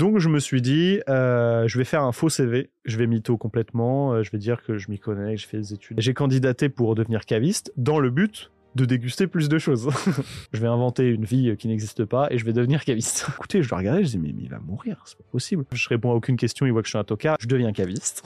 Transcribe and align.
Donc 0.00 0.18
je 0.18 0.28
me 0.28 0.38
suis 0.38 0.62
dit, 0.62 1.00
euh, 1.08 1.66
je 1.68 1.78
vais 1.78 1.84
faire 1.84 2.02
un 2.02 2.12
faux 2.12 2.28
CV, 2.28 2.70
je 2.84 2.96
vais 2.96 3.06
mytho 3.06 3.36
complètement, 3.36 4.12
euh, 4.12 4.22
je 4.22 4.30
vais 4.30 4.38
dire 4.38 4.62
que 4.62 4.78
je 4.78 4.90
m'y 4.90 4.98
connais, 4.98 5.34
que 5.34 5.40
je 5.40 5.46
fais 5.46 5.58
des 5.58 5.74
études. 5.74 6.00
J'ai 6.00 6.14
candidaté 6.14 6.68
pour 6.68 6.94
devenir 6.94 7.24
caviste 7.24 7.72
dans 7.76 7.98
le 7.98 8.10
but 8.10 8.50
de 8.74 8.84
déguster 8.84 9.26
plus 9.26 9.48
de 9.48 9.58
choses. 9.58 9.88
je 10.52 10.60
vais 10.60 10.66
inventer 10.66 11.08
une 11.08 11.24
vie 11.24 11.56
qui 11.56 11.68
n'existe 11.68 12.04
pas 12.04 12.26
et 12.30 12.38
je 12.38 12.44
vais 12.44 12.52
devenir 12.52 12.84
caviste. 12.84 13.26
Écoutez, 13.36 13.62
je 13.62 13.70
le 13.70 13.76
regardais, 13.76 14.04
je 14.04 14.10
dis 14.10 14.18
mais, 14.18 14.32
mais 14.34 14.42
il 14.42 14.50
va 14.50 14.58
mourir, 14.58 15.02
c'est 15.06 15.18
pas 15.18 15.24
possible. 15.30 15.64
Je 15.72 15.88
réponds 15.88 16.10
à 16.10 16.14
aucune 16.14 16.36
question, 16.36 16.66
il 16.66 16.72
voit 16.72 16.82
que 16.82 16.88
je 16.88 16.90
suis 16.90 16.98
un 16.98 17.04
tocard, 17.04 17.36
je 17.40 17.46
deviens 17.46 17.72
caviste. 17.72 18.24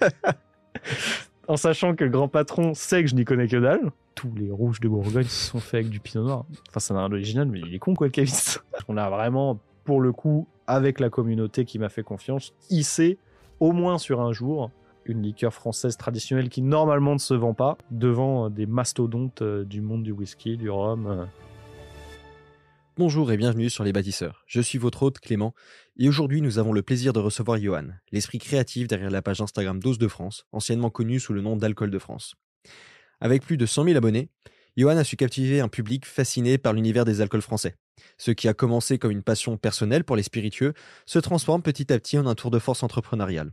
en 1.48 1.56
sachant 1.56 1.94
que 1.94 2.04
le 2.04 2.10
grand 2.10 2.28
patron 2.28 2.74
sait 2.74 3.02
que 3.02 3.10
je 3.10 3.14
n'y 3.14 3.24
connais 3.24 3.48
que 3.48 3.56
dalle. 3.56 3.90
Tous 4.14 4.32
les 4.36 4.50
rouges 4.50 4.80
de 4.80 4.88
Bourgogne 4.88 5.24
sont 5.24 5.58
faits 5.58 5.80
avec 5.80 5.88
du 5.88 6.00
pinot 6.00 6.24
noir. 6.24 6.44
Enfin, 6.68 6.80
ça 6.80 6.94
n'a 6.94 7.00
rien 7.00 7.08
d'original, 7.08 7.48
mais 7.48 7.60
il 7.60 7.74
est 7.74 7.78
con 7.78 7.94
quoi 7.94 8.06
le 8.06 8.10
caviste. 8.10 8.62
On 8.88 8.96
a 8.96 9.08
vraiment, 9.08 9.58
pour 9.84 10.00
le 10.00 10.12
coup, 10.12 10.46
avec 10.66 11.00
la 11.00 11.10
communauté 11.10 11.64
qui 11.64 11.78
m'a 11.78 11.88
fait 11.88 12.02
confiance, 12.02 12.52
hissé 12.70 13.18
au 13.60 13.72
moins 13.72 13.98
sur 13.98 14.20
un 14.20 14.32
jour 14.32 14.70
une 15.04 15.22
liqueur 15.22 15.52
française 15.52 15.96
traditionnelle 15.96 16.48
qui 16.48 16.62
normalement 16.62 17.14
ne 17.14 17.18
se 17.18 17.34
vend 17.34 17.54
pas 17.54 17.76
devant 17.90 18.50
des 18.50 18.66
mastodontes 18.66 19.42
euh, 19.42 19.64
du 19.64 19.80
monde 19.80 20.02
du 20.02 20.12
whisky, 20.12 20.56
du 20.56 20.70
rhum. 20.70 21.06
euh. 21.06 21.24
Bonjour 22.96 23.32
et 23.32 23.36
bienvenue 23.36 23.70
sur 23.70 23.84
Les 23.84 23.92
Bâtisseurs. 23.92 24.44
Je 24.46 24.60
suis 24.60 24.78
votre 24.78 25.02
hôte 25.02 25.18
Clément 25.18 25.54
et 25.98 26.08
aujourd'hui 26.08 26.42
nous 26.42 26.58
avons 26.58 26.72
le 26.72 26.82
plaisir 26.82 27.12
de 27.12 27.20
recevoir 27.20 27.58
Johan, 27.58 27.86
l'esprit 28.12 28.38
créatif 28.38 28.86
derrière 28.86 29.10
la 29.10 29.22
page 29.22 29.40
Instagram 29.40 29.80
Dose 29.80 29.98
de 29.98 30.08
France, 30.08 30.44
anciennement 30.52 30.90
connue 30.90 31.18
sous 31.18 31.32
le 31.32 31.40
nom 31.40 31.56
d'Alcool 31.56 31.90
de 31.90 31.98
France. 31.98 32.34
Avec 33.20 33.42
plus 33.44 33.56
de 33.56 33.66
100 33.66 33.84
000 33.84 33.96
abonnés, 33.96 34.28
Johan 34.76 34.96
a 34.96 35.04
su 35.04 35.16
captiver 35.16 35.60
un 35.60 35.68
public 35.68 36.06
fasciné 36.06 36.58
par 36.58 36.72
l'univers 36.74 37.04
des 37.04 37.20
alcools 37.20 37.42
français. 37.42 37.76
Ce 38.18 38.30
qui 38.30 38.48
a 38.48 38.54
commencé 38.54 38.98
comme 38.98 39.10
une 39.10 39.22
passion 39.22 39.56
personnelle 39.56 40.04
pour 40.04 40.16
les 40.16 40.22
spiritueux 40.22 40.74
se 41.06 41.18
transforme 41.18 41.62
petit 41.62 41.92
à 41.92 41.98
petit 41.98 42.18
en 42.18 42.26
un 42.26 42.34
tour 42.34 42.50
de 42.50 42.58
force 42.58 42.82
entrepreneurial. 42.82 43.52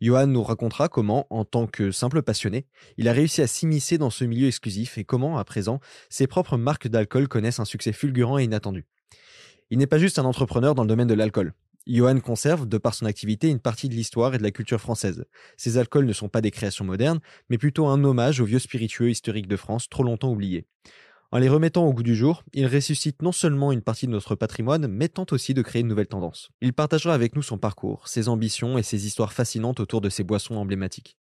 Johan 0.00 0.26
nous 0.26 0.42
racontera 0.42 0.88
comment, 0.88 1.26
en 1.30 1.44
tant 1.44 1.66
que 1.66 1.90
simple 1.90 2.22
passionné, 2.22 2.66
il 2.96 3.08
a 3.08 3.12
réussi 3.12 3.42
à 3.42 3.46
s'immiscer 3.46 3.98
dans 3.98 4.10
ce 4.10 4.24
milieu 4.24 4.46
exclusif 4.46 4.98
et 4.98 5.04
comment, 5.04 5.38
à 5.38 5.44
présent, 5.44 5.80
ses 6.10 6.26
propres 6.26 6.56
marques 6.56 6.88
d'alcool 6.88 7.28
connaissent 7.28 7.60
un 7.60 7.64
succès 7.64 7.92
fulgurant 7.92 8.38
et 8.38 8.44
inattendu. 8.44 8.84
Il 9.70 9.78
n'est 9.78 9.86
pas 9.86 9.98
juste 9.98 10.18
un 10.18 10.24
entrepreneur 10.24 10.74
dans 10.74 10.82
le 10.82 10.88
domaine 10.88 11.08
de 11.08 11.14
l'alcool. 11.14 11.54
Johan 11.86 12.18
conserve, 12.18 12.66
de 12.66 12.78
par 12.78 12.94
son 12.94 13.06
activité, 13.06 13.48
une 13.48 13.60
partie 13.60 13.88
de 13.88 13.94
l'histoire 13.94 14.34
et 14.34 14.38
de 14.38 14.42
la 14.42 14.50
culture 14.50 14.80
française. 14.80 15.24
Ces 15.56 15.78
alcools 15.78 16.04
ne 16.04 16.12
sont 16.12 16.28
pas 16.28 16.40
des 16.40 16.50
créations 16.50 16.84
modernes, 16.84 17.20
mais 17.48 17.58
plutôt 17.58 17.86
un 17.86 18.02
hommage 18.02 18.40
aux 18.40 18.44
vieux 18.44 18.58
spiritueux 18.58 19.10
historiques 19.10 19.46
de 19.46 19.56
France 19.56 19.88
trop 19.88 20.02
longtemps 20.02 20.32
oubliés. 20.32 20.66
En 21.32 21.38
les 21.38 21.48
remettant 21.48 21.84
au 21.84 21.92
goût 21.92 22.04
du 22.04 22.14
jour, 22.14 22.44
il 22.52 22.66
ressuscite 22.66 23.20
non 23.22 23.32
seulement 23.32 23.72
une 23.72 23.82
partie 23.82 24.06
de 24.06 24.12
notre 24.12 24.36
patrimoine, 24.36 24.86
mais 24.86 25.08
tente 25.08 25.32
aussi 25.32 25.54
de 25.54 25.62
créer 25.62 25.82
une 25.82 25.88
nouvelle 25.88 26.06
tendance. 26.06 26.50
Il 26.60 26.72
partagera 26.72 27.14
avec 27.14 27.34
nous 27.34 27.42
son 27.42 27.58
parcours, 27.58 28.06
ses 28.06 28.28
ambitions 28.28 28.78
et 28.78 28.82
ses 28.82 29.06
histoires 29.06 29.32
fascinantes 29.32 29.80
autour 29.80 30.00
de 30.00 30.08
ces 30.08 30.22
boissons 30.22 30.54
emblématiques. 30.54 31.18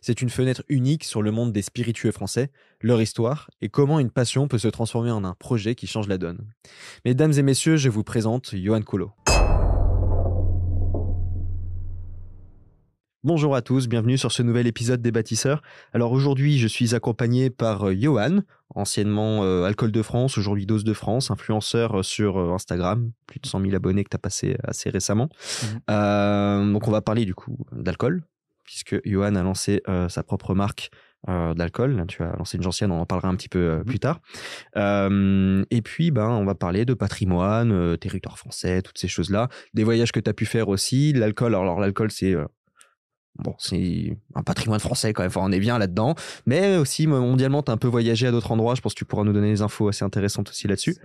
C'est 0.00 0.22
une 0.22 0.30
fenêtre 0.30 0.64
unique 0.68 1.04
sur 1.04 1.22
le 1.22 1.30
monde 1.30 1.52
des 1.52 1.62
spiritueux 1.62 2.12
français, 2.12 2.50
leur 2.80 3.00
histoire 3.00 3.50
et 3.60 3.68
comment 3.68 4.00
une 4.00 4.10
passion 4.10 4.48
peut 4.48 4.58
se 4.58 4.68
transformer 4.68 5.10
en 5.10 5.24
un 5.24 5.34
projet 5.34 5.74
qui 5.74 5.86
change 5.86 6.08
la 6.08 6.18
donne. 6.18 6.48
Mesdames 7.04 7.32
et 7.32 7.42
messieurs, 7.42 7.76
je 7.76 7.88
vous 7.88 8.02
présente 8.02 8.54
Johan 8.56 8.82
Colo. 8.82 9.12
Bonjour 13.24 13.54
à 13.54 13.62
tous, 13.62 13.86
bienvenue 13.86 14.18
sur 14.18 14.32
ce 14.32 14.42
nouvel 14.42 14.66
épisode 14.66 15.00
des 15.00 15.12
bâtisseurs. 15.12 15.62
Alors 15.92 16.10
aujourd'hui, 16.10 16.58
je 16.58 16.66
suis 16.66 16.96
accompagné 16.96 17.50
par 17.50 17.88
euh, 17.88 17.94
Johan, 17.94 18.40
anciennement 18.74 19.44
euh, 19.44 19.62
Alcool 19.62 19.92
de 19.92 20.02
France, 20.02 20.38
aujourd'hui 20.38 20.66
Dose 20.66 20.82
de 20.82 20.92
France, 20.92 21.30
influenceur 21.30 22.00
euh, 22.00 22.02
sur 22.02 22.36
euh, 22.36 22.52
Instagram, 22.52 23.12
plus 23.28 23.38
de 23.38 23.46
100 23.46 23.60
000 23.60 23.74
abonnés 23.76 24.02
que 24.02 24.08
tu 24.08 24.16
as 24.16 24.18
passé 24.18 24.56
assez 24.64 24.90
récemment. 24.90 25.28
Euh, 25.88 26.72
donc 26.72 26.88
on 26.88 26.90
va 26.90 27.00
parler 27.00 27.24
du 27.24 27.34
coup 27.34 27.64
d'alcool, 27.70 28.24
puisque 28.64 29.00
Johan 29.04 29.36
a 29.36 29.42
lancé 29.44 29.82
sa 30.08 30.24
propre 30.24 30.54
marque 30.54 30.90
d'alcool. 31.28 32.04
Tu 32.08 32.22
as 32.22 32.34
lancé 32.36 32.56
une 32.56 32.64
gentiane, 32.64 32.90
on 32.90 33.00
en 33.00 33.06
parlera 33.06 33.28
un 33.28 33.36
petit 33.36 33.48
peu 33.48 33.58
euh, 33.58 33.84
plus 33.84 34.00
tard. 34.00 34.20
Euh, 34.76 35.64
et 35.70 35.82
puis, 35.82 36.10
ben, 36.10 36.28
on 36.28 36.44
va 36.44 36.54
parler 36.54 36.84
de 36.84 36.94
patrimoine, 36.94 37.70
euh, 37.72 37.96
territoire 37.96 38.38
français, 38.38 38.82
toutes 38.82 38.98
ces 38.98 39.08
choses-là, 39.08 39.48
des 39.74 39.84
voyages 39.84 40.12
que 40.12 40.20
tu 40.20 40.28
as 40.28 40.34
pu 40.34 40.46
faire 40.46 40.68
aussi, 40.68 41.12
l'alcool. 41.12 41.54
Alors 41.54 41.78
l'alcool, 41.78 42.10
c'est 42.10 42.34
euh, 42.34 42.44
Bon, 43.38 43.54
c'est 43.58 44.16
un 44.34 44.42
patrimoine 44.42 44.78
français 44.78 45.12
quand 45.14 45.22
même, 45.22 45.30
enfin, 45.34 45.40
on 45.42 45.52
est 45.52 45.60
bien 45.60 45.78
là-dedans. 45.78 46.14
Mais 46.44 46.76
aussi, 46.76 47.06
mondialement, 47.06 47.62
tu 47.62 47.70
as 47.70 47.74
un 47.74 47.78
peu 47.78 47.88
voyagé 47.88 48.26
à 48.26 48.30
d'autres 48.30 48.52
endroits. 48.52 48.74
Je 48.74 48.82
pense 48.82 48.92
que 48.92 48.98
tu 48.98 49.04
pourras 49.04 49.24
nous 49.24 49.32
donner 49.32 49.50
des 49.50 49.62
infos 49.62 49.88
assez 49.88 50.04
intéressantes 50.04 50.50
aussi 50.50 50.68
là-dessus. 50.68 50.96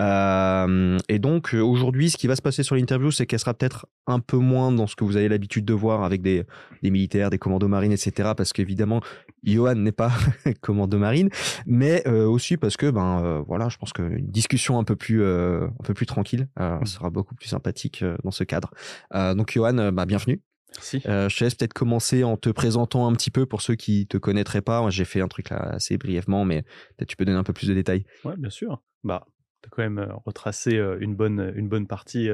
Euh, 0.00 0.98
et 1.08 1.18
donc, 1.18 1.54
euh, 1.54 1.60
aujourd'hui, 1.60 2.10
ce 2.10 2.16
qui 2.16 2.26
va 2.26 2.36
se 2.36 2.42
passer 2.42 2.62
sur 2.62 2.76
l'interview, 2.76 3.10
c'est 3.10 3.26
qu'elle 3.26 3.40
sera 3.40 3.52
peut-être 3.52 3.86
un 4.06 4.20
peu 4.20 4.38
moins 4.38 4.72
dans 4.72 4.86
ce 4.86 4.96
que 4.96 5.04
vous 5.04 5.16
avez 5.16 5.28
l'habitude 5.28 5.64
de 5.64 5.74
voir 5.74 6.02
avec 6.02 6.22
des, 6.22 6.44
des 6.82 6.90
militaires, 6.90 7.28
des 7.28 7.38
commandos 7.38 7.68
marines, 7.68 7.92
etc. 7.92 8.30
Parce 8.36 8.52
qu'évidemment, 8.52 9.00
Johan 9.46 9.74
n'est 9.74 9.92
pas 9.92 10.12
commando 10.60 10.98
marine, 10.98 11.30
mais 11.66 12.02
euh, 12.06 12.26
aussi 12.26 12.56
parce 12.56 12.76
que, 12.76 12.90
ben, 12.90 13.22
euh, 13.22 13.42
voilà, 13.46 13.68
je 13.68 13.76
pense 13.76 13.92
qu'une 13.92 14.26
discussion 14.30 14.78
un 14.78 14.84
peu 14.84 14.96
plus, 14.96 15.24
un 15.24 15.70
peu 15.84 15.94
plus 15.94 16.06
tranquille 16.06 16.48
euh, 16.58 16.84
sera 16.84 17.10
beaucoup 17.10 17.34
plus 17.34 17.48
sympathique 17.48 18.04
dans 18.24 18.30
ce 18.30 18.44
cadre. 18.44 18.70
Donc, 19.12 19.52
Johan, 19.52 19.92
bah, 19.92 20.06
bienvenue. 20.06 20.40
Merci. 20.76 21.02
Euh, 21.06 21.28
je 21.28 21.36
te 21.36 21.44
laisse 21.44 21.54
peut-être 21.54 21.72
commencer 21.72 22.24
en 22.24 22.36
te 22.36 22.50
présentant 22.50 23.08
un 23.08 23.12
petit 23.12 23.30
peu 23.30 23.46
pour 23.46 23.62
ceux 23.62 23.74
qui 23.74 24.06
te 24.06 24.18
connaîtraient 24.18 24.62
pas. 24.62 24.80
Moi, 24.80 24.90
j'ai 24.90 25.04
fait 25.04 25.20
un 25.20 25.28
truc 25.28 25.50
là 25.50 25.58
assez 25.58 25.96
brièvement, 25.98 26.44
mais 26.44 26.62
peut-être 26.62 27.08
tu 27.08 27.16
peux 27.16 27.24
donner 27.24 27.38
un 27.38 27.44
peu 27.44 27.52
plus 27.52 27.68
de 27.68 27.74
détails. 27.74 28.04
Ouais, 28.24 28.36
bien 28.36 28.50
sûr. 28.50 28.82
Bah, 29.04 29.26
tu 29.62 29.68
as 29.68 29.70
quand 29.70 29.82
même 29.82 29.98
euh, 29.98 30.12
retracé 30.24 30.76
euh, 30.76 30.98
une 31.00 31.14
bonne, 31.14 31.52
une 31.56 31.68
bonne 31.68 31.86
partie 31.86 32.28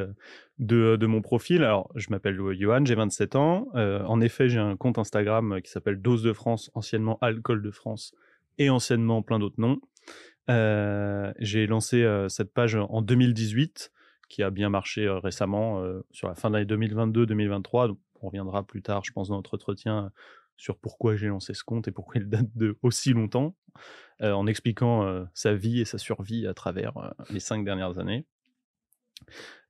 de, 0.58 0.96
de 0.96 1.06
mon 1.06 1.20
profil. 1.20 1.62
Alors, 1.62 1.90
je 1.94 2.08
m'appelle 2.10 2.38
Johan, 2.58 2.84
j'ai 2.84 2.94
27 2.94 3.36
ans. 3.36 3.68
Euh, 3.74 4.02
en 4.04 4.20
effet, 4.20 4.48
j'ai 4.48 4.58
un 4.58 4.76
compte 4.76 4.98
Instagram 4.98 5.60
qui 5.62 5.70
s'appelle 5.70 6.00
Dose 6.00 6.22
de 6.22 6.32
France, 6.32 6.70
anciennement 6.74 7.18
Alcool 7.20 7.62
de 7.62 7.70
France 7.70 8.14
et 8.58 8.70
anciennement 8.70 9.22
plein 9.22 9.38
d'autres 9.38 9.60
noms. 9.60 9.80
Euh, 10.50 11.32
j'ai 11.38 11.66
lancé 11.66 12.04
cette 12.28 12.52
page 12.52 12.74
en 12.74 13.02
2018 13.02 13.92
qui 14.32 14.42
a 14.42 14.50
bien 14.50 14.70
marché 14.70 15.08
récemment 15.08 15.82
euh, 15.82 16.00
sur 16.10 16.26
la 16.26 16.34
fin 16.34 16.50
de 16.50 16.56
l'année 16.56 16.88
2022-2023. 16.88 17.94
On 18.22 18.28
reviendra 18.28 18.66
plus 18.66 18.82
tard, 18.82 19.04
je 19.04 19.12
pense, 19.12 19.28
dans 19.28 19.36
notre 19.36 19.54
entretien 19.54 20.06
euh, 20.06 20.08
sur 20.56 20.78
pourquoi 20.78 21.16
j'ai 21.16 21.28
lancé 21.28 21.54
ce 21.54 21.64
compte 21.64 21.88
et 21.88 21.92
pourquoi 21.92 22.20
il 22.20 22.28
date 22.28 22.48
de 22.54 22.78
aussi 22.82 23.12
longtemps, 23.12 23.56
euh, 24.20 24.32
en 24.32 24.46
expliquant 24.46 25.04
euh, 25.04 25.24
sa 25.34 25.54
vie 25.54 25.80
et 25.80 25.84
sa 25.84 25.98
survie 25.98 26.46
à 26.46 26.54
travers 26.54 27.14
les 27.30 27.40
cinq 27.40 27.64
dernières 27.64 27.98
années. 27.98 28.26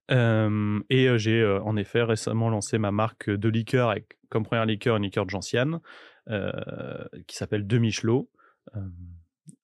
Et 0.09 1.17
j'ai 1.17 1.59
en 1.63 1.75
effet 1.75 2.03
récemment 2.03 2.49
lancé 2.49 2.77
ma 2.77 2.91
marque 2.91 3.31
de 3.31 3.49
liqueur 3.49 3.89
avec 3.89 4.19
comme 4.29 4.43
première 4.43 4.65
liqueur 4.65 4.97
une 4.97 5.03
liqueur 5.03 5.25
de 5.25 5.31
gentiane 5.31 5.79
qui 6.27 7.35
s'appelle 7.35 7.65
Demi-Chelot. 7.65 8.29
Euh, 8.75 8.79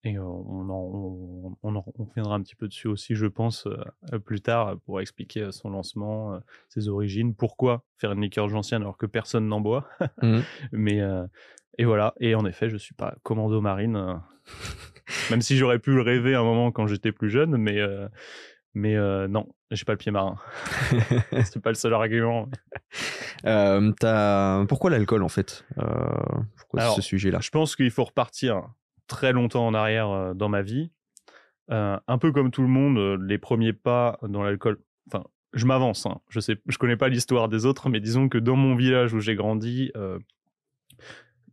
et 0.04 0.18
euh, 0.18 0.24
on, 0.24 0.70
en, 0.70 0.74
on, 0.74 1.58
on 1.64 1.76
en- 1.76 1.86
reviendra 1.98 2.36
un 2.36 2.42
petit 2.42 2.56
peu 2.56 2.68
dessus 2.68 2.88
aussi, 2.88 3.16
je 3.16 3.26
pense, 3.26 3.68
euh, 3.68 4.20
plus 4.20 4.42
tard 4.42 4.78
pour 4.86 5.00
expliquer 5.02 5.42
euh, 5.44 5.52
son 5.52 5.70
lancement, 5.70 6.34
euh, 6.36 6.40
ses 6.70 6.88
origines, 6.90 7.34
pourquoi 7.36 7.84
faire 7.98 8.12
une 8.12 8.22
liqueur 8.22 8.50
gentiane 8.50 8.82
alors 8.82 8.98
que 8.98 9.06
personne 9.06 9.48
n'en 9.48 9.62
boit. 9.62 9.88
Mhm. 10.22 10.44
Mais 10.72 11.00
euh, 11.02 11.26
et 11.78 11.86
voilà. 11.86 12.14
Et 12.20 12.36
en 12.36 12.46
effet, 12.46 12.70
je 12.70 12.78
suis 12.78 12.94
pas 12.96 13.16
commando 13.24 13.62
marine, 13.62 13.96
euh, 13.96 14.14
même 15.32 15.42
si 15.42 15.56
j'aurais 15.58 15.80
pu 15.80 15.94
le 15.94 16.02
rêver 16.02 16.36
un 16.36 16.44
moment 16.44 16.72
quand 16.72 16.88
j'étais 16.88 17.12
plus 17.12 17.30
jeune, 17.30 17.56
mais 17.58 17.80
euh, 17.80 18.08
Mais 18.74 18.96
euh, 18.96 19.28
non, 19.28 19.48
j'ai 19.72 19.86
pas 19.86 19.94
le 19.94 19.98
pied 19.98 20.12
marin. 20.12 20.36
c'est 21.44 21.62
pas 21.62 21.70
le 21.70 21.76
seul 21.76 21.94
argument. 21.94 22.48
Euh, 23.46 23.92
Pourquoi 24.68 24.90
l'alcool 24.90 25.24
en 25.24 25.30
fait? 25.30 25.66
Euh, 25.78 25.84
Pourquoi 26.58 26.82
Alors, 26.82 26.96
ce 26.96 27.02
sujet-là? 27.02 27.40
Je 27.42 27.50
pense 27.50 27.76
qu'il 27.76 27.90
faut 27.92 28.04
repartir 28.04 28.68
très 29.10 29.34
longtemps 29.34 29.68
en 29.68 29.74
arrière 29.74 30.34
dans 30.36 30.48
ma 30.48 30.62
vie. 30.62 30.92
Un 31.70 32.18
peu 32.20 32.32
comme 32.32 32.52
tout 32.52 32.62
le 32.62 32.70
monde, 32.70 33.22
les 33.22 33.38
premiers 33.38 33.74
pas 33.74 34.18
dans 34.24 34.42
l'alcool. 34.42 34.80
Enfin, 35.08 35.26
je 35.54 35.66
m'avance. 35.66 36.06
hein. 36.06 36.22
Je 36.30 36.40
sais, 36.40 36.58
je 36.68 36.78
connais 36.78 36.98
pas 36.98 37.10
l'histoire 37.10 37.50
des 37.50 37.66
autres, 37.66 37.90
mais 37.90 38.00
disons 38.00 38.30
que 38.30 38.38
dans 38.38 38.56
mon 38.56 38.76
village 38.76 39.14
où 39.14 39.20
j'ai 39.20 39.36
grandi, 39.36 39.92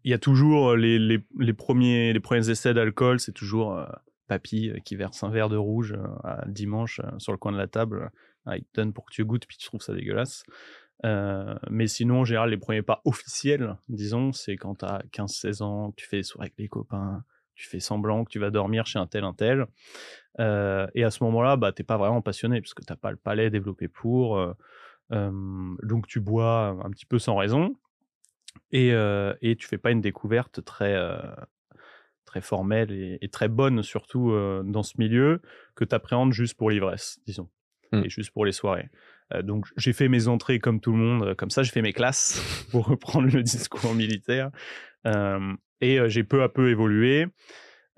il 0.05 0.11
y 0.11 0.15
a 0.15 0.19
toujours 0.19 0.77
les, 0.77 1.19
premiers 1.57 2.13
les 2.13 2.21
premiers 2.21 2.49
essais 2.49 2.73
d'alcool. 2.73 3.19
C'est 3.19 3.33
toujours 3.33 3.85
papy 4.29 4.73
qui 4.85 4.97
verse 4.97 5.23
un 5.23 5.31
verre 5.31 5.49
de 5.49 5.57
rouge 5.57 5.97
à 6.25 6.45
dimanche 6.47 7.01
sur 7.19 7.33
le 7.33 7.39
coin 7.39 7.53
de 7.53 7.59
la 7.59 7.67
table. 7.67 8.11
Ah, 8.47 8.57
il 8.57 8.63
te 8.65 8.81
donne 8.81 8.93
pour 8.93 9.07
que 9.07 9.13
tu 9.13 9.25
goûtes, 9.25 9.47
puis 9.47 9.57
tu 9.57 9.67
trouves 9.67 9.83
ça 9.83 9.93
dégueulasse. 9.93 10.45
Mais 11.05 11.89
sinon, 11.89 12.21
en 12.21 12.25
général, 12.25 12.51
les 12.51 12.57
premiers 12.57 12.83
pas 12.83 13.03
officiels, 13.05 13.77
disons, 13.89 14.33
c'est 14.33 14.57
quand 14.57 14.77
tu 14.77 14.85
as 14.85 15.03
15-16 15.13 15.63
ans, 15.63 15.93
tu 15.97 16.07
fais 16.07 16.19
des 16.19 16.23
soirées 16.23 16.47
avec 16.47 16.55
les 16.59 16.69
copains, 16.69 17.25
tu 17.57 17.67
fais 17.67 17.81
semblant 17.81 18.25
que 18.25 18.31
tu 18.31 18.39
vas 18.39 18.51
dormir 18.51 18.87
chez 18.87 18.99
un 19.01 19.07
tel, 19.07 19.25
un 19.25 19.33
tel. 19.33 19.67
Euh, 20.39 20.87
et 20.95 21.03
à 21.03 21.11
ce 21.11 21.25
moment-là, 21.25 21.57
bah, 21.57 21.73
t'es 21.73 21.83
pas 21.83 21.97
vraiment 21.97 22.23
passionné, 22.23 22.61
parce 22.61 22.75
que 22.75 22.85
t'as 22.85 22.97
pas 22.97 23.11
le 23.11 23.17
palais 23.17 23.51
développé 23.51 23.89
pour. 23.89 24.39
euh, 24.39 24.55
donc 25.83 26.07
tu 26.07 26.21
bois 26.21 26.77
un 26.85 26.91
petit 26.91 27.07
peu 27.07 27.19
sans 27.19 27.37
raison. 27.37 27.77
Et, 28.73 28.93
euh, 28.93 29.35
et 29.43 29.57
tu 29.57 29.67
fais 29.67 29.79
pas 29.79 29.91
une 29.91 30.01
découverte 30.01 30.65
très, 30.65 30.95
euh, 30.95 31.19
très 32.25 32.41
formelle 32.41 32.93
et, 32.93 33.19
et 33.21 33.29
très 33.29 33.49
bonne, 33.49 33.83
surtout 33.83 34.33
dans 34.65 34.83
ce 34.83 34.95
milieu, 34.99 35.41
que 35.75 35.85
tu 35.85 35.95
appréhendes 35.95 36.33
juste 36.33 36.55
pour 36.55 36.71
l'ivresse, 36.71 37.21
disons, 37.27 37.49
Mm. 37.93 38.03
et 38.05 38.09
juste 38.11 38.33
pour 38.33 38.45
les 38.45 38.53
soirées. 38.53 38.89
Euh, 39.35 39.43
donc 39.43 39.67
j'ai 39.77 39.93
fait 39.93 40.09
mes 40.09 40.29
entrées 40.29 40.59
comme 40.59 40.81
tout 40.81 40.93
le 40.93 40.99
monde, 40.99 41.23
euh, 41.23 41.35
comme 41.35 41.51
ça 41.51 41.63
j'ai 41.63 41.73
fait 41.73 41.83
mes 41.83 41.93
classes, 41.93 42.67
pour 42.71 42.87
reprendre 42.87 43.29
le 43.33 43.43
discours 43.43 43.95
militaire. 43.95 44.51
Euh, 45.07 45.55
et 45.81 45.99
j'ai 46.09 46.25
peu 46.25 46.43
à 46.43 46.49
peu 46.49 46.71
évolué. 46.71 47.27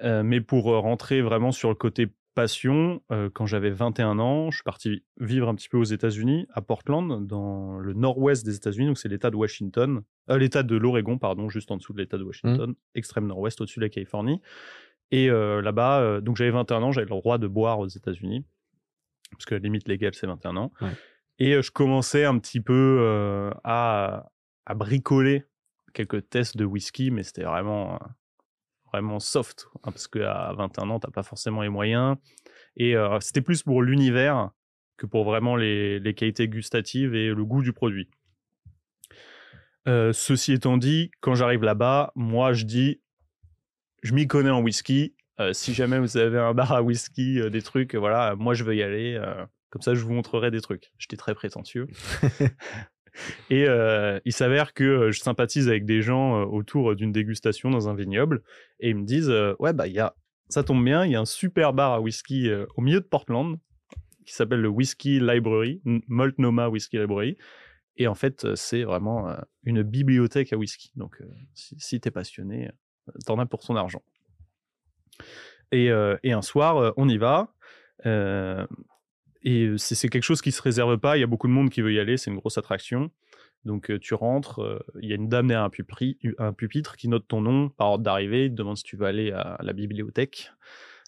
Mais 0.01 0.41
pour 0.41 0.65
rentrer 0.65 1.23
vraiment 1.23 1.51
sur 1.51 1.71
le 1.71 1.75
côté 1.75 2.07
passion, 2.35 3.03
quand 3.35 3.47
j'avais 3.47 3.71
21 3.71 4.21
ans, 4.21 4.49
je 4.53 4.59
suis 4.59 4.63
parti 4.63 5.03
vivre 5.19 5.49
un 5.49 5.57
petit 5.57 5.69
peu 5.69 5.77
aux 5.77 5.83
États-Unis, 5.83 6.47
à 6.55 6.63
Portland, 6.63 7.27
dans 7.27 7.81
le 7.81 7.95
nord-ouest 7.95 8.45
des 8.45 8.55
États-Unis, 8.55 8.87
donc 8.87 8.99
c'est 8.99 9.09
l'État 9.09 9.31
de 9.31 9.35
Washington, 9.35 10.03
euh, 10.31 10.39
l'État 10.39 10.63
de 10.63 10.77
l'Oregon, 10.77 11.19
pardon, 11.19 11.49
juste 11.49 11.73
en 11.73 11.77
dessous 11.77 11.93
de 11.93 11.99
l'État 11.99 12.17
de 12.17 12.23
Washington, 12.23 12.75
extrême 12.95 13.27
nord-ouest, 13.27 13.61
au-dessus 13.61 13.81
de 13.81 13.85
la 13.87 13.89
Californie. 13.89 14.41
Et 15.11 15.31
euh, 15.31 15.61
là-bas, 15.63 16.01
euh, 16.01 16.21
donc 16.21 16.37
j'avais 16.37 16.51
21 16.51 16.83
ans, 16.83 16.93
j'avais 16.93 17.07
le 17.07 17.21
droit 17.21 17.39
de 17.39 17.49
boire 17.49 17.81
aux 17.81 17.89
États-Unis, 17.89 18.45
parce 19.33 19.45
que 19.45 19.57
la 19.57 19.61
limite 19.61 19.89
légale 19.89 20.15
c'est 20.15 20.29
21 20.29 20.57
ans. 20.57 20.73
Ouais. 20.81 20.91
Et 21.39 21.63
je 21.63 21.71
commençais 21.71 22.25
un 22.25 22.39
petit 22.39 22.61
peu 22.61 23.53
à, 23.65 24.31
à 24.67 24.75
bricoler 24.75 25.45
quelques 25.95 26.29
tests 26.29 26.57
de 26.57 26.65
whisky, 26.65 27.11
mais 27.11 27.23
c'était 27.23 27.45
vraiment, 27.45 27.99
vraiment 28.93 29.21
soft, 29.21 29.67
hein, 29.77 29.93
parce 29.93 30.09
qu'à 30.09 30.53
21 30.57 30.91
ans, 30.91 31.01
t'as 31.01 31.11
pas 31.11 31.23
forcément 31.23 31.63
les 31.63 31.69
moyens. 31.69 32.17
Et 32.77 32.95
c'était 33.21 33.41
plus 33.41 33.63
pour 33.63 33.83
l'univers 33.83 34.51
que 34.97 35.07
pour 35.07 35.25
vraiment 35.25 35.55
les, 35.57 36.01
les 36.01 36.15
qualités 36.15 36.49
gustatives 36.49 37.15
et 37.15 37.29
le 37.29 37.45
goût 37.45 37.63
du 37.63 37.73
produit. 37.73 38.09
Ceci 39.87 40.53
étant 40.53 40.77
dit, 40.77 41.11
quand 41.21 41.35
j'arrive 41.35 41.63
là-bas, 41.63 42.13
moi 42.15 42.53
je 42.53 42.65
dis, 42.65 43.01
je 44.03 44.13
m'y 44.13 44.27
connais 44.27 44.51
en 44.51 44.61
whisky. 44.61 45.15
Si 45.53 45.73
jamais 45.73 45.99
vous 45.99 46.17
avez 46.17 46.39
un 46.39 46.53
bar 46.53 46.73
à 46.73 46.83
whisky, 46.83 47.41
des 47.51 47.63
trucs, 47.63 47.95
voilà, 47.95 48.35
moi 48.37 48.55
je 48.55 48.65
veux 48.65 48.75
y 48.75 48.83
aller. 48.83 49.19
Comme 49.71 49.83
ça, 49.83 49.95
je 49.95 50.01
vous 50.01 50.13
montrerai 50.13 50.51
des 50.51 50.61
trucs. 50.61 50.93
J'étais 50.99 51.17
très 51.17 51.35
prétentieux. 51.35 51.87
Et 53.51 53.67
euh, 53.67 54.21
il 54.25 54.33
s'avère 54.33 54.75
que 54.75 54.85
euh, 54.85 55.13
je 55.13 55.21
sympathise 55.21 55.69
avec 55.69 55.85
des 55.85 56.03
gens 56.03 56.41
euh, 56.41 56.45
autour 56.45 56.95
d'une 56.95 57.11
dégustation 57.11 57.71
dans 57.71 57.89
un 57.89 57.95
vignoble 57.95 58.43
et 58.79 58.91
ils 58.91 58.97
me 58.97 59.05
disent 59.05 59.31
euh, 59.31 59.55
ouais 59.59 59.73
bah 59.73 59.89
il 59.89 59.95
y 59.95 59.99
a 59.99 60.15
ça 60.49 60.63
tombe 60.63 60.85
bien, 60.85 61.05
il 61.05 61.11
y 61.11 61.17
a 61.17 61.21
un 61.21 61.27
super 61.27 61.73
bar 61.73 61.95
à 61.95 62.01
whisky 62.01 62.49
euh, 62.49 62.67
au 62.77 62.81
milieu 62.81 63.01
de 63.01 63.07
Portland 63.07 63.59
qui 64.25 64.35
s'appelle 64.35 64.61
le 64.61 64.69
Whisky 64.69 65.19
Library, 65.21 65.81
Multnomah 65.85 66.69
Whisky 66.69 66.99
Library. 66.99 67.39
Et 67.97 68.07
en 68.07 68.15
fait, 68.15 68.55
c'est 68.55 68.85
vraiment 68.85 69.35
une 69.65 69.83
bibliothèque 69.83 70.53
à 70.53 70.59
whisky. 70.59 70.93
Donc, 70.97 71.21
si, 71.55 71.75
si 71.81 71.99
t'es 71.99 72.11
passionné, 72.11 72.69
euh, 72.69 73.13
t'en 73.25 73.39
as 73.39 73.47
pour 73.47 73.65
ton 73.65 73.75
argent. 73.75 74.03
Et, 75.73 75.87
et 76.23 76.33
un 76.33 76.43
soir, 76.43 76.93
on 76.99 77.09
y 77.09 77.17
va. 77.17 77.55
Euh, 78.07 78.67
et 79.43 79.73
c'est 79.77 80.09
quelque 80.09 80.23
chose 80.23 80.43
qui 80.43 80.53
se 80.53 80.63
réserve 80.63 80.99
pas. 80.99 81.17
Il 81.17 81.21
y 81.21 81.25
a 81.25 81.27
beaucoup 81.27 81.49
de 81.49 81.53
monde 81.53 81.71
qui 81.71 81.81
veut 81.83 81.93
y 81.93 81.99
aller. 81.99 82.17
C'est 82.17 82.31
une 82.31 82.37
grosse 82.37 82.59
attraction. 82.59 83.11
Donc 83.65 83.93
tu 83.99 84.15
rentres, 84.15 84.83
il 85.03 85.09
y 85.09 85.13
a 85.13 85.17
une 85.17 85.29
dame 85.29 85.49
derrière 85.49 85.65
un, 85.65 85.69
pupri- 85.69 86.17
un 86.39 86.53
pupitre 86.53 86.97
qui 86.97 87.09
note 87.09 87.27
ton 87.27 87.41
nom 87.41 87.69
par 87.69 87.89
ordre 87.89 88.05
d'arrivée, 88.05 88.45
il 88.45 88.51
te 88.53 88.55
demande 88.55 88.77
si 88.77 88.85
tu 88.85 88.97
veux 88.97 89.05
aller 89.05 89.33
à 89.33 89.59
la 89.63 89.73
bibliothèque, 89.73 90.53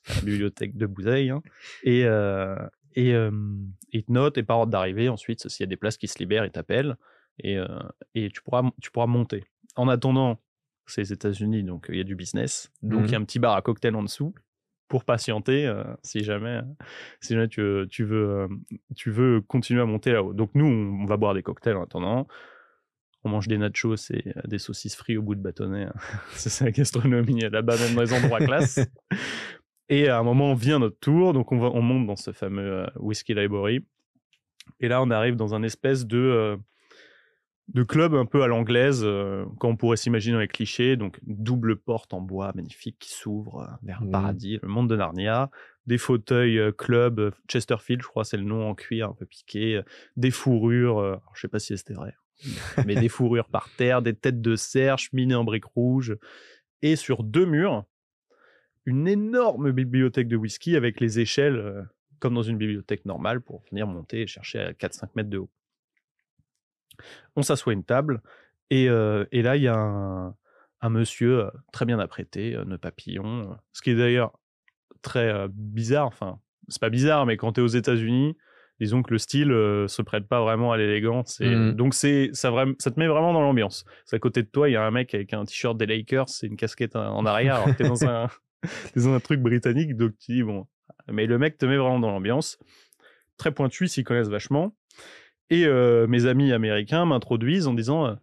à 0.08 0.14
la 0.16 0.20
bibliothèque 0.22 0.76
de 0.76 0.86
Bouzeille, 0.86 1.30
hein. 1.30 1.42
et, 1.84 2.04
euh, 2.04 2.56
et 2.96 3.14
euh, 3.14 3.30
il 3.92 4.02
te 4.04 4.10
note 4.10 4.36
et 4.36 4.42
par 4.42 4.58
ordre 4.58 4.72
d'arrivée, 4.72 5.08
ensuite 5.08 5.48
s'il 5.48 5.62
y 5.62 5.64
a 5.64 5.68
des 5.68 5.76
places 5.76 5.96
qui 5.96 6.08
se 6.08 6.18
libèrent, 6.18 6.44
il 6.44 6.50
t'appelle 6.50 6.96
et, 7.38 7.56
euh, 7.56 7.66
et 8.16 8.28
tu, 8.30 8.42
pourras, 8.42 8.68
tu 8.82 8.90
pourras 8.90 9.06
monter. 9.06 9.44
En 9.76 9.88
attendant, 9.88 10.40
c'est 10.86 11.02
les 11.02 11.12
États-Unis, 11.12 11.62
donc 11.62 11.86
il 11.88 11.96
y 11.96 12.00
a 12.00 12.04
du 12.04 12.16
business, 12.16 12.72
donc 12.82 13.02
il 13.06 13.12
y 13.12 13.14
a 13.14 13.18
un 13.18 13.24
petit 13.24 13.38
bar 13.38 13.54
à 13.54 13.62
cocktail 13.62 13.94
en 13.94 14.02
dessous 14.02 14.34
pour 14.90 15.04
patienter 15.04 15.66
euh, 15.66 15.84
si 16.02 16.24
jamais, 16.24 16.60
si 17.20 17.32
jamais 17.32 17.46
tu, 17.48 17.62
veux- 17.62 17.86
tu, 17.88 18.04
veux, 18.04 18.28
euh, 18.28 18.48
tu 18.96 19.10
veux 19.10 19.40
continuer 19.40 19.80
à 19.80 19.86
monter 19.86 20.12
là-haut. 20.12 20.34
Donc 20.34 20.50
nous, 20.54 20.66
on, 20.66 21.02
on 21.02 21.06
va 21.06 21.16
boire 21.16 21.32
des 21.32 21.42
cocktails 21.42 21.76
en 21.76 21.84
attendant. 21.84 22.26
On 23.22 23.28
mange 23.28 23.46
des 23.48 23.56
nachos 23.56 23.94
et 24.12 24.24
euh, 24.36 24.40
des 24.46 24.58
saucisses 24.58 24.96
frites 24.96 25.16
au 25.18 25.22
bout 25.22 25.36
de 25.36 25.40
bâtonnet. 25.40 25.84
hein. 25.84 25.92
c'est 26.32 26.48
ça 26.48 26.64
la 26.64 26.72
gastronomie 26.72 27.40
là-bas, 27.40 27.76
même 27.78 27.94
dans 27.94 28.02
les 28.02 28.12
endroits 28.12 28.40
classe. 28.40 28.80
Et 29.88 30.08
à 30.08 30.18
un 30.18 30.22
moment, 30.22 30.54
vient 30.54 30.78
notre 30.78 30.98
tour, 31.00 31.32
donc 31.32 31.50
on, 31.52 31.58
va, 31.58 31.68
on 31.68 31.82
monte 31.82 32.06
dans 32.06 32.16
ce 32.16 32.32
fameux 32.32 32.82
euh, 32.82 32.86
Whisky 32.96 33.34
Library. 33.34 33.84
Et 34.80 34.88
là, 34.88 35.02
on 35.02 35.10
arrive 35.10 35.36
dans 35.36 35.54
un 35.54 35.62
espèce 35.62 36.06
de, 36.06 36.58
de 37.72 37.82
club 37.82 38.14
un 38.14 38.26
peu 38.26 38.42
à 38.42 38.46
l'anglaise, 38.48 39.02
euh, 39.04 39.44
comme 39.58 39.72
on 39.72 39.76
pourrait 39.76 39.96
s'imaginer 39.96 40.34
dans 40.34 40.40
les 40.40 40.48
clichés. 40.48 40.96
Donc, 40.96 41.20
double 41.22 41.76
porte 41.76 42.12
en 42.12 42.20
bois 42.20 42.52
magnifique 42.54 42.96
qui 42.98 43.10
s'ouvre 43.12 43.60
euh, 43.60 43.74
vers 43.82 44.00
le 44.00 44.06
Mhm. 44.06 44.12
paradis, 44.12 44.58
le 44.62 44.68
monde 44.68 44.90
de 44.90 44.96
Narnia. 44.96 45.50
Des 45.86 45.98
fauteuils 45.98 46.58
euh, 46.58 46.72
club, 46.72 47.20
euh, 47.20 47.30
Chesterfield, 47.48 48.02
je 48.02 48.08
crois, 48.08 48.24
c'est 48.24 48.36
le 48.36 48.42
nom 48.44 48.68
en 48.68 48.74
cuir 48.74 49.08
un 49.10 49.14
peu 49.14 49.24
piqué. 49.24 49.80
Des 50.16 50.30
fourrures, 50.30 50.98
alors, 51.00 51.32
je 51.34 51.40
sais 51.42 51.48
pas 51.48 51.58
si 51.60 51.76
c'était 51.78 51.94
vrai, 51.94 52.14
mais 52.86 52.96
des 52.96 53.08
fourrures 53.08 53.48
par 53.48 53.68
terre, 53.76 54.02
des 54.02 54.14
têtes 54.14 54.40
de 54.40 54.56
cerf 54.56 54.98
cheminées 54.98 55.34
en 55.36 55.44
briques 55.44 55.64
rouges. 55.64 56.16
Et 56.82 56.96
sur 56.96 57.22
deux 57.22 57.46
murs, 57.46 57.84
une 58.86 59.06
énorme 59.06 59.70
bibliothèque 59.70 60.28
de 60.28 60.36
whisky 60.36 60.74
avec 60.76 61.00
les 61.00 61.20
échelles 61.20 61.86
comme 62.18 62.34
dans 62.34 62.42
une 62.42 62.58
bibliothèque 62.58 63.04
normale 63.06 63.40
pour 63.40 63.62
venir 63.70 63.86
monter 63.86 64.22
et 64.22 64.26
chercher 64.26 64.60
à 64.60 64.72
4-5 64.72 65.10
mètres 65.16 65.30
de 65.30 65.38
haut. 65.38 65.50
On 67.36 67.42
s'assoit 67.42 67.72
à 67.72 67.74
une 67.74 67.84
table 67.84 68.22
et, 68.70 68.88
euh, 68.88 69.24
et 69.32 69.42
là 69.42 69.56
il 69.56 69.62
y 69.62 69.68
a 69.68 69.76
un, 69.76 70.34
un 70.80 70.90
monsieur 70.90 71.40
euh, 71.46 71.50
très 71.72 71.84
bien 71.86 71.98
apprêté, 71.98 72.54
euh, 72.54 72.64
nœud 72.64 72.78
papillon, 72.78 73.56
ce 73.72 73.82
qui 73.82 73.90
est 73.90 73.94
d'ailleurs 73.96 74.32
très 75.02 75.46
bizarre, 75.48 76.06
enfin 76.06 76.38
c'est 76.68 76.80
pas 76.80 76.90
bizarre 76.90 77.26
mais 77.26 77.36
quand 77.36 77.52
tu 77.54 77.60
es 77.60 77.62
aux 77.64 77.66
États-Unis, 77.68 78.36
disons 78.80 79.02
que 79.02 79.12
le 79.12 79.18
style 79.18 79.50
euh, 79.52 79.88
se 79.88 80.02
prête 80.02 80.26
pas 80.28 80.40
vraiment 80.40 80.72
à 80.72 80.76
l'élégance 80.76 81.40
et 81.40 81.54
Mhm. 81.54 81.72
donc 81.72 81.94
c'est 81.94 82.30
ça, 82.32 82.52
ça 82.78 82.90
te 82.90 82.98
met 83.00 83.06
vraiment 83.08 83.32
dans 83.32 83.40
l'ambiance. 83.42 83.84
C'est 84.04 84.16
à 84.16 84.18
côté 84.18 84.42
de 84.42 84.48
toi, 84.48 84.68
il 84.68 84.72
y 84.72 84.76
a 84.76 84.82
un 84.84 84.90
mec 84.90 85.14
avec 85.14 85.32
un 85.34 85.44
t-shirt 85.44 85.76
des 85.76 85.86
Lakers 85.86 86.26
et 86.42 86.46
une 86.46 86.56
casquette 86.56 86.96
en 86.96 87.24
arrière 87.26 87.56
alors 87.56 87.74
t'es 87.76 87.84
dans 87.84 88.04
un 88.06 88.28
t'es 88.94 89.00
dans 89.00 89.14
un 89.14 89.20
truc 89.20 89.40
britannique 89.40 89.96
donc 89.96 90.12
tu 90.18 90.32
dis 90.32 90.42
bon 90.42 90.66
mais 91.08 91.26
le 91.26 91.38
mec 91.38 91.56
te 91.58 91.64
met 91.66 91.76
vraiment 91.76 91.98
dans 91.98 92.10
l'ambiance. 92.10 92.58
Très 93.38 93.52
pointu, 93.52 93.88
s'y 93.88 94.04
connaissent 94.04 94.28
vachement. 94.28 94.76
Et 95.50 95.66
euh, 95.66 96.06
mes 96.06 96.26
amis 96.26 96.52
américains 96.52 97.04
m'introduisent 97.06 97.66
en 97.66 97.74
disant 97.74 98.06
euh, 98.06 98.14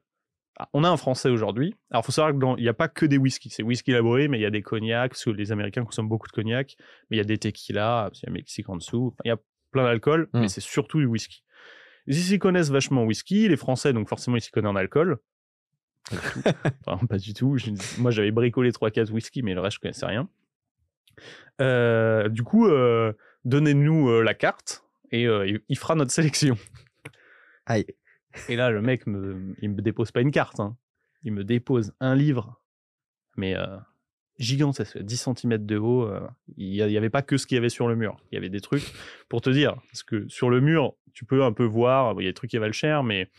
Ah, 0.57 0.69
on 0.73 0.83
a 0.83 0.89
un 0.89 0.97
français 0.97 1.29
aujourd'hui. 1.29 1.75
Alors, 1.91 2.05
faut 2.05 2.11
savoir 2.11 2.33
qu'il 2.55 2.63
n'y 2.63 2.69
a 2.69 2.73
pas 2.73 2.87
que 2.87 3.05
des 3.05 3.17
whisky. 3.17 3.49
C'est 3.49 3.63
whisky 3.63 3.91
élaboré, 3.91 4.27
mais 4.27 4.37
il 4.39 4.41
y 4.41 4.45
a 4.45 4.49
des 4.49 4.61
cognacs, 4.61 5.11
parce 5.11 5.23
que 5.25 5.29
les 5.31 5.51
Américains 5.51 5.83
consomment 5.83 6.09
beaucoup 6.09 6.27
de 6.27 6.31
cognac. 6.33 6.75
Mais 7.09 7.17
il 7.17 7.19
y 7.19 7.21
a 7.21 7.25
des 7.25 7.37
tequilas, 7.37 8.05
parce 8.09 8.19
qu'il 8.21 8.27
y 8.29 8.31
a 8.31 8.33
Mexique 8.33 8.69
en 8.69 8.77
dessous. 8.77 9.13
Il 9.25 9.27
y 9.27 9.31
a 9.31 9.37
plein 9.71 9.83
d'alcool, 9.83 10.29
Mm. 10.33 10.39
mais 10.41 10.47
c'est 10.47 10.61
surtout 10.61 10.99
du 10.99 11.05
whisky. 11.05 11.43
Ils 12.07 12.15
s'y 12.15 12.39
connaissent 12.39 12.69
vachement 12.69 13.01
en 13.01 13.05
whisky. 13.05 13.49
Les 13.49 13.57
Français, 13.57 13.91
donc 13.91 14.07
forcément, 14.07 14.37
ils 14.37 14.41
s'y 14.41 14.51
connaissent 14.51 14.71
en 14.71 14.75
alcool. 14.77 15.17
Pas 16.09 16.15
du 16.15 16.21
tout. 16.31 16.41
Enfin, 16.87 17.05
pas 17.05 17.17
du 17.17 17.33
tout. 17.33 17.57
Je- 17.57 17.71
moi, 17.99 18.11
j'avais 18.11 18.31
bricolé 18.31 18.71
3-4 18.71 19.11
whisky, 19.11 19.43
mais 19.43 19.53
le 19.53 19.59
reste, 19.59 19.75
je 19.75 19.79
connaissais 19.81 20.05
rien. 20.05 20.29
Euh, 21.61 22.29
du 22.29 22.43
coup, 22.43 22.67
euh, 22.67 23.11
donnez-nous 23.45 24.09
euh, 24.09 24.21
la 24.23 24.33
carte 24.33 24.83
et 25.11 25.23
il- 25.23 25.59
il 25.67 25.77
fera 25.77 25.95
notre 25.95 26.11
sélection. 26.11 26.57
Aïe. 27.69 27.85
Et 28.49 28.55
là, 28.55 28.69
le 28.71 28.81
mec, 28.81 29.05
me, 29.07 29.55
il 29.61 29.69
me 29.71 29.81
dépose 29.81 30.11
pas 30.11 30.21
une 30.21 30.31
carte. 30.31 30.59
hein. 30.59 30.77
Il 31.23 31.33
me 31.33 31.43
dépose 31.43 31.93
un 31.99 32.15
livre, 32.15 32.61
mais 33.35 33.55
euh, 33.57 33.77
gigantesque, 34.39 34.97
10 34.99 35.17
cm 35.35 35.57
de 35.65 35.77
haut. 35.77 36.03
euh, 36.07 36.25
Il 36.55 36.69
n'y 36.87 36.97
avait 36.97 37.09
pas 37.09 37.21
que 37.21 37.37
ce 37.37 37.45
qu'il 37.45 37.55
y 37.55 37.57
avait 37.57 37.69
sur 37.69 37.87
le 37.87 37.95
mur. 37.95 38.17
Il 38.31 38.35
y 38.35 38.37
avait 38.37 38.49
des 38.49 38.61
trucs 38.61 38.83
pour 39.27 39.41
te 39.41 39.49
dire. 39.49 39.75
Parce 39.91 40.03
que 40.03 40.27
sur 40.29 40.49
le 40.49 40.61
mur, 40.61 40.93
tu 41.13 41.25
peux 41.25 41.43
un 41.43 41.51
peu 41.51 41.65
voir, 41.65 42.13
il 42.19 42.23
y 42.23 42.27
a 42.27 42.29
des 42.29 42.33
trucs 42.35 42.51
qui 42.51 42.57
valent 42.57 42.71
cher, 42.71 43.03
mais, 43.03 43.29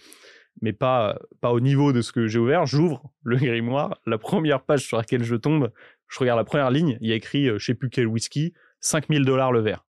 mais 0.61 0.73
pas, 0.73 1.19
pas 1.41 1.53
au 1.53 1.61
niveau 1.61 1.93
de 1.93 2.03
ce 2.03 2.13
que 2.13 2.27
j'ai 2.27 2.39
ouvert. 2.39 2.67
J'ouvre 2.67 3.11
le 3.23 3.37
grimoire, 3.39 4.01
la 4.07 4.19
première 4.19 4.63
page 4.63 4.85
sur 4.85 4.97
laquelle 4.99 5.23
je 5.25 5.37
tombe, 5.37 5.73
je 6.09 6.19
regarde 6.19 6.39
la 6.39 6.45
première 6.45 6.71
ligne, 6.71 6.99
il 7.01 7.09
y 7.09 7.13
a 7.13 7.17
écrit, 7.17 7.49
euh, 7.49 7.59
je 7.59 7.65
sais 7.67 7.75
plus 7.75 7.89
quel 7.91 8.07
whisky, 8.07 8.53
5000 8.81 9.25
dollars 9.25 9.53
le 9.53 9.61
verre. 9.61 9.87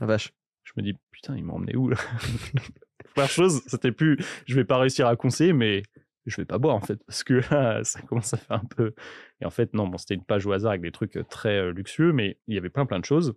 La 0.00 0.06
vache. 0.06 0.32
Je 0.64 0.72
me 0.76 0.82
dis, 0.82 0.94
putain, 1.10 1.36
il 1.36 1.44
m'a 1.44 1.54
emmené 1.54 1.76
où 1.76 1.88
là? 1.88 1.96
Première 3.14 3.30
chose, 3.30 3.62
c'était 3.66 3.92
plus, 3.92 4.18
je 4.46 4.54
vais 4.54 4.64
pas 4.64 4.78
réussir 4.78 5.06
à 5.06 5.16
conseiller, 5.16 5.52
mais 5.52 5.82
je 6.28 6.36
vais 6.36 6.44
pas 6.44 6.58
boire 6.58 6.74
en 6.74 6.80
fait, 6.80 7.02
parce 7.04 7.24
que 7.24 7.40
ça 7.84 8.00
commence 8.06 8.34
à 8.34 8.36
faire 8.36 8.56
un 8.56 8.64
peu. 8.64 8.94
Et 9.40 9.46
en 9.46 9.50
fait, 9.50 9.74
non, 9.74 9.88
bon, 9.88 9.98
c'était 9.98 10.14
une 10.14 10.24
page 10.24 10.46
au 10.46 10.52
hasard 10.52 10.70
avec 10.70 10.82
des 10.82 10.92
trucs 10.92 11.16
euh, 11.16 11.24
très 11.24 11.58
euh, 11.58 11.72
luxueux, 11.72 12.12
mais 12.12 12.38
il 12.46 12.54
y 12.54 12.58
avait 12.58 12.70
plein 12.70 12.86
plein 12.86 13.00
de 13.00 13.04
choses. 13.04 13.34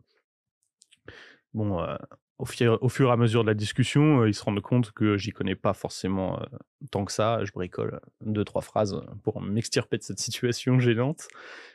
Bon, 1.54 1.82
euh, 1.82 1.96
au, 2.38 2.46
fur, 2.46 3.10
et 3.10 3.12
à 3.12 3.18
mesure 3.18 3.44
de 3.44 3.48
la 3.50 3.54
discussion, 3.54 4.26
ils 4.26 4.34
se 4.34 4.44
rendent 4.44 4.62
compte 4.62 4.92
que 4.92 5.16
j'y 5.18 5.32
connais 5.32 5.56
pas 5.56 5.74
forcément 5.74 6.42
tant 6.90 7.06
que 7.06 7.12
ça. 7.12 7.44
Je 7.46 7.52
bricole 7.52 8.00
deux, 8.22 8.44
trois 8.44 8.64
phrases 8.64 9.00
pour 9.24 9.42
m'extirper 9.42 9.98
de 9.98 10.04
cette 10.04 10.20
situation 10.20 10.80
gênante. 10.80 11.28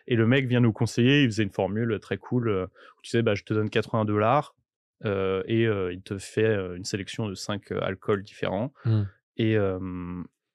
Et 0.08 0.16
le 0.16 0.26
mec 0.26 0.48
vient 0.48 0.60
nous 0.60 0.72
conseiller, 0.72 1.22
il 1.22 1.28
faisait 1.28 1.44
une 1.44 1.50
formule 1.50 2.00
très 2.00 2.16
cool, 2.16 2.48
où 2.48 3.00
tu 3.02 3.10
sais, 3.10 3.22
bah, 3.22 3.36
je 3.36 3.44
te 3.44 3.54
donne 3.54 3.70
80 3.70 4.06
dollars, 4.06 4.56
euh, 5.04 5.42
et 5.46 5.66
euh, 5.66 5.92
il 5.92 6.00
te 6.00 6.16
fait 6.18 6.44
euh, 6.44 6.74
une 6.76 6.84
sélection 6.84 7.28
de 7.28 7.34
5 7.34 7.70
alcools 7.72 8.22
différents 8.22 8.72
Hmm. 8.84 9.02
et, 9.36 9.56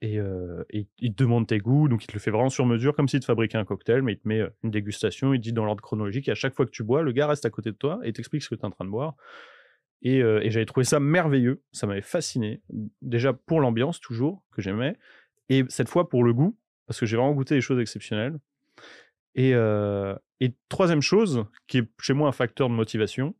et, 0.01 0.17
et 0.71 0.88
il 0.98 1.13
te 1.13 1.24
demande 1.24 1.45
tes 1.45 1.60
goûts 1.60 1.88
donc 1.88 2.03
il 2.03 2.07
te 2.07 2.13
le 2.13 2.19
fait 2.19 2.31
vraiment 2.31 2.50
sur 2.50 2.65
mesure 2.65 2.95
comme 2.95 3.07
s'il 3.07 3.19
te 3.19 3.25
fabriquait 3.25 3.60
un 3.60 3.65
cocktail 3.65 4.01
mais 4.01 4.13
il 4.13 4.17
te 4.17 4.27
met 4.27 4.41
une 4.63 4.71
dégustation 4.71 5.33
il 5.33 5.38
te 5.38 5.43
dit 5.43 5.53
dans 5.53 5.63
l'ordre 5.65 5.83
chronologique 5.83 6.27
et 6.27 6.31
à 6.31 6.36
chaque 6.36 6.55
fois 6.55 6.65
que 6.65 6.71
tu 6.71 6.83
bois 6.83 7.03
le 7.03 7.12
gars 7.12 7.27
reste 7.27 7.45
à 7.45 7.51
côté 7.51 7.71
de 7.71 7.75
toi 7.75 8.00
et 8.03 8.12
t'explique 8.12 8.41
ce 8.41 8.50
que 8.50 8.55
tu 8.55 8.62
es 8.62 8.65
en 8.65 8.71
train 8.71 8.86
de 8.86 8.89
boire 8.89 9.15
et, 10.01 10.17
et 10.17 10.50
j'avais 10.50 10.65
trouvé 10.65 10.86
ça 10.86 11.00
merveilleux 11.00 11.62
ça 11.71 11.86
m'avait 11.86 12.01
fasciné 12.01 12.62
déjà 13.03 13.33
pour 13.33 13.62
l'ambiance 13.62 14.00
toujours 14.00 14.43
que 14.51 14.62
j'aimais 14.63 14.98
et 15.50 15.65
cette 15.69 15.89
fois 15.89 16.10
pour 16.10 16.24
le 16.24 16.33
goût 16.33 16.57
parce 16.88 17.00
que 17.00 17.05
j'ai 17.05 17.15
vraiment 17.17 17.33
goûté 17.33 17.53
des 17.53 17.62
choses 17.62 17.79
exceptionnelles 17.79 18.39
et, 19.36 19.51
et 19.51 20.53
troisième 20.67 21.01
chose 21.01 21.45
qui 21.67 21.77
est 21.77 21.88
chez 22.00 22.13
moi 22.13 22.27
un 22.27 22.31
facteur 22.33 22.69
de 22.69 22.74
motivation 22.74 23.36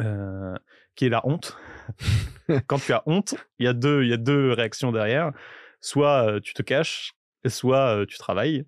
euh, 0.00 0.54
qui 0.94 1.06
est 1.06 1.08
la 1.08 1.26
honte. 1.26 1.56
Quand 2.66 2.78
tu 2.78 2.92
as 2.92 3.02
honte, 3.06 3.34
il 3.58 3.66
y 3.66 3.68
a 3.68 3.72
deux, 3.72 4.02
il 4.02 4.08
y 4.08 4.12
a 4.12 4.18
deux 4.18 4.52
réactions 4.52 4.92
derrière. 4.92 5.32
Soit 5.80 6.26
euh, 6.26 6.40
tu 6.40 6.54
te 6.54 6.62
caches, 6.62 7.14
soit 7.46 7.96
euh, 7.96 8.06
tu 8.06 8.18
travailles 8.18 8.64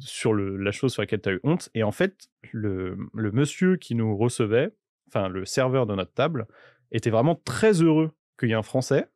sur 0.00 0.32
le, 0.32 0.56
la 0.56 0.72
chose 0.72 0.92
sur 0.92 1.02
laquelle 1.02 1.20
tu 1.20 1.28
as 1.28 1.32
eu 1.32 1.40
honte. 1.44 1.70
Et 1.74 1.84
en 1.84 1.92
fait, 1.92 2.28
le, 2.50 2.98
le 3.14 3.30
monsieur 3.30 3.76
qui 3.76 3.94
nous 3.94 4.16
recevait, 4.16 4.70
enfin 5.06 5.28
le 5.28 5.44
serveur 5.44 5.86
de 5.86 5.94
notre 5.94 6.12
table, 6.12 6.48
était 6.90 7.10
vraiment 7.10 7.36
très 7.36 7.80
heureux 7.80 8.10
qu'il 8.38 8.48
y 8.48 8.52
ait 8.52 8.56
un 8.56 8.62
Français. 8.62 9.06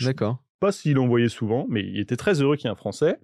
D'accord. 0.00 0.42
Pas 0.60 0.70
s'il 0.70 0.98
en 0.98 1.08
voyait 1.08 1.28
souvent, 1.28 1.66
mais 1.68 1.80
il 1.82 1.98
était 1.98 2.16
très 2.16 2.40
heureux 2.40 2.56
qu'il 2.56 2.66
y 2.66 2.68
ait 2.68 2.72
un 2.72 2.76
Français. 2.76 3.18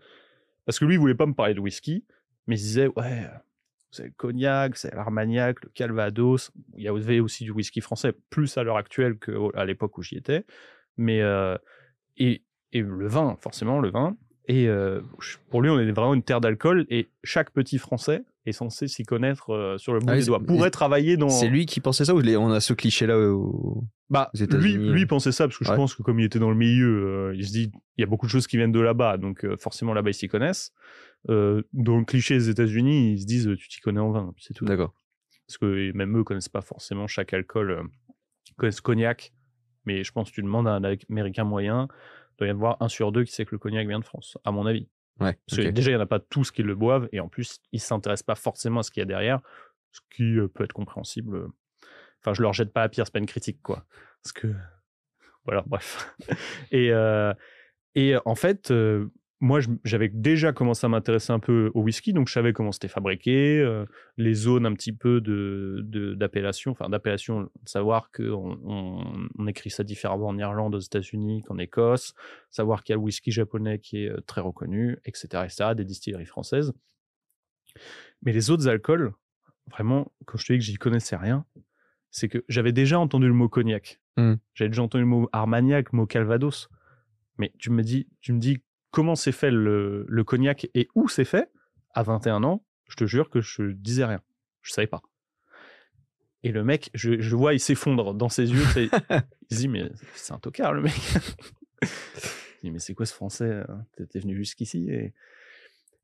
Parce 0.66 0.78
que 0.78 0.84
lui, 0.84 0.94
il 0.94 0.98
voulait 0.98 1.14
pas 1.14 1.26
me 1.26 1.34
parler 1.34 1.54
de 1.54 1.60
whisky, 1.60 2.04
mais 2.46 2.56
il 2.56 2.62
disait, 2.62 2.88
ouais, 2.96 3.28
c'est 3.90 4.04
le 4.04 4.12
cognac, 4.16 4.76
c'est 4.76 4.94
l'armagnac, 4.94 5.62
le 5.62 5.70
calvados. 5.70 6.52
Il 6.76 6.82
y 6.82 6.88
avait 6.88 7.20
aussi 7.20 7.44
du 7.44 7.50
whisky 7.50 7.80
français, 7.80 8.12
plus 8.30 8.56
à 8.56 8.62
l'heure 8.62 8.76
actuelle 8.76 9.18
qu'à 9.18 9.64
l'époque 9.64 9.98
où 9.98 10.02
j'y 10.02 10.16
étais. 10.16 10.44
Mais, 10.96 11.20
euh, 11.22 11.56
et, 12.16 12.44
et 12.72 12.82
le 12.82 13.08
vin, 13.08 13.36
forcément, 13.40 13.80
le 13.80 13.90
vin. 13.90 14.16
Et 14.50 14.66
euh, 14.66 15.00
pour 15.48 15.62
lui, 15.62 15.70
on 15.70 15.78
est 15.78 15.92
vraiment 15.92 16.12
une 16.14 16.24
terre 16.24 16.40
d'alcool, 16.40 16.84
et 16.90 17.08
chaque 17.22 17.52
petit 17.52 17.78
Français 17.78 18.24
est 18.46 18.52
censé 18.52 18.88
s'y 18.88 19.04
connaître 19.04 19.50
euh, 19.50 19.78
sur 19.78 19.92
le 19.92 20.00
bout 20.00 20.06
Ah 20.08 20.16
des 20.16 20.24
doigts. 20.24 20.40
Pourrait 20.40 20.70
travailler 20.72 21.16
dans. 21.16 21.28
C'est 21.28 21.46
lui 21.48 21.66
qui 21.66 21.78
pensait 21.78 22.04
ça 22.04 22.16
ou 22.16 22.20
on 22.20 22.50
a 22.50 22.58
ce 22.58 22.72
cliché-là 22.72 23.16
au- 23.16 23.84
Bah, 24.08 24.28
aux 24.34 24.56
lui, 24.56 24.72
lui 24.74 25.02
euh. 25.02 25.06
pensait 25.06 25.30
ça 25.30 25.46
parce 25.46 25.56
que 25.56 25.64
je 25.64 25.72
pense 25.72 25.94
que 25.94 26.02
comme 26.02 26.18
il 26.18 26.24
était 26.24 26.40
dans 26.40 26.50
le 26.50 26.56
milieu, 26.56 27.30
euh, 27.30 27.36
il 27.36 27.46
se 27.46 27.52
dit 27.52 27.70
il 27.96 28.00
y 28.00 28.02
a 28.02 28.08
beaucoup 28.08 28.26
de 28.26 28.30
choses 28.32 28.48
qui 28.48 28.56
viennent 28.56 28.72
de 28.72 28.80
là-bas, 28.80 29.18
donc 29.18 29.44
euh, 29.44 29.56
forcément 29.56 29.94
là-bas 29.94 30.10
ils 30.10 30.14
s'y 30.14 30.26
connaissent. 30.26 30.72
Euh, 31.28 31.62
dans 31.72 31.98
le 31.98 32.04
cliché 32.04 32.34
des 32.34 32.48
États-Unis, 32.50 33.12
ils 33.12 33.20
se 33.20 33.26
disent 33.26 33.48
tu 33.56 33.68
t'y 33.68 33.78
connais 33.80 34.00
en 34.00 34.10
vin, 34.10 34.34
c'est 34.38 34.52
tout. 34.54 34.64
D'accord. 34.64 34.94
Parce 35.46 35.58
que 35.58 35.92
même 35.92 36.16
eux 36.18 36.24
connaissent 36.24 36.48
pas 36.48 36.62
forcément 36.62 37.06
chaque 37.06 37.32
alcool, 37.34 37.70
euh, 37.70 37.82
ils 38.48 38.54
connaissent 38.54 38.80
cognac, 38.80 39.32
mais 39.84 40.02
je 40.02 40.10
pense 40.10 40.30
que 40.30 40.34
tu 40.34 40.42
demandes 40.42 40.66
à 40.66 40.72
un 40.72 40.82
Américain 41.08 41.44
moyen, 41.44 41.86
doit 42.40 42.48
y 42.48 42.50
en 42.50 42.56
avoir 42.56 42.76
un 42.80 42.88
sur 42.88 43.12
deux 43.12 43.24
qui 43.24 43.32
sait 43.32 43.44
que 43.44 43.54
le 43.54 43.58
cognac 43.58 43.86
vient 43.86 43.98
de 43.98 44.04
France, 44.04 44.38
à 44.44 44.50
mon 44.50 44.66
avis. 44.66 44.88
Ouais. 45.20 45.36
Parce 45.46 45.62
que 45.62 45.68
déjà, 45.68 45.90
il 45.90 45.94
n'y 45.94 46.00
en 46.00 46.02
a 46.02 46.06
pas 46.06 46.18
tous 46.18 46.50
qui 46.50 46.62
le 46.62 46.74
boivent, 46.74 47.08
et 47.12 47.20
en 47.20 47.28
plus, 47.28 47.60
ils 47.72 47.76
ne 47.76 47.80
s'intéressent 47.80 48.26
pas 48.26 48.34
forcément 48.34 48.80
à 48.80 48.82
ce 48.82 48.90
qu'il 48.90 49.00
y 49.00 49.02
a 49.02 49.06
derrière, 49.06 49.40
ce 49.92 50.00
qui 50.10 50.38
euh, 50.38 50.48
peut 50.48 50.64
être 50.64 50.72
compréhensible. 50.72 51.48
Enfin, 52.20 52.34
je 52.34 52.42
leur 52.42 52.52
jette 52.52 52.72
pas 52.72 52.80
la 52.80 52.88
pierre, 52.88 53.06
c'est 53.06 53.12
pas 53.12 53.18
une 53.18 53.26
critique, 53.26 53.60
quoi. 53.62 53.84
Parce 54.22 54.32
que. 54.32 54.54
Voilà, 55.44 55.62
bref. 55.66 56.14
et, 56.70 56.90
euh, 56.92 57.32
et 57.94 58.14
en 58.24 58.34
fait, 58.34 58.70
euh, 58.70 59.10
moi, 59.42 59.60
j'avais 59.84 60.08
déjà 60.08 60.52
commencé 60.52 60.84
à 60.84 60.88
m'intéresser 60.90 61.32
un 61.32 61.38
peu 61.38 61.70
au 61.74 61.80
whisky, 61.82 62.12
donc 62.12 62.28
je 62.28 62.32
savais 62.34 62.52
comment 62.52 62.72
c'était 62.72 62.88
fabriqué, 62.88 63.58
euh, 63.58 63.86
les 64.18 64.34
zones 64.34 64.66
un 64.66 64.74
petit 64.74 64.92
peu 64.92 65.22
de 65.22 65.80
de- 65.82 66.14
d'appellation, 66.14 66.72
enfin 66.72 66.90
d'appellation, 66.90 67.42
de 67.42 67.48
savoir 67.64 68.10
qu'on 68.12 68.58
on, 68.64 69.28
on 69.38 69.46
écrit 69.46 69.70
ça 69.70 69.82
différemment 69.82 70.28
en 70.28 70.38
Irlande, 70.38 70.74
aux 70.74 70.80
États-Unis 70.80 71.42
qu'en 71.42 71.56
Écosse, 71.56 72.14
savoir 72.50 72.84
qu'il 72.84 72.92
y 72.92 72.94
a 72.94 72.96
le 72.96 73.02
whisky 73.02 73.30
japonais 73.30 73.78
qui 73.78 74.04
est 74.04 74.10
euh, 74.10 74.20
très 74.26 74.42
reconnu, 74.42 74.98
etc., 75.06 75.44
etc., 75.44 75.74
des 75.74 75.84
distilleries 75.86 76.26
françaises. 76.26 76.74
Mais 78.22 78.32
les 78.32 78.50
autres 78.50 78.68
alcools, 78.68 79.12
vraiment, 79.70 80.12
quand 80.26 80.36
je 80.36 80.46
te 80.46 80.52
dis 80.52 80.58
que 80.58 80.64
j'y 80.64 80.74
connaissais 80.76 81.16
rien, 81.16 81.46
c'est 82.10 82.28
que 82.28 82.44
j'avais 82.48 82.72
déjà 82.72 82.98
entendu 82.98 83.26
le 83.26 83.32
mot 83.32 83.48
cognac. 83.48 84.00
Hmm. 84.16 84.34
J'avais 84.52 84.68
déjà 84.68 84.82
entendu 84.82 85.04
le 85.04 85.08
mot 85.08 85.28
armagnac, 85.32 85.92
le 85.92 85.96
mot 85.96 86.06
calvados. 86.06 86.68
Mais 87.38 87.52
tu 87.58 87.70
me 87.70 87.82
dis, 87.82 88.06
tu 88.20 88.32
me 88.34 88.38
dis 88.38 88.62
comment 88.90 89.14
c'est 89.14 89.32
fait 89.32 89.50
le, 89.50 90.04
le 90.08 90.24
cognac 90.24 90.68
et 90.74 90.88
où 90.94 91.08
c'est 91.08 91.24
fait 91.24 91.50
à 91.94 92.02
21 92.02 92.44
ans, 92.44 92.64
je 92.88 92.96
te 92.96 93.06
jure 93.06 93.30
que 93.30 93.40
je 93.40 93.72
disais 93.72 94.04
rien. 94.04 94.20
Je 94.62 94.72
savais 94.72 94.86
pas. 94.86 95.02
Et 96.42 96.52
le 96.52 96.64
mec, 96.64 96.90
je, 96.94 97.20
je 97.20 97.30
le 97.30 97.36
vois, 97.36 97.54
il 97.54 97.60
s'effondre 97.60 98.14
dans 98.14 98.28
ses 98.28 98.50
yeux. 98.50 98.64
il 99.50 99.56
se 99.56 99.60
dit, 99.60 99.68
mais 99.68 99.90
c'est 100.14 100.32
un 100.32 100.38
tocard, 100.38 100.72
le 100.72 100.82
mec. 100.82 100.94
il 101.82 101.88
dit, 102.64 102.70
mais 102.70 102.78
c'est 102.78 102.94
quoi 102.94 103.06
ce 103.06 103.14
français 103.14 103.62
hein? 103.68 103.84
T'es 104.10 104.18
venu 104.18 104.34
jusqu'ici 104.34 104.88
et... 104.90 105.12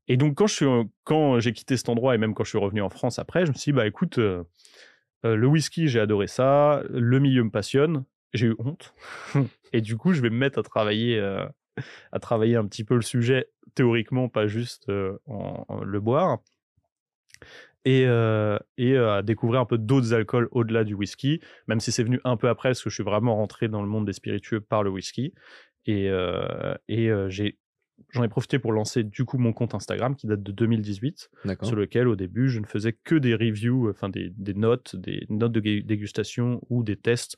et 0.09 0.17
donc, 0.17 0.37
quand 0.37 0.47
je 0.47 0.55
suis, 0.55 0.67
quand 1.05 1.41
j'ai 1.41 1.53
quitté 1.53 1.77
cet 1.77 1.89
endroit 1.89 2.15
et 2.15 2.19
même 2.19 2.35
quand 2.35 2.45
je 2.45 2.51
suis 2.51 2.59
revenu 2.59 2.83
en 2.83 2.91
France 2.91 3.19
après, 3.19 3.47
je 3.47 3.51
me 3.51 3.57
suis 3.57 3.73
dit, 3.73 3.77
bah 3.77 3.87
écoute, 3.87 4.19
euh, 4.19 4.45
euh, 5.25 5.37
le 5.37 5.47
whisky, 5.47 5.89
j'ai 5.89 6.01
adoré 6.01 6.27
ça. 6.27 6.83
Le 6.91 7.19
milieu 7.19 7.43
me 7.43 7.51
passionne. 7.51 8.05
J'ai 8.35 8.49
eu 8.49 8.57
honte. 8.59 8.95
et 9.73 9.81
du 9.81 9.97
coup, 9.97 10.13
je 10.13 10.21
vais 10.21 10.31
me 10.31 10.37
mettre 10.37 10.59
à 10.59 10.63
travailler, 10.63 11.19
euh, 11.19 11.47
à 12.13 12.19
travailler 12.19 12.57
un 12.57 12.67
petit 12.67 12.85
peu 12.85 12.95
le 12.95 13.03
sujet 13.03 13.49
théoriquement, 13.75 14.29
pas 14.29 14.47
juste 14.47 14.89
euh, 14.89 15.19
en, 15.27 15.65
en 15.69 15.85
le 15.85 16.01
boire. 16.01 16.39
Et, 17.85 18.05
euh, 18.07 18.59
et 18.79 18.97
à 18.97 19.23
découvrir 19.23 19.61
un 19.61 19.65
peu 19.65 19.79
d'autres 19.79 20.13
alcools 20.13 20.49
au-delà 20.51 20.83
du 20.83 20.95
whisky, 20.95 21.41
même 21.69 21.79
si 21.79 21.93
c'est 21.93 22.03
venu 22.03 22.21
un 22.25 22.37
peu 22.37 22.49
après, 22.49 22.71
parce 22.71 22.83
que 22.83 22.91
je 22.91 22.95
suis 22.95 23.05
vraiment 23.05 23.37
rentré 23.37 23.69
dans 23.69 23.81
le 23.81 23.89
monde 23.89 24.07
des 24.07 24.13
spiritueux 24.13 24.61
par 24.61 24.83
le 24.83 24.91
whisky. 24.91 25.33
Et, 25.87 26.11
et 26.89 27.11
j'ai, 27.29 27.59
j'en 28.11 28.25
ai 28.25 28.29
profité 28.29 28.59
pour 28.59 28.73
lancer 28.73 29.05
du 29.05 29.25
coup 29.25 29.39
mon 29.39 29.53
compte 29.53 29.75
Instagram 29.75 30.17
qui 30.17 30.27
date 30.27 30.43
de 30.43 30.53
2018 30.53 31.31
D'accord. 31.45 31.69
sur 31.69 31.77
lequel 31.77 32.09
au 32.09 32.17
début 32.17 32.49
je 32.49 32.61
ne 32.61 32.67
faisais 32.67 32.93
que 32.93 33.15
des 33.15 33.35
reviews, 33.35 33.91
enfin 33.91 34.09
des, 34.09 34.31
des 34.31 34.55
notes, 34.55 34.97
des 34.97 35.27
notes 35.29 35.53
de 35.53 35.61
dégustation 35.61 36.61
ou 36.69 36.83
des 36.83 36.97
tests 36.97 37.37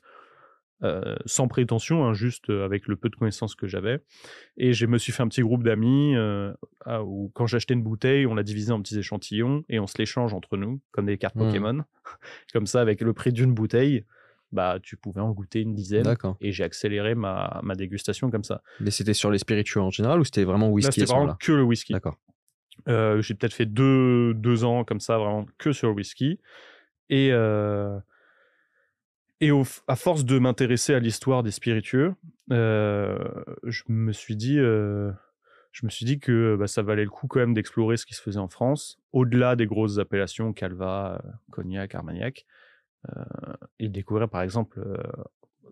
euh, 0.83 1.15
sans 1.25 1.47
prétention, 1.47 2.05
hein, 2.05 2.13
juste 2.13 2.49
euh, 2.49 2.63
avec 2.63 2.87
le 2.87 2.95
peu 2.95 3.09
de 3.09 3.15
connaissances 3.15 3.55
que 3.55 3.67
j'avais. 3.67 3.99
Et 4.55 4.73
je 4.73 4.85
me 4.85 4.97
suis 4.97 5.11
fait 5.11 5.23
un 5.23 5.27
petit 5.27 5.41
groupe 5.41 5.63
d'amis 5.63 6.15
euh, 6.15 6.53
ah, 6.85 7.03
où 7.03 7.31
quand 7.33 7.47
j'achetais 7.47 7.73
une 7.73 7.83
bouteille, 7.83 8.25
on 8.25 8.35
la 8.35 8.43
divisait 8.43 8.71
en 8.71 8.81
petits 8.81 8.97
échantillons 8.97 9.63
et 9.67 9.79
on 9.79 9.87
se 9.87 9.97
l'échange 9.97 10.33
entre 10.33 10.55
nous, 10.55 10.81
comme 10.91 11.05
des 11.05 11.17
cartes 11.17 11.35
Mhm. 11.35 11.45
Pokémon. 11.47 11.83
comme 12.53 12.65
ça, 12.65 12.79
avec 12.81 13.01
le 13.01 13.13
prix 13.13 13.33
d'une 13.33 13.53
bouteille, 13.53 14.05
bah 14.51 14.79
tu 14.81 14.97
pouvais 14.97 15.21
en 15.21 15.31
goûter 15.31 15.61
une 15.61 15.75
dizaine. 15.75 16.15
Et 16.41 16.51
j'ai 16.51 16.63
accéléré 16.63 17.13
ma, 17.13 17.59
ma 17.61 17.75
dégustation 17.75 18.31
comme 18.31 18.43
ça. 18.43 18.63
Mais 18.79 18.91
c'était 18.91 19.13
sur 19.13 19.31
les 19.31 19.37
spiritueux 19.37 19.81
en 19.81 19.91
général 19.91 20.19
ou 20.19 20.23
c'était 20.23 20.43
vraiment 20.43 20.69
whisky 20.69 21.01
c'était 21.01 21.13
vraiment 21.13 21.35
que 21.35 21.51
le 21.51 21.63
whisky. 21.63 21.93
D'accord. 21.93 22.17
Euh, 22.87 23.21
j'ai 23.21 23.33
peut-être 23.33 23.53
fait 23.53 23.65
deux, 23.65 24.33
deux 24.33 24.63
ans 24.63 24.85
comme 24.85 25.01
ça, 25.01 25.17
vraiment 25.17 25.45
que 25.57 25.73
sur 25.73 25.89
le 25.89 25.93
whisky. 25.95 26.39
Et, 27.09 27.29
euh, 27.31 27.99
et 29.41 29.51
au 29.51 29.63
à 29.87 29.95
force 29.95 30.25
de 30.25 30.39
m'intéresser 30.39 30.93
à 30.93 30.99
l'histoire 30.99 31.43
des 31.43 31.51
spiritueux, 31.51 32.15
euh, 32.51 33.17
je 33.63 33.83
me 33.87 34.11
suis 34.11 34.35
dit, 34.35 34.59
euh, 34.59 35.11
je 35.71 35.85
me 35.85 35.91
suis 35.91 36.05
dit 36.05 36.19
que 36.19 36.55
bah, 36.57 36.67
ça 36.67 36.81
valait 36.81 37.03
le 37.03 37.09
coup 37.09 37.27
quand 37.27 37.39
même 37.39 37.53
d'explorer 37.53 37.97
ce 37.97 38.05
qui 38.05 38.13
se 38.13 38.21
faisait 38.21 38.39
en 38.39 38.49
France, 38.49 38.99
au-delà 39.13 39.55
des 39.55 39.65
grosses 39.65 39.97
appellations 39.97 40.53
Calva, 40.53 41.21
euh, 41.23 41.29
Cognac, 41.51 41.95
Armagnac, 41.95 42.45
euh, 43.15 43.23
et 43.79 43.89
découvrir 43.89 44.29
par 44.29 44.41
exemple, 44.41 44.79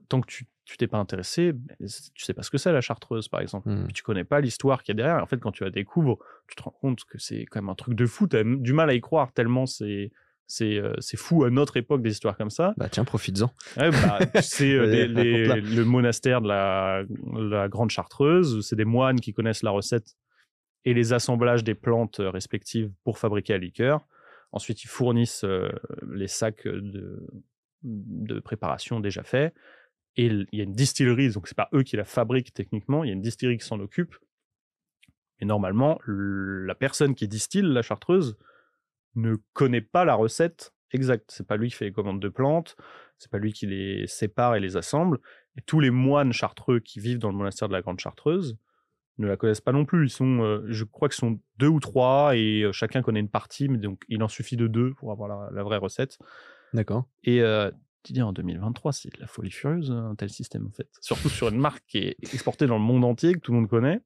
tant 0.10 0.22
que 0.22 0.28
tu 0.28 0.48
tu 0.68 0.76
t'es 0.76 0.88
pas 0.88 0.98
intéressé, 0.98 1.54
ben, 1.54 1.78
tu 2.14 2.26
sais 2.26 2.34
pas 2.34 2.44
ce 2.44 2.52
que 2.52 2.58
c'est 2.58 2.74
la 2.74 2.82
chartreuse, 2.82 3.30
par 3.30 3.40
exemple. 3.40 3.70
Mmh. 3.70 3.88
Tu 3.94 4.04
connais 4.04 4.26
pas 4.26 4.42
l'histoire 4.42 4.84
qu'il 4.84 4.94
y 4.94 5.00
a 5.00 5.02
derrière. 5.02 5.24
En 5.24 5.26
fait, 5.26 5.38
quand 5.38 5.54
tu 5.54 5.64
la 5.64 5.70
découvres, 5.70 6.20
tu 6.50 6.58
te 6.58 6.64
rends 6.64 6.76
compte 6.82 7.06
que 7.06 7.18
c'est 7.18 7.46
quand 7.46 7.62
même 7.62 7.70
un 7.70 7.76
truc 7.76 7.96
de 7.96 8.06
fou. 8.06 8.28
Tu 8.28 8.36
as 8.36 8.44
du 8.44 8.74
mal 8.74 8.90
à 8.90 8.94
y 8.94 9.00
croire 9.00 9.32
tellement 9.32 9.66
c'est 9.66 10.12
c'est 10.48 10.78
euh, 10.78 10.94
c'est 11.00 11.18
fou 11.18 11.44
à 11.44 11.50
notre 11.50 11.78
époque 11.78 12.02
des 12.02 12.12
histoires 12.12 12.38
comme 12.38 12.50
ça. 12.50 12.74
Bah 12.78 12.88
tiens, 12.90 13.04
profites-en. 13.04 13.54
Ouais, 13.76 13.92
bah, 13.92 14.20
c'est 14.42 14.72
euh, 14.72 14.86
le 14.86 15.84
monastère 15.84 16.42
de 16.42 16.48
la, 16.48 17.04
la 17.34 17.68
Grande 17.68 17.92
Chartreuse. 17.92 18.66
C'est 18.66 18.78
des 18.78 18.86
moines 18.86 19.20
qui 19.20 19.34
connaissent 19.34 19.64
la 19.64 19.72
recette 19.72 20.16
et 20.86 20.94
les 20.94 21.12
assemblages 21.12 21.66
des 21.66 21.76
plantes 21.76 22.22
euh, 22.22 22.30
respectives 22.30 22.92
pour 23.04 23.20
fabriquer 23.20 23.54
la 23.54 23.60
liqueur. 23.60 24.08
Ensuite, 24.54 24.86
ils 24.86 24.88
fournissent 24.88 25.44
euh, 25.44 25.70
les 26.10 26.30
sacs 26.30 26.66
de, 26.66 27.28
de 27.84 28.40
préparation 28.40 29.02
déjà 29.02 29.24
faits. 29.24 29.54
Et 30.16 30.28
il 30.28 30.48
y 30.54 30.62
a 30.62 30.64
une 30.64 30.74
distillerie, 30.74 31.30
donc 31.30 31.48
c'est 31.48 31.58
pas 31.58 31.70
eux 31.74 31.84
qui 31.84 31.98
la 31.98 32.06
fabriquent 32.06 32.54
techniquement, 32.54 33.04
il 33.04 33.08
y 33.08 33.10
a 33.12 33.14
une 33.14 33.22
distillerie 33.22 33.58
qui 33.58 33.66
s'en 33.66 33.80
occupe. 33.80 34.16
Et 35.40 35.46
normalement, 35.46 36.00
la 36.08 36.74
personne 36.74 37.14
qui 37.14 37.28
distille 37.28 37.62
la 37.62 37.84
chartreuse 37.84 38.38
ne 39.18 39.36
connaît 39.54 39.82
pas 39.82 40.06
la 40.06 40.16
recette 40.16 40.74
exacte. 40.92 41.32
C'est 41.32 41.48
pas 41.48 41.58
lui 41.58 41.70
qui 41.70 41.76
fait 41.76 41.86
les 41.86 41.92
commandes 41.92 42.22
de 42.22 42.30
plantes, 42.30 42.76
c'est 43.18 43.32
pas 43.32 43.40
lui 43.40 43.54
qui 43.54 43.66
les 43.66 44.08
sépare 44.08 44.56
et 44.56 44.60
les 44.60 44.78
assemble. 44.78 45.20
Et 45.58 45.62
tous 45.62 45.80
les 45.80 45.90
moines 45.90 46.34
chartreux 46.34 46.80
qui 46.80 47.00
vivent 47.00 47.20
dans 47.20 47.30
le 47.30 47.36
monastère 47.36 47.68
de 47.68 47.74
la 47.74 47.82
Grande 47.82 48.00
Chartreuse 48.00 48.58
ne 49.18 49.28
la 49.28 49.36
connaissent 49.36 49.62
pas 49.62 49.72
non 49.72 49.86
plus. 49.86 50.06
Ils 50.08 50.12
sont, 50.12 50.42
euh, 50.42 50.64
je 50.68 50.84
crois 50.84 51.10
qu'ils 51.10 51.18
sont 51.18 51.40
deux 51.58 51.68
ou 51.68 51.80
trois 51.80 52.36
et 52.36 52.62
euh, 52.62 52.72
chacun 52.72 53.02
connaît 53.02 53.20
une 53.20 53.30
partie, 53.30 53.68
mais 53.68 53.80
donc 53.80 54.04
il 54.08 54.22
en 54.22 54.28
suffit 54.28 54.58
de 54.58 54.68
deux 54.68 54.94
pour 54.94 55.12
avoir 55.12 55.28
la, 55.28 55.50
la 55.52 55.64
vraie 55.64 55.78
recette. 55.78 56.20
D'accord. 56.74 57.08
Et 57.24 57.42
euh, 57.42 57.72
tu 58.04 58.14
dis 58.14 58.22
en 58.22 58.32
2023, 58.32 58.94
c'est 58.94 59.14
de 59.16 59.20
la 59.20 59.28
folie 59.28 59.50
furieuse 59.50 59.90
un 59.92 60.14
tel 60.16 60.30
système 60.30 60.68
en 60.68 60.72
fait. 60.72 60.88
Surtout 61.02 61.30
sur 61.30 61.50
une 61.50 61.58
marque 61.58 61.84
qui 61.88 61.98
est 61.98 62.18
exportée 62.22 62.68
dans 62.68 62.78
le 62.78 62.84
monde 62.84 63.04
entier, 63.04 63.34
que 63.34 63.40
tout 63.40 63.52
le 63.52 63.60
monde 63.60 63.70
connaît. 63.70 64.00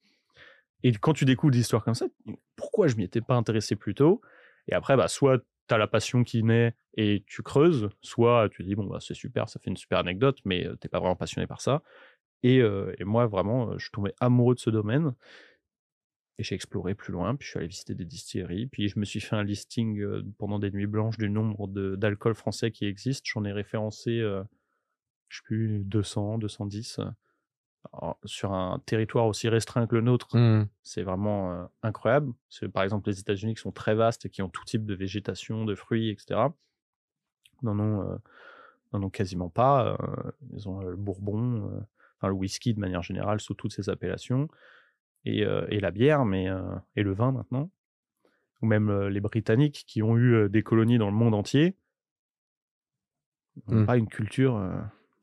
Et 0.83 0.93
quand 0.93 1.13
tu 1.13 1.25
découvres 1.25 1.51
des 1.51 1.59
histoires 1.59 1.83
comme 1.83 1.93
ça, 1.93 2.07
pourquoi 2.55 2.87
je 2.87 2.95
m'y 2.95 3.03
étais 3.03 3.21
pas 3.21 3.35
intéressé 3.35 3.75
plus 3.75 3.93
tôt? 3.93 4.21
Et 4.67 4.73
après, 4.73 4.97
bah, 4.97 5.07
soit 5.07 5.39
tu 5.67 5.73
as 5.73 5.77
la 5.77 5.87
passion 5.87 6.23
qui 6.23 6.43
naît 6.43 6.75
et 6.95 7.23
tu 7.27 7.43
creuses, 7.43 7.89
soit 8.01 8.49
tu 8.49 8.63
dis, 8.63 8.75
bon, 8.75 8.85
bah, 8.85 8.99
c'est 8.99 9.13
super, 9.13 9.49
ça 9.49 9.59
fait 9.59 9.69
une 9.69 9.77
super 9.77 9.99
anecdote, 9.99 10.39
mais 10.45 10.67
tu 10.71 10.77
t'es 10.79 10.89
pas 10.89 10.99
vraiment 10.99 11.15
passionné 11.15 11.47
par 11.47 11.61
ça. 11.61 11.81
Et, 12.43 12.59
euh, 12.61 12.93
moi, 13.01 13.27
vraiment, 13.27 13.71
euh, 13.71 13.77
je 13.77 13.83
suis 13.85 13.91
tombé 13.91 14.13
amoureux 14.19 14.55
de 14.55 14.59
ce 14.59 14.69
domaine. 14.69 15.13
Et 16.37 16.43
j'ai 16.43 16.55
exploré 16.55 16.95
plus 16.95 17.11
loin, 17.13 17.35
puis 17.35 17.45
je 17.45 17.51
suis 17.51 17.59
allé 17.59 17.67
visiter 17.67 17.93
des 17.93 18.05
distilleries, 18.05 18.65
puis 18.65 18.87
je 18.87 18.97
me 18.97 19.05
suis 19.05 19.19
fait 19.19 19.35
un 19.35 19.43
listing 19.43 19.99
euh, 19.99 20.23
pendant 20.39 20.57
des 20.57 20.71
nuits 20.71 20.87
blanches 20.87 21.17
du 21.17 21.29
nombre 21.29 21.67
d'alcools 21.67 22.33
français 22.33 22.71
qui 22.71 22.85
existent. 22.85 23.29
J'en 23.31 23.45
ai 23.45 23.51
référencé, 23.51 24.19
euh, 24.19 24.43
je 25.29 25.37
sais 25.37 25.43
plus, 25.43 25.83
200, 25.83 26.39
210. 26.39 26.99
Alors, 27.93 28.17
sur 28.25 28.53
un 28.53 28.79
territoire 28.85 29.25
aussi 29.25 29.49
restreint 29.49 29.87
que 29.87 29.95
le 29.95 30.01
nôtre, 30.01 30.37
Mmh. 30.37 30.67
c'est 30.83 31.03
vraiment 31.03 31.51
euh, 31.53 31.65
incroyable. 31.83 32.31
Par 32.73 32.83
exemple 32.83 33.09
les 33.09 33.19
États-Unis 33.19 33.55
qui 33.55 33.61
sont 33.61 33.71
très 33.71 33.95
vastes 33.95 34.25
et 34.25 34.29
qui 34.29 34.41
ont 34.41 34.49
tout 34.49 34.63
type 34.65 34.85
de 34.85 34.93
végétation, 34.95 35.65
de 35.65 35.75
fruits, 35.75 36.09
etc. 36.09 36.39
N'en 37.63 37.79
ont, 37.79 38.01
euh, 38.09 38.15
n'en 38.93 39.03
ont 39.03 39.09
quasiment 39.09 39.49
pas. 39.49 39.97
euh, 39.99 40.31
ils 40.53 40.69
ont 40.69 40.79
le 40.81 40.95
bourbon, 40.95 41.83
enfin 42.17 42.27
le 42.27 42.33
whisky 42.33 42.73
de 42.73 42.79
manière 42.79 43.01
générale 43.03 43.41
sous 43.41 43.55
toutes 43.55 43.73
ses 43.73 43.89
appellations, 43.89 44.47
et, 45.25 45.39
et 45.41 45.79
la 45.79 45.91
bière, 45.91 46.23
mais 46.25 46.47
et 46.95 47.03
le 47.03 47.13
vin 47.13 47.31
maintenant. 47.31 47.69
Ou 48.61 48.67
même 48.67 49.07
les 49.07 49.19
Britanniques 49.21 49.83
qui 49.87 50.03
ont 50.03 50.17
eu 50.17 50.49
des 50.49 50.61
colonies 50.63 50.97
dans 50.99 51.09
le 51.09 51.15
monde 51.15 51.33
entier, 51.33 51.75
n'ont 53.67 53.81
Mm. 53.81 53.85
pas 53.85 53.97
une 53.97 54.07
culture. 54.07 54.61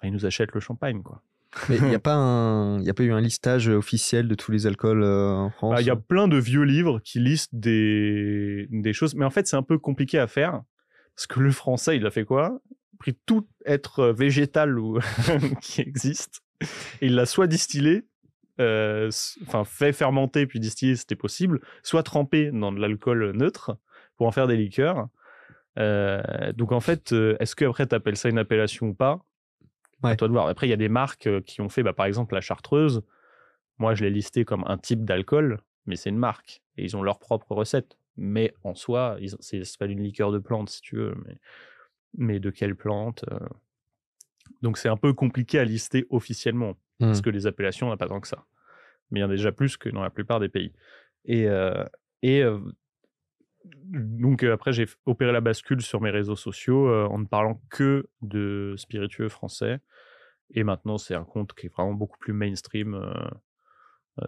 ils 0.02 0.12
nous 0.12 0.26
achètent 0.26 0.52
le 0.52 0.60
champagne, 0.60 1.02
quoi. 1.02 1.22
Mais 1.68 1.76
il 1.76 1.84
n'y 1.84 1.94
a, 1.94 1.98
pas 1.98 2.14
un... 2.14 2.82
y 2.82 2.90
a 2.90 2.94
pas 2.94 3.02
eu 3.02 3.12
un 3.12 3.20
listage 3.20 3.68
officiel 3.68 4.28
de 4.28 4.34
tous 4.34 4.52
les 4.52 4.66
alcools 4.66 5.02
euh, 5.02 5.32
en 5.32 5.50
France 5.50 5.74
Bah, 5.74 5.80
Il 5.80 5.86
y 5.86 5.90
a 5.90 5.96
plein 5.96 6.28
de 6.28 6.36
vieux 6.36 6.62
livres 6.62 7.00
qui 7.00 7.20
listent 7.20 7.54
des, 7.54 8.66
des 8.70 8.92
choses, 8.92 9.14
mais 9.14 9.24
en 9.24 9.30
fait, 9.30 9.46
c'est 9.46 9.56
un 9.56 9.62
peu 9.62 9.78
compliqué 9.78 10.18
à 10.18 10.26
faire. 10.26 10.62
Parce 11.16 11.26
que 11.26 11.40
le 11.40 11.50
français, 11.50 11.96
il 11.96 12.06
a 12.06 12.10
fait 12.10 12.24
quoi? 12.24 12.60
Il 12.70 12.74
a 12.94 12.98
pris 12.98 13.18
tout 13.26 13.48
être 13.66 14.00
euh, 14.00 14.12
végétal 14.12 14.78
ou 14.78 14.98
qui 15.60 15.80
existe 15.80 16.42
et 17.00 17.06
il 17.06 17.14
l'a 17.14 17.26
soit 17.26 17.46
distillé, 17.46 18.04
euh, 18.60 19.10
enfin 19.46 19.64
fait 19.64 19.92
fermenter 19.92 20.46
puis 20.46 20.58
distiller, 20.60 20.96
c'était 20.96 21.16
possible, 21.16 21.60
soit 21.84 22.02
trempé 22.02 22.50
dans 22.52 22.72
de 22.72 22.80
l'alcool 22.80 23.32
neutre 23.36 23.78
pour 24.16 24.26
en 24.26 24.32
faire 24.32 24.48
des 24.48 24.56
liqueurs. 24.56 25.06
Euh, 25.78 26.52
donc 26.54 26.72
en 26.72 26.80
fait, 26.80 27.12
est-ce 27.38 27.54
que 27.54 27.64
après 27.64 27.87
tu 27.87 27.94
appelles 27.94 28.16
ça 28.16 28.28
une 28.28 28.38
appellation 28.38 28.88
ou 28.88 28.94
pas? 28.94 29.20
Ouais. 30.02 30.12
À 30.12 30.16
toi 30.16 30.28
de 30.28 30.32
voir. 30.32 30.46
Après, 30.48 30.66
il 30.66 30.70
y 30.70 30.74
a 30.74 30.76
des 30.76 30.88
marques 30.88 31.26
euh, 31.26 31.40
qui 31.40 31.61
ont 31.61 31.68
fait, 31.68 31.82
bah, 31.82 31.92
par 31.92 32.06
exemple, 32.06 32.34
la 32.34 32.40
chartreuse. 32.40 33.02
Moi, 33.78 33.94
je 33.94 34.04
l'ai 34.04 34.11
listé 34.11 34.44
comme 34.44 34.64
un 34.66 34.78
type 34.78 35.04
d'alcool, 35.04 35.61
mais 35.87 35.96
c'est 35.96 36.11
une 36.11 36.18
marque. 36.18 36.62
Et 36.76 36.84
ils 36.84 36.96
ont 36.96 37.02
leur 37.02 37.18
propre 37.18 37.52
recette. 37.52 37.96
Mais 38.16 38.52
en 38.64 38.74
soi, 38.74 39.16
ils- 39.20 39.37
c'est 39.40 39.64
c'est 39.64 39.78
pas 39.78 39.87
une 39.87 40.02
liqueur 40.02 40.30
de 40.32 40.38
plante, 40.38 40.70
si 40.70 40.80
tu 40.80 40.96
veux. 40.96 41.14
Mais, 41.26 41.37
mais 42.16 42.40
de 42.40 42.50
quelle 42.50 42.74
plante 42.76 43.24
euh. 43.30 43.38
Donc, 44.62 44.78
c'est 44.78 44.88
un 44.88 44.96
peu 44.96 45.12
compliqué 45.12 45.58
à 45.58 45.64
lister 45.64 46.06
officiellement. 46.11 46.74
Parce 46.98 47.18
Hmm. 47.20 47.22
que 47.22 47.30
les 47.30 47.46
appellations, 47.46 47.87
on 47.87 47.90
n'a 47.90 47.96
pas 47.96 48.08
tant 48.08 48.20
que 48.20 48.26
ça. 48.26 48.44
Mais 49.11 49.20
il 49.20 49.22
y 49.22 49.24
en 49.24 49.28
a 49.30 49.37
déjà 49.37 49.52
plus 49.52 49.76
que 49.76 49.88
dans 49.88 50.02
la 50.02 50.11
plupart 50.11 50.40
des 50.40 50.48
pays. 50.48 50.72
Et, 51.26 51.46
euh, 51.46 51.84
et 52.22 52.42
euh, 52.42 52.58
donc 53.88 54.42
euh, 54.42 54.52
après, 54.52 54.72
j'ai 54.72 54.87
opéré 55.07 55.33
la 55.33 55.40
bascule 55.40 55.81
sur 55.81 56.00
mes 56.00 56.11
réseaux 56.11 56.37
sociaux 56.37 56.88
euh, 56.88 57.07
en 57.07 57.18
ne 57.18 57.26
parlant 57.26 57.61
que 57.70 58.09
de 58.22 58.74
spiritueux 58.76 59.28
français. 59.28 59.81
Et 60.54 60.64
maintenant, 60.64 60.98
c'est 60.98 61.14
un 61.14 61.24
compte 61.24 61.52
qui 61.54 61.66
est 61.66 61.68
vraiment 61.68 61.94
beaucoup 61.94 62.18
plus 62.18 62.33
mainstream, 62.33 62.94
euh, 62.94 64.26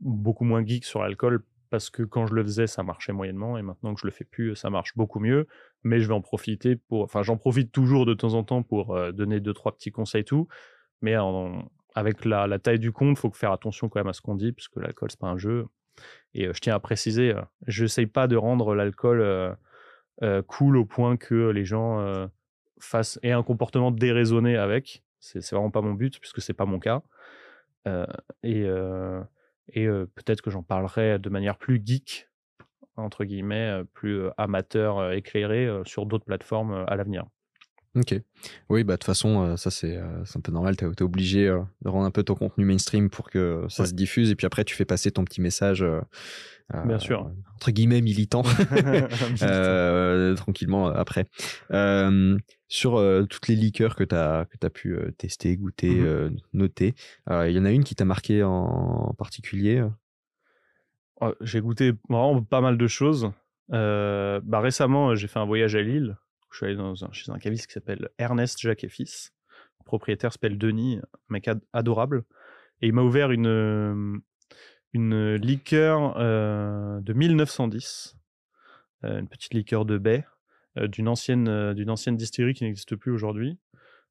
beaucoup 0.00 0.44
moins 0.44 0.64
geek 0.64 0.84
sur 0.84 1.02
l'alcool, 1.02 1.44
parce 1.70 1.90
que 1.90 2.02
quand 2.02 2.26
je 2.26 2.34
le 2.34 2.42
faisais, 2.42 2.66
ça 2.66 2.82
marchait 2.82 3.12
moyennement, 3.12 3.56
et 3.58 3.62
maintenant 3.62 3.94
que 3.94 4.00
je 4.00 4.06
le 4.06 4.10
fais 4.10 4.24
plus, 4.24 4.54
ça 4.54 4.70
marche 4.70 4.96
beaucoup 4.96 5.20
mieux. 5.20 5.46
Mais 5.82 6.00
je 6.00 6.08
vais 6.08 6.14
en 6.14 6.20
profiter 6.20 6.76
pour, 6.76 7.02
enfin, 7.02 7.22
j'en 7.22 7.38
profite 7.38 7.72
toujours 7.72 8.06
de 8.06 8.14
temps 8.14 8.34
en 8.34 8.44
temps 8.44 8.62
pour 8.62 8.98
donner 9.12 9.40
deux 9.40 9.54
trois 9.54 9.72
petits 9.72 9.90
conseils 9.90 10.24
tout. 10.24 10.46
Mais 11.00 11.14
avec 11.94 12.24
la, 12.24 12.58
taille 12.58 12.78
du 12.78 12.92
compte, 12.92 13.18
faut 13.18 13.30
faire 13.30 13.52
attention 13.52 13.88
quand 13.88 14.00
même 14.00 14.08
à 14.08 14.12
ce 14.12 14.20
qu'on 14.20 14.34
dit, 14.34 14.52
parce 14.52 14.68
que 14.68 14.80
l'alcool 14.80 15.10
c'est 15.10 15.20
pas 15.20 15.28
un 15.28 15.38
jeu. 15.38 15.66
Et 16.34 16.46
euh, 16.46 16.52
je 16.52 16.60
tiens 16.60 16.74
à 16.74 16.80
préciser, 16.80 17.34
euh, 17.34 17.42
je 17.66 17.84
n'essaye 17.84 18.06
pas 18.06 18.26
de 18.26 18.36
rendre 18.36 18.74
l'alcool 18.74 19.20
euh, 19.20 20.42
cool 20.46 20.76
au 20.76 20.84
point 20.84 21.16
que 21.16 21.50
les 21.50 21.64
gens 21.64 22.28
fassent 22.80 23.20
aient 23.22 23.32
un 23.32 23.44
comportement 23.44 23.90
déraisonné 23.90 24.56
avec. 24.56 25.04
C'est 25.20 25.48
vraiment 25.50 25.70
pas 25.70 25.80
mon 25.80 25.94
but, 25.94 26.18
puisque 26.18 26.40
c'est 26.40 26.54
pas 26.54 26.66
mon 26.66 26.80
cas. 26.80 27.02
Et 28.42 28.66
et 29.74 29.86
peut-être 29.86 30.40
que 30.40 30.50
j'en 30.50 30.64
parlerai 30.64 31.20
de 31.20 31.28
manière 31.28 31.56
plus 31.56 31.80
geek, 31.84 32.28
entre 32.96 33.24
guillemets, 33.24 33.82
plus 33.94 34.22
amateur, 34.38 35.12
éclairé, 35.12 35.70
sur 35.84 36.04
d'autres 36.04 36.24
plateformes 36.24 36.84
à 36.88 36.96
l'avenir. 36.96 37.26
Ok. 37.96 38.14
Oui, 38.68 38.84
bah 38.84 38.92
de 38.94 38.98
toute 38.98 39.04
façon, 39.04 39.42
euh, 39.42 39.56
ça 39.56 39.70
c'est 39.70 39.96
euh, 39.96 40.24
c'est 40.24 40.36
un 40.38 40.40
peu 40.40 40.52
normal. 40.52 40.76
T'es 40.76 40.86
es 40.86 41.02
obligé 41.02 41.48
euh, 41.48 41.60
de 41.82 41.88
rendre 41.88 42.04
un 42.06 42.10
peu 42.10 42.22
ton 42.22 42.34
contenu 42.34 42.64
mainstream 42.64 43.08
pour 43.10 43.30
que 43.30 43.64
ça 43.68 43.82
Ouais. 43.82 43.88
se 43.88 43.94
diffuse 43.94 44.30
et 44.30 44.36
puis 44.36 44.46
après 44.46 44.64
tu 44.64 44.74
fais 44.76 44.84
passer 44.84 45.10
ton 45.10 45.24
petit 45.24 45.40
message. 45.40 45.82
euh, 45.82 46.00
Bien 46.84 46.98
sûr. 46.98 47.30
Entre 47.56 47.70
guillemets 47.70 48.02
militant. 48.02 48.42
euh, 49.42 50.34
tranquillement 50.36 50.88
après. 50.88 51.26
Euh, 51.72 52.36
sur 52.68 53.02
toutes 53.30 53.48
les 53.48 53.56
liqueurs 53.56 53.96
que 53.96 54.04
tu 54.04 54.14
as, 54.14 54.44
que 54.44 54.66
as 54.66 54.70
pu 54.70 54.96
tester, 55.16 55.56
goûter, 55.56 55.98
euh, 56.00 56.28
noter, 56.52 56.94
il 57.30 57.50
y 57.52 57.58
en 57.58 57.64
a 57.64 57.70
une 57.70 57.84
qui 57.84 57.94
t'a 57.94 58.04
marqué 58.04 58.42
en 58.42 59.14
particulier 59.16 59.82
Oh, 61.20 61.32
j'ai 61.40 61.60
goûté 61.60 61.94
vraiment 62.08 62.42
pas 62.42 62.60
mal 62.60 62.76
de 62.78 62.86
choses. 62.86 63.32
Bah, 63.70 64.60
récemment, 64.60 65.14
j'ai 65.14 65.26
fait 65.26 65.38
un 65.40 65.46
voyage 65.46 65.74
à 65.74 65.80
Lille. 65.82 66.16
Je 66.50 66.56
suis 66.56 66.66
allé 66.66 66.76
chez 67.12 67.30
un 67.30 67.38
caviste 67.38 67.66
qui 67.66 67.74
s'appelle 67.74 68.08
Ernest 68.18 68.58
Jacques 68.58 68.84
et. 68.84 69.32
Le 69.80 69.84
propriétaire 69.84 70.32
s'appelle 70.32 70.58
Denis, 70.58 70.98
un 70.98 71.18
mec 71.28 71.48
ad- 71.48 71.62
adorable. 71.72 72.24
Et 72.80 72.88
il 72.88 72.92
m'a 72.92 73.02
ouvert 73.02 73.30
une, 73.30 73.46
euh, 74.96 75.36
liqueur 75.38 76.16
euh, 76.18 77.00
de 77.00 77.12
1910, 77.12 78.16
euh, 79.04 79.18
une 79.20 79.28
petite 79.28 79.54
liqueur 79.54 79.84
de 79.84 79.98
baie 79.98 80.24
d'une 80.76 81.08
ancienne, 81.08 81.76
distillerie 82.16 82.54
qui 82.54 82.62
n'existe 82.62 82.94
plus 82.94 83.10
aujourd'hui. 83.10 83.58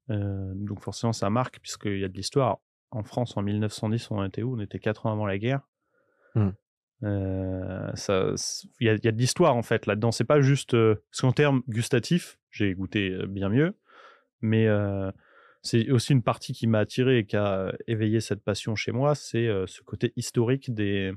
Donc 0.10 0.82
forcément, 0.82 1.14
ça 1.14 1.30
marque 1.30 1.60
puisqu'il 1.60 2.00
y 2.00 2.04
a 2.04 2.10
de 2.10 2.14
l'histoire. 2.14 2.58
En 2.92 3.04
France, 3.04 3.38
en 3.38 3.42
1910, 3.42 4.12
on 4.12 4.24
était 4.26 4.44
où? 4.44 4.58
On 4.58 4.60
était 4.60 4.80
4 4.80 5.06
ans 5.06 5.14
avant 5.14 5.26
la 5.26 5.38
guerre. 5.38 5.62
Euh, 7.04 7.92
il 8.80 8.88
y, 8.88 8.90
a- 8.90 8.98
de 8.98 9.18
l'histoire 9.18 9.56
en 9.56 9.62
fait 9.62 9.86
là-dedans. 9.86 10.12
C'est 10.12 10.24
pas 10.24 10.42
juste 10.42 10.74
euh, 10.74 10.96
parce 11.12 11.22
qu'en 11.22 11.32
termes 11.32 11.62
gustatifs, 11.68 12.40
j'ai 12.50 12.74
goûté 12.74 13.12
euh, 13.12 13.28
bien 13.28 13.50
mieux, 13.50 13.76
mais 14.42 14.68
euh, 14.68 15.12
c'est 15.62 15.92
aussi 15.92 16.14
une 16.14 16.24
partie 16.24 16.54
qui 16.54 16.66
m'a 16.66 16.80
attiré 16.80 17.20
et 17.20 17.26
qui 17.26 17.36
a 17.36 17.74
éveillé 17.88 18.20
cette 18.20 18.44
passion 18.44 18.76
chez 18.76 18.92
moi, 18.92 19.16
c'est 19.16 19.48
ce 19.66 19.82
côté 19.82 20.14
historique 20.16 20.74
des 20.74 21.12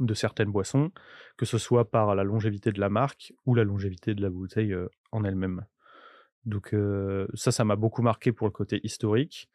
de 0.00 0.14
certaines 0.14 0.50
boissons, 0.50 0.90
que 1.36 1.44
ce 1.44 1.58
soit 1.58 1.90
par 1.90 2.14
la 2.14 2.24
longévité 2.24 2.72
de 2.72 2.80
la 2.80 2.88
marque 2.88 3.32
ou 3.44 3.54
la 3.54 3.64
longévité 3.64 4.14
de 4.14 4.22
la 4.22 4.30
bouteille 4.30 4.74
en 5.12 5.24
elle-même. 5.24 5.66
Donc 6.46 6.74
ça, 7.34 7.52
ça 7.52 7.64
m'a 7.64 7.76
beaucoup 7.76 8.00
marqué 8.02 8.32
pour 8.32 8.46
le 8.46 8.52
côté 8.52 8.80
historique. 8.82 9.50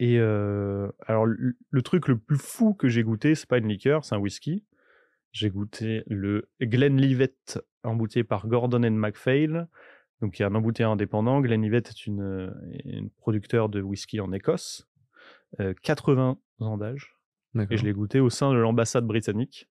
Et 0.00 0.18
alors 0.18 1.26
le, 1.26 1.82
truc 1.82 2.08
le 2.08 2.18
plus 2.18 2.38
fou 2.38 2.74
que 2.74 2.88
j'ai 2.88 3.02
goûté, 3.02 3.34
c'est 3.34 3.48
pas 3.48 3.58
une 3.58 3.68
liqueur, 3.68 4.04
c'est 4.04 4.14
un 4.14 4.18
whisky. 4.18 4.64
J'ai 5.32 5.50
goûté 5.50 6.04
le 6.06 6.48
Glenlivet 6.60 7.34
embouteillé 7.82 8.24
par 8.24 8.46
Gordon 8.46 8.84
and 8.84 8.92
MacPhail, 8.92 9.66
donc 10.20 10.38
y 10.38 10.42
a 10.42 10.46
un 10.46 10.54
embouteilleur 10.54 10.92
indépendant. 10.92 11.40
Glenlivet 11.40 11.78
est 11.78 12.06
une, 12.06 12.54
une 12.84 13.10
producteur 13.10 13.68
de 13.68 13.80
whisky 13.82 14.20
en 14.20 14.32
Écosse, 14.32 14.88
80 15.82 16.38
ans 16.60 16.78
d'âge. 16.78 17.16
Et 17.70 17.76
je 17.76 17.84
l'ai 17.84 17.92
goûté 17.92 18.20
au 18.20 18.30
sein 18.30 18.50
de 18.50 18.56
l'ambassade 18.56 19.06
britannique. 19.06 19.68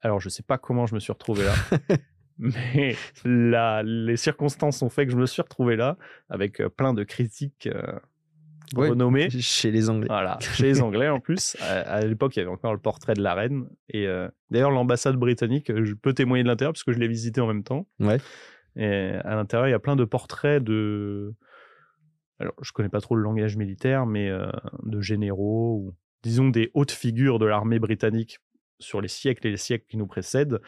Alors 0.00 0.20
je 0.20 0.28
sais 0.28 0.42
pas 0.42 0.58
comment 0.58 0.86
je 0.86 0.94
me 0.94 1.00
suis 1.00 1.12
retrouvé 1.12 1.44
là. 1.44 1.54
mais 2.38 2.96
les 3.24 4.16
circonstances 4.16 4.82
ont 4.82 4.88
fait 4.88 5.06
que 5.06 5.12
je 5.12 5.16
me 5.16 5.26
suis 5.26 5.42
retrouvé 5.42 5.76
là 5.76 5.96
avec 6.28 6.62
plein 6.76 6.94
de 6.94 7.04
critiques 7.04 7.68
renommées. 8.74 9.30
Chez 9.30 9.70
les 9.70 9.90
Anglais. 9.90 10.08
Voilà, 10.08 10.38
chez 10.40 10.64
les 10.64 10.82
Anglais 10.82 11.08
en 11.08 11.20
plus. 11.20 11.56
À, 11.60 12.00
l'époque, 12.00 12.36
il 12.36 12.40
y 12.40 12.42
avait 12.42 12.50
encore 12.50 12.72
le 12.72 12.80
portrait 12.80 13.14
de 13.14 13.22
la 13.22 13.34
reine. 13.34 13.68
Et 13.88 14.06
d'ailleurs, 14.50 14.70
l'ambassade 14.70 15.16
britannique, 15.16 15.72
je 15.74 15.94
peux 15.94 16.14
témoigner 16.14 16.42
de 16.42 16.48
l'intérieur 16.48 16.72
parce 16.72 16.84
que 16.84 16.92
je 16.92 16.98
l'ai 16.98 17.08
visité 17.08 17.40
en 17.40 17.46
même 17.46 17.64
temps. 17.64 17.86
Ouais. 18.00 18.18
Et 18.76 19.12
à 19.24 19.34
l'intérieur, 19.34 19.68
il 19.68 19.72
y 19.72 19.74
a 19.74 19.78
plein 19.78 19.96
de 19.96 20.04
portraits 20.04 20.62
de. 20.62 21.34
Alors, 22.38 22.54
je 22.62 22.72
connais 22.72 22.88
pas 22.88 23.00
trop 23.00 23.16
le 23.16 23.22
langage 23.22 23.56
militaire, 23.56 24.06
mais 24.06 24.30
de 24.82 25.00
généraux 25.00 25.76
ou 25.76 25.94
disons 26.22 26.48
des 26.48 26.70
hautes 26.74 26.92
figures 26.92 27.38
de 27.38 27.46
l'armée 27.46 27.78
britannique 27.78 28.38
sur 28.80 29.00
les 29.00 29.08
siècles 29.08 29.46
et 29.46 29.50
les 29.50 29.56
siècles 29.56 29.86
qui 29.88 29.96
nous 29.96 30.06
précèdent 30.06 30.60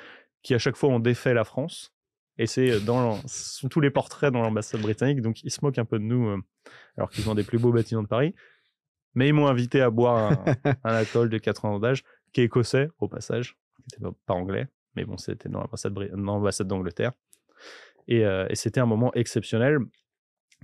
qui 0.42 0.54
à 0.54 0.58
chaque 0.58 0.76
fois 0.76 0.90
ont 0.90 1.00
défait 1.00 1.34
la 1.34 1.44
France. 1.44 1.92
Et 2.40 2.46
c'est 2.46 2.80
dans 2.80 3.20
sont 3.26 3.68
tous 3.68 3.80
les 3.80 3.90
portraits 3.90 4.32
dans 4.32 4.40
l'ambassade 4.40 4.80
britannique, 4.80 5.20
donc 5.20 5.44
ils 5.44 5.50
se 5.50 5.58
moquent 5.60 5.78
un 5.78 5.84
peu 5.84 5.98
de 5.98 6.04
nous, 6.04 6.26
euh, 6.26 6.38
alors 6.96 7.10
qu'ils 7.10 7.28
ont 7.28 7.34
des 7.34 7.42
plus 7.42 7.58
beaux 7.58 7.70
bâtiments 7.70 8.02
de 8.02 8.08
Paris. 8.08 8.34
Mais 9.14 9.28
ils 9.28 9.34
m'ont 9.34 9.46
invité 9.46 9.82
à 9.82 9.90
boire 9.90 10.32
un, 10.32 10.44
un 10.84 10.94
alcool 10.94 11.28
de 11.28 11.36
80 11.36 11.74
ans 11.74 11.78
d'âge, 11.80 12.02
qui 12.32 12.40
est 12.40 12.44
écossais, 12.44 12.88
au 12.98 13.08
passage, 13.08 13.58
qui 13.92 14.00
n'était 14.00 14.16
pas, 14.24 14.32
anglais, 14.32 14.68
mais 14.96 15.04
bon, 15.04 15.18
c'était 15.18 15.50
dans 15.50 15.60
l'ambassade 15.60 16.66
d'Angleterre. 16.66 17.12
Et, 18.08 18.24
euh, 18.24 18.46
et 18.48 18.54
c'était 18.54 18.80
un 18.80 18.86
moment 18.86 19.12
exceptionnel, 19.12 19.76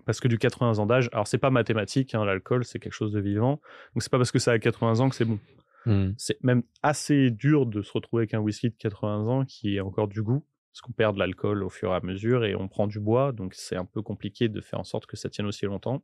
parce 0.06 0.18
que 0.18 0.28
du 0.28 0.38
80 0.38 0.78
ans 0.78 0.86
d'âge, 0.86 1.10
alors 1.12 1.26
c'est 1.26 1.36
pas 1.36 1.50
mathématique, 1.50 2.14
hein, 2.14 2.24
l'alcool, 2.24 2.64
c'est 2.64 2.78
quelque 2.78 2.94
chose 2.94 3.12
de 3.12 3.20
vivant, 3.20 3.60
donc 3.94 4.02
c'est 4.02 4.10
pas 4.10 4.18
parce 4.18 4.32
que 4.32 4.38
ça 4.38 4.52
a 4.52 4.58
80 4.58 5.00
ans 5.00 5.10
que 5.10 5.14
c'est 5.14 5.26
bon. 5.26 5.38
Mmh. 5.84 6.12
C'est 6.16 6.42
même 6.42 6.62
assez 6.82 7.30
dur 7.30 7.66
de 7.66 7.82
se 7.82 7.92
retrouver 7.92 8.22
avec 8.22 8.32
un 8.32 8.38
whisky 8.38 8.70
de 8.70 8.76
80 8.76 9.26
ans 9.26 9.44
qui 9.44 9.76
ait 9.76 9.80
encore 9.80 10.08
du 10.08 10.22
goût, 10.22 10.42
parce 10.76 10.82
qu'on 10.82 10.92
perd 10.92 11.14
de 11.14 11.20
l'alcool 11.20 11.62
au 11.62 11.70
fur 11.70 11.90
et 11.92 11.94
à 11.96 12.00
mesure 12.00 12.44
et 12.44 12.54
on 12.54 12.68
prend 12.68 12.86
du 12.86 13.00
bois, 13.00 13.32
donc 13.32 13.54
c'est 13.54 13.76
un 13.76 13.86
peu 13.86 14.02
compliqué 14.02 14.50
de 14.50 14.60
faire 14.60 14.78
en 14.78 14.84
sorte 14.84 15.06
que 15.06 15.16
ça 15.16 15.30
tienne 15.30 15.46
aussi 15.46 15.64
longtemps. 15.64 16.02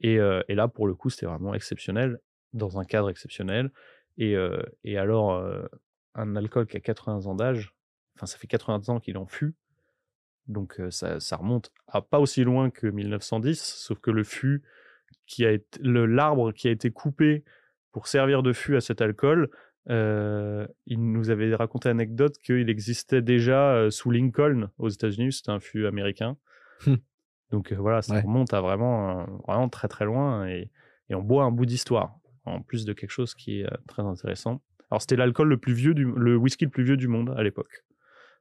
Et, 0.00 0.20
euh, 0.20 0.42
là, 0.48 0.68
pour 0.68 0.86
le 0.86 0.94
coup, 0.94 1.10
c'était 1.10 1.26
vraiment 1.26 1.54
exceptionnel, 1.54 2.20
dans 2.52 2.78
un 2.78 2.84
cadre 2.84 3.10
exceptionnel. 3.10 3.72
Et, 4.16 4.36
euh, 4.36 4.62
et 4.84 4.96
alors, 4.96 5.32
euh, 5.32 5.66
un 6.14 6.36
alcool 6.36 6.68
qui 6.68 6.76
a 6.76 6.80
80 6.80 7.26
ans 7.26 7.34
d'âge, 7.34 7.74
enfin, 8.14 8.26
ça 8.26 8.38
fait 8.38 8.46
80 8.46 8.90
ans 8.90 9.00
qu'il 9.00 9.18
en 9.18 9.26
fut, 9.26 9.56
donc 10.46 10.80
ça, 10.90 11.18
remonte 11.36 11.72
à 11.88 12.00
pas 12.00 12.20
aussi 12.20 12.44
loin 12.44 12.70
que 12.70 12.86
1910, 12.86 13.60
sauf 13.60 13.98
que 13.98 14.12
le 14.12 14.22
fût 14.22 14.62
qui 15.26 15.44
a 15.44 15.50
été, 15.50 15.80
l'arbre 15.82 16.52
qui 16.52 16.68
a 16.68 16.70
été 16.70 16.92
coupé 16.92 17.42
pour 17.90 18.06
servir 18.06 18.44
de 18.44 18.52
fût 18.52 18.76
à 18.76 18.80
cet 18.80 19.00
alcool, 19.00 19.50
euh, 19.88 20.66
il 20.86 21.10
nous 21.12 21.30
avait 21.30 21.54
raconté 21.54 21.88
l'anecdote 21.88 22.36
qu'il 22.38 22.68
existait 22.68 23.22
déjà 23.22 23.72
euh, 23.72 23.90
sous 23.90 24.10
Lincoln 24.10 24.70
aux 24.78 24.88
États-Unis, 24.88 25.32
c'était 25.32 25.50
un 25.50 25.60
fût 25.60 25.86
américain. 25.86 26.36
Hum. 26.86 26.98
Donc 27.50 27.72
euh, 27.72 27.76
voilà, 27.76 28.02
ça 28.02 28.20
remonte 28.20 28.54
à 28.54 28.60
vraiment, 28.60 29.26
vraiment 29.46 29.68
très 29.68 29.88
très 29.88 30.04
loin 30.04 30.46
et, 30.46 30.70
et 31.08 31.14
on 31.14 31.22
boit 31.22 31.44
un 31.44 31.50
bout 31.50 31.66
d'histoire 31.66 32.16
en 32.44 32.62
plus 32.62 32.84
de 32.84 32.92
quelque 32.92 33.10
chose 33.10 33.34
qui 33.34 33.60
est 33.60 33.68
très 33.88 34.02
intéressant. 34.02 34.62
Alors 34.90 35.00
c'était 35.00 35.16
l'alcool 35.16 35.48
le 35.48 35.56
plus 35.56 35.72
vieux, 35.72 35.94
du, 35.94 36.04
le 36.04 36.36
whisky 36.36 36.66
le 36.66 36.70
plus 36.70 36.84
vieux 36.84 36.96
du 36.96 37.08
monde 37.08 37.34
à 37.36 37.42
l'époque. 37.42 37.84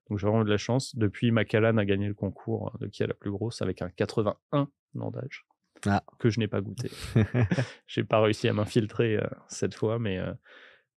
Donc 0.09 0.19
j'ai 0.19 0.27
vraiment 0.27 0.41
eu 0.41 0.45
de 0.45 0.49
la 0.49 0.57
chance. 0.57 0.95
Depuis, 0.95 1.31
Macallan 1.31 1.77
a 1.77 1.85
gagné 1.85 2.07
le 2.07 2.13
concours 2.13 2.75
de 2.79 2.87
qui 2.87 3.03
est 3.03 3.07
la 3.07 3.13
plus 3.13 3.31
grosse 3.31 3.61
avec 3.61 3.81
un 3.81 3.89
81 3.89 4.67
ans 4.99 5.11
d'âge. 5.11 5.45
Ah. 5.85 6.03
que 6.19 6.29
je 6.29 6.39
n'ai 6.39 6.47
pas 6.47 6.61
goûté. 6.61 6.91
J'ai 7.87 8.03
pas 8.03 8.19
réussi 8.19 8.49
à 8.49 8.53
m'infiltrer 8.53 9.15
euh, 9.15 9.27
cette 9.47 9.73
fois, 9.73 9.97
mais, 9.97 10.19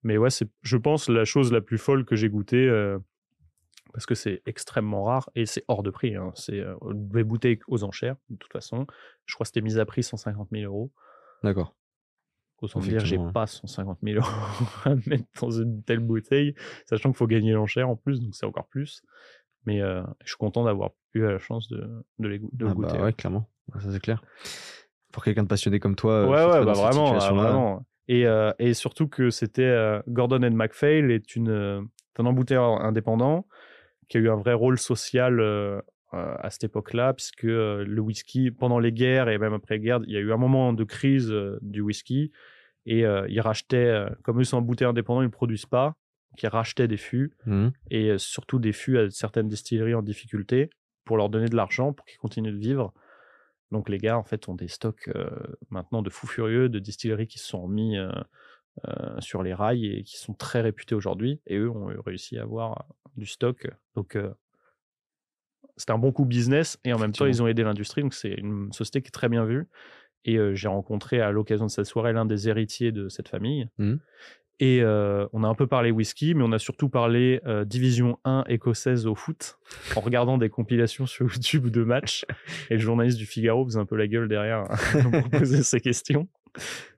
mais 0.03 0.17
ouais, 0.17 0.31
c'est, 0.31 0.49
je 0.63 0.77
pense, 0.77 1.09
la 1.09 1.25
chose 1.25 1.53
la 1.53 1.61
plus 1.61 1.79
folle 1.79 2.05
que 2.05 2.17
j'ai 2.17 2.29
goûtée 2.29 2.69
euh, 2.69 2.99
parce 3.93 4.07
que 4.07 4.15
c'est 4.15 4.43
extrêmement 4.47 5.05
rare 5.05 5.31
et 5.35 5.47
c'est 5.47 5.65
hors 5.69 5.83
de 5.83 5.91
prix. 5.91 6.17
Hein. 6.17 6.33
C'est 6.35 6.63
des 6.93 7.25
bouteilles 7.25 7.61
aux 7.69 7.85
enchères, 7.85 8.17
de 8.31 8.37
toute 8.37 8.53
façon. 8.53 8.87
Je 9.27 9.35
crois 9.35 9.45
que 9.45 9.49
c'était 9.49 9.61
mis 9.61 9.79
à 9.79 9.85
prix 9.85 10.03
150 10.03 10.49
000 10.51 10.65
euros. 10.65 10.91
D'accord. 11.43 11.75
Autant 12.63 12.79
dire, 12.79 13.05
j'ai 13.05 13.19
pas 13.35 13.47
150 13.47 13.99
000 14.03 14.17
euros 14.25 14.67
à 14.85 14.95
mettre 15.07 15.25
dans 15.41 15.51
une 15.51 15.83
telle 15.83 15.99
bouteille, 15.99 16.55
sachant 16.87 17.11
qu'il 17.11 17.17
faut 17.19 17.27
gagner 17.27 17.53
l'enchère 17.53 17.89
en 17.89 17.97
plus, 17.97 18.21
donc 18.21 18.35
c'est 18.35 18.47
encore 18.47 18.69
plus. 18.69 19.03
Mais 19.67 19.81
je 19.81 20.29
suis 20.29 20.37
content 20.37 20.65
d'avoir 20.65 20.91
eu 21.15 21.23
la 21.23 21.39
chance 21.39 21.69
de, 21.69 22.05
de, 22.19 22.29
les, 22.29 22.39
de 22.39 22.67
ah 22.67 22.73
goûter. 22.73 22.99
Bah 22.99 23.05
ouais, 23.05 23.13
clairement. 23.13 23.49
Ça, 23.81 23.93
c'est 23.93 24.01
clair. 24.01 24.23
Pour 25.13 25.23
quelqu'un 25.25 25.43
de 25.43 25.49
passionné 25.49 25.79
comme 25.79 25.95
toi. 25.95 26.13
Euh, 26.13 26.27
ouais, 26.27 26.59
ouais, 26.59 26.65
bah 26.65 26.73
vraiment, 26.73 27.13
vraiment. 27.13 27.87
Et, 28.09 28.27
euh, 28.27 28.53
et, 28.59 28.75
surtout 28.75 29.09
que 29.09 29.31
c'était 29.31 29.63
euh, 29.63 30.01
Gordon 30.09 30.43
and 30.43 30.53
MacPhail 30.53 31.11
est 31.13 31.37
une, 31.37 31.89
un 32.19 32.27
embouteilleur 32.27 32.83
indépendant 32.83 33.47
qui 34.09 34.19
a 34.19 34.21
eu 34.21 34.29
un 34.29 34.37
vrai 34.37 34.53
rôle 34.53 34.79
social 34.79 35.41
à 36.13 36.51
cette 36.51 36.65
époque-là, 36.65 37.15
puisque 37.15 37.45
le 37.45 37.99
whisky, 38.01 38.51
pendant 38.51 38.79
les 38.79 38.93
guerres 38.93 39.31
et 39.31 39.39
même 39.39 39.55
après 39.55 39.77
les 39.77 39.81
guerres, 39.81 40.01
il 40.07 40.13
y 40.13 40.17
a 40.19 40.21
eu 40.21 40.31
un 40.31 40.37
moment 40.37 40.75
de 40.75 40.85
crise 40.85 41.33
du 41.63 41.81
whisky 41.81 42.31
et 42.85 43.05
ils 43.29 43.41
rachetaient, 43.41 44.05
comme 44.23 44.41
eux 44.41 44.45
sont 44.45 44.59
embouteilleurs 44.59 44.91
indépendants, 44.91 45.23
ils 45.23 45.27
ne 45.27 45.31
produisent 45.31 45.65
pas, 45.65 45.97
qui 46.37 46.47
rachetaient 46.47 46.89
des 46.89 46.99
fûts 46.99 47.33
mmh. 47.47 47.69
et 47.91 48.19
surtout 48.19 48.59
des 48.59 48.73
fûts 48.73 48.99
à 48.99 49.09
certaines 49.09 49.49
distilleries 49.49 49.95
en 49.95 50.03
difficulté 50.03 50.69
pour 51.07 51.17
leur 51.17 51.31
donner 51.31 51.49
de 51.49 51.57
l'argent 51.57 51.95
pour 51.95 52.05
qu'ils 52.05 52.19
continuent 52.19 52.53
de 52.53 52.59
vivre. 52.59 52.93
Donc 53.73 53.89
les 53.89 53.99
gars, 53.99 54.19
en 54.19 54.23
fait, 54.23 54.49
ont 54.49 54.55
des 54.55 54.69
stocks 54.69 55.09
euh, 55.09 55.31
maintenant 55.71 56.03
de 56.03 56.11
fous 56.11 56.27
furieux, 56.27 56.69
de 56.69 56.79
distilleries 56.79 57.27
qui 57.27 57.39
se 57.39 57.49
sont 57.49 57.67
mis 57.67 57.97
euh, 57.97 58.13
euh, 58.87 59.21
sur 59.21 59.43
les 59.43 59.55
rails 59.55 59.87
et 59.87 60.03
qui 60.05 60.19
sont 60.19 60.35
très 60.35 60.61
réputés 60.61 60.95
aujourd'hui. 60.95 61.41
Et 61.47 61.57
eux 61.57 61.71
ont 61.71 61.87
réussi 62.05 62.39
à 62.39 62.43
avoir 62.43 62.87
du 63.17 63.27
stock. 63.27 63.67
Donc 63.95 64.17
c'était 65.77 65.93
un 65.93 65.99
bon 65.99 66.13
coup 66.13 66.27
business 66.27 66.79
et 66.85 66.93
en 66.93 66.99
même 66.99 67.13
temps, 67.13 67.27
ils 67.27 67.43
ont 67.43 67.47
aidé 67.47 67.63
l'industrie. 67.65 68.03
Donc 68.03 68.15
c'est 68.15 68.35
une 68.35 68.73
société 68.73 69.01
qui 69.01 69.09
est 69.09 69.11
très 69.11 69.31
bien 69.31 69.45
vue. 69.45 69.67
Et 70.25 70.39
j'ai 70.55 70.69
rencontré 70.69 71.21
à 71.21 71.33
l'occasion 71.33 71.67
de 71.67 71.71
cette 71.71 71.87
soirée 71.87 72.13
l'un 72.13 72.27
des 72.27 72.49
héritiers 72.49 72.93
de 72.93 73.09
cette 73.09 73.29
famille. 73.29 73.69
Mmh. 73.79 73.97
Et 74.63 74.81
euh, 74.81 75.27
on 75.33 75.43
a 75.43 75.49
un 75.49 75.57
peu 75.57 75.67
parlé 75.67 75.91
whisky, 75.91 76.35
mais 76.35 76.45
on 76.45 76.53
a 76.53 76.59
surtout 76.61 76.89
parlé 76.89 77.41
euh, 77.47 77.65
Division 77.65 78.21
1 78.25 78.45
écossaise 78.47 79.09
au 79.09 79.17
foot, 79.17 79.59
en 79.97 80.01
regardant 80.01 80.39
des 80.39 80.51
compilations 80.51 81.05
sur 81.05 81.27
YouTube 81.27 81.67
de 81.67 81.83
matchs. 81.83 82.25
Et 82.71 82.75
le 82.75 82.79
journaliste 82.79 83.19
du 83.19 83.27
Figaro 83.27 83.65
faisait 83.65 83.81
un 83.81 83.87
peu 83.87 83.97
la 83.97 84.07
gueule 84.07 84.29
derrière 84.29 84.69
pour 84.93 85.31
poser 85.31 85.65
ses 85.65 85.81
questions. 85.81 86.29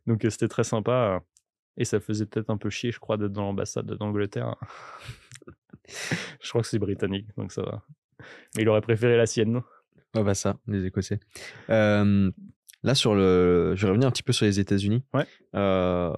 Donc 0.07 0.27
euh, 0.27 0.29
c'était 0.29 0.48
très 0.48 0.62
sympa. 0.62 1.22
Et 1.79 1.87
ça 1.87 2.00
faisait 2.00 2.27
peut-être 2.27 2.50
un 2.50 2.59
peu 2.59 2.68
chier, 2.68 2.92
je 2.92 2.98
crois, 2.98 3.16
d'être 3.16 3.33
dans 3.33 3.44
l'ambassade 3.44 3.87
d'Angleterre. 3.87 4.57
je 6.42 6.48
crois 6.50 6.61
que 6.61 6.68
c'est 6.68 6.79
britannique, 6.79 7.29
donc 7.38 7.50
ça 7.50 7.62
va. 7.62 7.83
Mais 8.57 8.62
il 8.64 8.68
aurait 8.68 8.83
préféré 8.83 9.16
la 9.16 9.24
sienne. 9.24 9.62
Ah 10.14 10.22
bah 10.22 10.35
ça, 10.35 10.59
les 10.66 10.85
Écossais. 10.85 11.18
Là, 12.85 12.94
sur 12.94 13.14
le, 13.14 13.75
je 13.75 13.87
vais 13.87 13.88
revenir 13.88 14.07
un 14.07 14.11
petit 14.11 14.23
peu 14.23 14.35
sur 14.35 14.44
les 14.44 14.61
États-Unis. 14.61 15.03
Ouais. 15.14 15.27
Euh, 15.55 16.12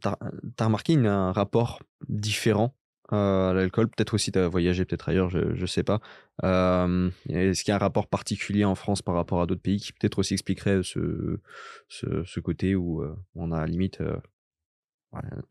t'as 0.00 0.16
as 0.58 0.64
remarqué 0.64 0.94
un 0.94 1.32
rapport 1.32 1.80
différent 2.08 2.74
euh, 3.12 3.50
à 3.50 3.52
l'alcool 3.52 3.88
Peut-être 3.88 4.14
aussi, 4.14 4.32
tu 4.32 4.38
as 4.38 4.48
voyagé 4.48 4.86
peut-être 4.86 5.10
ailleurs, 5.10 5.28
je 5.28 5.60
ne 5.60 5.66
sais 5.66 5.82
pas. 5.82 6.00
Euh, 6.44 7.10
est-ce 7.28 7.62
qu'il 7.62 7.72
y 7.72 7.72
a 7.72 7.76
un 7.76 7.78
rapport 7.78 8.06
particulier 8.06 8.64
en 8.64 8.74
France 8.74 9.02
par 9.02 9.14
rapport 9.14 9.42
à 9.42 9.46
d'autres 9.46 9.60
pays 9.60 9.78
qui 9.78 9.92
peut-être 9.92 10.18
aussi 10.18 10.32
expliquerait 10.32 10.80
ce, 10.82 11.40
ce, 11.88 12.24
ce 12.24 12.40
côté 12.40 12.74
où 12.74 13.02
euh, 13.02 13.14
on 13.34 13.52
a 13.52 13.66
limite 13.66 14.00
euh, 14.00 14.16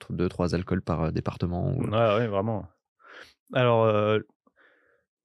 deux, 0.09 0.27
trois 0.27 0.55
alcools 0.55 0.81
par 0.81 1.11
département 1.11 1.69
ou... 1.69 1.83
Ouais, 1.83 2.15
ouais, 2.15 2.27
vraiment. 2.27 2.67
Alors, 3.53 3.85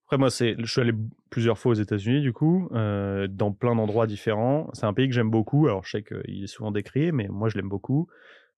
après, 0.06 0.18
moi, 0.18 0.30
c'est, 0.30 0.54
je 0.56 0.70
suis 0.70 0.80
allé 0.80 0.92
plusieurs 1.30 1.58
fois 1.58 1.72
aux 1.72 1.74
États-Unis, 1.74 2.20
du 2.20 2.32
coup, 2.32 2.68
euh, 2.70 3.26
dans 3.26 3.50
plein 3.50 3.74
d'endroits 3.74 4.06
différents. 4.06 4.70
C'est 4.72 4.86
un 4.86 4.94
pays 4.94 5.08
que 5.08 5.14
j'aime 5.14 5.30
beaucoup. 5.30 5.66
Alors, 5.66 5.84
je 5.84 5.90
sais 5.90 6.04
qu'il 6.04 6.44
est 6.44 6.46
souvent 6.46 6.70
décrié, 6.70 7.10
mais 7.10 7.26
moi, 7.26 7.48
je 7.48 7.56
l'aime 7.56 7.68
beaucoup. 7.68 8.06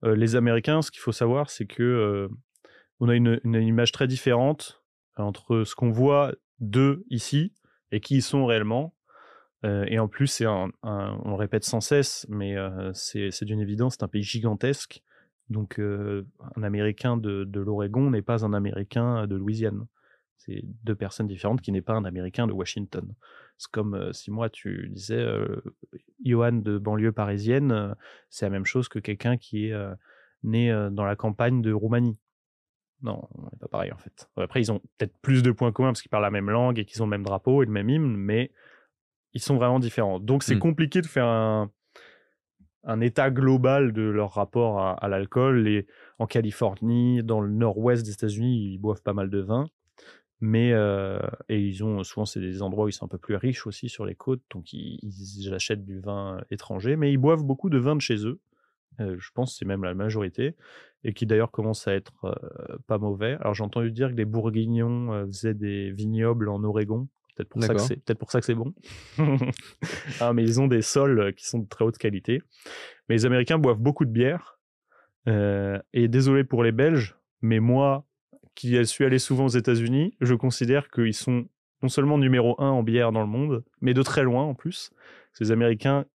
Euh, 0.04 0.14
les 0.14 0.36
Américains, 0.36 0.82
ce 0.82 0.90
qu'il 0.90 1.00
faut 1.00 1.10
savoir, 1.10 1.48
c'est 1.48 1.64
que 1.64 1.82
euh, 1.82 2.28
on 3.00 3.08
a 3.08 3.14
une, 3.14 3.40
image 3.44 3.92
très 3.92 4.06
différente 4.06 4.82
entre 5.16 5.64
ce 5.64 5.74
qu'on 5.74 5.90
voit 5.90 6.34
d'eux 6.60 7.06
ici 7.08 7.54
et 7.92 8.00
qui 8.00 8.16
ils 8.16 8.22
sont 8.22 8.44
réellement. 8.44 8.94
Et 9.64 9.98
en 9.98 10.06
plus, 10.06 10.28
c'est 10.28 10.44
un, 10.44 10.70
on 10.82 11.30
le 11.30 11.34
répète 11.34 11.64
sans 11.64 11.80
cesse, 11.80 12.26
mais 12.28 12.54
c'est, 12.92 13.42
d'une 13.42 13.58
évidence, 13.58 13.96
c'est 13.98 14.04
un 14.04 14.08
pays 14.08 14.22
gigantesque. 14.22 15.02
Donc, 15.50 15.80
un 15.80 16.62
Américain 16.62 17.16
de 17.16 17.60
l'Oregon 17.60 18.10
n'est 18.10 18.22
pas 18.22 18.44
un 18.44 18.52
Américain 18.52 19.26
de 19.26 19.34
Louisiane 19.34 19.86
c'est 20.38 20.62
deux 20.84 20.94
personnes 20.94 21.26
différentes 21.26 21.60
qui 21.60 21.70
n'est 21.72 21.82
pas 21.82 21.94
un 21.94 22.04
Américain 22.04 22.46
de 22.46 22.52
Washington. 22.52 23.12
C'est 23.58 23.70
comme 23.70 23.94
euh, 23.94 24.12
si 24.12 24.30
moi 24.30 24.48
tu 24.48 24.88
disais 24.88 25.18
euh, 25.18 25.60
Johan 26.24 26.52
de 26.52 26.78
banlieue 26.78 27.12
parisienne, 27.12 27.72
euh, 27.72 27.94
c'est 28.30 28.46
la 28.46 28.50
même 28.50 28.64
chose 28.64 28.88
que 28.88 28.98
quelqu'un 29.00 29.36
qui 29.36 29.66
est 29.66 29.72
euh, 29.72 29.92
né 30.44 30.70
dans 30.92 31.04
la 31.04 31.16
campagne 31.16 31.60
de 31.60 31.72
Roumanie. 31.72 32.16
Non, 33.02 33.28
on 33.34 33.42
n'est 33.42 33.58
pas 33.60 33.68
pareil 33.68 33.92
en 33.92 33.96
fait. 33.98 34.28
Après, 34.36 34.60
ils 34.60 34.72
ont 34.72 34.80
peut-être 34.96 35.16
plus 35.20 35.42
de 35.42 35.50
points 35.50 35.72
communs 35.72 35.90
parce 35.90 36.02
qu'ils 36.02 36.10
parlent 36.10 36.22
la 36.22 36.30
même 36.30 36.50
langue 36.50 36.78
et 36.78 36.84
qu'ils 36.84 37.02
ont 37.02 37.06
le 37.06 37.10
même 37.10 37.24
drapeau 37.24 37.62
et 37.62 37.66
le 37.66 37.72
même 37.72 37.90
hymne, 37.90 38.16
mais 38.16 38.52
ils 39.34 39.40
sont 39.42 39.56
vraiment 39.56 39.78
différents. 39.80 40.18
Donc 40.20 40.42
c'est 40.44 40.54
Mm. 40.54 40.60
compliqué 40.60 41.00
de 41.00 41.06
faire 41.06 41.26
un, 41.26 41.70
un 42.84 43.00
état 43.00 43.30
global 43.30 43.92
de 43.92 44.02
leur 44.02 44.32
rapport 44.32 44.80
à, 44.80 44.92
à 44.94 45.08
l'alcool. 45.08 45.66
Et 45.68 45.86
en 46.18 46.26
Californie, 46.26 47.22
dans 47.22 47.40
le 47.40 47.50
nord-ouest 47.50 48.04
des 48.04 48.12
États-Unis, 48.12 48.72
ils 48.74 48.78
boivent 48.78 49.02
pas 49.02 49.12
mal 49.12 49.28
de 49.30 49.40
vin. 49.40 49.66
Mais 50.40 50.72
euh, 50.72 51.18
et 51.48 51.60
ils 51.60 51.82
ont 51.82 52.04
souvent 52.04 52.24
c'est 52.24 52.40
des 52.40 52.62
endroits 52.62 52.84
où 52.84 52.88
ils 52.88 52.92
sont 52.92 53.04
un 53.04 53.08
peu 53.08 53.18
plus 53.18 53.34
riches 53.34 53.66
aussi 53.66 53.88
sur 53.88 54.06
les 54.06 54.14
côtes, 54.14 54.42
donc 54.50 54.72
ils, 54.72 55.00
ils 55.02 55.52
achètent 55.52 55.84
du 55.84 55.98
vin 55.98 56.40
étranger, 56.50 56.94
mais 56.94 57.12
ils 57.12 57.16
boivent 57.16 57.42
beaucoup 57.42 57.70
de 57.70 57.78
vin 57.78 57.96
de 57.96 58.00
chez 58.00 58.24
eux. 58.24 58.38
Euh, 59.00 59.16
je 59.18 59.30
pense 59.32 59.56
c'est 59.58 59.64
même 59.64 59.82
la 59.82 59.94
majorité 59.94 60.54
et 61.02 61.12
qui 61.12 61.26
d'ailleurs 61.26 61.50
commence 61.50 61.88
à 61.88 61.94
être 61.94 62.24
euh, 62.24 62.76
pas 62.86 62.98
mauvais. 62.98 63.36
Alors 63.40 63.54
j'ai 63.54 63.64
entendu 63.64 63.90
dire 63.90 64.10
que 64.10 64.16
les 64.16 64.24
Bourguignons 64.24 65.26
faisaient 65.26 65.54
des 65.54 65.90
vignobles 65.90 66.48
en 66.48 66.62
Oregon. 66.62 67.08
Peut-être 67.34 67.48
pour 67.48 67.62
ça 67.62 67.74
que 67.74 67.80
c'est 67.80 67.96
peut-être 67.96 68.18
pour 68.18 68.30
ça 68.30 68.38
que 68.38 68.46
c'est 68.46 68.54
bon. 68.54 68.74
ah, 70.20 70.32
mais 70.32 70.42
ils 70.42 70.60
ont 70.60 70.68
des 70.68 70.82
sols 70.82 71.34
qui 71.34 71.46
sont 71.46 71.60
de 71.60 71.68
très 71.68 71.84
haute 71.84 71.98
qualité. 71.98 72.42
Mais 73.08 73.16
les 73.16 73.26
Américains 73.26 73.58
boivent 73.58 73.80
beaucoup 73.80 74.04
de 74.04 74.10
bière. 74.10 74.58
Et 75.26 76.08
désolé 76.08 76.42
pour 76.42 76.62
les 76.64 76.72
Belges, 76.72 77.18
mais 77.42 77.60
moi, 77.60 78.07
qui 78.58 78.84
suis 78.86 79.04
allé 79.04 79.20
souvent 79.20 79.44
aux 79.44 79.56
États-Unis, 79.56 80.16
je 80.20 80.34
considère 80.34 80.90
qu'ils 80.90 81.14
sont 81.14 81.46
non 81.80 81.88
seulement 81.88 82.18
numéro 82.18 82.60
un 82.60 82.70
en 82.70 82.82
bière 82.82 83.12
dans 83.12 83.20
le 83.20 83.28
monde, 83.28 83.62
mais 83.80 83.94
de 83.94 84.02
très 84.02 84.24
loin 84.24 84.42
en 84.42 84.54
plus. 84.54 84.90
Ces 85.32 85.52
Américains 85.52 86.06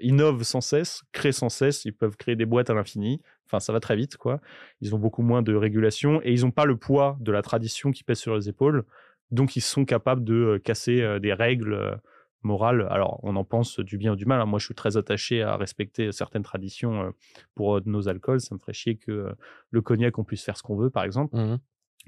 innovent 0.00 0.42
sans 0.42 0.60
cesse, 0.60 1.02
créent 1.12 1.30
sans 1.30 1.48
cesse, 1.48 1.84
ils 1.84 1.92
peuvent 1.94 2.16
créer 2.16 2.34
des 2.34 2.44
boîtes 2.44 2.70
à 2.70 2.74
l'infini. 2.74 3.20
Enfin, 3.46 3.60
ça 3.60 3.72
va 3.72 3.78
très 3.78 3.94
vite, 3.94 4.16
quoi. 4.16 4.40
Ils 4.80 4.94
ont 4.96 4.98
beaucoup 4.98 5.22
moins 5.22 5.42
de 5.42 5.54
régulation 5.54 6.20
et 6.24 6.32
ils 6.32 6.40
n'ont 6.42 6.50
pas 6.50 6.64
le 6.64 6.76
poids 6.76 7.16
de 7.20 7.30
la 7.30 7.40
tradition 7.42 7.92
qui 7.92 8.02
pèse 8.02 8.18
sur 8.18 8.34
les 8.34 8.48
épaules. 8.48 8.84
Donc, 9.30 9.54
ils 9.54 9.60
sont 9.60 9.84
capables 9.84 10.24
de 10.24 10.34
euh, 10.34 10.58
casser 10.58 11.02
euh, 11.02 11.20
des 11.20 11.32
règles 11.32 11.74
euh, 11.74 11.94
morales. 12.42 12.88
Alors, 12.90 13.20
on 13.22 13.36
en 13.36 13.44
pense 13.44 13.78
du 13.78 13.96
bien 13.96 14.14
ou 14.14 14.16
du 14.16 14.26
mal. 14.26 14.40
hein. 14.40 14.46
Moi, 14.46 14.58
je 14.58 14.64
suis 14.64 14.74
très 14.74 14.96
attaché 14.96 15.42
à 15.42 15.56
respecter 15.56 16.10
certaines 16.10 16.42
traditions 16.42 17.12
pour 17.54 17.80
nos 17.86 18.08
alcools. 18.08 18.40
Ça 18.40 18.54
me 18.56 18.58
ferait 18.58 18.72
chier 18.72 18.96
que 18.96 19.28
le 19.70 19.80
cognac, 19.82 20.18
on 20.18 20.24
puisse 20.24 20.42
faire 20.44 20.56
ce 20.56 20.62
qu'on 20.64 20.76
veut, 20.76 20.90
par 20.90 21.04
exemple 21.04 21.36
Mhm. 21.36 21.58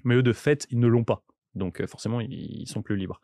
Mais 0.03 0.17
eux 0.17 0.23
de 0.23 0.33
fait 0.33 0.67
ils 0.71 0.79
ne 0.79 0.87
l'ont 0.87 1.05
pas. 1.05 1.23
Donc 1.55 1.81
euh, 1.81 1.87
forcément 1.87 2.21
ils, 2.21 2.33
ils 2.33 2.69
sont 2.69 2.83
plus 2.83 2.97
libres. 2.97 3.21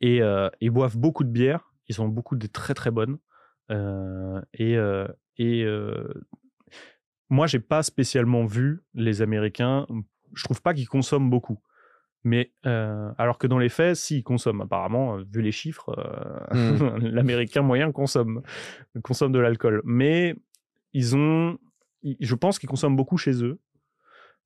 Et 0.00 0.22
euh, 0.22 0.48
ils 0.60 0.70
boivent 0.70 0.96
beaucoup 0.96 1.24
de 1.24 1.30
bière. 1.30 1.72
Ils 1.88 2.00
ont 2.00 2.08
beaucoup 2.08 2.36
de 2.36 2.46
très 2.46 2.74
très 2.74 2.90
bonnes. 2.90 3.18
Euh, 3.70 4.40
et 4.52 4.76
et 5.38 5.66
moi 7.30 7.46
j'ai 7.46 7.60
pas 7.60 7.82
spécialement 7.82 8.44
vu 8.44 8.82
les 8.94 9.22
américains. 9.22 9.86
Je 10.34 10.44
trouve 10.44 10.62
pas 10.62 10.74
qu'ils 10.74 10.88
consomment 10.88 11.30
beaucoup. 11.30 11.60
Mais 12.24 12.52
euh, 12.64 13.12
alors 13.18 13.36
que 13.36 13.46
dans 13.46 13.58
les 13.58 13.68
faits 13.68 13.96
si 13.96 14.18
ils 14.18 14.22
consomment. 14.22 14.62
Apparemment 14.62 15.18
vu 15.18 15.42
les 15.42 15.52
chiffres 15.52 15.94
euh, 16.54 16.98
l'américain 17.00 17.60
moyen 17.62 17.92
consomme 17.92 18.42
consomme 19.02 19.32
de 19.32 19.38
l'alcool. 19.38 19.82
Mais 19.84 20.34
ils 20.94 21.14
ont 21.14 21.58
je 22.02 22.34
pense 22.34 22.58
qu'ils 22.58 22.68
consomment 22.68 22.96
beaucoup 22.96 23.18
chez 23.18 23.44
eux 23.44 23.60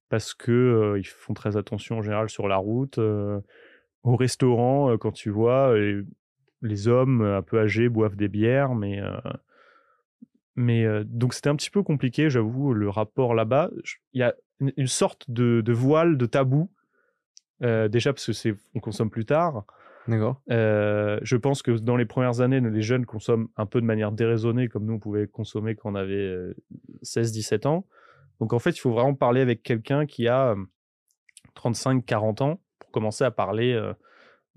parce 0.08 0.34
que 0.34 0.52
euh, 0.52 0.98
ils 0.98 1.06
font 1.06 1.34
très 1.34 1.56
attention 1.56 1.98
en 1.98 2.02
général 2.02 2.28
sur 2.28 2.48
la 2.48 2.56
route. 2.56 2.98
euh, 2.98 3.40
au 4.04 4.16
restaurant, 4.16 4.90
euh, 4.90 4.96
quand 4.96 5.12
tu 5.12 5.28
vois, 5.30 5.76
les, 5.76 6.00
les 6.62 6.88
hommes 6.88 7.22
un 7.22 7.42
peu 7.42 7.60
âgés 7.60 7.88
boivent 7.88 8.16
des 8.16 8.28
bières, 8.28 8.74
mais 8.74 9.00
mais 10.56 10.86
donc 11.04 11.34
c'était 11.34 11.50
un 11.50 11.56
petit 11.56 11.70
peu 11.70 11.82
compliqué, 11.82 12.30
j'avoue, 12.30 12.72
le 12.74 12.88
rapport 12.88 13.34
là-bas. 13.34 13.70
Il 14.12 14.20
y 14.20 14.22
a 14.24 14.34
une, 14.60 14.72
une 14.76 14.86
sorte 14.88 15.30
de, 15.30 15.60
de 15.60 15.72
voile, 15.72 16.16
de 16.16 16.26
tabou. 16.26 16.70
déjà 17.60 18.12
parce 18.12 18.26
que 18.26 18.32
c'est 18.32 18.54
on 18.74 18.80
consomme 18.80 19.10
plus 19.10 19.24
tard. 19.24 19.64
D'accord. 20.08 20.40
Je 20.48 21.36
pense 21.36 21.62
que 21.62 21.70
dans 21.72 21.96
les 21.96 22.06
premières 22.06 22.40
années, 22.40 22.60
les 22.60 22.82
jeunes 22.82 23.06
consomment 23.06 23.48
un 23.56 23.66
peu 23.66 23.80
de 23.80 23.86
manière 23.86 24.10
déraisonnée, 24.10 24.68
comme 24.68 24.84
nous, 24.84 24.94
on 24.94 24.98
pouvait 24.98 25.28
consommer 25.28 25.76
quand 25.76 25.92
on 25.92 25.94
avait 25.94 26.34
16-17 27.04 27.66
ans. 27.68 27.86
Donc 28.40 28.52
en 28.52 28.58
fait, 28.58 28.70
il 28.70 28.78
faut 28.80 28.92
vraiment 28.92 29.14
parler 29.14 29.40
avec 29.40 29.62
quelqu'un 29.62 30.06
qui 30.06 30.28
a 30.28 30.54
35-40 31.56 32.42
ans 32.42 32.60
pour 32.78 32.90
commencer 32.90 33.24
à 33.24 33.30
parler 33.30 33.72
euh, 33.72 33.92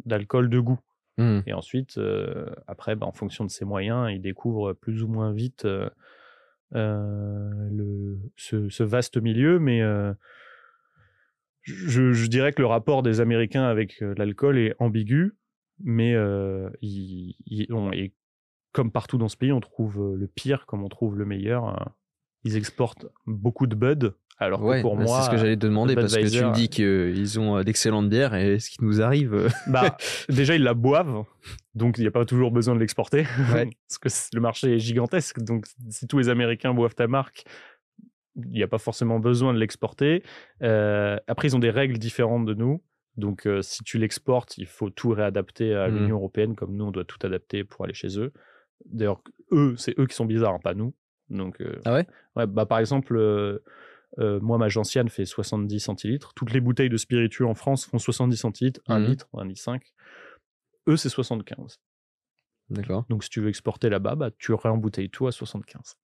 d'alcool 0.06 0.50
de 0.50 0.60
goût. 0.60 0.80
Mhm. 1.18 1.44
Et 1.48 1.54
ensuite, 1.54 1.98
euh, 1.98 2.46
après, 2.68 2.96
bah, 2.96 3.06
en 3.08 3.12
fonction 3.12 3.44
de 3.46 3.50
ses 3.50 3.66
moyens, 3.66 4.12
il 4.12 4.22
découvre 4.22 4.74
plus 4.74 5.04
ou 5.04 5.08
moins 5.08 5.32
vite 5.34 5.66
euh, 5.66 5.90
le, 6.74 8.20
ce, 8.38 8.70
ce 8.70 8.84
vaste 8.84 9.18
milieu. 9.18 9.60
Mais 9.60 9.82
je, 11.64 12.12
je 12.12 12.28
dirais 12.28 12.54
que 12.54 12.62
le 12.62 12.68
rapport 12.68 13.04
des 13.04 13.20
Américains 13.20 13.64
avec 13.66 14.00
l'alcool 14.02 14.58
est 14.58 14.76
ambigu, 14.80 15.34
mais 15.80 16.12
il- 16.82 17.36
il- 17.46 17.74
on- 17.74 17.92
et 17.92 18.14
comme 18.72 18.92
partout 18.92 19.18
dans 19.18 19.28
ce 19.28 19.38
pays, 19.38 19.52
on 19.52 19.60
trouve 19.60 20.16
le 20.16 20.28
pire 20.28 20.66
comme 20.66 20.84
on 20.84 20.90
trouve 20.90 21.18
le 21.18 21.26
meilleur. 21.26 21.94
Euh. 22.46 22.50
Ils 22.50 22.58
exportent 22.58 23.06
beaucoup 23.26 23.68
de 23.68 23.76
Bud, 23.76 24.14
alors 24.38 24.64
Ouais, 24.64 24.78
que 24.78 24.82
pour 24.82 24.98
bah, 24.98 25.04
moi, 25.04 25.20
c'est 25.20 25.26
ce 25.28 25.32
que 25.32 25.38
j'allais 25.38 25.56
te 25.58 25.66
demander 25.66 25.96
parce 25.96 26.16
que 26.16 26.28
tu 26.28 26.44
me 26.44 26.54
dis 26.54 26.70
qu'ils 26.70 27.40
ont 27.40 27.58
euh, 27.58 27.64
d'excellentes 27.64 28.10
bières 28.10 28.34
et 28.36 28.60
ce 28.60 28.70
qui 28.70 28.84
nous 28.84 29.02
arrive. 29.02 29.34
euh, 29.34 29.50
Bah, 29.68 29.96
déjà, 30.30 30.56
ils 30.56 30.64
la 30.64 30.74
boivent, 30.74 31.24
donc 31.76 31.98
il 31.98 32.02
n'y 32.02 32.08
a 32.08 32.12
pas 32.12 32.26
toujours 32.26 32.52
besoin 32.52 32.74
de 32.76 32.80
l'exporter, 32.80 33.26
Ouais. 33.54 33.70
parce 33.88 33.98
que 34.00 34.36
le 34.36 34.42
marché 34.42 34.76
est 34.76 34.80
gigantesque. 34.80 35.40
Donc, 35.42 35.66
si 35.90 36.08
tous 36.08 36.18
les 36.18 36.30
Américains 36.30 36.74
boivent 36.74 36.96
ta 36.96 37.08
marque, 37.08 37.44
il 38.38 38.50
n'y 38.52 38.64
a 38.64 38.68
pas 38.68 38.78
forcément 38.80 39.20
besoin 39.20 39.54
de 39.54 39.60
l'exporter. 39.60 40.24
Euh, 40.64 41.18
après, 41.28 41.50
ils 41.50 41.56
ont 41.56 41.60
des 41.60 41.70
règles 41.70 41.98
différentes 41.98 42.46
de 42.46 42.54
nous. 42.54 42.82
Donc, 43.18 43.46
euh, 43.46 43.62
si 43.62 43.84
tu 43.84 43.98
l'exportes, 43.98 44.58
il 44.58 44.66
faut 44.68 44.90
tout 44.90 45.10
réadapter 45.10 45.76
à 45.76 45.90
Mhm. 45.90 45.98
l'Union 45.98 46.16
européenne, 46.16 46.56
comme 46.56 46.76
nous, 46.78 46.86
on 46.86 46.92
doit 46.92 47.04
tout 47.04 47.20
adapter 47.28 47.66
pour 47.66 47.84
aller 47.84 47.94
chez 47.94 48.18
eux. 48.20 48.32
D'ailleurs, 48.86 49.22
eux, 49.52 49.76
c'est 49.78 50.00
eux 50.00 50.08
qui 50.08 50.16
sont 50.16 50.26
bizarres, 50.26 50.54
hein, 50.56 50.60
pas 50.64 50.74
nous. 50.74 50.94
Donc, 51.32 51.60
euh, 51.62 51.80
Ah 51.86 51.94
ouais? 51.94 52.06
Ouais, 52.36 52.46
bah, 52.46 52.66
par 52.66 52.78
exemple, 52.80 53.16
euh, 53.16 53.64
euh, 54.20 54.40
moi, 54.42 54.58
ma 54.58 54.68
gentiane 54.70 55.10
fait 55.10 55.26
70 55.26 55.80
centilitres. 55.80 56.34
Toutes 56.36 56.52
les 56.54 56.60
bouteilles 56.62 56.90
de 56.90 56.98
spiritueux 56.98 57.46
en 57.48 57.54
France 57.56 57.86
font 57.86 57.98
70 57.98 58.36
centilitres, 58.38 58.82
1 58.88 59.00
Mhm. 59.00 59.06
litre, 59.08 59.28
1 59.34 59.46
litre 59.46 59.62
5. 59.62 59.82
Eux, 60.88 60.98
c'est 60.98 61.10
75. 61.10 61.80
D'accord. 62.70 63.06
Donc, 63.10 63.24
si 63.24 63.30
tu 63.30 63.42
veux 63.42 63.50
exporter 63.50 63.90
là-bas, 63.90 64.16
bah, 64.16 64.30
tu 64.38 64.54
réembouteilles 64.54 65.10
tout 65.10 65.28
à 65.28 65.32
75. 65.32 65.96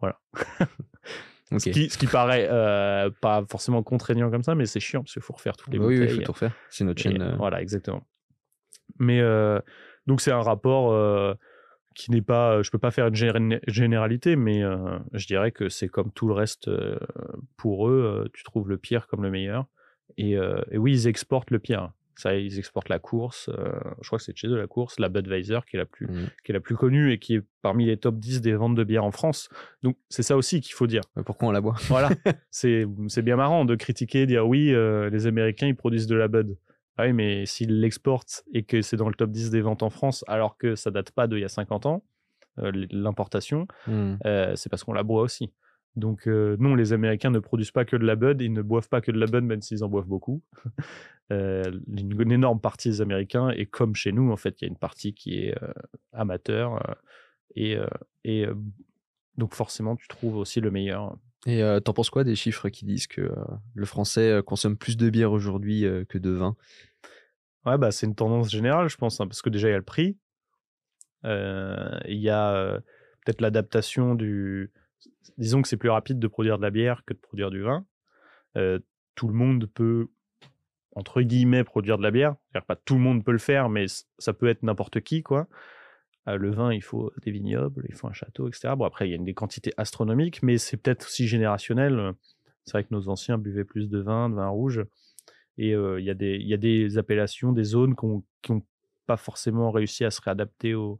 Voilà. 0.00 0.18
Ok. 1.52 1.62
Ce, 1.62 1.70
qui, 1.70 1.90
ce 1.90 1.98
qui 1.98 2.06
paraît 2.06 2.46
euh, 2.48 3.10
pas 3.20 3.44
forcément 3.50 3.82
contraignant 3.82 4.30
comme 4.30 4.44
ça, 4.44 4.54
mais 4.54 4.66
c'est 4.66 4.78
chiant 4.78 5.00
parce 5.02 5.14
qu'il 5.14 5.22
faut 5.22 5.32
refaire 5.32 5.56
toutes 5.56 5.72
les 5.72 5.80
Bah 5.80 5.86
oui, 5.86 5.94
oui, 5.94 6.00
bouteilles. 6.02 6.14
il 6.14 6.20
faut 6.20 6.26
tout 6.26 6.32
refaire. 6.32 6.54
C'est 6.68 6.84
notre 6.84 7.02
chaîne. 7.02 7.20
euh, 7.20 7.34
Voilà, 7.38 7.60
exactement. 7.60 8.06
Mais 9.00 9.18
euh, 9.20 9.58
donc 10.06 10.20
c'est 10.20 10.30
un 10.30 10.42
rapport 10.42 10.92
qui 11.94 12.10
n'est 12.10 12.22
pas, 12.22 12.62
je 12.62 12.70
peux 12.70 12.78
pas 12.78 12.90
faire 12.90 13.06
une 13.08 13.14
gén- 13.14 13.60
généralité, 13.66 14.36
mais 14.36 14.62
euh, 14.62 14.98
je 15.12 15.26
dirais 15.26 15.50
que 15.52 15.68
c'est 15.68 15.88
comme 15.88 16.12
tout 16.12 16.26
le 16.28 16.34
reste 16.34 16.68
euh, 16.68 16.98
pour 17.56 17.88
eux. 17.88 18.22
euh, 18.24 18.28
tu 18.32 18.44
trouves 18.44 18.68
le 18.68 18.78
pire 18.78 19.06
comme 19.06 19.22
le 19.22 19.30
meilleur. 19.30 19.66
Et, 20.16 20.36
euh, 20.36 20.60
et 20.70 20.78
oui, 20.78 20.92
ils 20.92 21.06
exportent 21.08 21.50
le 21.50 21.58
pire. 21.58 21.92
Ça, 22.16 22.34
ils 22.34 22.58
exportent 22.58 22.90
la 22.90 22.98
course. 22.98 23.48
euh, 23.48 23.72
je 24.02 24.06
crois 24.08 24.18
que 24.18 24.24
c'est 24.24 24.36
chez 24.36 24.46
eux 24.48 24.56
la 24.58 24.66
course, 24.66 24.98
la 24.98 25.08
Budweiser 25.08 25.60
qui 25.68 25.76
est 25.76 25.78
la 25.78 25.86
plus, 25.86 26.06
qui 26.44 26.52
est 26.52 26.52
la 26.52 26.60
plus 26.60 26.76
connue 26.76 27.12
et 27.12 27.18
qui 27.18 27.36
est 27.36 27.42
parmi 27.62 27.86
les 27.86 27.96
top 27.96 28.18
10 28.18 28.42
des 28.42 28.52
ventes 28.54 28.74
de 28.74 28.84
bière 28.84 29.04
en 29.04 29.10
France. 29.10 29.48
Donc 29.82 29.96
c'est 30.10 30.22
ça 30.22 30.36
aussi 30.36 30.60
qu'il 30.60 30.74
faut 30.74 30.86
dire. 30.86 31.00
Pourquoi 31.24 31.48
on 31.48 31.52
la 31.52 31.60
boit? 31.62 31.76
Voilà, 31.88 32.10
c'est 32.50 32.86
bien 33.22 33.36
marrant 33.36 33.64
de 33.64 33.74
critiquer, 33.74 34.26
dire 34.26 34.46
oui, 34.46 34.72
euh, 34.74 35.08
les 35.08 35.26
Américains 35.26 35.66
ils 35.68 35.76
produisent 35.76 36.08
de 36.08 36.16
la 36.16 36.28
Bud. 36.28 36.56
Ah 37.00 37.06
oui, 37.06 37.12
mais 37.12 37.46
s'ils 37.46 37.80
l'exportent 37.80 38.44
et 38.52 38.62
que 38.62 38.82
c'est 38.82 38.96
dans 38.96 39.08
le 39.08 39.14
top 39.14 39.30
10 39.30 39.50
des 39.50 39.60
ventes 39.62 39.82
en 39.82 39.90
France, 39.90 40.24
alors 40.28 40.56
que 40.58 40.74
ça 40.74 40.90
date 40.90 41.10
pas 41.12 41.26
d'il 41.26 41.38
y 41.38 41.44
a 41.44 41.48
50 41.48 41.86
ans, 41.86 42.04
euh, 42.58 42.70
l'importation, 42.90 43.66
Mhm. 43.86 44.18
euh, 44.26 44.52
c'est 44.56 44.68
parce 44.68 44.84
qu'on 44.84 44.92
la 44.92 45.02
boit 45.02 45.22
aussi. 45.22 45.52
Donc 45.96 46.28
euh, 46.28 46.56
non, 46.60 46.74
les 46.74 46.92
Américains 46.92 47.30
ne 47.30 47.38
produisent 47.40 47.72
pas 47.72 47.84
que 47.84 47.96
de 47.96 48.04
la 48.04 48.16
Bud, 48.16 48.40
ils 48.40 48.52
ne 48.52 48.62
boivent 48.62 48.88
pas 48.88 49.00
que 49.00 49.10
de 49.10 49.18
la 49.18 49.26
Bud, 49.26 49.44
même 49.44 49.62
s'ils 49.62 49.82
en 49.84 49.88
boivent 49.88 50.06
beaucoup. 50.08 50.42
Euh, 51.32 51.62
une, 51.96 52.20
une 52.20 52.32
énorme 52.32 52.60
partie 52.60 52.88
des 52.88 53.00
Américains, 53.00 53.50
et 53.50 53.64
comme 53.64 53.94
chez 53.94 54.10
nous, 54.10 54.32
en 54.32 54.36
fait, 54.36 54.60
il 54.60 54.64
y 54.64 54.66
a 54.66 54.68
une 54.68 54.76
partie 54.76 55.14
qui 55.14 55.44
est 55.44 55.54
euh, 55.62 55.72
amateur, 56.12 56.96
et, 57.54 57.76
et 58.24 58.46
donc 59.36 59.54
forcément, 59.54 59.94
tu 59.94 60.08
trouves 60.08 60.34
aussi 60.36 60.60
le 60.60 60.72
meilleur. 60.72 61.16
Et 61.46 61.62
euh, 61.62 61.80
t'en 61.80 61.92
penses 61.92 62.10
quoi 62.10 62.24
des 62.24 62.36
chiffres 62.36 62.68
qui 62.68 62.84
disent 62.84 63.06
que 63.06 63.22
euh, 63.22 63.34
le 63.74 63.86
français 63.86 64.30
euh, 64.30 64.42
consomme 64.42 64.76
plus 64.76 64.96
de 64.96 65.08
bière 65.08 65.32
aujourd'hui 65.32 65.86
euh, 65.86 66.04
que 66.04 66.18
de 66.18 66.30
vin? 66.30 66.56
Ouais, 67.64 67.78
bah, 67.78 67.90
c'est 67.90 68.06
une 68.06 68.14
tendance 68.14 68.50
générale, 68.50 68.88
je 68.88 68.96
pense, 68.96 69.20
hein, 69.20 69.26
parce 69.26 69.42
que 69.42 69.50
déjà, 69.50 69.68
il 69.68 69.72
y 69.72 69.74
a 69.74 69.78
le 69.78 69.84
prix. 69.84 70.16
Il 71.24 72.18
y 72.18 72.30
a 72.30 72.80
peut-être 73.24 73.42
l'adaptation 73.42 74.14
du. 74.14 74.72
Disons 75.36 75.60
que 75.60 75.68
c'est 75.68 75.76
plus 75.76 75.90
rapide 75.90 76.18
de 76.18 76.26
produire 76.26 76.56
de 76.56 76.62
la 76.62 76.70
bière 76.70 77.02
que 77.04 77.12
de 77.12 77.18
produire 77.18 77.50
du 77.50 77.60
vin. 77.60 77.84
Tout 79.14 79.28
le 79.28 79.34
monde 79.34 79.66
peut 79.66 80.08
entre 80.96 81.22
guillemets, 81.22 81.64
produire 81.64 81.98
de 81.98 82.02
la 82.02 82.10
bière. 82.10 82.36
Pas 82.66 82.76
tout 82.76 82.94
le 82.94 83.00
monde 83.00 83.24
peut 83.24 83.32
le 83.32 83.38
faire, 83.38 83.68
mais 83.68 83.86
ça 84.18 84.32
peut 84.32 84.48
être 84.48 84.62
n'importe 84.62 85.00
qui, 85.00 85.22
quoi. 85.22 85.46
Le 86.26 86.50
vin, 86.50 86.72
il 86.72 86.82
faut 86.82 87.12
des 87.22 87.30
vignobles, 87.30 87.86
il 87.88 87.94
faut 87.94 88.08
un 88.08 88.12
château, 88.12 88.48
etc. 88.48 88.74
Bon, 88.76 88.84
après, 88.84 89.08
il 89.08 89.12
y 89.12 89.14
a 89.14 89.18
des 89.18 89.34
quantités 89.34 89.72
astronomiques, 89.76 90.42
mais 90.42 90.58
c'est 90.58 90.76
peut-être 90.76 91.06
aussi 91.06 91.26
générationnel. 91.26 92.12
C'est 92.64 92.72
vrai 92.72 92.84
que 92.84 92.94
nos 92.94 93.08
anciens 93.08 93.38
buvaient 93.38 93.64
plus 93.64 93.88
de 93.88 93.98
vin, 93.98 94.28
de 94.28 94.34
vin 94.34 94.48
rouge. 94.48 94.84
Et 95.58 95.70
il 95.72 96.04
y, 96.04 96.10
a 96.10 96.14
des, 96.14 96.38
y 96.38 96.54
a 96.54 96.56
des 96.56 96.98
appellations, 96.98 97.52
des 97.52 97.64
zones 97.64 97.94
qui 97.96 98.52
n'ont 98.52 98.62
pas 99.06 99.16
forcément 99.16 99.70
réussi 99.70 100.04
à 100.04 100.10
se 100.10 100.20
réadapter 100.22 100.74
au, 100.74 100.98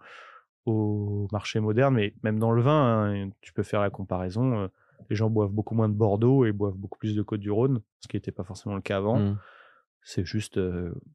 au 0.66 1.28
marché 1.32 1.60
moderne. 1.60 1.94
Mais 1.94 2.14
même 2.22 2.38
dans 2.38 2.50
le 2.50 2.62
vin, 2.62 3.12
hein, 3.12 3.30
tu 3.40 3.52
peux 3.52 3.62
faire 3.62 3.80
la 3.80 3.90
comparaison. 3.90 4.68
les 5.08 5.16
gens 5.16 5.30
boivent 5.30 5.52
beaucoup 5.52 5.74
moins 5.74 5.88
de 5.88 5.94
Bordeaux 5.94 6.44
et 6.44 6.52
boivent 6.52 6.76
beaucoup 6.76 6.98
plus 6.98 7.14
de 7.14 7.22
Côte-du-Rhône, 7.22 7.80
ce 8.00 8.08
qui 8.08 8.16
n'était 8.16 8.32
pas 8.32 8.44
forcément 8.44 8.74
le 8.74 8.82
cas 8.82 8.96
avant. 8.96 9.18
Mmh. 9.18 9.38
C'est 10.02 10.24
juste 10.24 10.58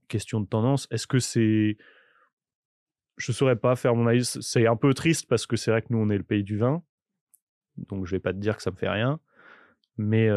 question 0.08 0.40
de 0.40 0.46
tendance. 0.46 0.88
Est-ce 0.92 1.08
que 1.08 1.20
c'est. 1.20 1.78
Je 3.18 3.32
ne 3.32 3.36
saurais 3.36 3.56
pas 3.56 3.76
faire 3.76 3.96
mon 3.96 4.08
avis. 4.08 4.26
C'est 4.26 4.68
un 4.68 4.76
peu 4.76 4.94
triste 4.94 5.28
parce 5.28 5.46
que 5.46 5.56
c'est 5.56 5.72
vrai 5.72 5.82
que 5.82 5.88
nous, 5.90 6.00
on 6.00 6.10
est 6.10 6.18
le 6.18 6.24
pays 6.24 6.44
du 6.44 6.58
vin. 6.58 6.84
Donc, 7.90 8.06
je 8.06 8.12
vais 8.12 8.20
pas 8.20 8.34
te 8.34 8.38
dire 8.38 8.58
que 8.58 8.64
ça 8.64 8.72
me 8.72 8.76
fait 8.76 8.90
rien. 8.90 9.20
Mais 9.98 10.30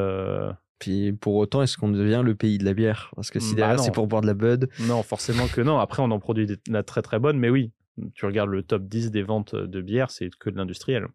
puis 0.79 1.12
pour 1.12 1.35
autant, 1.35 1.62
est-ce 1.62 1.77
qu'on 1.77 1.91
devient 1.91 2.23
le 2.25 2.35
pays 2.35 2.59
de 2.59 2.64
la 2.64 2.75
bière? 2.75 3.11
Parce 3.17 3.31
que 3.31 3.41
si 3.41 3.55
bah 3.55 3.62
derrière 3.62 3.81
c'est 3.81 3.93
pour 3.93 4.07
boire 4.07 4.23
de 4.23 4.27
la 4.27 4.35
Bud. 4.35 4.69
Non, 4.81 5.03
forcément 5.03 5.47
que 5.49 5.61
non. 5.61 5.79
Après, 5.79 6.03
on 6.03 6.11
en 6.11 6.21
produit 6.21 6.47
de 6.47 6.59
la 6.69 6.83
très 6.83 7.03
très 7.03 7.19
bonne, 7.19 7.38
mais 7.38 7.51
oui, 7.51 7.73
tu 8.14 8.27
regardes 8.27 8.51
le 8.51 8.62
top 8.62 8.85
10 8.85 9.11
des 9.11 9.23
ventes 9.23 9.55
de 9.55 9.81
bière, 9.81 10.11
c'est 10.11 10.31
que 10.38 10.51
de 10.51 10.57
l'industriel. 10.57 11.09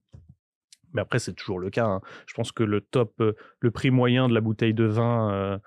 Mais 0.94 1.02
après, 1.02 1.20
c'est 1.20 1.34
toujours 1.34 1.60
le 1.60 1.70
cas. 1.70 1.86
Hein. 1.86 2.02
Je 2.28 2.34
pense 2.34 2.52
que 2.52 2.64
le 2.64 2.82
top, 2.82 3.14
euh, 3.20 3.34
le 3.60 3.72
prix 3.72 3.90
moyen 3.90 4.28
de 4.28 4.34
la 4.34 4.42
bouteille 4.42 4.76
de 4.76 4.84
vin 4.84 5.32
euh, 5.34 5.58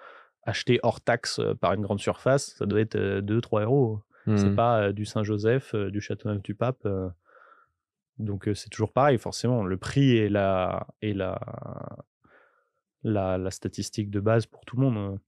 achetée 0.44 0.78
hors 0.82 1.00
taxe 1.00 1.40
euh, 1.40 1.54
par 1.54 1.72
une 1.72 1.80
grande 1.80 1.98
surface, 1.98 2.54
ça 2.56 2.66
doit 2.66 2.80
être 2.80 2.96
2-3 2.96 3.62
euros. 3.62 4.00
C'est 4.26 4.50
mmh. 4.50 4.56
pas 4.56 4.92
du 4.92 5.04
Saint-Joseph, 5.04 5.74
du 5.74 6.00
Châteauneuf 6.00 6.42
du 6.42 6.54
Pape. 6.54 6.86
donc 8.18 8.48
c'est 8.54 8.70
toujours 8.70 8.92
pareil, 8.92 9.18
forcément. 9.18 9.64
Le 9.64 9.76
prix 9.76 10.16
est 10.16 10.28
la, 10.28 10.86
est 11.00 11.12
la, 11.12 11.38
la, 13.04 13.50
statistique 13.50 14.10
de 14.10 14.20
base 14.20 14.46
pour 14.46 14.64
tout 14.64 14.76
le 14.76 14.82
monde. 14.82 14.96
Hein. 14.96 15.20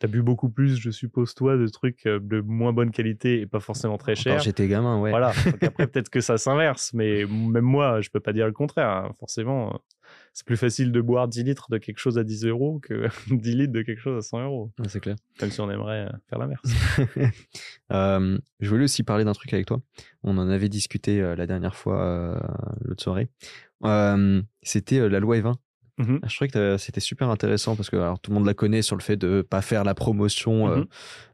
Tu 0.00 0.06
as 0.06 0.08
bu 0.08 0.22
beaucoup 0.22 0.48
plus, 0.48 0.76
je 0.76 0.90
suppose, 0.90 1.34
toi, 1.34 1.56
de 1.56 1.68
trucs 1.68 2.08
de 2.08 2.40
moins 2.40 2.72
bonne 2.72 2.90
qualité 2.90 3.40
et 3.40 3.46
pas 3.46 3.60
forcément 3.60 3.98
très 3.98 4.16
chers. 4.16 4.40
J'étais 4.40 4.66
gamin, 4.66 4.98
ouais. 5.00 5.10
Voilà. 5.10 5.28
après, 5.28 5.70
peut-être 5.88 6.10
que 6.10 6.20
ça 6.20 6.36
s'inverse, 6.38 6.92
mais 6.94 7.24
même 7.26 7.64
moi, 7.64 8.00
je 8.00 8.10
peux 8.10 8.18
pas 8.18 8.32
dire 8.32 8.46
le 8.46 8.52
contraire. 8.52 8.88
Hein. 8.88 9.14
Forcément, 9.20 9.80
c'est 10.32 10.46
plus 10.46 10.56
facile 10.56 10.92
de 10.92 11.00
boire 11.00 11.28
10 11.28 11.44
litres 11.44 11.66
de 11.70 11.78
quelque 11.78 11.98
chose 11.98 12.18
à 12.18 12.24
10 12.24 12.46
euros 12.46 12.80
que 12.80 13.08
10 13.30 13.56
litres 13.56 13.72
de 13.72 13.82
quelque 13.82 14.00
chose 14.00 14.18
à 14.18 14.22
100 14.22 14.44
euros. 14.44 14.72
c'est 14.88 15.00
clair. 15.00 15.16
Comme 15.38 15.50
si 15.50 15.60
on 15.60 15.70
aimerait 15.70 16.10
faire 16.28 16.38
l'inverse. 16.38 16.62
je 18.60 18.68
voulais 18.68 18.84
aussi 18.84 19.02
parler 19.02 19.24
d'un 19.24 19.32
truc 19.32 19.52
avec 19.52 19.66
toi. 19.66 19.80
On 20.22 20.38
en 20.38 20.48
avait 20.48 20.68
discuté 20.68 21.20
la 21.20 21.46
dernière 21.46 21.74
fois, 21.74 22.40
l'autre 22.80 23.02
soirée. 23.02 23.28
C'était 24.62 25.08
la 25.08 25.20
loi 25.20 25.36
E20 25.38 25.54
Mmh 25.98 26.18
je 26.26 26.34
trouvais 26.34 26.48
que 26.48 26.76
c'était 26.78 27.00
super 27.00 27.28
intéressant 27.28 27.76
parce 27.76 27.90
que 27.90 27.96
alors, 27.96 28.18
tout 28.18 28.30
le 28.30 28.36
monde 28.36 28.46
la 28.46 28.54
connaît 28.54 28.82
sur 28.82 28.96
le 28.96 29.02
fait 29.02 29.16
de 29.16 29.28
ne 29.28 29.42
pas 29.42 29.60
faire 29.60 29.84
la 29.84 29.94
promotion 29.94 30.66
mmh 30.66 30.70
euh, 30.70 30.84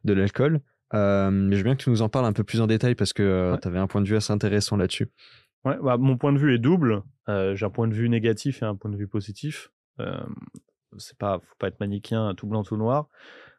de 0.05 0.12
l'alcool. 0.12 0.61
mais 0.93 1.53
je 1.53 1.57
veux 1.57 1.62
bien 1.62 1.77
que 1.77 1.83
tu 1.83 1.91
nous 1.91 2.03
en 2.03 2.09
parles 2.09 2.27
un 2.27 2.33
peu 2.33 2.45
plus 2.45 2.61
en 2.61 2.67
détail 2.67 2.95
parce 2.95 3.12
que 3.12 3.23
euh, 3.23 3.57
tu 3.61 3.69
avais 3.69 3.79
un 3.79 3.87
point 3.87 4.01
de 4.01 4.09
vue 4.09 4.17
assez 4.17 4.33
intéressant 4.33 4.77
là-dessus. 4.77 5.09
Ouais, 5.64 5.77
bah, 5.83 5.97
mon 5.97 6.16
point 6.16 6.33
de 6.33 6.38
vue 6.38 6.55
est 6.55 6.59
double. 6.59 7.03
Euh, 7.29 7.55
j'ai 7.55 7.66
un 7.66 7.71
point 7.71 7.88
de 7.88 7.94
vue 7.94 8.09
négatif 8.09 8.62
et 8.62 8.66
un 8.66 8.77
point 8.77 8.90
de 8.90 8.97
vue 8.97 9.09
positif. 9.09 9.71
Euh, 10.01 10.21
c'est 10.97 11.18
pas, 11.18 11.40
faut 11.40 11.57
pas 11.59 11.68
être 11.68 11.81
manichéen 11.81 12.35
tout 12.35 12.47
blanc 12.47 12.62
tout 12.62 12.77
noir. 12.77 13.09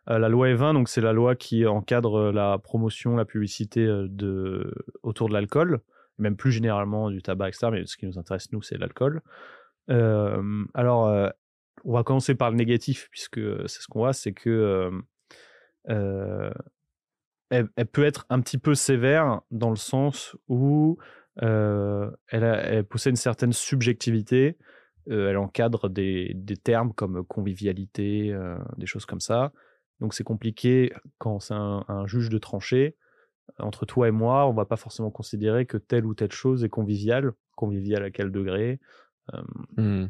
la 0.08 0.30
loi 0.30 0.48
E20, 0.48 0.74
donc 0.74 0.90
c'est 0.90 1.02
la 1.02 1.14
loi 1.14 1.36
qui 1.36 1.68
encadre 1.68 2.32
la 2.32 2.58
promotion, 2.58 3.16
la 3.16 3.26
publicité 3.26 3.86
de 3.86 4.74
autour 5.04 5.28
de 5.30 5.34
l'alcool, 5.34 5.82
même 6.18 6.36
plus 6.36 6.52
généralement 6.52 7.12
du 7.12 7.22
tabac, 7.22 7.50
etc. 7.50 7.68
Mais 7.72 7.86
ce 7.86 7.98
qui 7.98 8.08
nous 8.08 8.18
intéresse 8.18 8.52
nous, 8.52 8.62
c'est 8.62 8.78
l'alcool 8.78 9.22
alors, 9.88 11.32
on 11.84 11.94
va 11.94 12.04
commencer 12.04 12.36
par 12.36 12.52
le 12.52 12.58
négatif, 12.58 13.08
puisque 13.10 13.40
c'est 13.68 13.82
ce 13.82 13.88
qu'on 13.88 14.00
voit, 14.02 14.14
c'est 14.14 14.34
que 14.34 14.92
elle, 17.50 17.70
peut 17.92 18.06
être 18.06 18.26
un 18.30 18.42
petit 18.42 18.58
peu 18.58 18.76
sévère 18.76 19.42
dans 19.52 19.70
le 19.70 19.76
sens 19.76 20.36
où 20.48 20.98
elle, 21.38 22.86
possède 22.90 23.12
une 23.12 23.18
certaine 23.18 23.54
subjectivité. 23.54 24.58
elle 25.10 25.38
encadre 25.38 25.90
des, 25.90 26.36
termes 26.64 26.94
comme 26.94 27.24
convivialité, 27.24 28.36
des 28.78 28.86
choses 28.86 29.06
comme 29.06 29.22
ça. 29.22 29.52
Donc 30.00 30.14
c'est 30.14 30.24
compliqué 30.24 30.94
quand 31.18 31.40
c'est 31.40 31.54
un, 31.54 31.84
un, 31.88 32.06
juge 32.08 32.30
de 32.30 32.38
tranchée. 32.38 32.96
Entre 33.58 33.86
toi 33.86 34.08
et 34.08 34.12
moi, 34.12 34.48
on 34.48 34.54
va 34.54 34.66
pas 34.66 34.78
forcément 34.78 35.12
considérer 35.12 35.66
que 35.66 35.78
telle 35.78 36.06
ou 36.06 36.14
telle 36.14 36.32
chose 36.32 36.64
est 36.64 36.70
conviviale. 36.70 37.34
Conviviale 37.56 38.04
à 38.04 38.12
quel 38.12 38.32
degré 38.32 38.80
Mmh. 39.78 40.06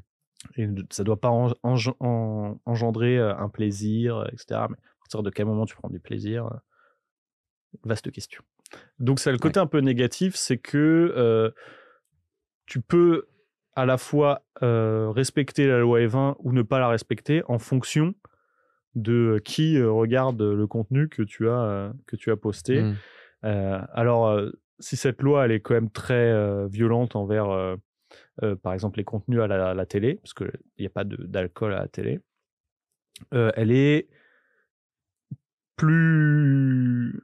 Et 0.56 0.68
ça 0.90 1.04
doit 1.04 1.20
pas 1.20 1.30
engendrer 1.30 3.20
un 3.20 3.50
plaisir, 3.50 4.26
etc. 4.32 4.46
Mais 4.70 4.78
à 4.78 5.00
partir 5.02 5.24
de 5.24 5.30
quel 5.30 5.46
moment 5.46 5.66
tu 5.66 5.76
prends 5.76 5.90
du 5.90 6.00
plaisir 6.00 6.50
Vaste 7.84 8.10
question. 8.12 8.42
Donc, 9.00 9.20
c'est 9.20 9.32
le 9.32 9.38
côté 9.38 9.60
un 9.60 9.68
peu 9.68 9.80
négatif, 9.80 10.36
c'est 10.36 10.58
que 10.58 11.54
tu 12.66 12.82
peux 12.82 13.28
à 13.76 13.86
la 13.86 13.98
fois 13.98 14.44
respecter 14.62 15.68
la 15.68 15.80
loi 15.80 16.00
E20 16.00 16.36
ou 16.40 16.52
ne 16.52 16.62
pas 16.62 16.80
la 16.80 16.88
respecter 16.88 17.44
en 17.48 17.60
fonction 17.60 18.14
de 18.96 19.40
qui 19.46 19.82
regarde 19.82 20.42
le 20.42 20.68
contenu 20.68 21.08
que 21.10 21.24
tu 21.24 21.50
as, 21.50 21.94
que 22.06 22.16
tu 22.16 22.32
as 22.32 22.38
posté. 22.38 22.82
Mmh. 22.82 22.96
alors, 23.44 24.40
si 24.80 24.98
cette 24.98 25.22
loi 25.22 25.46
elle 25.46 25.52
est 25.52 25.62
quand 25.62 25.74
même 25.74 25.92
très 25.92 26.68
violente 26.68 27.16
envers 27.16 27.78
euh, 28.44 28.56
par 28.56 28.74
exemple 28.74 29.00
les 29.00 29.04
contenus 29.04 29.42
à 29.42 29.48
la, 29.48 29.86
télé, 29.86 30.16
parce 30.16 30.34
qu'il 30.34 30.52
n'y 30.80 30.86
a 30.86 30.90
pas 30.90 31.04
d'alcool 31.04 31.74
à 31.74 31.80
la 31.80 31.88
télé, 31.88 32.20
euh, 33.34 33.52
elle 33.56 33.72
est 33.72 34.08
plus, 35.76 37.22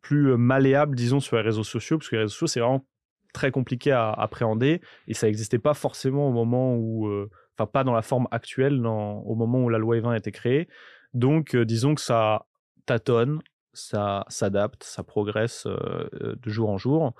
plus 0.00 0.36
malléable, 0.36 0.96
disons, 0.96 1.20
sur 1.20 1.36
les 1.36 1.42
réseaux 1.42 1.64
sociaux, 1.64 1.98
parce 1.98 2.08
que 2.08 2.16
les 2.16 2.22
réseaux 2.22 2.32
sociaux, 2.32 2.46
c'est 2.46 2.60
vraiment 2.60 2.86
très 3.32 3.50
compliqué 3.50 3.92
à 3.92 4.10
appréhender, 4.10 4.80
et 5.06 5.14
ça 5.14 5.26
n'existait 5.26 5.58
pas 5.58 5.74
forcément 5.74 6.28
au 6.28 6.32
moment 6.32 6.74
où, 6.74 7.08
enfin 7.56 7.66
pas 7.66 7.84
dans 7.84 7.94
la 7.94 8.02
forme 8.02 8.26
actuelle, 8.30 8.84
au 8.86 9.34
moment 9.34 9.62
où 9.62 9.68
la 9.68 9.78
loi 9.78 9.96
E20 9.96 10.10
a 10.10 10.16
été 10.16 10.32
créée. 10.32 10.68
Donc, 11.14 11.56
disons 11.56 11.94
que 11.94 12.00
ça 12.00 12.46
tâtonne, 12.86 13.40
ça 13.72 14.24
s'adapte, 14.28 14.82
ça 14.82 15.02
progresse 15.02 15.66
de 15.66 16.50
jour 16.50 16.70
en 16.70 16.78
jour, 16.78 17.14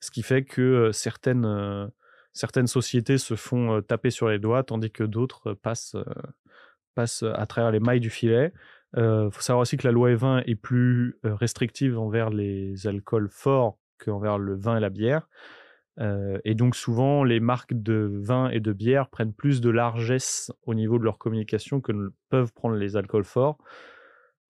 ce 0.00 0.10
qui 0.10 0.22
fait 0.22 0.44
que 0.44 0.90
certaines 0.92 1.90
certaines 2.32 2.68
sociétés 2.68 3.18
se 3.18 3.34
font 3.34 3.82
taper 3.82 4.10
sur 4.10 4.28
les 4.28 4.38
doigts, 4.38 4.62
tandis 4.62 4.90
que 4.90 5.04
d'autres 5.04 5.52
passent, 5.52 5.96
passent 6.94 7.24
à 7.24 7.46
travers 7.46 7.72
les 7.72 7.80
mailles 7.80 8.00
du 8.00 8.10
filet. 8.10 8.52
Il 8.96 9.28
faut 9.30 9.40
savoir 9.40 9.62
aussi 9.62 9.76
que 9.76 9.86
la 9.86 9.92
loi 9.92 10.10
E20 10.10 10.42
est 10.46 10.56
plus 10.56 11.16
restrictive 11.22 11.98
envers 11.98 12.30
les 12.30 12.86
alcools 12.86 13.28
forts 13.30 13.78
qu'envers 13.98 14.38
le 14.38 14.56
vin 14.56 14.76
et 14.76 14.80
la 14.80 14.90
bière. 14.90 15.28
et 16.00 16.54
donc 16.54 16.74
souvent, 16.74 17.22
les 17.22 17.40
marques 17.40 17.74
de 17.74 18.10
vin 18.20 18.50
et 18.50 18.60
de 18.60 18.72
bière 18.72 19.08
prennent 19.08 19.34
plus 19.34 19.60
de 19.60 19.70
largesse 19.70 20.50
au 20.64 20.74
niveau 20.74 20.98
de 20.98 21.04
leur 21.04 21.18
communication 21.18 21.80
que 21.80 21.92
ne 21.92 22.08
peuvent 22.30 22.52
prendre 22.52 22.76
les 22.76 22.96
alcools 22.96 23.24
forts 23.24 23.58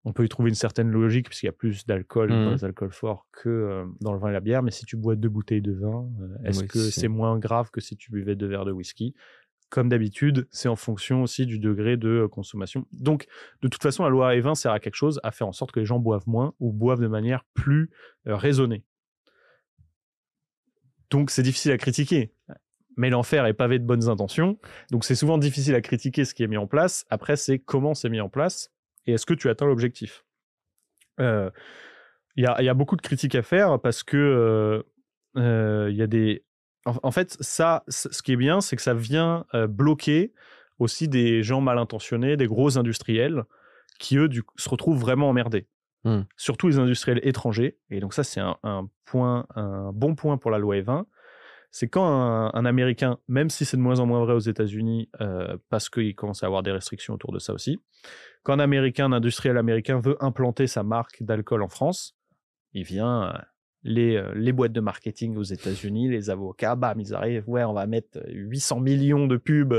on 0.04 0.12
peut 0.12 0.24
y 0.24 0.28
trouver 0.28 0.48
une 0.48 0.54
certaine 0.54 0.90
logique 0.90 1.28
puisqu'il 1.28 1.46
y 1.46 1.50
a 1.50 1.52
plus 1.52 1.86
d'alcool 1.86 2.30
dans 2.30 2.50
mmh. 2.50 2.52
les 2.52 2.64
alcools 2.64 2.92
forts 2.92 3.26
que 3.32 3.84
dans 4.00 4.12
le 4.12 4.18
vin 4.18 4.30
et 4.30 4.32
la 4.32 4.40
bière. 4.40 4.62
Mais 4.62 4.70
si 4.70 4.86
tu 4.86 4.96
bois 4.96 5.14
deux 5.14 5.28
bouteilles 5.28 5.60
de 5.60 5.72
vin, 5.72 6.08
est-ce 6.44 6.64
que 6.64 6.78
c'est 6.78 7.08
moins 7.08 7.38
grave 7.38 7.70
que 7.70 7.80
si 7.80 7.96
tu 7.96 8.10
buvais 8.10 8.34
deux 8.34 8.46
verres 8.46 8.64
de 8.64 8.72
whisky? 8.72 9.14
Comme 9.70 9.88
d'habitude, 9.88 10.48
c'est 10.50 10.68
en 10.68 10.76
fonction 10.76 11.22
aussi 11.22 11.46
du 11.46 11.58
degré 11.58 11.96
de 11.96 12.26
consommation. 12.30 12.86
Donc, 12.92 13.26
de 13.62 13.68
toute 13.68 13.82
façon, 13.82 14.02
la 14.02 14.10
loi 14.10 14.34
E20 14.34 14.54
sert 14.54 14.72
à 14.72 14.80
quelque 14.80 14.96
chose, 14.96 15.20
à 15.22 15.30
faire 15.30 15.46
en 15.46 15.52
sorte 15.52 15.72
que 15.72 15.80
les 15.80 15.86
gens 15.86 15.98
boivent 15.98 16.28
moins 16.28 16.54
ou 16.60 16.72
boivent 16.72 17.00
de 17.00 17.06
manière 17.06 17.44
plus 17.54 17.90
raisonnée. 18.26 18.84
Donc, 21.10 21.30
c'est 21.30 21.42
difficile 21.42 21.72
à 21.72 21.78
critiquer. 21.78 22.34
Mais 22.96 23.10
l'enfer 23.10 23.46
est 23.46 23.54
pavé 23.54 23.78
de 23.78 23.84
bonnes 23.84 24.08
intentions. 24.08 24.58
Donc, 24.90 25.04
c'est 25.04 25.14
souvent 25.14 25.38
difficile 25.38 25.74
à 25.74 25.80
critiquer 25.80 26.24
ce 26.24 26.34
qui 26.34 26.42
est 26.42 26.48
mis 26.48 26.56
en 26.56 26.66
place. 26.66 27.06
Après, 27.08 27.36
c'est 27.36 27.58
comment 27.58 27.94
c'est 27.94 28.08
mis 28.08 28.20
en 28.20 28.28
place 28.28 28.70
et 29.06 29.12
est-ce 29.12 29.26
que 29.26 29.34
tu 29.34 29.48
atteins 29.48 29.66
l'objectif? 29.66 30.24
Euh, 31.20 31.50
Il 32.36 32.44
y, 32.44 32.46
a, 32.46 32.74
beaucoup 32.74 32.96
de 32.96 33.02
critiques 33.02 33.34
à 33.34 33.42
faire 33.42 33.80
parce 33.80 34.02
que 34.02 34.16
euh, 34.16 34.82
euh, 35.36 35.88
il 35.90 35.96
y 35.96 36.02
a 36.02 36.06
des. 36.06 36.44
En, 36.86 37.10
fait, 37.10 37.36
ça, 37.40 37.84
ce 37.88 38.22
qui 38.22 38.32
est 38.32 38.36
bien, 38.36 38.60
c'est 38.60 38.74
que 38.74 38.82
ça 38.82 38.94
vient 38.94 39.44
bloquer 39.68 40.32
aussi 40.78 41.08
des 41.08 41.42
gens 41.42 41.60
mal 41.60 41.78
intentionnés, 41.78 42.36
des 42.36 42.46
gros 42.46 42.78
industriels 42.78 43.44
qui, 43.98 44.16
eux, 44.16 44.28
se 44.56 44.68
retrouvent 44.68 44.98
vraiment 44.98 45.28
emmerdés. 45.28 45.68
Mmh. 46.04 46.20
Surtout 46.36 46.68
les 46.68 46.78
industriels 46.78 47.20
étrangers. 47.22 47.76
Et 47.90 48.00
donc, 48.00 48.14
ça, 48.14 48.24
c'est 48.24 48.40
un, 48.40 48.88
point, 49.04 49.46
un 49.54 49.92
bon 49.92 50.14
point 50.14 50.38
pour 50.38 50.50
la 50.50 50.58
loi 50.58 50.76
E20. 50.76 51.04
c'est 51.70 51.88
quand 51.88 52.06
un, 52.06 52.64
Américain, 52.64 53.18
même 53.28 53.50
si 53.50 53.64
c'est 53.64 53.76
de 53.76 53.82
moins 53.82 54.00
en 54.00 54.06
moins 54.06 54.24
vrai 54.24 54.32
aux 54.32 54.38
États-Unis, 54.38 55.10
euh, 55.20 55.56
parce 55.68 55.90
qu'il 55.90 56.14
commence 56.14 56.42
à 56.42 56.46
avoir 56.46 56.62
des 56.62 56.72
restrictions 56.72 57.14
autour 57.14 57.32
de 57.32 57.38
ça 57.38 57.52
aussi, 57.52 57.78
quand 58.42 58.54
un 58.54 58.60
Américain, 58.60 59.06
un 59.06 59.12
industriel 59.12 59.58
américain 59.58 60.00
veut 60.00 60.16
implanter 60.20 60.66
sa 60.66 60.82
marque 60.82 61.22
d'alcool 61.22 61.62
en 61.62 61.68
France, 61.68 62.16
il 62.72 62.84
vient, 62.84 63.24
euh, 63.24 63.38
les, 63.82 64.16
euh, 64.16 64.32
les 64.34 64.52
boîtes 64.52 64.72
de 64.72 64.80
marketing 64.80 65.36
aux 65.36 65.42
États-Unis, 65.42 66.08
les 66.08 66.30
avocats, 66.30 66.76
bam, 66.76 67.00
ils 67.00 67.14
arrivent, 67.14 67.48
ouais, 67.48 67.64
on 67.64 67.72
va 67.72 67.86
mettre 67.86 68.20
800 68.28 68.80
millions 68.80 69.26
de 69.26 69.36
pubs, 69.36 69.74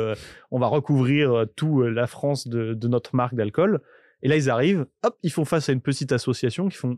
on 0.50 0.60
va 0.60 0.68
recouvrir 0.68 1.46
tout 1.56 1.84
la 1.84 2.08
France 2.08 2.48
de, 2.48 2.88
notre 2.88 3.16
marque 3.16 3.36
d'alcool. 3.36 3.82
Et 4.24 4.28
là, 4.28 4.36
ils 4.36 4.50
arrivent, 4.50 4.86
hop, 5.04 5.18
ils 5.24 5.32
font 5.32 5.46
face 5.46 5.70
à 5.70 5.74
une 5.74 5.82
petite 5.82 6.12
association 6.12 6.70
qui 6.70 6.78
font, 6.78 6.98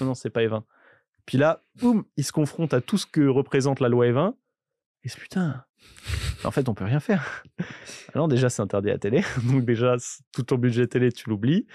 non, 0.00 0.06
non, 0.06 0.14
c'est 0.14 0.30
pas 0.30 0.42
Evin. 0.42 0.64
Puis 1.26 1.38
là, 1.38 1.62
boum, 1.76 2.04
ils 2.16 2.24
se 2.24 2.32
confrontent 2.32 2.74
à 2.74 2.80
tout 2.80 2.98
ce 2.98 3.06
que 3.06 3.26
représente 3.26 3.80
la 3.80 3.88
loi 3.88 4.06
E20. 4.06 4.34
Et 5.04 5.08
ce 5.08 5.18
putain, 5.18 5.64
en 6.44 6.50
fait, 6.50 6.68
on 6.68 6.74
peut 6.74 6.84
rien 6.84 7.00
faire. 7.00 7.44
Alors 8.14 8.28
déjà, 8.28 8.48
c'est 8.48 8.62
interdit 8.62 8.90
à 8.90 8.98
télé. 8.98 9.22
Donc 9.44 9.64
déjà, 9.64 9.96
tout 10.32 10.42
ton 10.42 10.56
budget 10.56 10.86
télé, 10.86 11.12
tu 11.12 11.28
l'oublies. 11.28 11.66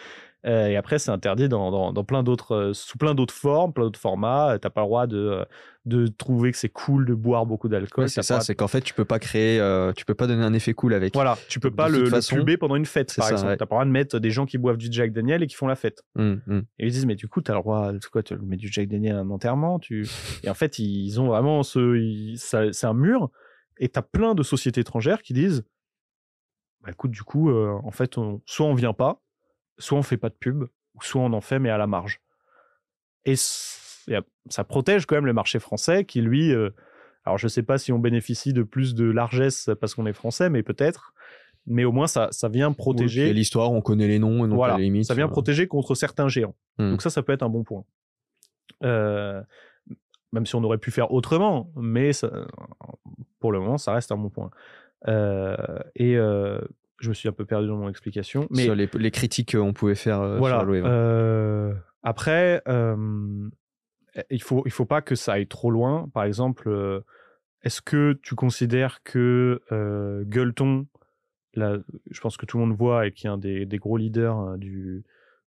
Euh, 0.48 0.68
et 0.68 0.78
après, 0.78 0.98
c'est 0.98 1.12
interdit 1.12 1.50
dans, 1.50 1.92
dans, 1.92 2.04
plein 2.04 2.24
d'autres, 2.24 2.56
euh, 2.56 2.74
sous 2.74 2.98
plein 2.98 3.14
d'autres 3.14 3.34
formes, 3.34 3.74
plein 3.74 3.84
d'autres 3.84 4.00
formats. 4.00 4.54
Euh, 4.54 4.58
t'as 4.58 4.70
pas 4.70 4.82
le 4.82 4.88
droit 4.88 5.06
de, 5.06 5.46
de 5.86 6.08
trouver 6.08 6.52
que 6.52 6.58
c'est 6.58 6.70
cool 6.70 7.06
de 7.06 7.14
boire 7.14 7.46
beaucoup 7.46 7.68
d'alcool. 7.68 8.08
c'est 8.10 8.22
ça, 8.22 8.40
c'est 8.40 8.56
qu'en 8.56 8.68
fait, 8.68 8.82
tu 8.82 8.94
peux 8.94 9.06
pas 9.06 9.20
créer, 9.20 9.58
tu 9.96 10.06
peux 10.06 10.14
pas 10.14 10.28
donner 10.28 10.44
un 10.44 10.54
effet 10.54 10.74
cool 10.74 10.94
avec. 10.94 11.14
Voilà, 11.14 11.38
tu 11.50 11.60
peux 11.60 11.72
pas 11.72 11.90
le, 11.90 12.06
façon, 12.10 12.46
pendant 12.60 12.76
une 12.76 12.86
fête, 12.86 13.14
par 13.16 13.30
exemple. 13.30 13.58
T'as 13.58 13.66
pas 13.66 13.76
le 13.76 13.80
droit 13.80 13.86
de 13.86 13.92
mettre 13.92 14.20
des 14.20 14.32
gens 14.32 14.46
qui 14.46 14.58
boivent 14.58 14.78
du 14.78 14.88
Jack 14.90 15.12
Daniel 15.12 15.44
et 15.44 15.48
qui 15.48 15.56
font 15.56 15.68
la 15.68 15.76
fête. 15.76 16.04
Mmh, 16.16 16.36
mmh. 16.46 16.62
Et 16.80 16.88
ils 16.88 16.92
disent, 16.92 17.06
mais 17.06 17.16
du 17.16 17.28
coup, 17.28 17.42
t'as 17.42 17.54
le 17.54 17.60
droit, 17.60 17.92
de 17.92 18.00
quoi, 18.12 18.24
tu 18.24 18.36
mets 18.38 18.58
du 18.58 18.72
Jack 18.72 18.88
Daniel 18.88 19.16
à 19.16 19.20
un 19.20 19.30
enterrement, 19.30 19.80
tu... 19.80 20.08
Et 20.44 20.50
en 20.50 20.54
fait, 20.54 20.80
ils 20.80 21.20
ont 21.20 21.28
vraiment 21.28 21.64
ce, 21.64 22.36
c'est 22.38 22.86
un 22.86 22.94
mur. 22.94 23.30
Et 23.80 23.90
t'as 23.90 24.02
plein 24.02 24.34
de 24.34 24.44
sociétés 24.44 24.82
étrangères 24.82 25.22
qui 25.22 25.34
disent, 25.34 25.64
bah 26.82 26.92
écoute, 26.92 27.12
du 27.12 27.24
coup, 27.24 27.52
en 27.52 27.92
fait, 27.92 28.16
soit 28.46 28.66
on 28.66 28.74
vient 28.74 28.94
pas, 28.94 29.22
soit 29.78 29.98
on 29.98 30.04
fait 30.04 30.18
pas 30.18 30.30
de 30.30 30.36
pub, 30.36 30.66
soit 31.02 31.22
on 31.22 31.34
en 31.34 31.42
fait, 31.42 31.60
mais 31.60 31.70
à 31.70 31.78
la 31.78 31.88
marge. 31.88 32.22
Et 33.26 33.36
ça 33.36 34.64
protège 34.64 35.06
quand 35.06 35.16
même 35.16 35.26
le 35.26 35.34
marché 35.34 35.60
français 35.60 36.06
qui, 36.06 36.22
lui, 36.22 36.54
euh, 36.54 36.70
alors 37.26 37.38
je 37.38 37.46
ne 37.46 37.50
sais 37.50 37.64
pas 37.64 37.78
si 37.78 37.92
on 37.92 38.00
bénéficie 38.00 38.54
de 38.54 38.64
plus 38.64 38.96
de 38.96 39.06
largesse 39.06 39.70
parce 39.80 39.96
qu'on 39.96 40.06
est 40.06 40.14
français, 40.14 40.50
mais 40.50 40.64
peut-être. 40.64 41.14
Mais 41.70 41.84
au 41.84 41.92
moins, 41.92 42.08
ça, 42.08 42.30
ça 42.32 42.48
vient 42.48 42.72
protéger. 42.72 43.26
Oui, 43.26 43.34
l'histoire, 43.34 43.74
on 43.74 43.82
connaît 43.82 44.08
les 44.08 44.20
noms 44.20 44.46
et 44.46 44.48
non 44.48 44.56
voilà, 44.56 44.78
les 44.78 44.84
limites. 44.84 45.06
Ça 45.06 45.14
vient 45.14 45.26
euh. 45.26 45.30
protéger 45.30 45.68
contre 45.68 45.96
certains 45.96 46.30
géants. 46.30 46.56
Hmm. 46.78 46.92
Donc 46.92 47.02
ça, 47.02 47.10
ça 47.10 47.22
peut 47.22 47.34
être 47.34 47.44
un 47.44 47.50
bon 47.50 47.64
point. 47.64 47.84
Euh, 48.84 49.42
même 50.32 50.46
si 50.46 50.56
on 50.56 50.64
aurait 50.64 50.78
pu 50.78 50.92
faire 50.92 51.12
autrement, 51.12 51.70
mais 51.76 52.12
pour 53.40 53.52
le 53.52 53.60
moment, 53.60 53.78
ça 53.78 53.92
reste 53.92 54.14
un 54.14 54.18
bon 54.18 54.30
point. 54.30 54.50
et 55.96 56.18
je 57.00 57.10
me 57.10 57.14
suis 57.14 57.30
un 57.30 57.34
peu 57.34 57.46
perdu 57.46 57.68
dans 57.68 57.78
mon 57.78 57.90
explication. 57.90 58.48
Mais 58.50 58.64
sur 58.64 58.76
les, 58.76 59.12
critiques 59.12 59.56
qu'on 59.56 59.74
pouvait 59.74 59.96
faire 59.96 60.22
euh, 60.22 60.38
voilà, 60.38 60.60
sur 60.62 60.70
euh, 60.70 61.74
après, 62.04 62.62
euh, 62.68 63.50
il 64.30 64.42
faut 64.42 64.64
il 64.66 64.72
faut 64.72 64.86
pas 64.86 65.02
que 65.02 65.16
ça 65.16 65.34
aille 65.34 65.48
trop 65.48 65.72
loin. 65.72 66.10
Par 66.14 66.24
exemple, 66.24 67.04
est-ce 67.64 67.82
que 67.82 68.20
tu 68.22 68.36
considères 68.36 69.04
que 69.04 69.62
Gueuleton, 70.26 70.88
là, 71.54 71.78
je 72.10 72.20
pense 72.20 72.38
que 72.38 72.46
tout 72.46 72.58
le 72.58 72.66
monde 72.66 72.78
voit 72.78 73.08
et 73.08 73.12
qui 73.12 73.28
est 73.28 73.30
un 73.30 73.38
des, 73.38 73.66
des 73.66 73.78
gros 73.78 73.98
leaders 73.98 74.58
du, 74.58 75.04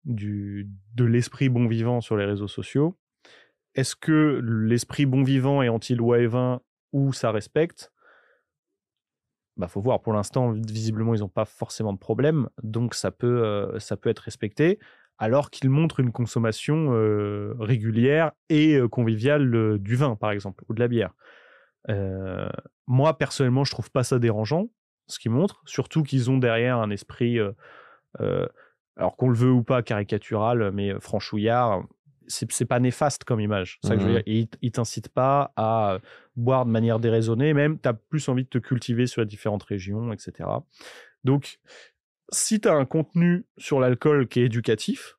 du 0.06 0.68
de 0.96 1.06
l'esprit 1.06 1.50
bon 1.50 1.68
vivant 1.68 2.02
sur 2.02 2.18
les 2.18 2.26
réseaux 2.26 2.48
sociaux, 2.48 2.98
est-ce 3.76 3.96
que 3.96 4.42
l'esprit 4.44 5.06
bon 5.06 5.24
vivant 5.24 5.62
est 5.62 5.70
anti-loi 5.70 6.20
E20 6.20 6.60
ou 6.94 7.14
ça 7.14 7.32
respecte 7.32 7.92
bah 9.58 9.68
faut 9.68 9.82
voir. 9.82 10.02
Pour 10.02 10.14
l'instant, 10.14 10.52
visiblement, 10.52 11.16
ils 11.16 11.22
n'ont 11.22 11.30
pas 11.30 11.46
forcément 11.46 11.94
de 11.94 11.98
problème, 11.98 12.50
donc 12.64 12.94
ça 12.94 13.12
peut, 13.12 13.44
euh, 13.44 13.80
ça 13.80 13.98
peut 13.98 14.10
être 14.10 14.20
respecté, 14.20 14.80
alors 15.18 15.50
qu'ils 15.50 15.70
montrent 15.70 16.00
une 16.00 16.12
consommation 16.12 16.94
euh, 16.94 17.56
régulière 17.60 18.32
et 18.50 18.76
euh, 18.76 18.88
conviviale 18.88 19.80
du 19.80 19.96
vin, 19.96 20.16
par 20.16 20.32
exemple, 20.32 20.64
ou 20.70 20.74
de 20.74 20.80
la 20.80 20.88
bière. 20.88 21.14
moi, 22.88 23.18
personnellement, 23.18 23.64
je 23.64 23.72
trouve 23.72 23.92
pas 23.92 24.04
ça 24.04 24.20
dérangeant, 24.20 24.70
ce 25.08 25.20
qu'ils 25.20 25.32
montrent, 25.32 25.62
surtout 25.66 26.04
qu'ils 26.04 26.30
ont 26.30 26.38
derrière 26.38 26.78
un 26.78 26.90
esprit, 26.90 27.40
alors 28.20 29.16
qu'on 29.18 29.30
le 29.30 29.36
veut 29.36 29.52
ou 29.52 29.64
pas, 29.64 29.82
caricatural, 29.82 30.72
mais 30.72 31.00
franchouillard 31.00 31.84
c'est 32.28 32.66
pas 32.66 32.80
néfaste 32.80 33.24
comme 33.24 33.40
image. 33.40 33.80
Ça 33.84 33.96
que 33.96 34.02
je 34.02 34.08
veux 34.08 34.20
mmh 34.20 34.24
dire. 34.24 34.46
il, 34.62 34.72
t'incite 34.72 35.10
pas 35.10 35.54
à 35.56 36.00
boire 36.36 36.66
de 36.66 36.72
manière 36.72 37.00
déraisonnée, 37.00 37.54
même 37.54 37.80
tu 37.80 37.88
as 37.88 37.94
plus 37.94 38.28
envie 38.30 38.44
de 38.44 38.50
te 38.50 38.58
cultiver 38.58 39.08
sur 39.08 39.22
les 39.22 39.28
différentes 39.28 39.64
régions, 39.64 40.12
etc. 40.12 40.50
Donc, 41.24 41.60
si 42.32 42.60
tu 42.60 42.68
as 42.68 42.74
un 42.74 42.86
contenu 42.86 43.46
sur 43.58 43.80
l'alcool 43.80 44.28
qui 44.28 44.42
est 44.42 44.46
éducatif, 44.46 45.18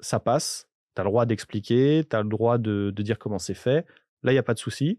ça 0.00 0.20
passe. 0.20 0.68
Tu 0.94 1.00
as 1.00 1.04
le 1.04 1.10
droit 1.10 1.26
d'expliquer, 1.26 2.04
tu 2.08 2.16
as 2.16 2.22
le 2.22 2.28
droit 2.28 2.58
de, 2.58 2.92
dire 2.96 3.18
comment 3.18 3.38
c'est 3.38 3.54
fait. 3.54 3.86
Là, 4.22 4.32
il 4.32 4.34
n'y 4.34 4.38
a 4.38 4.42
pas 4.42 4.54
de 4.54 4.58
souci. 4.58 4.98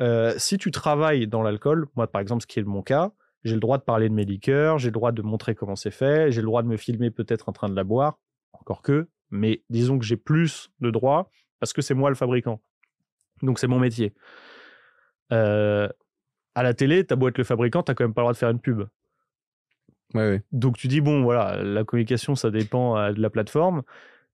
Euh, 0.00 0.34
si 0.36 0.58
tu 0.58 0.70
travailles 0.70 1.26
dans 1.26 1.42
l'alcool, 1.42 1.88
moi 1.96 2.06
par 2.06 2.20
exemple, 2.20 2.42
ce 2.42 2.46
qui 2.46 2.60
est 2.60 2.62
mon 2.62 2.82
cas, 2.82 3.12
j'ai 3.44 3.54
le 3.54 3.60
droit 3.60 3.78
de 3.78 3.82
parler 3.82 4.08
de 4.08 4.14
mes 4.14 4.24
liqueurs, 4.24 4.78
j'ai 4.78 4.88
le 4.88 4.92
droit 4.92 5.12
de 5.12 5.22
montrer 5.22 5.54
comment 5.54 5.76
c'est 5.76 5.90
fait, 5.90 6.30
j'ai 6.30 6.40
le 6.40 6.46
droit 6.46 6.62
de 6.62 6.68
me 6.68 6.76
filmer 6.76 7.10
peut-être 7.10 7.48
en 7.48 7.52
train 7.52 7.68
de 7.68 7.74
la 7.74 7.84
boire, 7.84 8.18
encore 8.52 8.82
que, 8.82 9.08
mais 9.30 9.62
disons 9.70 9.98
que 9.98 10.04
j'ai 10.04 10.16
plus 10.16 10.70
de 10.80 10.90
droits 10.90 11.30
parce 11.60 11.72
que 11.72 11.82
c'est 11.82 11.94
moi 11.94 12.10
le 12.10 12.16
fabricant. 12.16 12.60
Donc 13.42 13.58
c'est 13.58 13.66
mon 13.66 13.78
métier. 13.78 14.14
Euh, 15.32 15.88
à 16.54 16.62
la 16.62 16.74
télé, 16.74 17.04
t'as 17.04 17.16
beau 17.16 17.28
être 17.28 17.38
le 17.38 17.44
fabricant, 17.44 17.82
t'as 17.82 17.94
quand 17.94 18.04
même 18.04 18.14
pas 18.14 18.22
le 18.22 18.24
droit 18.24 18.32
de 18.32 18.38
faire 18.38 18.50
une 18.50 18.60
pub. 18.60 18.84
Donc 20.52 20.76
tu 20.76 20.88
dis, 20.88 21.00
bon, 21.00 21.22
voilà, 21.22 21.62
la 21.62 21.84
communication, 21.84 22.34
ça 22.34 22.50
dépend 22.50 22.96
euh, 22.96 23.12
de 23.12 23.20
la 23.20 23.30
plateforme. 23.30 23.82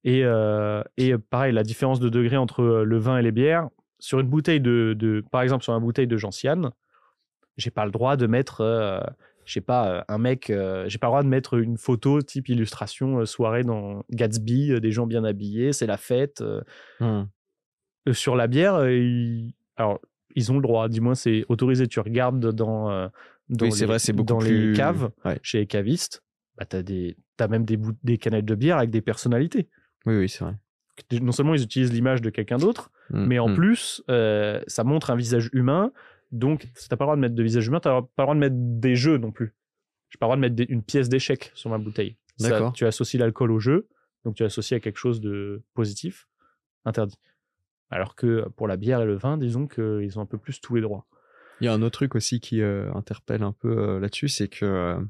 Et, 0.05 0.25
euh, 0.25 0.83
et 0.97 1.17
pareil, 1.19 1.53
la 1.53 1.63
différence 1.63 1.99
de 1.99 2.09
degré 2.09 2.37
entre 2.37 2.63
le 2.63 2.99
vin 2.99 3.19
et 3.19 3.23
les 3.23 3.33
bières, 3.33 3.69
sur 3.99 4.21
une 4.21 4.29
bouteille 4.29 4.61
de, 4.61 4.95
de 4.97 5.25
par 5.31 5.43
exemple, 5.43 5.65
sur 5.65 5.75
une 5.75 5.83
bouteille 5.83 6.07
de 6.07 6.17
Gentiane, 6.17 6.71
j'ai 7.57 7.71
pas 7.71 7.85
le 7.87 7.91
droit 7.91 8.17
de 8.17 8.27
mettre 8.27 8.63
je 9.45 9.53
sais 9.53 9.61
pas, 9.61 9.89
euh, 9.89 10.03
un 10.09 10.19
mec, 10.19 10.51
euh, 10.51 10.85
j'ai 10.89 10.99
pas 10.99 11.07
le 11.07 11.11
droit 11.11 11.23
de 11.23 11.29
mettre 11.29 11.55
une 11.55 11.77
photo 11.77 12.23
type 12.23 12.49
illustration 12.49 13.21
euh, 13.21 13.27
soirée 13.27 13.63
dans 13.63 14.03
Gatsby, 14.11 14.81
des 14.81 14.91
gens 14.91 15.07
bien 15.07 15.25
habillés, 15.25 15.73
c'est 15.73 15.87
la 15.87 15.97
fête. 15.97 16.43
Mmh. 17.01 17.25
sur 18.13 18.37
la 18.37 18.47
bière, 18.47 18.89
ils... 18.89 19.55
alors 19.77 20.01
ils 20.37 20.51
ont 20.51 20.57
le 20.57 20.63
droit, 20.63 20.89
dis-moi, 20.89 21.15
c'est 21.15 21.45
autorisé. 21.49 21.87
Tu 21.87 22.01
regardes 22.01 22.41
dans, 22.41 23.11
dans, 23.49 23.65
les, 23.65 23.87
vrai, 23.87 23.99
beaucoup 24.13 24.25
dans 24.25 24.41
les 24.41 24.73
caves, 24.73 25.11
chez 25.43 25.59
les 25.59 25.67
cavistes, 25.67 26.25
bah, 26.59 26.65
tu 26.65 26.77
as, 26.77 26.83
des, 26.83 27.17
as 27.39 27.47
même 27.47 27.65
des, 27.65 27.79
des 28.03 28.19
canettes 28.19 28.45
de 28.45 28.57
bière 28.57 28.79
avec 28.79 28.91
des 28.91 29.01
personnalités. 29.01 29.69
Oui, 30.07 30.17
oui, 30.17 30.29
c'est 30.29 30.45
vrai. 30.45 30.55
Non 31.21 31.33
seulement 31.33 31.55
ils 31.55 31.63
utilisent 31.63 31.93
l'image 31.93 32.21
de 32.21 32.31
quelqu'un 32.31 32.57
d'autre, 32.57 32.91
mmh, 33.11 33.27
mais 33.27 33.39
en 33.39 33.49
mmh. 33.49 33.55
plus, 33.55 34.03
ça 34.09 34.85
montre 34.85 35.11
un 35.11 35.17
visage 35.17 35.51
humain 35.53 35.93
donc, 36.35 36.67
t'as 36.89 36.97
pas 36.97 37.05
le 37.05 37.07
droit 37.07 37.17
de 37.17 37.21
mettre 37.21 37.37
de 37.37 37.43
visage 37.43 37.69
humain, 37.69 37.79
t'as 37.81 38.03
pas 38.03 38.09
le 38.19 38.25
droit 38.25 38.35
de 38.35 38.41
mettre 38.41 38.57
des 38.59 38.97
jeux 38.97 39.19
non 39.19 39.31
plus. 39.31 39.55
J'ai 40.11 40.19
pas 40.19 40.27
le 40.27 40.29
droit 40.29 40.37
de 40.37 40.41
mettre 40.41 40.71
une 40.71 40.83
pièce 40.83 41.09
d'échec 41.09 41.53
sur 41.55 41.71
ma 41.71 41.79
bouteille. 41.79 42.17
D'accord. 42.41 42.73
Tu 42.73 42.85
associes 42.87 43.19
l'alcool 43.19 43.53
au 43.53 43.61
jeu, 43.61 43.89
donc 44.25 44.35
tu 44.35 44.43
associes 44.43 44.75
à 44.75 44.81
quelque 44.81 44.99
chose 44.99 45.21
de 45.21 45.63
positif, 45.75 46.27
interdit. 46.85 47.19
Alors 47.89 48.17
que 48.17 48.49
pour 48.57 48.67
la 48.67 48.77
bière 48.77 49.01
et 49.01 49.07
le 49.07 49.15
vin, 49.15 49.39
disons 49.39 49.69
qu'ils 49.69 50.19
ont 50.19 50.23
un 50.23 50.27
peu 50.27 50.39
plus 50.39 50.61
tous 50.61 50.75
les 50.75 50.81
droits. 50.81 51.07
Il 51.61 51.67
y 51.67 51.69
a 51.69 51.73
un 51.73 51.83
autre 51.83 51.99
truc 51.99 52.17
aussi 52.17 52.41
qui 52.41 52.61
euh, 52.61 52.93
interpelle 52.95 53.45
un 53.45 53.53
peu 53.53 53.79
euh, 53.79 54.01
là-dessus, 54.01 54.29
c'est 54.29 54.49
que 54.49 54.65
euh, 54.65 55.01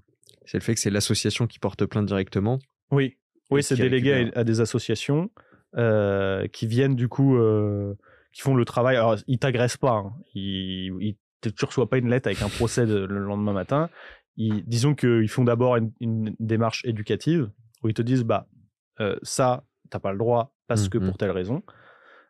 c'est 0.45 0.59
le 0.59 0.62
fait 0.62 0.75
que 0.75 0.81
c'est 0.81 0.91
l'association 0.91 1.47
qui 1.47 1.59
porte 1.59 1.87
plainte 1.87 2.05
directement. 2.05 2.59
Oui, 2.91 3.16
oui, 3.51 3.62
c'est 3.62 3.77
délégué 3.77 4.31
à, 4.35 4.45
des 4.45 4.61
associations 4.61 5.31
qui 6.53 6.66
viennent 6.66 6.97
du 6.97 7.09
coup 7.09 7.39
qui 8.35 8.43
font 8.43 8.55
le 8.55 8.64
travail. 8.64 8.97
Alors, 8.97 9.16
ils 9.26 9.39
t'agressent 9.39 9.78
pas. 9.78 9.93
Hein. 9.93 10.12
Ils, 10.35 10.93
ils 11.01 11.16
tu 11.41 11.64
reçois 11.64 11.89
pas 11.89 11.99
une 11.99 12.09
lettre 12.09 12.26
avec 12.28 12.43
un 12.43 12.49
procès 12.49 12.87
le 12.87 13.07
lendemain 13.07 13.53
matin. 13.53 13.91
Ils, 14.37 14.64
disons 14.66 14.95
qu'ils 14.95 15.28
font 15.28 15.45
d'abord 15.45 15.76
une, 16.01 16.35
démarche 16.41 16.85
éducative 16.85 17.51
où 17.82 17.89
ils 17.89 17.95
te 17.95 18.03
disent 18.03 18.24
bah 18.24 18.49
euh, 19.01 19.16
ça 19.22 19.64
t'as 19.91 19.99
pas 19.99 20.12
le 20.12 20.18
droit 20.18 20.55
parce 20.66 20.87
mmh, 20.87 20.89
que 20.89 20.99
pour 20.99 21.14
mmh. 21.14 21.16
telle 21.18 21.30
raison. 21.30 21.62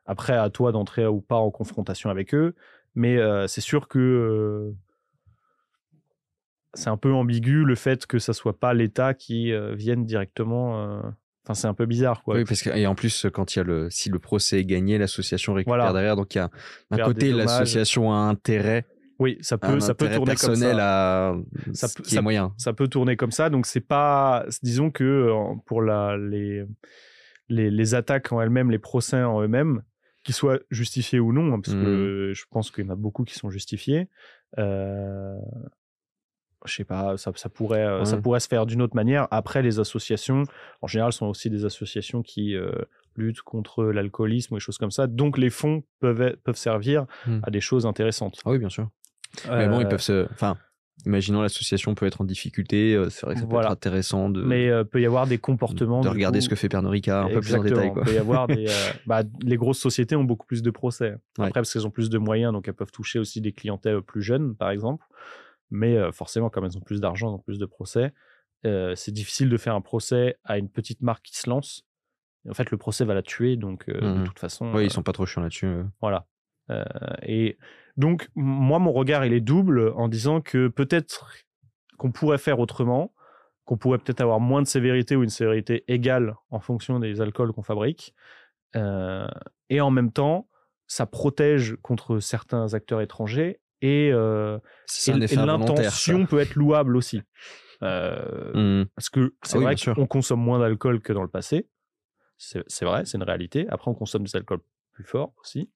Après 0.07 0.36
à 0.36 0.50
toi 0.50 0.72
d'entrer 0.72 1.07
ou 1.07 1.20
pas 1.20 1.36
en 1.36 1.50
confrontation 1.50 2.11
avec 2.11 2.34
eux, 2.34 2.55
mais 2.94 3.16
euh, 3.18 3.46
c'est 3.46 3.61
sûr 3.61 3.88
que 3.88 3.98
euh, 3.98 4.76
c'est 6.74 6.90
un 6.90 6.96
peu 6.96 7.12
ambigu 7.12 7.64
le 7.64 7.74
fait 7.74 8.07
que 8.07 8.18
ça 8.18 8.32
soit 8.32 8.59
pas 8.59 8.74
l'État 8.74 9.14
qui 9.14 9.52
euh, 9.52 9.74
vienne 9.74 10.05
directement 10.05 11.00
Enfin, 11.45 11.55
c'est 11.55 11.66
un 11.66 11.74
peu 11.74 11.84
bizarre, 11.84 12.22
quoi. 12.22 12.36
Oui, 12.36 12.45
parce 12.45 12.62
que, 12.62 12.70
et 12.70 12.86
en 12.86 12.95
plus, 12.95 13.26
quand 13.32 13.55
il 13.55 13.59
y 13.59 13.61
a 13.61 13.64
le, 13.64 13.90
si 13.90 14.09
le 14.09 14.18
procès 14.18 14.61
est 14.61 14.64
gagné, 14.64 14.97
l'association 14.97 15.53
récupère 15.53 15.92
derrière. 15.92 16.16
Donc, 16.16 16.34
il 16.34 16.38
y 16.38 16.40
a 16.40 16.51
d'un 16.90 17.05
côté, 17.05 17.32
l'association 17.32 18.12
a 18.12 18.16
intérêt. 18.16 18.86
Oui, 19.18 19.38
ça 19.42 19.59
peut, 19.59 19.78
ça 19.78 19.95
peut 19.95 20.09
tourner 20.11 20.34
comme 20.34 20.57
ça. 20.57 20.70
À... 20.76 21.36
Ça 21.72 21.88
peut, 21.88 22.03
est 22.16 22.20
moyen. 22.20 22.53
Ça 22.57 22.72
peut 22.72 22.88
tourner 22.88 23.16
comme 23.16 23.30
ça. 23.30 23.51
Donc, 23.51 23.66
c'est 23.66 23.80
pas, 23.80 24.45
disons 24.62 24.90
que 24.90 25.30
pour 25.66 25.82
la, 25.82 26.16
les, 26.16 26.64
les, 27.49 27.70
les 27.70 27.95
attaques 27.95 28.32
en 28.32 28.40
elles-mêmes, 28.40 28.70
les 28.70 28.80
procès 28.80 29.22
en 29.22 29.40
eux-mêmes, 29.42 29.82
qu'ils 30.24 30.34
soient 30.34 30.59
justifiés 30.70 31.20
ou 31.20 31.32
non, 31.32 31.53
hein, 31.53 31.61
parce 31.62 31.76
Mmh. 31.76 31.84
que 31.84 32.32
je 32.34 32.45
pense 32.51 32.70
qu'il 32.70 32.86
y 32.86 32.88
en 32.88 32.92
a 32.92 32.97
beaucoup 32.97 33.24
qui 33.24 33.34
sont 33.34 33.51
justifiés. 33.51 34.09
Euh, 34.59 35.36
je 36.66 36.74
sais 36.74 36.84
pas, 36.84 37.16
ça, 37.16 37.30
ça 37.36 37.48
pourrait, 37.48 37.84
euh, 37.84 38.04
ça 38.04 38.16
pourrait 38.16 38.40
se 38.40 38.48
faire 38.48 38.66
d'une 38.66 38.80
autre 38.82 38.96
manière. 38.96 39.28
Après, 39.30 39.62
les 39.62 39.78
associations, 39.80 40.44
en 40.82 40.86
général, 40.86 41.12
sont 41.12 41.26
aussi 41.26 41.50
des 41.50 41.64
associations 41.64 42.22
qui 42.22 42.54
euh, 42.56 42.72
luttent 43.16 43.42
contre 43.42 43.84
l'alcoolisme 43.84 44.54
ou 44.54 44.56
des 44.56 44.60
choses 44.60 44.78
comme 44.78 44.90
ça. 44.90 45.06
Donc, 45.06 45.38
les 45.38 45.50
fonds 45.50 45.82
peuvent, 46.00 46.36
peuvent 46.44 46.56
servir 46.56 47.06
Hmm. 47.26 47.40
à 47.42 47.50
des 47.50 47.60
choses 47.60 47.86
intéressantes. 47.86 48.40
Ah 48.44 48.50
oui, 48.50 48.58
bien 48.58 48.68
sûr. 48.70 48.88
Mais 49.48 49.68
bon, 49.68 49.80
ils 49.80 49.86
Euh, 49.86 49.88
peuvent 49.88 50.00
se. 50.00 50.26
Enfin, 50.32 50.56
imaginons 51.06 51.42
l'association 51.42 51.94
peut 51.94 52.06
être 52.06 52.20
en 52.20 52.24
difficulté. 52.24 52.94
euh, 52.94 53.10
C'est 53.10 53.26
vrai 53.26 53.34
que 53.34 53.40
ça 53.40 53.46
peut 53.46 53.50
Voilà. 53.52 53.66
être 53.68 53.72
intéressant 53.72 54.30
de, 54.30 54.42
Mais 54.42 54.68
euh, 54.70 54.84
peut 54.84 55.00
y 55.00 55.06
avoir 55.06 55.26
des 55.26 55.38
comportements. 55.38 56.00
de 56.00 56.08
regarder 56.08 56.38
coup, 56.38 56.44
ce 56.44 56.48
que 56.48 56.54
fait 56.54 56.68
Pernod 56.68 56.90
Ricard 56.92 57.26
un 57.26 57.30
peu 57.30 57.40
plus 57.40 57.54
en 57.54 57.62
détail. 57.62 57.92
Quoi. 57.92 58.02
Il 58.06 58.10
peut 58.10 58.14
y 58.14 58.18
avoir 58.18 58.46
des. 58.46 58.66
euh, 58.68 58.92
bah, 59.06 59.22
les 59.42 59.56
grosses 59.56 59.78
sociétés 59.80 60.16
ont 60.16 60.24
beaucoup 60.24 60.46
plus 60.46 60.62
de 60.62 60.70
procès. 60.70 61.10
Ouais. 61.38 61.46
Après, 61.46 61.52
parce 61.60 61.72
qu'elles 61.72 61.86
ont 61.86 61.90
plus 61.90 62.08
de 62.10 62.18
moyens, 62.18 62.52
donc 62.52 62.68
elles 62.68 62.74
peuvent 62.74 62.92
toucher 62.92 63.18
aussi 63.18 63.40
des 63.40 63.52
clientèles 63.52 64.00
plus 64.02 64.22
jeunes, 64.22 64.54
par 64.54 64.70
exemple. 64.70 65.04
Mais 65.70 65.96
forcément, 66.12 66.50
comme 66.50 66.64
elles 66.64 66.76
ont 66.76 66.80
plus 66.82 67.00
d'argent, 67.00 67.28
elles 67.28 67.34
ont 67.34 67.38
plus 67.38 67.58
de 67.58 67.66
procès. 67.66 68.12
c'est 68.64 69.12
difficile 69.12 69.50
de 69.50 69.56
faire 69.58 69.74
un 69.74 69.80
procès 69.82 70.36
à 70.44 70.56
une 70.58 70.68
petite 70.70 71.02
marque 71.02 71.24
qui 71.26 71.36
se 71.38 71.50
lance. 71.50 71.84
En 72.48 72.54
fait, 72.54 72.70
le 72.70 72.76
procès 72.78 73.04
va 73.04 73.12
la 73.14 73.22
tuer, 73.22 73.56
donc 73.56 73.88
de 73.90 74.00
Mhm. 74.00 74.24
toute 74.24 74.38
façon. 74.38 74.72
Oui, 74.74 74.84
ils 74.84 74.90
sont 74.90 75.02
pas 75.02 75.12
trop 75.12 75.26
chiants 75.26 75.42
là-dessus. 75.42 75.82
voilà. 76.00 76.26
Et 77.22 77.58
donc, 77.96 78.28
moi, 78.34 78.78
mon 78.78 78.92
regard, 78.92 79.24
il 79.26 79.32
est 79.34 79.40
double 79.42 79.92
en 79.96 80.08
disant 80.08 80.40
que 80.40 80.68
peut-être 80.68 81.34
qu'on 81.98 82.10
pourrait 82.10 82.38
faire 82.38 82.58
autrement, 82.58 83.12
qu'on 83.66 83.76
pourrait 83.76 83.98
peut-être 83.98 84.20
avoir 84.22 84.40
moins 84.40 84.62
de 84.62 84.66
sévérité 84.66 85.14
ou 85.16 85.22
une 85.22 85.28
sévérité 85.30 85.84
égale 85.88 86.34
en 86.50 86.60
fonction 86.60 86.98
des 86.98 87.20
alcools 87.20 87.52
qu'on 87.52 87.62
fabrique. 87.62 88.14
Euh, 88.76 89.26
et 89.70 89.80
en 89.80 89.90
même 89.90 90.10
temps, 90.12 90.48
ça 90.86 91.06
protège 91.06 91.76
contre 91.82 92.18
certains 92.18 92.72
acteurs 92.74 93.00
étrangers 93.00 93.60
et, 93.87 94.11
euh, 94.12 94.59
et- 95.07 95.11
et 95.32 95.37
l'intention 95.37 96.26
peut 96.26 96.39
être 96.41 96.55
louable 96.55 96.97
aussi. 96.97 97.20
Euh, 97.82 98.53
Mhm. 98.55 98.87
parce 98.95 99.11
que 99.11 99.35
c'est 99.43 99.57
Ah 99.57 99.59
oui, 99.59 99.64
vrai 99.64 99.95
qu'on 99.95 100.07
consomme 100.07 100.41
moins 100.41 100.59
d'alcool 100.59 101.01
que 101.01 101.12
dans 101.12 101.22
le 101.22 101.28
passé. 101.28 101.68
C'est 102.37 102.85
vrai, 102.85 103.05
c'est 103.05 103.16
une 103.18 103.22
réalité. 103.24 103.66
Après, 103.68 103.91
on 103.91 103.95
consomme 103.95 104.24
des 104.24 104.35
alcools 104.37 104.61
plus 104.93 105.05
forts 105.05 105.35
aussi. 105.41 105.70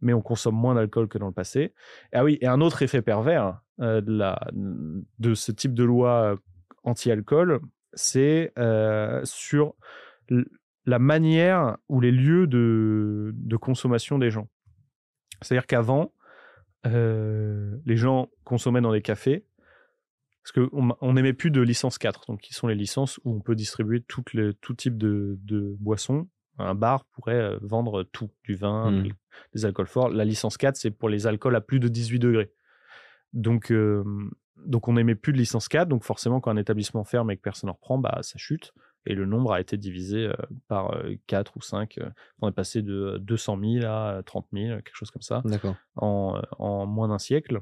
Mais 0.00 0.12
on 0.12 0.22
consomme 0.22 0.54
moins 0.54 0.74
d'alcool 0.74 1.08
que 1.08 1.18
dans 1.18 1.26
le 1.26 1.32
passé. 1.32 1.74
Ah 2.12 2.24
oui, 2.24 2.38
et 2.40 2.46
un 2.46 2.60
autre 2.60 2.82
effet 2.82 3.02
pervers 3.02 3.60
euh, 3.80 4.00
de, 4.00 4.12
la, 4.12 4.38
de 4.52 5.34
ce 5.34 5.52
type 5.52 5.74
de 5.74 5.84
loi 5.84 6.36
anti-alcool, 6.84 7.60
c'est 7.94 8.52
sur 9.24 9.74
la 10.86 10.98
manière 10.98 11.76
ou 11.88 12.00
les 12.00 12.12
lieux 12.12 12.46
de, 12.46 13.32
de 13.34 13.56
consommation 13.56 14.18
des 14.18 14.30
gens. 14.30 14.48
C'est-à-dire 15.42 15.66
qu'avant, 15.66 16.12
euh, 16.86 17.76
les 17.84 17.96
gens 17.96 18.28
consommaient 18.44 18.80
dans 18.80 18.92
des 18.92 19.02
cafés, 19.02 19.44
parce 20.42 20.52
qu'on 20.52 20.96
on 21.00 21.12
n'aimait 21.12 21.32
plus 21.34 21.50
de 21.50 21.60
licence 21.60 21.98
4, 21.98 22.24
donc 22.28 22.40
qui 22.40 22.54
sont 22.54 22.66
les 22.66 22.74
licences 22.74 23.18
où 23.24 23.34
on 23.34 23.40
peut 23.40 23.54
distribuer 23.54 24.02
les, 24.32 24.54
tout 24.54 24.74
type 24.74 24.96
de, 24.96 25.38
de 25.42 25.76
boissons. 25.78 26.28
Un 26.58 26.74
bar 26.74 27.04
pourrait 27.06 27.34
euh, 27.40 27.58
vendre 27.62 28.02
tout, 28.04 28.30
du 28.44 28.54
vin, 28.54 28.90
des- 29.02 29.14
des 29.54 29.64
alcools 29.64 29.86
forts. 29.86 30.08
La 30.10 30.24
licence 30.24 30.56
4, 30.56 30.76
c'est 30.76 30.90
pour 30.90 31.08
les 31.08 31.26
alcools 31.26 31.56
à 31.56 31.60
plus 31.60 31.80
de 31.80 31.88
18 31.88 32.18
degrés. 32.18 32.52
Donc, 33.32 33.70
euh, 33.70 34.02
donc 34.56 34.88
on 34.88 34.94
n'aimait 34.94 35.14
plus 35.14 35.32
de 35.32 35.38
licence 35.38 35.68
4, 35.68 35.88
donc 35.88 36.04
forcément 36.04 36.40
quand 36.40 36.50
un 36.50 36.56
établissement 36.56 37.04
ferme 37.04 37.30
et 37.30 37.36
que 37.36 37.42
personne 37.42 37.68
ne 37.68 37.72
reprend, 37.72 37.98
bah, 37.98 38.18
ça 38.22 38.38
chute. 38.38 38.72
Et 39.06 39.14
le 39.14 39.24
nombre 39.24 39.52
a 39.52 39.60
été 39.60 39.76
divisé 39.76 40.26
euh, 40.26 40.32
par 40.68 40.94
euh, 40.94 41.14
4 41.26 41.56
ou 41.56 41.62
5. 41.62 41.98
euh, 41.98 42.10
on 42.42 42.48
est 42.48 42.52
passé 42.52 42.82
de 42.82 43.18
200 43.22 43.58
000 43.80 43.86
à 43.86 44.22
30 44.24 44.46
000, 44.52 44.76
quelque 44.82 44.94
chose 44.94 45.10
comme 45.10 45.22
ça 45.22 45.42
en, 45.96 46.36
euh, 46.36 46.40
en 46.58 46.86
moins 46.86 47.08
d'un 47.08 47.18
siècle. 47.18 47.60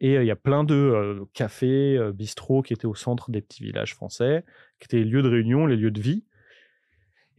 Et 0.00 0.16
euh, 0.16 0.22
il 0.22 0.26
y 0.26 0.30
a 0.30 0.36
plein 0.36 0.64
de 0.64 0.74
euh, 0.74 1.24
cafés, 1.32 1.96
euh, 1.96 2.12
bistrots 2.12 2.62
qui 2.62 2.72
étaient 2.72 2.86
au 2.86 2.94
centre 2.94 3.30
des 3.30 3.40
petits 3.40 3.62
villages 3.62 3.94
français, 3.94 4.44
qui 4.78 4.86
étaient 4.86 4.98
les 4.98 5.04
lieux 5.04 5.22
de 5.22 5.28
réunion, 5.28 5.66
les 5.66 5.76
lieux 5.76 5.90
de 5.90 6.00
vie. 6.00 6.24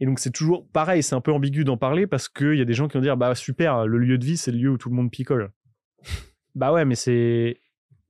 Et 0.00 0.04
donc 0.06 0.18
c'est 0.18 0.32
toujours 0.32 0.68
pareil, 0.68 1.02
c'est 1.02 1.14
un 1.14 1.20
peu 1.22 1.32
ambigu 1.32 1.64
d'en 1.64 1.78
parler 1.78 2.06
parce 2.06 2.28
qu'il 2.28 2.56
y 2.56 2.60
a 2.60 2.66
des 2.66 2.74
gens 2.74 2.86
qui 2.86 2.98
vont 2.98 3.02
dire 3.02 3.16
bah 3.16 3.34
super, 3.34 3.86
le 3.86 3.98
lieu 3.98 4.18
de 4.18 4.24
vie 4.24 4.36
c'est 4.36 4.52
le 4.52 4.58
lieu 4.58 4.70
où 4.70 4.76
tout 4.78 4.90
le 4.90 4.94
monde 4.94 5.10
picole. 5.10 5.52
bah 6.54 6.72
ouais, 6.72 6.84
mais 6.84 6.96
c'est 6.96 7.60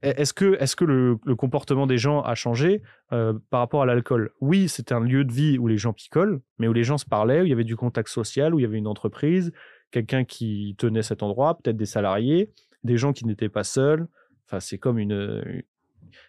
est-ce 0.02 0.34
que, 0.34 0.84
le, 0.84 1.16
comportement 1.36 1.86
des 1.86 1.98
gens 1.98 2.20
a 2.20 2.34
changé 2.34 2.82
euh, 3.12 3.32
par 3.50 3.60
rapport 3.60 3.82
à 3.82 3.86
l'alcool? 3.86 4.30
Oui, 4.40 4.68
c'était 4.68 4.94
un 4.94 5.00
lieu 5.00 5.24
de 5.24 5.32
vie 5.32 5.58
où 5.58 5.66
les 5.66 5.78
gens 5.78 5.92
picolent, 5.92 6.40
mais 6.58 6.68
où 6.68 6.72
les 6.72 6.84
gens 6.84 6.98
se 6.98 7.06
parlaient, 7.06 7.40
où 7.40 7.44
il 7.44 7.50
y 7.50 7.52
avait 7.52 7.64
du 7.64 7.76
contact 7.76 8.08
social, 8.08 8.54
où 8.54 8.58
il 8.58 8.62
y 8.62 8.66
avait 8.66 8.78
une 8.78 8.86
entreprise, 8.86 9.52
quelqu'un 9.90 10.24
qui 10.24 10.74
tenait 10.78 11.02
cet 11.02 11.22
endroit, 11.22 11.58
peut-être 11.58 11.76
des 11.76 11.86
salariés, 11.86 12.50
des 12.84 12.96
gens 12.96 13.12
qui 13.12 13.24
n'étaient 13.26 13.48
pas 13.48 13.64
seuls. 13.64 14.06
Enfin, 14.46 14.60
c'est 14.60 14.78
comme 14.78 14.98
une. 14.98 15.62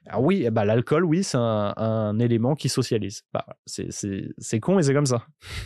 Ah 0.07 0.19
oui, 0.19 0.43
eh 0.45 0.51
ben, 0.51 0.65
l'alcool, 0.65 1.05
oui, 1.05 1.23
c'est 1.23 1.37
un, 1.37 2.19
élément 2.19 2.55
qui 2.55 2.69
socialise. 2.69 3.23
Bah, 3.33 3.45
c'est- 3.65 4.59
con, 4.59 4.75
mais 4.75 4.83
c'est 4.83 4.93
comme 4.93 5.05
ça. 5.05 5.25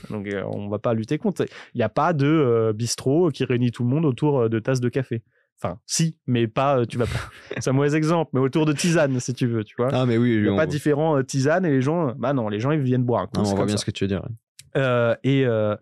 Donc, 0.10 0.28
euh, 0.28 0.44
on 0.46 0.68
va 0.68 0.80
pas 0.80 0.94
lutter 0.94 1.18
contre. 1.18 1.46
Il 1.74 1.78
n'y 1.78 1.84
a 1.84 1.90
pas 1.90 2.14
de 2.14 2.28
euh, 2.28 2.74
bistrot 2.74 3.30
qui 3.30 3.46
réunit 3.46 3.72
tout 3.72 3.84
le 3.84 3.90
monde 3.90 4.06
autour 4.06 4.42
euh, 4.42 4.50
de 4.50 4.60
tasses 4.60 4.82
de 4.82 4.90
café. 4.90 5.24
Enfin, 5.64 5.80
si, 5.86 6.18
mais 6.26 6.48
pas. 6.48 6.80
euh, 6.80 6.86
Tu 6.86 6.98
vas 6.98 7.06
pas. 7.06 7.20
c'est 7.60 7.70
un 7.70 7.74
mauvais 7.74 7.96
exemple, 7.96 8.32
mais 8.34 8.40
autour 8.40 8.66
de 8.66 8.74
tisane, 8.74 9.20
si 9.20 9.34
tu 9.34 9.46
veux, 9.46 9.64
tu 9.64 9.76
vois. 9.78 9.90
Ah, 9.94 10.06
mais 10.08 10.18
oui, 10.18 10.34
Il 10.36 10.42
n'y 10.44 10.48
a 10.50 10.54
on, 10.54 10.58
pas 10.58 10.66
différents 10.66 11.18
euh, 11.18 11.24
tisanes 11.24 11.66
et 11.66 11.70
les 11.70 11.82
gens. 11.82 12.14
Bah 12.16 12.34
non, 12.34 12.50
les 12.50 12.60
gens, 12.60 12.72
ils 12.72 12.82
viennent 12.82 13.04
boire 13.04 13.22
un 13.22 13.28
coup. 13.28 13.38
non, 13.42 13.44
on 13.52 13.56
voit 13.56 13.66
bien 13.66 13.76
ça. 13.78 13.82
ce 13.82 13.86
que 13.86 13.92
tu 13.92 14.04
veux 14.04 14.08
dire. 14.08 14.28
Euh, 14.76 15.16
et, 15.24 15.46
euh, 15.46 15.76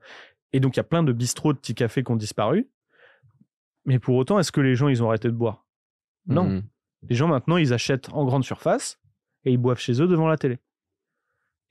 et 0.52 0.60
donc, 0.60 0.76
il 0.76 0.80
y 0.80 0.82
a 0.82 0.84
plein 0.84 1.04
de 1.04 1.14
bistrots, 1.14 1.54
de 1.54 1.58
petits 1.60 1.76
cafés 1.76 2.04
qui 2.04 2.12
ont 2.12 2.16
disparu. 2.18 2.70
Mais 3.86 4.00
pour 4.00 4.16
autant, 4.18 4.38
est-ce 4.40 4.52
que 4.52 4.62
les 4.62 4.76
gens, 4.76 4.90
ils 4.90 5.02
ont 5.02 5.08
arrêté 5.08 5.30
de 5.30 5.34
boire? 5.34 5.66
Non. 6.28 6.44
Mhm. 6.44 6.64
Les 7.10 7.16
gens, 7.16 7.28
maintenant, 7.30 7.56
ils 7.58 7.72
achètent 7.74 8.10
en 8.12 8.26
grande 8.26 8.44
surface 8.44 9.00
et 9.46 9.52
ils 9.54 9.58
boivent 9.58 9.80
chez 9.80 10.02
eux 10.02 10.08
devant 10.08 10.28
la 10.28 10.38
télé. 10.38 10.60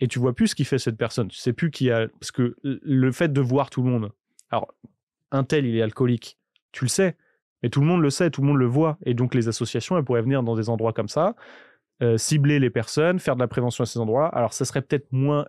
Et 0.01 0.09
tu 0.09 0.19
vois 0.19 0.33
plus 0.33 0.49
ce 0.49 0.55
qui 0.55 0.65
fait 0.65 0.79
cette 0.79 0.97
personne. 0.97 1.29
Tu 1.29 1.37
sais 1.39 1.53
plus 1.53 1.71
qui 1.71 1.91
a. 1.91 2.09
Parce 2.09 2.31
que 2.31 2.57
le 2.63 3.13
fait 3.13 3.31
de 3.33 3.41
voir 3.43 3.69
tout 3.69 3.83
le 3.83 3.91
monde. 3.91 4.11
Alors, 4.51 4.73
un 5.33 5.45
tel, 5.45 5.67
il 5.67 5.77
est 5.77 5.83
alcoolique. 5.83 6.39
Tu 6.73 6.85
le 6.85 6.89
sais. 6.89 7.17
Mais 7.63 7.71
tout 7.71 7.81
le 7.81 7.87
monde 7.87 8.03
le 8.03 8.11
sait, 8.11 8.31
tout 8.31 8.41
le 8.41 8.47
monde 8.47 8.59
le 8.59 8.67
voit. 8.67 8.99
Et 9.05 9.15
donc, 9.15 9.35
les 9.35 9.49
associations, 9.49 9.97
elles 9.99 10.05
pourraient 10.05 10.23
venir 10.23 10.43
dans 10.43 10.55
des 10.55 10.69
endroits 10.69 10.93
comme 10.93 11.09
ça, 11.09 11.35
euh, 12.03 12.17
cibler 12.17 12.59
les 12.59 12.71
personnes, 12.71 13.19
faire 13.19 13.35
de 13.35 13.41
la 13.41 13.49
prévention 13.49 13.83
à 13.83 13.87
ces 13.87 13.99
endroits. 13.99 14.29
Alors, 14.29 14.53
ça 14.53 14.65
serait 14.65 14.83
peut-être 14.83 15.11
moins 15.11 15.47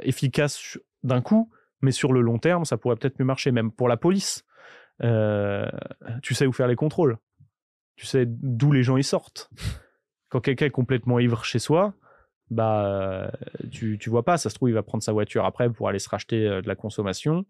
efficace 0.00 0.78
d'un 1.02 1.20
coup, 1.20 1.50
mais 1.82 1.92
sur 1.92 2.12
le 2.12 2.20
long 2.20 2.38
terme, 2.38 2.64
ça 2.64 2.76
pourrait 2.76 2.96
peut-être 2.96 3.18
mieux 3.18 3.24
marcher, 3.24 3.52
même 3.52 3.70
pour 3.70 3.88
la 3.88 3.96
police. 3.96 4.44
Euh, 5.02 5.70
tu 6.22 6.34
sais 6.34 6.46
où 6.46 6.52
faire 6.52 6.68
les 6.68 6.76
contrôles. 6.76 7.18
Tu 7.96 8.06
sais 8.06 8.24
d'où 8.26 8.72
les 8.72 8.82
gens 8.82 8.96
y 8.96 9.04
sortent. 9.04 9.50
Quand 10.28 10.40
quelqu'un 10.40 10.66
est 10.66 10.70
complètement 10.70 11.18
ivre 11.18 11.44
chez 11.44 11.58
soi, 11.58 11.94
bah, 12.50 12.84
euh, 12.86 13.30
tu, 13.70 13.98
tu 13.98 14.10
vois 14.10 14.24
pas, 14.24 14.36
ça 14.36 14.50
se 14.50 14.54
trouve, 14.54 14.68
il 14.68 14.74
va 14.74 14.82
prendre 14.82 15.02
sa 15.02 15.12
voiture 15.12 15.44
après 15.44 15.70
pour 15.70 15.88
aller 15.88 15.98
se 15.98 16.08
racheter 16.08 16.44
de 16.44 16.66
la 16.66 16.74
consommation 16.74 17.44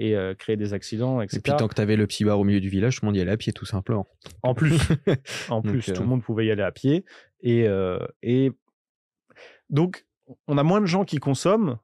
et 0.00 0.16
euh, 0.16 0.34
créer 0.34 0.56
des 0.56 0.72
accidents, 0.72 1.20
etc. 1.20 1.36
Et 1.36 1.40
puis 1.42 1.52
tant 1.56 1.68
que 1.68 1.74
tu 1.74 1.82
avais 1.82 1.94
le 1.94 2.06
petit 2.06 2.24
bar 2.24 2.40
au 2.40 2.44
milieu 2.44 2.60
du 2.60 2.70
village, 2.70 2.96
tout 2.96 3.04
le 3.04 3.08
monde 3.08 3.16
y 3.16 3.20
allait 3.20 3.32
à 3.32 3.36
pied 3.36 3.52
tout 3.52 3.66
simplement. 3.66 4.08
En 4.42 4.54
plus, 4.54 4.78
en 5.50 5.60
plus, 5.60 5.88
euh, 5.88 5.92
tout 5.92 6.02
le 6.02 6.08
monde 6.08 6.22
pouvait 6.22 6.46
y 6.46 6.50
aller 6.50 6.62
à 6.62 6.72
pied. 6.72 7.04
Et, 7.42 7.68
euh, 7.68 7.98
et 8.22 8.50
donc, 9.68 10.06
on 10.48 10.56
a 10.56 10.62
moins 10.62 10.80
de 10.80 10.86
gens 10.86 11.04
qui 11.04 11.18
consomment, 11.18 11.78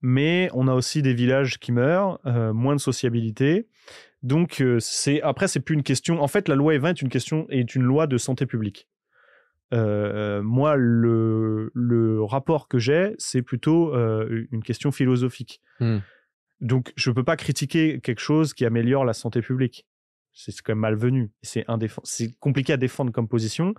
mais 0.00 0.48
on 0.54 0.68
a 0.68 0.74
aussi 0.74 1.02
des 1.02 1.12
villages 1.12 1.58
qui 1.58 1.72
meurent, 1.72 2.20
euh, 2.24 2.52
moins 2.52 2.76
de 2.76 2.80
sociabilité. 2.80 3.66
Donc, 4.22 4.60
euh, 4.60 4.78
c'est 4.78 5.20
après, 5.22 5.48
c'est 5.48 5.60
plus 5.60 5.74
une 5.74 5.82
question. 5.82 6.22
En 6.22 6.28
fait, 6.28 6.48
la 6.48 6.54
loi 6.54 6.74
E20 6.74 6.90
est 6.90 7.02
une 7.02 7.08
question 7.08 7.46
est 7.48 7.74
une 7.74 7.82
loi 7.82 8.06
de 8.06 8.16
santé 8.16 8.46
publique. 8.46 8.88
Euh, 9.74 10.40
moi, 10.40 10.76
le, 10.76 11.72
le 11.74 12.22
rapport 12.22 12.68
que 12.68 12.78
j'ai, 12.78 13.14
c'est 13.18 13.42
plutôt 13.42 13.92
euh, 13.92 14.46
une 14.52 14.62
question 14.62 14.92
philosophique. 14.92 15.60
Hmm. 15.80 15.98
Donc, 16.60 16.92
je 16.96 17.10
peux 17.10 17.24
pas 17.24 17.36
critiquer 17.36 18.00
quelque 18.00 18.20
chose 18.20 18.54
qui 18.54 18.64
améliore 18.64 19.04
la 19.04 19.12
santé 19.12 19.42
publique. 19.42 19.86
C'est 20.32 20.52
quand 20.62 20.72
même 20.72 20.80
malvenu. 20.80 21.30
C'est 21.42 22.38
compliqué 22.38 22.72
à 22.72 22.76
défendre 22.76 23.10
comme 23.10 23.28
position, 23.28 23.74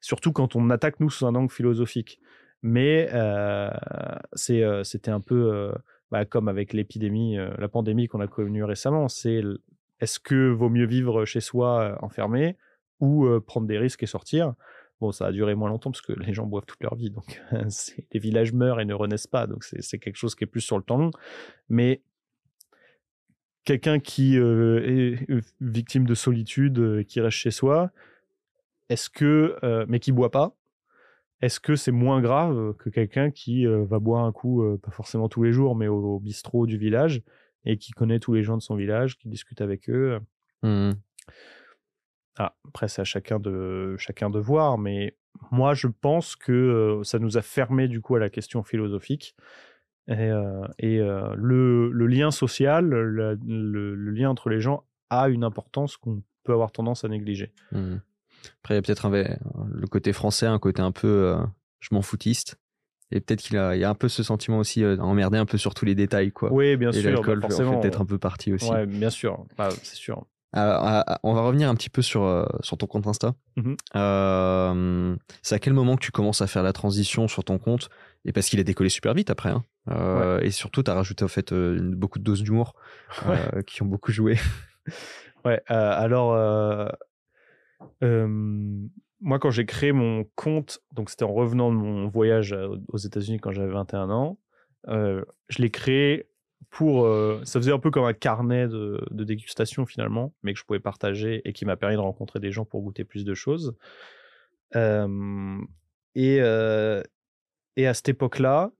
surtout 0.00 0.32
quand 0.32 0.54
on 0.54 0.70
attaque 0.70 1.00
nous 1.00 1.10
sous 1.10 1.26
un 1.26 1.34
angle 1.34 1.50
philosophique. 1.50 2.20
Mais 2.62 3.08
euh, 3.12 3.70
euh, 4.50 4.84
c'était 4.84 5.10
un 5.10 5.20
peu 5.20 5.52
euh, 5.52 5.72
bah, 6.10 6.24
comme 6.24 6.48
avec 6.48 6.72
l'épidémie, 6.72 7.36
la 7.36 7.68
pandémie 7.68 8.06
qu'on 8.06 8.20
a 8.20 8.26
connue 8.26 8.64
récemment. 8.64 9.08
C'est 9.08 9.42
est-ce 10.00 10.20
que 10.20 10.48
vaut 10.50 10.68
mieux 10.68 10.86
vivre 10.86 11.24
chez 11.24 11.40
soi 11.40 11.98
enfermé 12.02 12.56
ou 13.00 13.28
prendre 13.40 13.66
des 13.66 13.78
risques 13.78 14.02
et 14.02 14.06
sortir? 14.06 14.54
Bon, 15.00 15.12
ça 15.12 15.26
a 15.26 15.32
duré 15.32 15.54
moins 15.54 15.68
longtemps 15.68 15.90
parce 15.90 16.00
que 16.00 16.12
les 16.12 16.32
gens 16.32 16.46
boivent 16.46 16.64
toute 16.64 16.82
leur 16.82 16.94
vie, 16.94 17.10
donc 17.10 17.42
les 18.12 18.18
villages 18.18 18.52
meurent 18.52 18.80
et 18.80 18.86
ne 18.86 18.94
renaissent 18.94 19.26
pas, 19.26 19.46
donc 19.46 19.62
c'est 19.62 19.98
quelque 19.98 20.16
chose 20.16 20.34
qui 20.34 20.44
est 20.44 20.46
plus 20.46 20.62
sur 20.62 20.78
le 20.78 20.82
temps 20.82 20.96
long. 20.96 21.10
Mais 21.68 22.00
quelqu'un 23.66 23.98
qui 23.98 24.38
euh, 24.38 24.80
est 24.82 25.30
euh, 25.30 25.42
victime 25.60 26.06
de 26.06 26.14
solitude, 26.14 26.78
euh, 26.78 27.02
qui 27.02 27.20
reste 27.20 27.36
chez 27.36 27.50
soi, 27.50 27.90
est-ce 28.88 29.10
que, 29.10 29.56
mais 29.88 29.98
qui 29.98 30.12
boit 30.12 30.30
pas, 30.30 30.56
est-ce 31.42 31.60
que 31.60 31.76
c'est 31.76 31.92
moins 31.92 32.22
grave 32.22 32.74
que 32.78 32.88
quelqu'un 32.88 33.30
qui 33.30 33.66
euh, 33.66 33.84
va 33.84 33.98
boire 33.98 34.24
un 34.24 34.32
coup, 34.32 34.62
euh, 34.62 34.78
pas 34.78 34.90
forcément 34.90 35.28
tous 35.28 35.42
les 35.42 35.52
jours, 35.52 35.76
mais 35.76 35.86
au, 35.86 36.14
au 36.14 36.20
bistrot 36.20 36.66
du 36.66 36.78
village 36.78 37.22
et 37.64 37.76
qui 37.76 37.92
connaît 37.92 38.20
tous 38.20 38.32
les 38.32 38.42
gens 38.42 38.56
de 38.56 38.62
son 38.62 38.76
village, 38.76 39.18
qui 39.18 39.28
discute 39.28 39.60
avec 39.60 39.90
eux? 39.90 40.18
Mmh. 40.62 40.92
Ah, 42.38 42.54
après, 42.68 42.88
c'est 42.88 43.02
à 43.02 43.04
chacun 43.04 43.38
de, 43.38 43.96
chacun 43.98 44.30
de 44.30 44.38
voir, 44.38 44.78
mais 44.78 45.16
moi, 45.50 45.74
je 45.74 45.88
pense 45.88 46.36
que 46.36 46.52
euh, 46.52 47.02
ça 47.04 47.18
nous 47.18 47.36
a 47.36 47.42
fermé 47.42 47.88
du 47.88 48.00
coup 48.00 48.14
à 48.14 48.18
la 48.18 48.30
question 48.30 48.62
philosophique. 48.62 49.36
Et, 50.08 50.14
euh, 50.30 50.66
et 50.78 51.00
euh, 51.00 51.34
le, 51.36 51.90
le 51.90 52.06
lien 52.06 52.30
social, 52.30 52.84
le, 52.86 53.34
le- 53.34 53.94
le 53.94 54.10
lien 54.12 54.30
entre 54.30 54.48
les 54.50 54.60
gens 54.60 54.84
a 55.10 55.28
une 55.28 55.42
importance 55.44 55.96
qu'on 55.96 56.22
peut 56.44 56.52
avoir 56.52 56.70
tendance 56.72 57.04
à 57.04 57.08
négliger. 57.08 57.52
Mmh. 57.72 57.96
Après, 58.62 58.74
il 58.74 58.76
y 58.76 58.78
a 58.78 58.82
peut-être 58.82 59.08
le 59.10 59.86
côté 59.88 60.12
français, 60.12 60.46
un 60.46 60.58
côté 60.60 60.80
un 60.80 60.92
peu 60.92 61.08
euh, 61.08 61.36
je 61.80 61.88
m'en 61.92 62.02
foutiste. 62.02 62.56
Et 63.12 63.20
peut-être 63.20 63.40
qu'il 63.40 63.56
a, 63.56 63.74
il 63.76 63.80
y 63.80 63.84
a 63.84 63.90
un 63.90 63.94
peu 63.94 64.08
ce 64.08 64.22
sentiment 64.22 64.58
aussi 64.58 64.82
euh, 64.84 64.96
d'emmerder 64.96 65.38
un 65.38 65.46
peu 65.46 65.58
sur 65.58 65.74
tous 65.74 65.84
les 65.84 65.94
détails. 65.94 66.30
Quoi. 66.32 66.52
Oui, 66.52 66.76
bien 66.76 66.90
Et 66.90 66.94
sûr, 66.94 67.02
bah, 67.04 67.10
l'alcool 67.14 67.38
en 67.38 67.40
forcément. 67.42 67.72
fait 67.74 67.80
peut-être 67.80 68.00
un 68.00 68.04
peu 68.06 68.18
partie 68.18 68.52
aussi. 68.52 68.70
Ouais, 68.70 68.86
bien 68.86 69.10
sûr, 69.10 69.44
Bah, 69.58 69.68
c'est 69.82 69.96
sûr. 69.96 70.24
Alors, 70.52 70.80
ah, 70.84 71.04
ah, 71.06 71.20
on 71.22 71.34
va 71.34 71.42
revenir 71.42 71.68
un 71.68 71.74
petit 71.74 71.90
peu 71.90 72.02
sur, 72.02 72.48
sur 72.62 72.78
ton 72.78 72.86
compte 72.86 73.06
Insta. 73.06 73.34
Euh, 73.94 75.16
c'est 75.42 75.54
à 75.54 75.58
quel 75.58 75.72
moment 75.72 75.96
que 75.96 76.02
tu 76.02 76.10
commences 76.12 76.42
à 76.42 76.46
faire 76.46 76.62
la 76.62 76.72
transition 76.72 77.28
sur 77.28 77.44
ton 77.44 77.58
compte 77.58 77.88
Et 78.26 78.32
parce 78.32 78.48
qu'il 78.48 78.58
a 78.60 78.64
décollé 78.64 78.90
super 78.90 79.14
vite 79.14 79.30
après. 79.30 79.50
hein. 79.50 79.64
Euh, 79.90 80.40
Et 80.40 80.50
surtout, 80.50 80.82
tu 80.82 80.90
as 80.90 80.94
rajouté 80.94 81.24
en 81.24 81.28
fait 81.28 81.52
euh, 81.52 81.78
beaucoup 81.80 82.18
de 82.18 82.24
doses 82.24 82.42
d'humour 82.42 82.74
euh, 83.26 83.62
qui 83.66 83.82
ont 83.82 83.86
beaucoup 83.86 84.12
joué. 84.12 84.36
Ouais, 85.44 85.62
alors, 85.68 86.34
moi, 88.02 89.38
quand 89.38 89.50
j'ai 89.50 89.64
créé 89.64 89.92
mon 89.92 90.24
compte, 90.34 90.80
donc 90.92 91.08
c'était 91.08 91.24
en 91.24 91.32
revenant 91.32 91.70
de 91.70 91.76
mon 91.76 92.08
voyage 92.08 92.56
aux 92.88 92.96
États-Unis 92.96 93.38
quand 93.38 93.52
j'avais 93.52 93.72
21 93.72 94.10
ans, 94.10 94.38
je 94.88 95.62
l'ai 95.62 95.70
créé 95.70 96.28
pour. 96.70 97.06
ça 97.44 97.60
faisait 97.60 97.70
un 97.72 97.78
peu 97.78 97.92
comme 97.92 98.04
un 98.06 98.12
carnet 98.12 98.66
de, 98.66 99.00
de 99.12 99.24
dégustation 99.24 99.86
finalement, 99.86 100.34
mais 100.42 100.52
que 100.52 100.58
je 100.58 100.64
pouvais 100.64 100.80
partager 100.80 101.42
et 101.44 101.52
qui 101.52 101.64
m'a 101.64 101.76
permis 101.76 101.94
de 101.94 102.00
rencontrer 102.00 102.40
des 102.40 102.50
gens 102.50 102.64
pour 102.64 102.82
goûter 102.82 103.04
plus 103.04 103.24
de 103.24 103.34
choses. 103.34 103.76
Et, 104.74 106.40
et 107.76 107.86
à 107.86 107.94
cette 107.94 108.08
époque-là, 108.08 108.72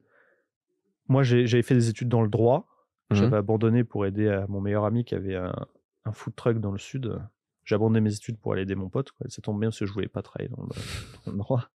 moi, 1.09 1.23
j'avais 1.23 1.63
fait 1.63 1.75
des 1.75 1.89
études 1.89 2.09
dans 2.09 2.23
le 2.23 2.29
droit. 2.29 2.67
Mhm. 3.11 3.17
J'avais 3.17 3.37
abandonné 3.37 3.85
pour 3.85 4.07
aider 4.07 4.29
à 4.29 4.47
mon 4.49 4.61
meilleur 4.61 4.85
ami 4.85 5.05
qui 5.05 5.15
avait 5.15 5.37
un, 5.37 5.55
un 6.05 6.13
food 6.13 6.35
truck 6.35 6.59
dans 6.59 6.73
le 6.73 6.79
sud. 6.79 7.21
J'ai 7.65 7.75
abandonné 7.75 8.01
mes 8.01 8.15
études 8.15 8.39
pour 8.39 8.53
aller 8.53 8.63
aider 8.63 8.75
mon 8.75 8.89
pote. 8.89 9.13
Quoi. 9.13 9.27
Ça 9.29 9.43
tombe 9.43 9.61
bien 9.61 9.69
parce 9.69 9.79
que 9.79 9.87
je 9.87 9.93
voulais 9.93 10.09
pas 10.09 10.23
travailler 10.23 10.49
dans 10.49 10.63
le, 10.63 10.69
dans 11.27 11.33
le 11.33 11.39
droit. 11.39 11.69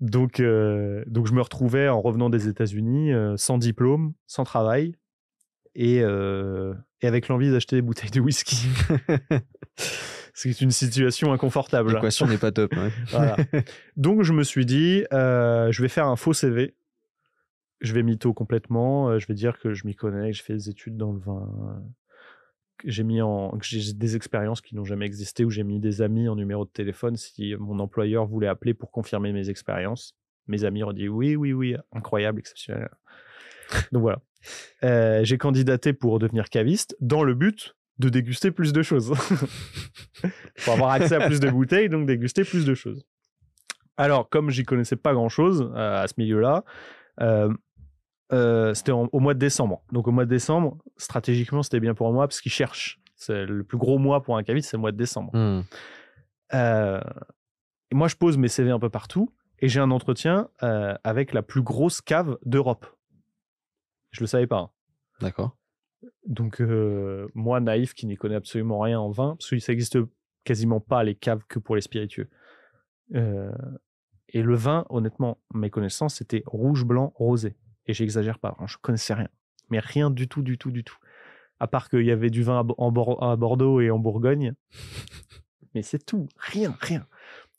donc, 0.00 0.40
euh, 0.40 1.04
donc, 1.06 1.26
je 1.26 1.32
me 1.32 1.42
retrouvais 1.42 1.88
en 1.88 2.00
revenant 2.00 2.30
des 2.30 2.48
États-Unis 2.48 3.12
euh, 3.12 3.36
sans 3.36 3.58
diplôme, 3.58 4.14
sans 4.26 4.44
travail 4.44 4.94
et, 5.74 6.00
euh, 6.02 6.74
et 7.02 7.06
avec 7.06 7.28
l'envie 7.28 7.50
d'acheter 7.50 7.76
des 7.76 7.82
bouteilles 7.82 8.10
de 8.10 8.20
whisky. 8.20 8.68
C'est 10.40 10.60
une 10.60 10.70
situation 10.70 11.32
inconfortable. 11.32 11.92
L'équation 11.94 12.26
n'est 12.28 12.38
pas 12.38 12.52
top. 12.52 12.72
ouais. 12.76 12.90
Voilà. 13.10 13.36
Donc 13.96 14.22
je 14.22 14.32
me 14.32 14.44
suis 14.44 14.64
dit, 14.64 15.04
euh, 15.12 15.72
je 15.72 15.82
vais 15.82 15.88
faire 15.88 16.06
un 16.06 16.14
faux 16.14 16.32
CV. 16.32 16.76
Je 17.80 17.92
vais 17.92 18.04
mytho 18.04 18.32
complètement. 18.32 19.08
euh, 19.10 19.18
je 19.18 19.26
vais 19.26 19.34
dire 19.34 19.58
que 19.58 19.74
je 19.74 19.84
m'y 19.86 19.96
connais, 19.96 20.30
que 20.30 20.36
j'ai 20.36 20.42
fait 20.44 20.52
des 20.54 20.68
études 20.70 20.96
dans 20.96 21.10
le 21.12 21.18
vin. 21.18 21.48
euh, 21.76 21.80
que 22.78 22.88
J'ai 22.88 23.02
mis 23.02 23.20
en, 23.20 23.50
que 23.58 23.64
j'ai 23.64 23.92
des 23.92 24.14
expériences 24.14 24.60
qui 24.60 24.76
n'ont 24.76 24.84
jamais 24.84 25.06
existé, 25.06 25.44
où 25.44 25.50
j'ai 25.50 25.64
mis 25.64 25.80
des 25.80 26.02
amis 26.02 26.28
en 26.28 26.36
numéro 26.36 26.64
de 26.64 26.70
téléphone 26.70 27.16
si 27.16 27.56
mon 27.58 27.80
employeur 27.80 28.24
voulait 28.26 28.46
appeler 28.46 28.74
pour 28.74 28.92
confirmer 28.92 29.32
mes 29.32 29.50
expériences. 29.50 30.14
Mes 30.46 30.62
amis 30.64 30.84
ont 30.84 30.92
dit 30.92 31.08
oui, 31.08 31.34
oui, 31.34 31.52
oui, 31.52 31.76
incroyable, 31.92 32.38
exceptionnel. 32.38 32.88
Donc 33.92 34.02
voilà. 34.02 34.20
Euh, 34.84 35.24
j'ai 35.24 35.36
candidaté 35.36 35.92
pour 35.92 36.20
devenir 36.20 36.48
caviste 36.48 36.96
dans 37.00 37.24
le 37.24 37.34
but 37.34 37.74
de 37.98 38.08
déguster 38.08 38.50
plus 38.50 38.72
de 38.72 38.82
choses. 38.82 39.12
pour 40.64 40.74
avoir 40.74 40.90
accès 40.90 41.16
à 41.16 41.26
plus 41.26 41.40
de 41.40 41.50
bouteilles, 41.50 41.88
donc 41.88 42.06
déguster 42.06 42.44
plus 42.44 42.64
de 42.64 42.74
choses. 42.74 43.04
Alors, 43.96 44.28
comme 44.28 44.50
j'y 44.50 44.64
connaissais 44.64 44.96
pas 44.96 45.12
grand-chose 45.12 45.72
euh, 45.74 46.02
à 46.02 46.06
ce 46.06 46.14
milieu-là, 46.18 46.64
euh, 47.20 47.52
euh, 48.32 48.72
c'était 48.74 48.92
au 48.92 49.18
mois 49.18 49.34
de 49.34 49.38
décembre. 49.40 49.82
Donc 49.90 50.06
au 50.06 50.12
mois 50.12 50.24
de 50.24 50.30
décembre, 50.30 50.78
stratégiquement, 50.96 51.62
c'était 51.62 51.80
bien 51.80 51.94
pour 51.94 52.12
moi 52.12 52.28
parce 52.28 52.40
qu'ils 52.40 52.52
cherchent. 52.52 53.00
C'est 53.16 53.44
le 53.44 53.64
plus 53.64 53.78
gros 53.78 53.98
mois 53.98 54.22
pour 54.22 54.36
un 54.36 54.44
caviste, 54.44 54.70
c'est 54.70 54.76
le 54.76 54.82
mois 54.82 54.92
de 54.92 54.96
décembre. 54.96 55.32
Hmm. 55.34 55.62
Et 56.52 57.94
moi, 57.94 58.06
je 58.06 58.14
pose 58.14 58.36
mes 58.36 58.48
CV 58.48 58.70
un 58.70 58.78
peu 58.78 58.90
partout 58.90 59.34
et 59.58 59.68
j'ai 59.68 59.80
un 59.80 59.90
entretien 59.90 60.48
avec 61.02 61.32
la 61.32 61.42
plus 61.42 61.62
grosse 61.62 62.00
cave 62.00 62.38
d'Europe. 62.44 62.86
Je 64.12 64.20
le 64.20 64.26
savais 64.26 64.46
pas. 64.46 64.58
hein. 64.58 64.70
D'accord. 65.20 65.56
Donc, 66.26 66.60
euh, 66.60 67.28
moi, 67.34 67.60
naïf, 67.60 67.94
qui 67.94 68.06
n'y 68.06 68.16
connais 68.16 68.36
absolument 68.36 68.80
rien 68.80 69.00
en 69.00 69.10
vin, 69.10 69.36
parce 69.36 69.50
que 69.50 69.58
ça 69.58 69.72
existe 69.72 69.98
quasiment 70.44 70.80
pas 70.80 71.02
les 71.04 71.14
caves 71.14 71.42
que 71.48 71.58
pour 71.58 71.74
les 71.74 71.82
spiritueux. 71.82 72.28
Euh, 73.14 73.50
et 74.28 74.42
le 74.42 74.54
vin, 74.54 74.86
honnêtement, 74.90 75.38
mes 75.54 75.70
connaissances, 75.70 76.16
c'était 76.16 76.42
rouge, 76.46 76.84
blanc, 76.84 77.12
rosé. 77.16 77.56
Et 77.86 77.94
j'exagère 77.94 78.38
pas, 78.38 78.56
hein, 78.58 78.66
je 78.66 78.76
connaissais 78.80 79.14
rien. 79.14 79.28
Mais 79.70 79.80
rien 79.80 80.10
du 80.10 80.28
tout, 80.28 80.42
du 80.42 80.58
tout, 80.58 80.70
du 80.70 80.84
tout. 80.84 80.98
À 81.60 81.66
part 81.66 81.88
qu'il 81.88 82.04
y 82.04 82.10
avait 82.10 82.30
du 82.30 82.42
vin 82.42 82.58
à, 82.58 82.60
à 82.60 83.36
Bordeaux 83.36 83.80
et 83.80 83.90
en 83.90 83.98
Bourgogne. 83.98 84.54
Mais 85.74 85.82
c'est 85.82 86.04
tout. 86.04 86.28
Rien, 86.36 86.76
rien. 86.80 87.06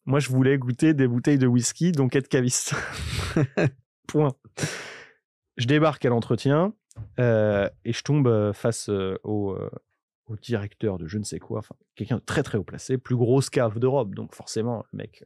Moi, 0.05 0.19
je 0.19 0.29
voulais 0.29 0.57
goûter 0.57 0.93
des 0.93 1.07
bouteilles 1.07 1.37
de 1.37 1.47
whisky, 1.47 1.91
donc 1.91 2.15
être 2.15 2.27
caviste. 2.27 2.73
Point. 4.07 4.33
Je 5.57 5.67
débarque 5.67 6.05
à 6.05 6.09
l'entretien 6.09 6.73
euh, 7.19 7.69
et 7.85 7.93
je 7.93 8.03
tombe 8.03 8.27
euh, 8.27 8.53
face 8.53 8.89
euh, 8.89 9.17
au, 9.23 9.57
au 10.27 10.35
directeur 10.37 10.97
de 10.97 11.07
je 11.07 11.17
ne 11.17 11.23
sais 11.23 11.39
quoi, 11.39 11.59
enfin 11.59 11.75
quelqu'un 11.95 12.17
de 12.17 12.23
très 12.23 12.43
très 12.43 12.57
haut 12.57 12.63
placé, 12.63 12.97
plus 12.97 13.15
grosse 13.15 13.49
cave 13.49 13.79
d'Europe, 13.79 14.13
donc 14.15 14.35
forcément 14.35 14.85
le 14.91 14.97
mec 14.97 15.25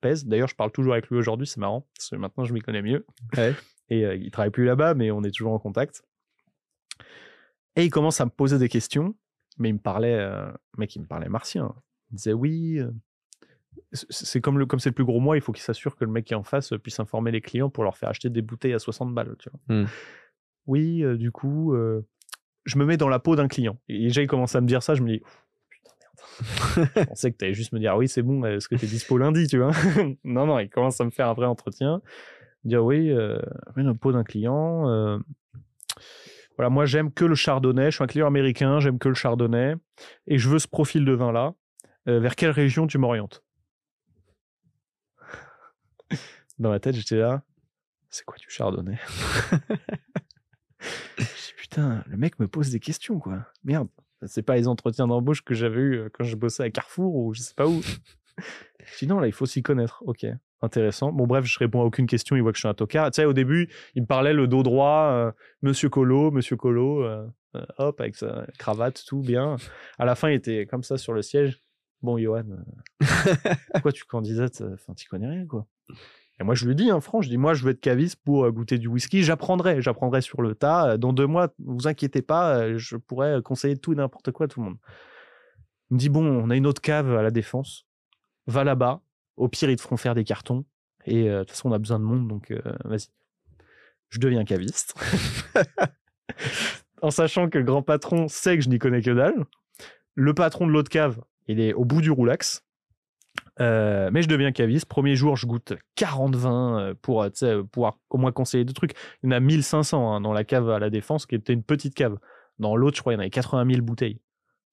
pèse. 0.00 0.26
D'ailleurs, 0.26 0.48
je 0.48 0.54
parle 0.54 0.70
toujours 0.70 0.92
avec 0.92 1.08
lui 1.08 1.16
aujourd'hui, 1.16 1.46
c'est 1.46 1.60
marrant, 1.60 1.86
parce 1.96 2.10
que 2.10 2.16
maintenant 2.16 2.44
je 2.44 2.52
m'y 2.52 2.60
connais 2.60 2.82
mieux. 2.82 3.06
Ouais. 3.36 3.54
Et 3.90 4.04
euh, 4.04 4.14
il 4.14 4.30
travaille 4.30 4.50
plus 4.50 4.64
là-bas, 4.64 4.94
mais 4.94 5.10
on 5.10 5.22
est 5.22 5.30
toujours 5.30 5.52
en 5.52 5.58
contact. 5.58 6.02
Et 7.76 7.84
il 7.84 7.90
commence 7.90 8.20
à 8.20 8.24
me 8.24 8.30
poser 8.30 8.58
des 8.58 8.68
questions, 8.68 9.14
mais 9.58 9.70
il 9.70 9.74
me 9.74 9.78
parlait, 9.78 10.14
euh, 10.14 10.50
mec, 10.76 10.94
il 10.96 11.02
me 11.02 11.06
parlait 11.06 11.28
martien. 11.28 11.74
Il 12.10 12.16
disait 12.16 12.32
oui. 12.32 12.78
euh, 12.78 12.90
c'est 13.92 14.40
comme 14.40 14.58
le 14.58 14.66
comme 14.66 14.80
c'est 14.80 14.90
le 14.90 14.94
plus 14.94 15.04
gros 15.04 15.20
mois, 15.20 15.36
il 15.36 15.40
faut 15.40 15.52
qu'il 15.52 15.62
s'assure 15.62 15.96
que 15.96 16.04
le 16.04 16.10
mec 16.10 16.24
qui 16.26 16.32
est 16.32 16.36
en 16.36 16.42
face 16.42 16.72
puisse 16.82 16.98
informer 17.00 17.30
les 17.30 17.40
clients 17.40 17.70
pour 17.70 17.84
leur 17.84 17.96
faire 17.96 18.08
acheter 18.08 18.28
des 18.28 18.42
bouteilles 18.42 18.74
à 18.74 18.78
60 18.78 19.14
balles. 19.14 19.36
Tu 19.38 19.50
vois. 19.50 19.76
Hmm. 19.76 19.86
Oui, 20.68 21.02
euh, 21.02 21.16
du 21.16 21.32
coup, 21.32 21.74
euh, 21.74 22.06
je 22.64 22.78
me 22.78 22.84
mets 22.84 22.98
dans 22.98 23.08
la 23.08 23.18
peau 23.18 23.34
d'un 23.34 23.48
client. 23.48 23.80
Et 23.88 23.98
déjà, 24.00 24.22
il 24.22 24.28
commence 24.28 24.54
à 24.54 24.60
me 24.60 24.66
dire 24.66 24.82
ça, 24.82 24.94
je 24.94 25.02
me 25.02 25.08
dis, 25.08 25.22
putain, 25.70 25.90
merde. 25.98 26.90
je 26.96 27.04
pensais 27.04 27.32
que 27.32 27.38
tu 27.38 27.44
allais 27.46 27.54
juste 27.54 27.72
me 27.72 27.80
dire, 27.80 27.96
oui, 27.96 28.06
c'est 28.06 28.22
bon, 28.22 28.44
est-ce 28.44 28.68
que 28.68 28.76
tu 28.76 28.84
es 28.84 28.88
dispo 28.88 29.16
lundi, 29.16 29.48
tu 29.48 29.58
vois? 29.58 29.72
Non, 30.24 30.46
non, 30.46 30.58
il 30.58 30.68
commence 30.68 31.00
à 31.00 31.06
me 31.06 31.10
faire 31.10 31.28
un 31.28 31.32
vrai 31.32 31.46
entretien. 31.46 32.02
Dire, 32.64 32.84
oui, 32.84 33.10
euh, 33.10 33.40
je 33.66 33.72
me 33.72 33.76
mets 33.76 33.82
dans 33.84 33.92
la 33.92 33.98
peau 33.98 34.12
d'un 34.12 34.24
client. 34.24 34.82
voilà, 36.56 36.68
moi, 36.68 36.84
j'aime 36.84 37.10
que 37.12 37.24
le 37.24 37.34
chardonnay. 37.34 37.90
Je 37.90 37.96
suis 37.96 38.04
un 38.04 38.08
client 38.08 38.26
américain, 38.26 38.78
j'aime 38.78 38.98
que 38.98 39.08
le 39.08 39.14
chardonnay. 39.14 39.74
Et 40.26 40.36
je 40.36 40.50
veux 40.50 40.58
ce 40.58 40.68
profil 40.68 41.06
de 41.06 41.12
vin-là. 41.12 41.54
Vers 42.04 42.36
quelle 42.36 42.50
région 42.50 42.86
tu 42.86 42.98
m'orientes? 42.98 43.42
Dans 46.58 46.70
ma 46.70 46.80
tête, 46.80 46.94
j'étais 46.94 47.16
là. 47.16 47.42
C'est 48.10 48.24
quoi 48.24 48.36
du 48.38 48.48
chardonnay? 48.48 48.98
Je 51.18 51.22
dis 51.22 51.54
putain, 51.56 52.04
le 52.06 52.16
mec 52.16 52.38
me 52.38 52.48
pose 52.48 52.70
des 52.70 52.80
questions 52.80 53.18
quoi. 53.18 53.46
Merde, 53.64 53.88
c'est 54.26 54.42
pas 54.42 54.56
les 54.56 54.68
entretiens 54.68 55.06
d'embauche 55.06 55.42
que 55.42 55.54
j'avais 55.54 55.80
eu 55.80 55.94
euh, 55.96 56.08
quand 56.12 56.24
je 56.24 56.36
bossais 56.36 56.64
à 56.64 56.70
Carrefour 56.70 57.14
ou 57.14 57.34
je 57.34 57.40
sais 57.40 57.54
pas 57.54 57.66
où. 57.66 57.82
Je 58.92 58.98
dis 58.98 59.06
non, 59.06 59.20
là 59.20 59.26
il 59.26 59.32
faut 59.32 59.46
s'y 59.46 59.62
connaître. 59.62 60.02
Ok, 60.06 60.26
intéressant. 60.62 61.12
Bon 61.12 61.26
bref, 61.26 61.44
je 61.44 61.58
réponds 61.58 61.80
à 61.80 61.84
aucune 61.84 62.06
question, 62.06 62.36
il 62.36 62.42
voit 62.42 62.52
que 62.52 62.56
je 62.58 62.62
suis 62.62 62.68
un 62.68 62.74
tocard. 62.74 63.10
Tu 63.10 63.16
sais, 63.16 63.24
au 63.24 63.32
début, 63.32 63.68
il 63.94 64.02
me 64.02 64.06
parlait 64.06 64.32
le 64.32 64.46
dos 64.46 64.62
droit, 64.62 65.10
euh, 65.12 65.32
Monsieur 65.62 65.88
Colo, 65.88 66.30
Monsieur 66.30 66.56
Colo, 66.56 67.02
euh, 67.02 67.26
euh, 67.56 67.64
hop, 67.78 68.00
avec 68.00 68.16
sa 68.16 68.46
cravate, 68.58 69.04
tout 69.06 69.20
bien. 69.20 69.56
À 69.98 70.04
la 70.04 70.14
fin, 70.14 70.30
il 70.30 70.34
était 70.34 70.66
comme 70.66 70.82
ça 70.82 70.98
sur 70.98 71.12
le 71.12 71.22
siège. 71.22 71.62
Bon, 72.02 72.16
Johan, 72.16 72.44
pourquoi 73.72 73.92
tu 73.92 74.04
candidates? 74.04 74.62
Enfin, 74.74 74.94
tu 74.94 75.08
connais 75.08 75.28
rien 75.28 75.46
quoi. 75.46 75.66
Et 76.40 76.44
moi, 76.44 76.54
je 76.54 76.66
lui 76.66 76.74
dis, 76.74 76.90
hein, 76.90 77.00
franc, 77.00 77.20
je 77.20 77.28
dis, 77.28 77.36
moi, 77.36 77.54
je 77.54 77.64
veux 77.64 77.70
être 77.72 77.80
caviste 77.80 78.16
pour 78.24 78.44
euh, 78.44 78.50
goûter 78.52 78.78
du 78.78 78.86
whisky. 78.86 79.22
J'apprendrai, 79.22 79.82
j'apprendrai 79.82 80.20
sur 80.20 80.40
le 80.40 80.54
tas. 80.54 80.92
Euh, 80.92 80.96
Dans 80.96 81.12
deux 81.12 81.26
mois, 81.26 81.48
vous 81.58 81.88
inquiétez 81.88 82.22
pas, 82.22 82.58
euh, 82.58 82.78
je 82.78 82.96
pourrais 82.96 83.42
conseiller 83.42 83.76
tout 83.76 83.92
et 83.92 83.96
n'importe 83.96 84.30
quoi 84.30 84.44
à 84.44 84.48
tout 84.48 84.60
le 84.60 84.66
monde. 84.66 84.78
Il 85.90 85.94
me 85.94 85.98
dit, 85.98 86.08
bon, 86.08 86.24
on 86.24 86.50
a 86.50 86.56
une 86.56 86.66
autre 86.66 86.80
cave 86.80 87.12
à 87.16 87.22
la 87.22 87.30
Défense. 87.30 87.86
Va 88.46 88.62
là-bas. 88.62 89.00
Au 89.36 89.48
pire, 89.48 89.70
ils 89.70 89.76
te 89.76 89.82
feront 89.82 89.96
faire 89.96 90.14
des 90.14 90.24
cartons. 90.24 90.64
Et 91.06 91.24
de 91.24 91.38
toute 91.40 91.50
façon, 91.50 91.70
on 91.70 91.72
a 91.72 91.78
besoin 91.78 91.98
de 91.98 92.04
monde, 92.04 92.28
donc 92.28 92.52
vas-y. 92.84 93.06
Je 94.10 94.18
deviens 94.18 94.44
caviste. 94.44 94.94
en 97.02 97.10
sachant 97.10 97.48
que 97.48 97.58
le 97.58 97.64
grand 97.64 97.82
patron 97.82 98.28
sait 98.28 98.56
que 98.56 98.64
je 98.64 98.68
n'y 98.68 98.78
connais 98.78 99.00
que 99.00 99.10
dalle. 99.10 99.44
Le 100.14 100.34
patron 100.34 100.66
de 100.66 100.72
l'autre 100.72 100.90
cave, 100.90 101.20
il 101.46 101.60
est 101.60 101.72
au 101.72 101.84
bout 101.84 102.00
du 102.00 102.10
roulax. 102.10 102.64
Euh, 103.60 104.10
mais 104.12 104.22
je 104.22 104.28
deviens 104.28 104.52
caviste. 104.52 104.86
Premier 104.86 105.16
jour, 105.16 105.36
je 105.36 105.46
goûte 105.46 105.74
40 105.96 106.36
vins 106.36 106.80
euh, 106.80 106.94
pour 107.00 107.22
euh, 107.22 107.62
pouvoir 107.64 107.98
au 108.10 108.18
moins 108.18 108.32
conseiller 108.32 108.64
des 108.64 108.72
trucs. 108.72 108.92
Il 109.22 109.26
y 109.26 109.28
en 109.28 109.36
a 109.36 109.40
1500 109.40 110.14
hein, 110.14 110.20
dans 110.20 110.32
la 110.32 110.44
cave 110.44 110.70
à 110.70 110.78
la 110.78 110.90
Défense, 110.90 111.26
qui 111.26 111.34
était 111.34 111.52
une 111.52 111.62
petite 111.64 111.94
cave. 111.94 112.18
Dans 112.58 112.76
l'autre, 112.76 112.96
je 112.96 113.00
crois, 113.02 113.12
il 113.12 113.16
y 113.16 113.18
en 113.18 113.20
avait 113.20 113.30
80 113.30 113.66
000 113.70 113.82
bouteilles. 113.82 114.20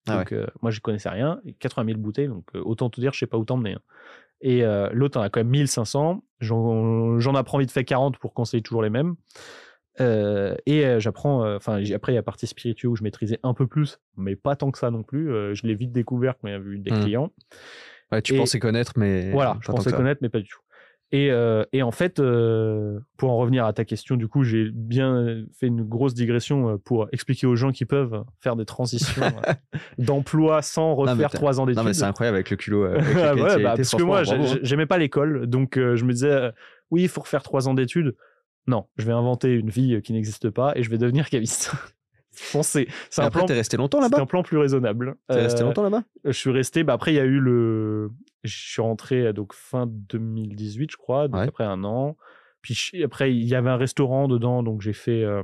Ah 0.07 0.17
Donc, 0.19 0.31
euh, 0.33 0.45
moi, 0.61 0.69
je 0.71 0.79
connaissais 0.81 1.09
rien. 1.09 1.39
Et 1.45 1.53
80 1.53 1.85
000 1.87 1.97
bouteilles, 1.99 2.27
donc 2.27 2.45
euh, 2.55 2.61
autant 2.63 2.89
te 2.91 3.01
dire, 3.01 3.13
je 3.13 3.19
sais 3.19 3.27
pas 3.27 3.37
où 3.37 3.45
t'emmener. 3.45 3.73
hein. 3.73 3.81
Et 4.41 4.63
euh, 4.63 4.89
l'autre, 4.93 5.19
on 5.19 5.23
a 5.23 5.29
quand 5.29 5.39
même 5.39 5.49
1500. 5.49 6.23
J'en 6.41 7.35
apprends 7.35 7.57
vite 7.57 7.71
fait 7.71 7.85
40 7.85 8.17
pour 8.19 8.33
conseiller 8.33 8.61
toujours 8.61 8.83
les 8.83 8.89
mêmes. 8.91 9.15
Euh, 10.01 10.55
et 10.65 10.85
euh, 10.85 10.99
j'apprends, 10.99 11.43
euh, 11.45 11.55
enfin, 11.55 11.81
j'ai- 11.81 11.93
après, 11.95 12.11
il 12.11 12.15
y 12.15 12.17
a 12.17 12.19
la 12.19 12.23
partie 12.23 12.47
spirituelle 12.47 12.91
où 12.91 12.95
je 12.97 13.03
maîtrisais 13.03 13.39
un 13.43 13.53
peu 13.53 13.65
plus, 13.65 13.99
mais 14.17 14.35
pas 14.35 14.55
tant 14.57 14.69
que 14.71 14.77
ça 14.77 14.91
non 14.91 15.03
plus. 15.03 15.31
Euh, 15.31 15.53
je 15.55 15.65
l'ai 15.65 15.73
vite 15.73 15.93
découvert 15.93 16.35
quand 16.37 16.49
il 16.49 16.51
y 16.51 16.53
avait 16.53 16.69
eu 16.71 16.79
des 16.79 16.91
Hmm. 16.91 16.99
clients. 17.01 17.31
Ouais, 18.11 18.21
tu 18.21 18.35
Et- 18.35 18.37
pensais 18.37 18.59
connaître, 18.59 18.93
mais. 18.95 19.31
Voilà, 19.31 19.57
je 19.61 19.71
pensais 19.71 19.91
connaître, 19.91 20.19
mais 20.21 20.29
pas 20.29 20.39
du 20.39 20.47
tout. 20.47 20.59
Et, 21.11 21.29
euh, 21.31 21.63
et 21.71 21.83
en 21.83 21.91
fait, 21.91 22.19
euh, 22.19 22.99
pour 23.15 23.31
en 23.31 23.37
revenir 23.37 23.65
à 23.65 23.73
ta 23.73 23.85
question, 23.85 24.17
du 24.17 24.27
coup, 24.27 24.43
j'ai 24.43 24.69
bien 24.73 25.45
fait 25.57 25.67
une 25.67 25.83
grosse 25.83 26.15
digression 26.15 26.69
euh, 26.71 26.77
pour 26.77 27.07
expliquer 27.11 27.45
aux 27.45 27.55
gens 27.55 27.71
qui 27.71 27.85
peuvent 27.85 28.23
faire 28.41 28.55
des 28.55 28.65
transitions 28.65 29.21
d'emploi 29.99 30.61
sans 30.61 30.95
refaire 30.95 31.29
trois 31.29 31.59
ans 31.59 31.65
d'études. 31.67 31.77
Non, 31.77 31.83
mais 31.85 31.93
c'est 31.93 32.03
incroyable 32.03 32.35
avec 32.35 32.49
le 32.49 32.57
culot. 32.57 32.83
avec 32.85 33.15
ouais, 33.15 33.35
bah, 33.35 33.53
été, 33.53 33.61
parce 33.63 33.95
que 33.95 34.03
moi, 34.03 34.23
hein. 34.27 34.57
j'aimais 34.63 34.87
pas 34.87 34.97
l'école, 34.97 35.45
donc 35.45 35.75
je 35.75 36.03
me 36.03 36.11
disais, 36.11 36.51
oui, 36.89 37.03
il 37.03 37.09
faut 37.09 37.21
refaire 37.21 37.43
trois 37.43 37.69
ans 37.69 37.75
d'études. 37.75 38.15
Non, 38.67 38.87
je 38.97 39.05
vais 39.05 39.13
inventer 39.13 39.53
une 39.53 39.69
vie 39.69 40.01
qui 40.01 40.11
n'existe 40.11 40.49
pas 40.49 40.73
et 40.75 40.81
je 40.81 40.89
vais 40.89 40.97
devenir 40.97 41.29
caviste. 41.29 41.71
Bon, 42.53 42.63
c'est 42.63 42.87
c'est 43.09 43.21
un, 43.21 43.25
après, 43.25 43.39
plan- 43.41 43.47
t'es 43.47 43.53
resté 43.53 43.77
longtemps 43.77 43.99
c'est 43.99 44.09
là-bas 44.09 44.21
un 44.21 44.25
plan 44.25 44.43
plus 44.43 44.57
raisonnable. 44.57 45.15
T'es 45.29 45.41
resté 45.41 45.61
Euh, 45.61 45.65
longtemps 45.65 45.83
là-bas 45.83 46.03
je 46.23 46.31
suis 46.31 46.51
resté. 46.51 46.83
Bah 46.83 46.93
après, 46.93 47.11
il 47.13 47.15
y 47.15 47.19
a 47.19 47.25
eu 47.25 47.39
le. 47.39 48.11
Je 48.43 48.55
suis 48.55 48.81
rentré 48.81 49.33
donc 49.33 49.53
fin 49.53 49.85
2018, 49.87 50.91
je 50.91 50.97
crois. 50.97 51.27
Donc 51.27 51.41
Ouais. 51.41 51.47
après 51.47 51.63
un 51.63 51.83
an. 51.83 52.15
Puis 52.61 53.03
après, 53.03 53.33
il 53.35 53.43
y 53.45 53.55
avait 53.55 53.69
un 53.69 53.77
restaurant 53.77 54.27
dedans, 54.27 54.63
donc 54.63 54.81
j'ai 54.81 54.93
fait 54.93 55.23
euh, 55.23 55.43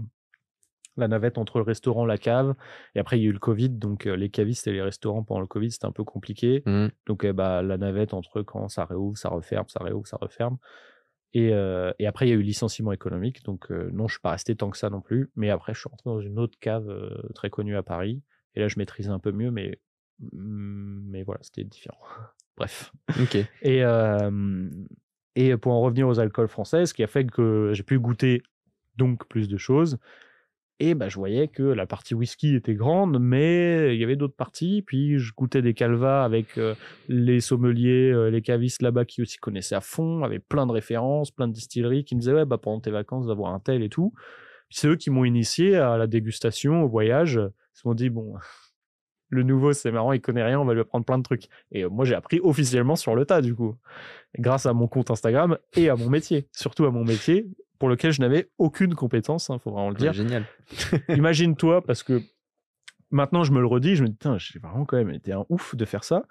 la 0.98 1.08
navette 1.08 1.38
entre 1.38 1.60
le 1.60 1.64
restaurant, 1.64 2.06
la 2.06 2.18
cave. 2.18 2.56
Et 2.96 3.00
après, 3.00 3.18
il 3.20 3.24
y 3.24 3.26
a 3.26 3.30
eu 3.30 3.34
le 3.34 3.40
Covid, 3.40 3.70
donc 3.70 4.08
euh, 4.08 4.16
les 4.16 4.30
cavistes 4.30 4.68
et 4.68 4.72
les 4.74 4.82
restaurants 4.82 5.24
pendant 5.24 5.40
le 5.42 5.48
Covid, 5.48 5.72
c'était 5.72 5.86
un 5.86 5.92
peu 5.92 6.04
compliqué. 6.04 6.64
Mhm. 6.66 6.90
Donc 7.08 7.24
euh, 7.26 7.32
bah 7.34 7.62
la 7.62 7.78
navette 7.78 8.14
entre 8.14 8.42
quand 8.42 8.68
ça 8.70 8.86
réouvre, 8.86 9.18
ça 9.18 9.30
referme, 9.30 9.66
ça 9.68 9.84
réouvre, 9.84 10.08
ça 10.08 10.18
referme. 10.20 10.58
Et, 11.34 11.52
euh, 11.54 11.92
et 12.00 12.08
après, 12.08 12.28
il 12.28 12.30
y 12.30 12.34
a 12.34 12.36
eu 12.36 12.42
licenciement 12.42 12.92
économique. 12.92 13.44
Donc, 13.44 13.72
euh, 13.72 13.90
non, 13.94 14.08
je 14.08 14.14
suis 14.14 14.22
pas 14.22 14.32
resté 14.32 14.56
tant 14.56 14.70
que 14.70 14.78
ça 14.78 14.90
non 14.90 15.02
plus. 15.02 15.30
Mais 15.36 15.50
après, 15.50 15.74
je 15.74 15.80
suis 15.80 15.90
rentré 15.90 16.10
dans 16.10 16.20
une 16.20 16.40
autre 16.40 16.58
cave 16.60 16.90
euh, 16.90 17.10
très 17.34 17.50
connue 17.50 17.76
à 17.78 17.84
Paris. 17.84 18.22
Et 18.56 18.60
là, 18.60 18.68
je 18.68 18.78
maîtrisais 18.78 19.10
un 19.10 19.20
peu 19.20 19.32
mieux, 19.32 19.52
mais, 19.52 19.80
mais 20.34 21.24
voilà, 21.24 21.40
c'était 21.44 21.64
différent. 21.64 22.02
Bref. 22.58 22.92
Ok. 23.20 23.38
Et, 23.62 23.82
et 25.36 25.58
pour 25.58 25.72
en 25.72 25.82
revenir 25.82 26.08
aux 26.08 26.20
alcools 26.20 26.50
français, 26.50 26.86
ce 26.86 26.94
qui 26.94 27.02
a 27.02 27.08
fait 27.08 27.26
que 27.26 27.72
j'ai 27.74 27.84
pu 27.84 27.98
goûter 27.98 28.44
donc 28.98 29.26
plus 29.28 29.48
de 29.48 29.58
choses. 29.58 29.98
Et 30.84 30.96
bah, 30.96 31.10
je 31.10 31.18
voyais 31.18 31.48
que 31.48 31.62
la 31.62 31.86
partie 31.86 32.16
whisky 32.16 32.56
était 32.56 32.74
grande, 32.74 33.20
mais 33.20 33.94
il 33.94 34.02
y 34.02 34.04
avait 34.04 34.16
d'autres 34.16 34.36
parties. 34.36 34.82
Puis 34.82 35.20
je 35.20 35.32
goûtais 35.32 35.62
des 35.62 35.76
calvas 35.76 36.24
avec 36.24 36.58
euh, 36.58 36.74
les 37.08 37.40
sommeliers, 37.40 38.12
euh, 38.12 38.32
les 38.32 38.42
cavistes 38.42 38.82
là-bas 38.82 39.06
qui 39.06 39.22
aussi 39.22 39.38
connaissaient 39.38 39.76
à 39.76 39.82
fond, 39.82 40.24
avaient 40.24 40.40
plein 40.40 40.66
de 40.66 40.72
références, 40.72 41.30
plein 41.30 41.48
de 41.48 41.54
distilleries 41.54 42.04
qui 42.04 42.16
me 42.16 42.22
disaient 42.22 42.34
ouais, 42.34 42.46
bah, 42.46 42.58
pendant 42.58 42.80
tes 42.80 42.90
vacances, 42.90 43.28
d'avoir 43.28 43.54
un 43.54 43.60
tel 43.60 43.84
et 43.84 43.90
tout. 43.90 44.12
C'est 44.72 44.88
eux 44.88 44.96
qui 44.96 45.12
m'ont 45.12 45.24
initié 45.24 45.76
à 45.76 45.98
la 45.98 46.08
dégustation, 46.08 46.82
au 46.82 46.88
voyage. 46.88 47.36
Ils 47.36 47.76
se 47.76 47.82
sont 47.82 47.94
dit 47.94 48.10
bon, 48.10 48.34
le 49.30 49.44
nouveau 49.44 49.74
c'est 49.74 49.92
marrant, 49.92 50.14
il 50.14 50.22
connaît 50.22 50.44
rien, 50.44 50.60
on 50.60 50.66
va 50.66 50.74
lui 50.74 50.82
apprendre 50.82 51.06
plein 51.06 51.20
de 51.20 51.24
trucs. 51.24 51.48
Et 51.72 51.84
euh, 51.84 51.90
moi 51.90 52.06
j'ai 52.06 52.16
appris 52.16 52.40
officiellement 52.42 52.96
sur 52.96 53.14
le 53.14 53.24
tas 53.24 53.42
du 53.42 53.54
coup, 53.54 53.76
grâce 54.40 54.66
à 54.66 54.74
mon 54.74 54.88
compte 54.88 55.12
Instagram 55.12 55.60
et 55.76 55.90
à 55.90 55.96
mon 55.96 56.10
métier, 56.10 56.48
surtout 56.54 56.86
à 56.86 56.92
mon 56.92 57.04
métier 57.04 57.46
pour 57.82 57.90
lequel 57.90 58.12
je 58.12 58.22
n'avais 58.22 58.48
aucune 58.60 58.94
compétence, 58.94 59.50
il 59.52 59.58
faut 59.58 59.72
vraiment 59.72 59.90
le 59.90 59.96
dire. 59.96 60.14
Génial. 60.14 60.46
Imagine-toi, 61.10 61.84
parce 61.84 62.04
que 62.04 62.22
maintenant 63.10 63.44
je 63.44 63.52
me 63.52 63.60
le 63.60 63.66
redis, 63.66 63.96
je 63.96 64.04
me 64.04 64.08
dis, 64.08 64.14
putain, 64.14 64.38
j'ai 64.38 64.60
vraiment 64.60 64.86
quand 64.86 64.98
même 64.98 65.10
été 65.10 65.34
un 65.34 65.48
ouf 65.50 65.76
de 65.76 65.84
faire 65.84 66.04
ça. 66.04 66.22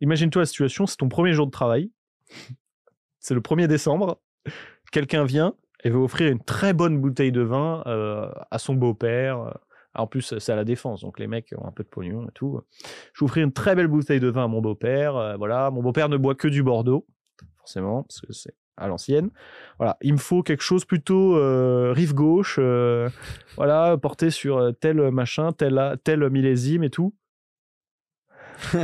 Imagine-toi 0.00 0.42
la 0.42 0.46
situation, 0.46 0.86
c'est 0.86 0.98
ton 0.98 1.08
premier 1.08 1.32
jour 1.32 1.46
de 1.46 1.50
travail, 1.50 1.90
c'est 3.18 3.34
le 3.34 3.40
1er 3.40 3.66
décembre, 3.66 4.20
quelqu'un 4.92 5.24
vient 5.24 5.54
et 5.82 5.90
veut 5.90 5.98
offrir 5.98 6.30
une 6.30 6.38
très 6.38 6.74
bonne 6.74 7.00
bouteille 7.00 7.32
de 7.32 7.40
vin 7.40 7.82
euh, 7.88 8.30
à 8.52 8.60
son 8.60 8.74
beau-père. 8.76 9.58
En 9.96 10.06
plus, 10.06 10.38
c'est 10.38 10.52
à 10.52 10.54
la 10.54 10.64
défense, 10.64 11.00
donc 11.00 11.18
les 11.18 11.26
mecs 11.26 11.52
ont 11.58 11.66
un 11.66 11.72
peu 11.72 11.82
de 11.82 11.88
pognon 11.88 12.28
et 12.28 12.32
tout. 12.34 12.60
Je 13.14 13.24
vais 13.24 13.28
offrir 13.28 13.44
une 13.44 13.52
très 13.52 13.74
belle 13.74 13.88
bouteille 13.88 14.20
de 14.20 14.28
vin 14.28 14.44
à 14.44 14.46
mon 14.46 14.60
beau-père. 14.60 15.16
euh, 15.16 15.36
voilà, 15.36 15.72
mon 15.72 15.82
beau-père 15.82 16.08
ne 16.08 16.16
boit 16.16 16.36
que 16.36 16.46
du 16.46 16.62
Bordeaux, 16.62 17.04
forcément, 17.58 18.04
parce 18.04 18.20
que 18.20 18.32
c'est 18.32 18.54
à 18.80 18.88
l'ancienne. 18.88 19.30
Voilà, 19.78 19.96
il 20.00 20.14
me 20.14 20.18
faut 20.18 20.42
quelque 20.42 20.62
chose 20.62 20.84
plutôt 20.84 21.36
euh, 21.36 21.92
rive 21.92 22.14
gauche, 22.14 22.56
euh, 22.58 23.08
voilà, 23.56 23.96
porté 23.96 24.30
sur 24.30 24.58
euh, 24.58 24.72
tel 24.72 25.10
machin, 25.10 25.52
tel, 25.52 25.98
tel 26.02 26.28
millésime 26.30 26.82
et 26.82 26.90
tout. 26.90 27.14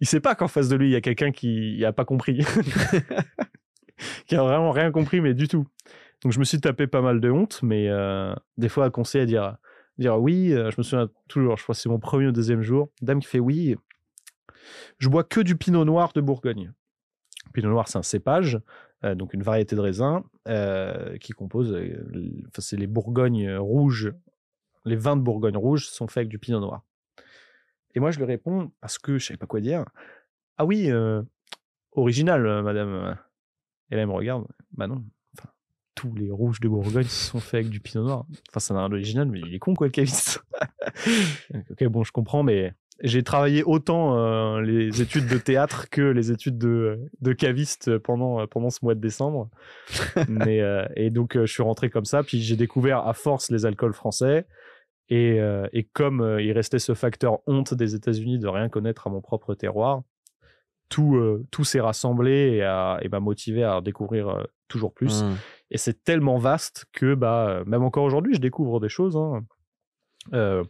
il 0.00 0.06
sait 0.06 0.20
pas 0.20 0.34
qu'en 0.34 0.48
face 0.48 0.68
de 0.68 0.76
lui, 0.76 0.88
il 0.88 0.92
y 0.92 0.96
a 0.96 1.00
quelqu'un 1.00 1.32
qui 1.32 1.84
a 1.84 1.92
pas 1.92 2.04
compris. 2.04 2.44
qui 4.26 4.36
a 4.36 4.42
vraiment 4.42 4.70
rien 4.70 4.92
compris, 4.92 5.20
mais 5.20 5.34
du 5.34 5.48
tout. 5.48 5.66
Donc 6.22 6.32
je 6.32 6.38
me 6.38 6.44
suis 6.44 6.60
tapé 6.60 6.86
pas 6.86 7.00
mal 7.00 7.20
de 7.20 7.30
honte, 7.30 7.60
mais 7.62 7.88
euh, 7.88 8.34
des 8.56 8.68
fois 8.68 8.86
à 8.86 8.90
conseiller 8.90 9.22
à 9.22 9.26
dire, 9.26 9.56
dire 9.98 10.20
oui, 10.20 10.50
je 10.50 10.74
me 10.76 10.82
souviens 10.82 11.08
toujours, 11.28 11.56
je 11.56 11.62
crois 11.62 11.74
que 11.74 11.80
c'est 11.80 11.88
mon 11.88 11.98
premier 11.98 12.26
ou 12.26 12.32
deuxième 12.32 12.62
jour, 12.62 12.90
dame 13.02 13.20
qui 13.20 13.28
fait 13.28 13.38
oui, 13.38 13.76
je 14.98 15.08
bois 15.08 15.24
que 15.24 15.40
du 15.40 15.56
pinot 15.56 15.84
noir 15.84 16.12
de 16.14 16.20
Bourgogne. 16.20 16.72
Pinot 17.52 17.70
noir, 17.70 17.88
c'est 17.88 17.98
un 17.98 18.02
cépage, 18.02 18.60
euh, 19.04 19.14
donc 19.14 19.32
une 19.34 19.42
variété 19.42 19.76
de 19.76 19.80
raisin 19.80 20.24
euh, 20.48 21.16
qui 21.18 21.32
compose, 21.32 21.72
euh, 21.72 22.42
enfin, 22.48 22.60
c'est 22.60 22.76
les 22.76 22.86
Bourgognes 22.86 23.56
rouges, 23.56 24.12
les 24.84 24.96
vins 24.96 25.16
de 25.16 25.22
Bourgogne 25.22 25.56
rouge 25.56 25.86
sont 25.86 26.08
faits 26.08 26.18
avec 26.18 26.28
du 26.28 26.38
pinot 26.38 26.60
noir. 26.60 26.82
Et 27.94 28.00
moi 28.00 28.10
je 28.10 28.18
lui 28.18 28.24
réponds, 28.24 28.72
parce 28.80 28.98
que 28.98 29.18
je 29.18 29.26
savais 29.26 29.38
pas 29.38 29.46
quoi 29.46 29.60
dire, 29.60 29.84
ah 30.56 30.64
oui, 30.64 30.90
original, 31.92 32.62
madame. 32.62 33.16
Et 33.90 33.96
là, 33.96 34.02
elle 34.02 34.08
me 34.08 34.12
regarde, 34.12 34.46
bah 34.72 34.86
non, 34.86 35.04
enfin, 35.36 35.48
tous 35.94 36.12
les 36.14 36.30
rouges 36.30 36.60
de 36.60 36.68
Bourgogne 36.68 37.04
sont 37.04 37.40
faits 37.40 37.60
avec 37.60 37.70
du 37.70 37.80
pinot 37.80 38.04
noir. 38.04 38.26
Enfin, 38.50 38.60
ça 38.60 38.74
n'a 38.74 38.80
rien 38.80 38.88
d'original, 38.88 39.28
mais 39.28 39.40
il 39.40 39.54
est 39.54 39.58
con, 39.58 39.74
quoi, 39.74 39.86
le 39.86 39.92
caviste. 39.92 40.42
ok, 41.70 41.84
bon, 41.84 42.02
je 42.02 42.12
comprends, 42.12 42.42
mais 42.42 42.74
j'ai 43.00 43.22
travaillé 43.22 43.62
autant 43.62 44.16
euh, 44.18 44.60
les 44.60 45.00
études 45.00 45.28
de 45.28 45.38
théâtre 45.38 45.88
que 45.90 46.02
les 46.02 46.32
études 46.32 46.58
de, 46.58 46.98
de 47.20 47.32
caviste 47.32 47.98
pendant, 47.98 48.46
pendant 48.46 48.70
ce 48.70 48.80
mois 48.82 48.94
de 48.94 49.00
décembre. 49.00 49.48
Mais, 50.28 50.60
euh, 50.60 50.84
et 50.96 51.10
donc, 51.10 51.36
euh, 51.36 51.46
je 51.46 51.52
suis 51.52 51.62
rentré 51.62 51.90
comme 51.90 52.04
ça, 52.04 52.22
puis 52.22 52.40
j'ai 52.40 52.56
découvert 52.56 53.06
à 53.06 53.14
force 53.14 53.50
les 53.50 53.66
alcools 53.66 53.94
français. 53.94 54.46
Et, 55.10 55.40
euh, 55.40 55.66
et 55.72 55.84
comme 55.84 56.20
euh, 56.20 56.42
il 56.42 56.52
restait 56.52 56.78
ce 56.78 56.94
facteur 56.94 57.38
honte 57.46 57.72
des 57.72 57.94
États-Unis 57.94 58.38
de 58.38 58.48
rien 58.48 58.68
connaître 58.68 59.06
à 59.06 59.10
mon 59.10 59.20
propre 59.20 59.54
terroir, 59.54 60.02
tout, 60.88 61.16
euh, 61.16 61.46
tout 61.50 61.64
s'est 61.64 61.80
rassemblé 61.80 62.62
et, 63.02 63.08
m'a 63.08 63.20
motivé 63.20 63.62
à 63.62 63.80
découvrir 63.80 64.28
euh, 64.28 64.42
toujours 64.68 64.92
plus. 64.92 65.22
Mhm. 65.22 65.36
Et 65.70 65.78
c'est 65.78 66.02
tellement 66.02 66.38
vaste 66.38 66.86
que 66.92 67.14
bah, 67.14 67.48
euh, 67.48 67.64
même 67.64 67.84
encore 67.84 68.04
aujourd'hui, 68.04 68.34
je 68.34 68.40
découvre 68.40 68.80
des 68.80 68.88
choses. 68.88 69.16
hein. 69.16 69.44
Euh, 70.32 70.64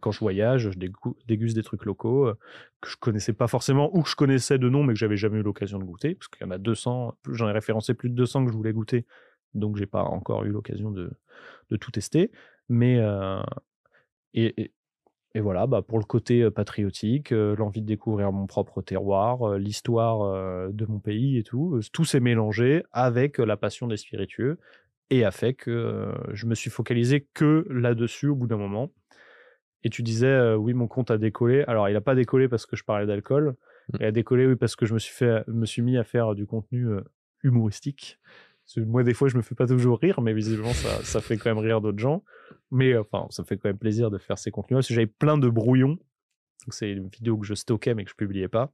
quand 0.00 0.10
je 0.10 0.20
voyage, 0.20 0.70
je 0.70 0.78
déguste 1.26 1.56
des 1.56 1.62
trucs 1.62 1.84
locaux 1.84 2.26
euh, 2.26 2.38
que 2.80 2.88
je 2.88 2.96
connaissais 2.96 3.32
pas 3.32 3.48
forcément 3.48 3.94
ou 3.96 4.02
que 4.02 4.08
je 4.08 4.16
connaissais 4.16 4.58
de 4.58 4.68
nom 4.68 4.82
mais 4.82 4.94
que 4.94 4.98
j'avais 4.98 5.16
jamais 5.16 5.38
eu 5.38 5.42
l'occasion 5.42 5.78
de 5.78 5.84
goûter 5.84 6.14
parce 6.14 6.28
qu'il 6.28 6.46
y 6.46 6.48
en 6.48 6.50
a 6.50 6.58
200, 6.58 7.16
j'en 7.30 7.48
ai 7.48 7.52
référencé 7.52 7.94
plus 7.94 8.10
de 8.10 8.14
200 8.14 8.46
que 8.46 8.52
je 8.52 8.56
voulais 8.56 8.72
goûter 8.72 9.06
donc 9.54 9.76
j'ai 9.76 9.86
pas 9.86 10.02
encore 10.02 10.44
eu 10.44 10.50
l'occasion 10.50 10.90
de, 10.90 11.10
tout 11.80 11.90
tester. 11.90 12.30
Mais 12.68 12.98
euh, 12.98 13.42
et, 14.34 14.72
voilà, 15.36 15.66
bah 15.66 15.82
pour 15.82 15.98
le 15.98 16.04
côté 16.04 16.42
euh, 16.42 16.50
patriotique, 16.50 17.32
euh, 17.32 17.56
l'envie 17.56 17.82
de 17.82 17.86
découvrir 17.86 18.30
mon 18.32 18.46
propre 18.46 18.82
terroir, 18.82 19.42
euh, 19.42 19.58
l'histoire 19.58 20.22
euh, 20.22 20.70
de 20.72 20.86
mon 20.86 21.00
pays 21.00 21.38
et 21.38 21.42
tout, 21.42 21.76
euh, 21.76 21.80
tout 21.92 22.04
s'est 22.04 22.20
mélangé 22.20 22.84
avec 22.92 23.40
euh, 23.40 23.44
la 23.44 23.56
passion 23.56 23.88
des 23.88 23.96
spiritueux 23.96 24.58
et 25.10 25.24
a 25.24 25.30
fait 25.30 25.54
que 25.54 25.70
euh, 25.70 26.12
je 26.32 26.46
me 26.46 26.54
suis 26.54 26.70
focalisé 26.70 27.26
que 27.34 27.66
là-dessus 27.68 28.28
au 28.28 28.36
bout 28.36 28.46
d'un 28.46 28.56
moment. 28.56 28.90
Et 29.84 29.90
tu 29.90 30.02
disais, 30.02 30.26
euh, 30.26 30.56
oui, 30.56 30.72
mon 30.74 30.88
compte 30.88 31.10
a 31.10 31.18
décollé. 31.18 31.62
Alors, 31.66 31.88
il 31.88 31.92
n'a 31.92 32.00
pas 32.00 32.14
décollé 32.14 32.48
parce 32.48 32.66
que 32.66 32.76
je 32.76 32.84
parlais 32.84 33.06
d'alcool. 33.06 33.54
Mm. 33.92 33.96
Il 34.00 34.06
a 34.06 34.12
décollé, 34.12 34.46
oui, 34.46 34.56
parce 34.56 34.76
que 34.76 34.86
je 34.86 34.94
me 34.94 34.98
suis, 34.98 35.14
fait, 35.14 35.46
me 35.46 35.66
suis 35.66 35.82
mis 35.82 35.96
à 35.98 36.04
faire 36.04 36.34
du 36.34 36.46
contenu 36.46 36.88
euh, 36.88 37.02
humoristique. 37.42 38.18
Parce 38.64 38.76
que 38.76 38.80
moi, 38.80 39.02
des 39.02 39.12
fois, 39.12 39.28
je 39.28 39.36
me 39.36 39.42
fais 39.42 39.54
pas 39.54 39.66
toujours 39.66 40.00
rire, 40.00 40.22
mais 40.22 40.32
visiblement, 40.32 40.72
ça, 40.72 41.02
ça 41.04 41.20
fait 41.20 41.36
quand 41.36 41.50
même 41.50 41.62
rire 41.62 41.80
d'autres 41.82 41.98
gens. 41.98 42.24
Mais 42.70 42.94
euh, 42.94 43.02
enfin, 43.02 43.26
ça 43.30 43.42
me 43.42 43.46
fait 43.46 43.58
quand 43.58 43.68
même 43.68 43.78
plaisir 43.78 44.10
de 44.10 44.18
faire 44.18 44.38
ces 44.38 44.50
contenus-là. 44.50 44.78
Parce 44.78 44.88
que 44.88 44.94
j'avais 44.94 45.06
plein 45.06 45.36
de 45.36 45.48
brouillons. 45.48 45.98
Donc, 46.66 46.72
c'est 46.72 46.90
une 46.90 47.08
vidéo 47.08 47.36
que 47.36 47.46
je 47.46 47.54
stockais, 47.54 47.94
mais 47.94 48.04
que 48.04 48.10
je 48.10 48.16
publiais 48.16 48.48
pas. 48.48 48.72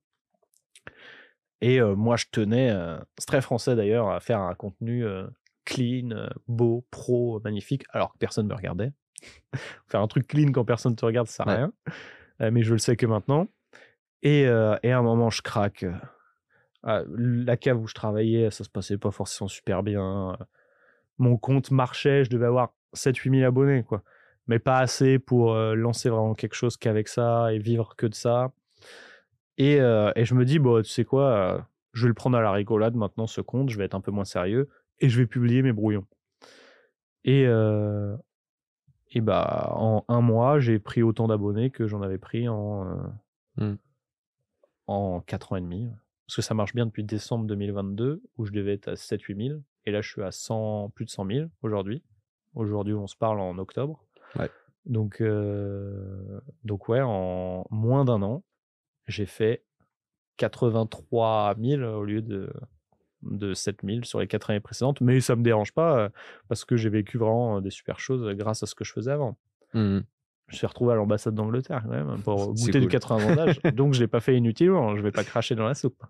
Et 1.61 1.81
euh, 1.81 1.95
moi, 1.95 2.17
je 2.17 2.27
tenais, 2.31 2.71
euh, 2.71 2.99
c'est 3.19 3.27
très 3.27 3.43
français 3.43 3.77
d'ailleurs, 3.77 4.11
à 4.11 4.21
faire 4.21 4.41
un 4.41 4.55
contenu 4.55 5.05
euh, 5.05 5.27
clean, 5.65 6.29
beau, 6.49 6.87
pro, 6.91 7.41
magnifique, 7.45 7.85
alors 7.91 8.13
que 8.13 8.19
personne 8.19 8.47
me 8.47 8.55
regardait. 8.55 8.93
faire 9.89 10.01
un 10.01 10.09
truc 10.09 10.27
clean 10.27 10.53
quand 10.53 10.65
personne 10.65 10.97
te 10.97 11.05
regarde, 11.05 11.27
ça 11.27 11.45
sert 11.45 11.49
à 11.49 11.57
rien. 11.57 11.73
Euh, 12.41 12.51
mais 12.51 12.63
je 12.63 12.73
le 12.73 12.79
sais 12.79 12.97
que 12.97 13.07
maintenant. 13.07 13.49
Et, 14.23 14.47
euh, 14.47 14.77
et 14.83 14.93
à 14.93 14.99
un 14.99 15.03
moment, 15.03 15.31
je 15.31 15.43
craque. 15.43 15.85
Ah, 16.83 17.03
la 17.09 17.57
cave 17.57 17.81
où 17.81 17.87
je 17.87 17.95
travaillais, 17.95 18.51
ça 18.51 18.65
se 18.65 18.71
passait 18.71 18.97
pas 18.97 19.11
forcément 19.11 19.49
super 19.49 19.83
bien. 19.83 20.37
Mon 21.19 21.37
compte 21.37 21.71
marchait, 21.71 22.25
je 22.25 22.31
devais 22.31 22.47
avoir 22.47 22.73
7-8 22.95 23.39
000 23.41 23.47
abonnés, 23.47 23.83
quoi. 23.83 24.03
Mais 24.47 24.59
pas 24.59 24.79
assez 24.79 25.19
pour 25.19 25.53
euh, 25.55 25.75
lancer 25.75 26.09
vraiment 26.09 26.35
quelque 26.35 26.55
chose 26.55 26.77
qu'avec 26.77 27.09
ça 27.09 27.53
et 27.53 27.59
vivre 27.59 27.95
que 27.97 28.07
de 28.07 28.15
ça. 28.15 28.53
Et, 29.59 29.79
euh, 29.81 30.11
et 30.17 30.25
je 30.25 30.35
me 30.35 30.45
dis, 30.47 30.59
bon, 30.59 30.83
tu 30.83 30.89
sais 30.89 31.05
quoi, 31.05 31.25
euh, 31.25 31.59
je 31.93 32.03
vais 32.03 32.09
le 32.09 32.15
prendre 32.15 32.39
à 32.39 32.41
la 32.41 32.51
rigolade 32.51 32.95
maintenant, 32.95 33.27
ce 33.27 33.43
compte, 33.43 33.69
je 33.69 33.77
vais 33.77 33.85
être 33.85 33.95
un 33.95 34.01
peu 34.01 34.11
moins 34.11 34.25
sérieux 34.25 34.71
et 35.01 35.11
je 35.11 35.19
vais 35.19 35.27
publier 35.27 35.63
mes 35.63 35.73
brouillons. 35.73 36.07
Et, 37.25 37.45
euh, 37.47 38.17
et 39.13 39.21
bah, 39.21 39.73
en 39.75 40.05
un 40.09 40.21
mois, 40.21 40.61
j'ai 40.61 40.79
pris 40.79 41.03
autant 41.03 41.29
d'abonnés 41.29 41.71
que 41.71 41.87
j'en 41.87 42.03
avais 42.03 42.19
pris 42.19 42.49
en, 42.49 42.87
euh, 42.87 42.97
Hmm. 43.57 43.77
en 44.87 45.21
4 45.21 45.53
ans 45.53 45.57
et 45.57 45.61
demi. 45.61 45.91
Parce 46.27 46.37
que 46.37 46.43
ça 46.43 46.55
marche 46.55 46.75
bien 46.75 46.87
depuis 46.87 47.03
décembre 47.05 47.47
2022, 47.47 48.23
où 48.39 48.45
je 48.45 48.53
devais 48.53 48.75
être 48.75 48.89
à 48.89 48.95
7-8 48.95 49.49
000. 49.49 49.61
Et 49.85 49.91
là, 49.91 50.01
je 50.01 50.09
suis 50.11 50.23
à 50.23 50.31
100, 50.31 50.91
plus 50.95 51.05
de 51.05 51.11
100 51.11 51.27
000 51.27 51.49
aujourd'hui. 51.63 52.03
Aujourd'hui, 52.55 52.95
on 52.95 53.07
se 53.07 53.17
parle 53.17 53.41
en 53.41 53.59
octobre. 53.59 54.05
Ouais. 54.37 54.49
Donc, 54.87 55.21
euh, 55.21 56.41
donc 56.65 56.89
ouais, 56.89 57.01
en 57.03 57.67
moins 57.71 58.05
d'un 58.05 58.23
an, 58.23 58.45
j'ai 59.07 59.27
fait 59.27 59.65
83 60.37 61.57
000 61.61 61.83
au 61.83 62.05
lieu 62.05 62.23
de, 62.23 62.53
de 63.23 63.55
7 63.55 63.79
000 63.85 64.05
sur 64.05 64.21
les 64.21 64.27
4 64.27 64.51
années 64.51 64.61
précédentes. 64.61 65.01
Mais 65.01 65.21
ça 65.21 65.37
me 65.37 65.43
dérange 65.43 65.73
pas 65.73 65.99
euh, 65.99 66.09
parce 66.49 66.65
que 66.65 66.77
j'ai 66.77 66.89
vécu 66.89 67.19
vraiment 67.19 67.59
euh, 67.59 67.61
des 67.61 67.71
super 67.71 68.01
choses 68.01 68.35
grâce 68.37 68.63
à 68.63 68.67
ce 68.67 68.75
que 68.75 68.85
je 68.85 68.93
faisais 68.93 69.13
avant. 69.13 69.37
Mhm. 69.75 70.03
Je 70.49 70.55
me 70.55 70.59
suis 70.59 70.67
retrouvé 70.67 70.93
à 70.93 70.97
l'ambassade 70.97 71.35
d'Angleterre 71.35 71.83
quand 71.85 71.91
même 71.91 72.21
pour 72.23 72.55
goûter 72.55 72.81
du 72.81 72.87
cool. 72.87 72.89
80 72.89 73.37
d'âge. 73.37 73.61
donc 73.75 73.95
je 73.95 74.01
l'ai 74.01 74.09
pas 74.09 74.21
fait 74.21 74.37
inutilement. 74.37 74.97
Je 74.97 75.03
vais 75.03 75.13
pas 75.13 75.23
cracher 75.23 75.55
dans 75.55 75.65
la 75.67 75.75
soupe. 75.75 76.03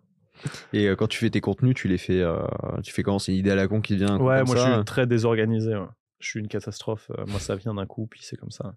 Et 0.73 0.89
euh, 0.89 0.97
quand 0.97 1.07
tu 1.07 1.19
fais 1.19 1.29
tes 1.29 1.43
contenus, 1.43 1.75
tu 1.75 1.89
les 1.89 1.99
fais, 1.99 2.23
euh, 2.23 2.39
tu 2.83 2.93
fais 2.93 3.03
comment? 3.03 3.19
C'est 3.19 3.33
une 3.33 3.39
idée 3.39 3.51
à 3.51 3.55
la 3.55 3.69
con 3.69 3.83
qui 3.83 3.97
vient 3.97 4.19
Ouais, 4.19 4.39
comme 4.39 4.47
moi 4.47 4.57
ça 4.57 4.71
je 4.71 4.75
suis 4.77 4.85
très 4.85 5.07
désorganisé. 5.07 5.77
ouais. 5.77 5.87
Je 6.21 6.29
suis 6.29 6.41
une 6.41 6.49
catastrophe. 6.49 7.11
Euh, 7.19 7.25
Moi 7.29 7.39
ça 7.41 7.57
vient 7.57 7.75
d'un 7.75 7.85
coup, 7.87 8.07
puis 8.07 8.21
c'est 8.23 8.37
comme 8.37 8.51
ça. 8.51 8.75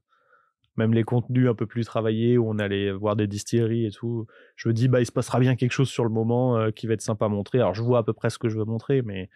Même 0.76 0.94
les 0.94 1.04
contenus 1.04 1.48
un 1.48 1.54
peu 1.54 1.68
plus 1.68 1.86
travaillés 1.86 2.38
où 2.38 2.50
on 2.50 2.58
allait 2.58 2.92
voir 2.92 3.16
des 3.16 3.28
distilleries 3.28 3.86
et 3.86 3.92
tout, 3.92 4.26
je 4.56 4.70
me 4.70 4.74
dis 4.74 4.88
bah 4.88 5.02
il 5.02 5.06
se 5.06 5.12
passera 5.12 5.40
bien 5.40 5.56
quelque 5.56 5.72
chose 5.72 5.90
sur 5.90 6.04
le 6.04 6.10
moment 6.10 6.58
euh, 6.58 6.72
qui 6.72 6.88
va 6.88 6.96
être 6.96 7.02
sympa 7.02 7.26
à 7.26 7.30
montrer. 7.30 7.60
Alors 7.60 7.76
je 7.76 7.84
vois 7.84 8.00
à 8.00 8.04
peu 8.04 8.14
près 8.14 8.32
ce 8.32 8.40
que 8.40 8.50
je 8.50 8.58
veux 8.58 8.66
montrer, 8.66 9.04
mais 9.04 9.30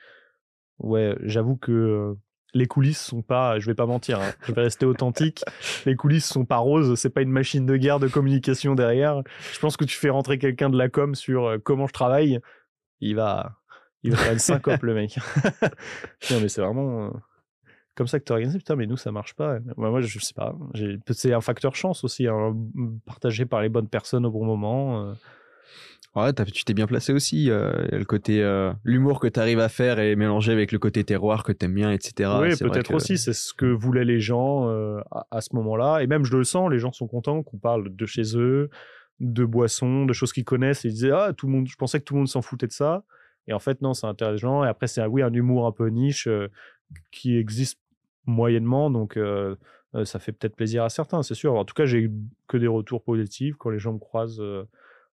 ouais, 0.80 1.16
j'avoue 1.22 1.56
que 1.56 1.72
euh, 1.72 2.14
les 2.54 2.66
coulisses 2.66 3.02
sont 3.02 3.22
pas, 3.22 3.60
je 3.60 3.68
vais 3.68 3.76
pas 3.76 3.86
mentir, 3.86 4.20
hein, 4.20 4.32
je 4.44 4.52
vais 4.52 4.62
rester 4.62 4.86
authentique. 4.86 5.44
Les 5.86 5.96
coulisses 5.96 6.26
sont 6.26 6.46
pas 6.46 6.58
roses, 6.58 6.96
c'est 6.96 7.10
pas 7.10 7.22
une 7.22 7.30
machine 7.30 7.66
de 7.66 7.76
guerre 7.78 8.00
de 8.00 8.08
communication 8.08 8.74
derrière. 8.74 9.22
Je 9.54 9.60
pense 9.60 9.78
que 9.78 9.86
tu 9.86 9.98
fais 9.98 10.10
rentrer 10.10 10.40
quelqu'un 10.40 10.70
de 10.70 10.78
la 10.78 10.90
com 10.90 11.14
sur 11.14 11.46
euh, 11.46 11.58
comment 11.60 11.88
je 11.88 11.94
travaille, 11.94 12.40
il 13.00 13.16
va, 13.16 13.58
il 14.04 14.12
va 14.12 14.18
faire 14.18 14.34
une 14.34 14.40
syncope 14.40 14.82
le 14.84 14.96
mec. 14.96 15.20
non 16.32 16.40
mais 16.42 16.50
c'est 16.50 16.62
vraiment 16.62 17.12
comme 17.98 18.08
ça 18.08 18.20
que 18.20 18.24
tu 18.26 18.32
organisé. 18.32 18.58
Putain, 18.60 18.76
mais 18.78 18.86
nous 18.88 18.96
ça 18.98 19.12
marche 19.12 19.34
pas. 19.34 19.58
Moi, 19.76 19.90
moi 19.90 20.00
je 20.02 20.20
sais 20.20 20.34
pas. 20.34 20.56
C'est 21.12 21.34
un 21.34 21.42
facteur 21.42 21.76
chance 21.76 22.04
aussi, 22.06 22.28
hein, 22.28 22.56
partagé 23.06 23.46
par 23.46 23.62
les 23.62 23.70
bonnes 23.70 23.90
personnes 23.90 24.26
au 24.26 24.32
bon 24.32 24.46
moment. 24.46 25.04
euh. 25.04 25.14
Ouais, 26.16 26.34
tu 26.34 26.64
t'es 26.66 26.74
bien 26.74 26.88
placé 26.88 27.14
aussi. 27.14 27.52
euh, 27.52 27.72
le 27.92 28.04
côté 28.06 28.42
euh, 28.42 28.72
l'humour 28.84 29.20
que 29.20 29.28
tu 29.28 29.40
arrives 29.40 29.60
à 29.60 29.70
faire 29.70 30.00
et 30.00 30.16
mélanger 30.16 30.52
avec 30.52 30.72
le 30.72 30.80
côté 30.80 31.04
terroir 31.04 31.44
que 31.44 31.52
t'aimes 31.52 31.76
bien, 31.76 31.92
etc. 31.92 32.32
oui, 32.42 32.56
C'est 32.56 32.64
peut-être 32.68 32.90
que- 32.90 32.96
aussi. 32.96 33.18
C'est 33.20 33.34
ce 33.34 33.54
que 33.54 33.68
voulaient 33.68 34.06
les 34.06 34.20
gens 34.20 34.68
euh, 34.70 35.00
à, 35.12 35.28
à 35.30 35.42
ce 35.42 35.50
moment-là. 35.56 36.00
Et 36.00 36.08
même, 36.08 36.24
je 36.24 36.36
le 36.36 36.44
sens, 36.44 36.72
les 36.72 36.80
gens 36.80 36.92
sont 36.92 37.08
contents 37.08 37.44
qu'on 37.44 37.58
parle 37.58 37.96
de 37.96 38.06
chez 38.08 38.36
eux, 38.36 38.70
de 39.20 39.46
boissons, 39.46 40.06
de 40.08 40.14
choses 40.14 40.34
qu'ils 40.34 40.46
connaissent. 40.46 40.86
Et 40.86 40.88
ils 40.88 40.94
disaient, 40.94 41.12
ah, 41.12 41.34
tout 41.38 41.46
le 41.46 41.52
monde, 41.52 41.68
je 41.68 41.76
pensais 41.76 42.00
que 42.00 42.06
tout 42.06 42.16
le 42.16 42.20
monde 42.22 42.30
s'en 42.30 42.42
foutait 42.42 42.68
de 42.68 42.72
ça. 42.72 43.04
Et 43.48 43.54
en 43.54 43.60
fait, 43.60 43.82
non, 43.82 43.92
les 44.32 44.38
gens. 44.38 44.64
Et 44.64 44.68
après, 44.68 44.88
c'est, 44.88 45.06
oui, 45.06 45.22
un 45.22 45.32
humour 45.34 45.68
un 45.68 45.72
peu 45.72 45.88
niche 45.90 46.28
qui 47.12 47.38
existe 47.38 47.80
moyennement. 48.28 48.92
Donc, 48.92 49.18
euh, 49.18 49.56
euh, 49.96 50.06
ça 50.06 50.20
fait 50.20 50.32
peut-être 50.32 50.56
plaisir 50.56 50.84
à 50.84 50.90
certains, 50.90 51.24
c'est 51.24 51.34
sûr. 51.34 51.56
En 51.56 51.66
tout 51.66 51.74
cas, 51.74 51.86
j'ai 51.86 52.00
eu 52.00 52.12
que 52.48 52.58
des 52.58 52.68
retours 52.68 53.04
positifs. 53.04 53.56
Quand 53.58 53.72
les 53.72 53.80
gens 53.80 53.94
me 53.94 54.00
croisent 54.00 54.42
euh, 54.42 54.68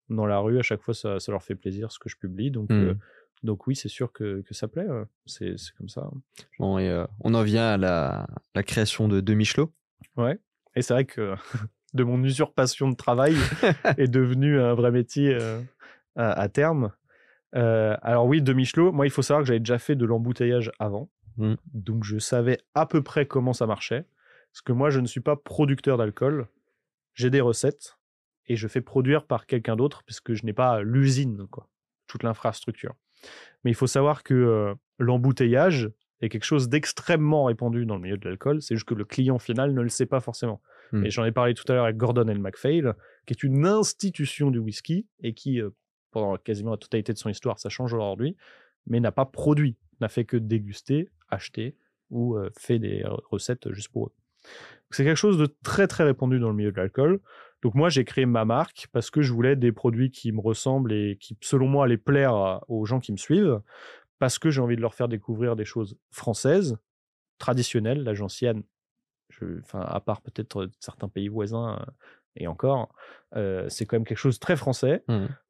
dans 0.08 0.26
la 0.26 0.38
rue, 0.38 0.58
à 0.58 0.62
chaque 0.62 0.82
fois, 0.82 0.94
ça, 0.94 1.18
ça 1.18 1.32
leur 1.32 1.42
fait 1.42 1.56
plaisir 1.56 1.90
ce 1.90 1.98
que 1.98 2.08
je 2.08 2.16
publie. 2.16 2.50
Donc, 2.50 2.70
euh, 2.70 2.94
donc 3.42 3.66
oui, 3.66 3.74
c'est 3.74 3.88
sûr 3.88 4.12
que, 4.12 4.42
que 4.42 4.54
ça 4.54 4.68
plaît. 4.68 4.86
C'est, 5.26 5.58
c'est 5.58 5.74
comme 5.76 5.88
ça. 5.88 6.08
Bon, 6.58 6.78
et 6.78 7.04
on 7.20 7.34
en 7.34 7.42
vient 7.42 7.68
à 7.68 7.76
la, 7.76 8.26
la 8.54 8.62
création 8.62 9.08
de, 9.08 9.20
de 9.20 9.34
Michelot. 9.34 9.72
Ouais. 10.16 10.38
Et 10.76 10.82
c'est 10.82 10.94
vrai 10.94 11.04
que 11.04 11.34
de 11.94 12.04
mon 12.04 12.22
usurpation 12.22 12.88
de 12.88 12.96
travail 12.96 13.34
est 13.96 14.08
devenu 14.08 14.60
un 14.60 14.74
vrai 14.74 14.90
métier 14.90 15.34
euh, 15.34 15.60
à, 16.16 16.32
à 16.32 16.48
terme. 16.48 16.92
Euh, 17.54 17.96
alors 18.02 18.26
oui, 18.26 18.42
de 18.42 18.52
Michelot, 18.52 18.92
moi 18.92 19.06
il 19.06 19.10
faut 19.10 19.22
savoir 19.22 19.42
que 19.42 19.48
j'avais 19.48 19.60
déjà 19.60 19.78
fait 19.78 19.96
de 19.96 20.04
l'embouteillage 20.04 20.70
avant. 20.78 21.10
Mm. 21.38 21.54
Donc 21.72 22.04
je 22.04 22.18
savais 22.18 22.58
à 22.74 22.86
peu 22.86 23.02
près 23.02 23.26
comment 23.26 23.52
ça 23.52 23.66
marchait. 23.66 24.04
Parce 24.52 24.62
que 24.62 24.72
moi 24.72 24.90
je 24.90 25.00
ne 25.00 25.06
suis 25.06 25.20
pas 25.20 25.36
producteur 25.36 25.96
d'alcool. 25.96 26.48
J'ai 27.14 27.30
des 27.30 27.40
recettes 27.40 27.98
et 28.46 28.56
je 28.56 28.68
fais 28.68 28.80
produire 28.80 29.26
par 29.26 29.46
quelqu'un 29.46 29.76
d'autre 29.76 30.02
puisque 30.04 30.34
je 30.34 30.44
n'ai 30.44 30.52
pas 30.52 30.82
l'usine, 30.82 31.46
quoi, 31.50 31.68
toute 32.06 32.22
l'infrastructure. 32.22 32.94
Mais 33.64 33.70
il 33.70 33.74
faut 33.74 33.86
savoir 33.86 34.22
que 34.22 34.34
euh, 34.34 34.74
l'embouteillage 34.98 35.90
est 36.20 36.28
quelque 36.28 36.44
chose 36.44 36.68
d'extrêmement 36.68 37.44
répandu 37.44 37.86
dans 37.86 37.94
le 37.94 38.00
milieu 38.00 38.16
de 38.16 38.28
l'alcool. 38.28 38.60
C'est 38.62 38.74
juste 38.74 38.88
que 38.88 38.94
le 38.94 39.04
client 39.04 39.38
final 39.38 39.72
ne 39.72 39.80
le 39.80 39.88
sait 39.88 40.06
pas 40.06 40.20
forcément. 40.20 40.60
Hmm. 40.92 41.04
Et 41.04 41.10
j'en 41.10 41.24
ai 41.24 41.32
parlé 41.32 41.54
tout 41.54 41.64
à 41.68 41.74
l'heure 41.74 41.84
avec 41.84 41.96
Gordon 41.96 42.26
L. 42.26 42.38
MacPhail, 42.38 42.92
qui 43.26 43.34
est 43.34 43.42
une 43.42 43.66
institution 43.66 44.50
du 44.50 44.58
whisky 44.58 45.06
et 45.22 45.34
qui, 45.34 45.60
euh, 45.60 45.70
pendant 46.10 46.36
quasiment 46.36 46.72
la 46.72 46.76
totalité 46.76 47.12
de 47.12 47.18
son 47.18 47.28
histoire, 47.28 47.58
ça 47.58 47.68
change 47.68 47.92
aujourd'hui, 47.94 48.36
mais 48.86 49.00
n'a 49.00 49.12
pas 49.12 49.26
produit, 49.26 49.76
n'a 50.00 50.08
fait 50.08 50.24
que 50.24 50.36
déguster, 50.36 51.08
acheter 51.30 51.76
ou 52.10 52.36
euh, 52.36 52.50
fait 52.58 52.78
des 52.78 53.02
re- 53.02 53.20
recettes 53.30 53.72
juste 53.72 53.90
pour 53.90 54.06
eux. 54.08 54.12
C'est 54.90 55.04
quelque 55.04 55.16
chose 55.16 55.38
de 55.38 55.46
très 55.62 55.86
très 55.86 56.04
répandu 56.04 56.38
dans 56.40 56.48
le 56.48 56.54
milieu 56.54 56.72
de 56.72 56.76
l'alcool. 56.76 57.20
Donc 57.62 57.74
moi 57.74 57.88
j'ai 57.88 58.04
créé 58.04 58.26
ma 58.26 58.44
marque 58.44 58.88
parce 58.92 59.10
que 59.10 59.20
je 59.22 59.32
voulais 59.32 59.56
des 59.56 59.72
produits 59.72 60.10
qui 60.10 60.32
me 60.32 60.40
ressemblent 60.40 60.92
et 60.92 61.18
qui 61.20 61.36
selon 61.42 61.68
moi 61.68 61.84
allaient 61.84 61.96
plaire 61.98 62.62
aux 62.68 62.86
gens 62.86 63.00
qui 63.00 63.12
me 63.12 63.16
suivent 63.16 63.60
parce 64.18 64.38
que 64.38 64.50
j'ai 64.50 64.60
envie 64.60 64.76
de 64.76 64.80
leur 64.80 64.94
faire 64.94 65.08
découvrir 65.08 65.56
des 65.56 65.64
choses 65.64 65.98
françaises, 66.10 66.78
traditionnelles, 67.38 68.02
la 68.04 68.14
gentiane, 68.14 68.62
je- 69.30 69.60
enfin 69.60 69.80
à 69.82 70.00
part 70.00 70.22
peut-être 70.22 70.62
euh, 70.64 70.68
certains 70.80 71.08
pays 71.08 71.28
voisins 71.28 71.78
euh, 71.80 71.86
et 72.36 72.46
encore, 72.46 72.94
euh, 73.36 73.68
c'est 73.68 73.86
quand 73.86 73.96
même 73.96 74.04
quelque 74.04 74.18
chose 74.18 74.36
de 74.36 74.40
très 74.40 74.56
français 74.56 75.04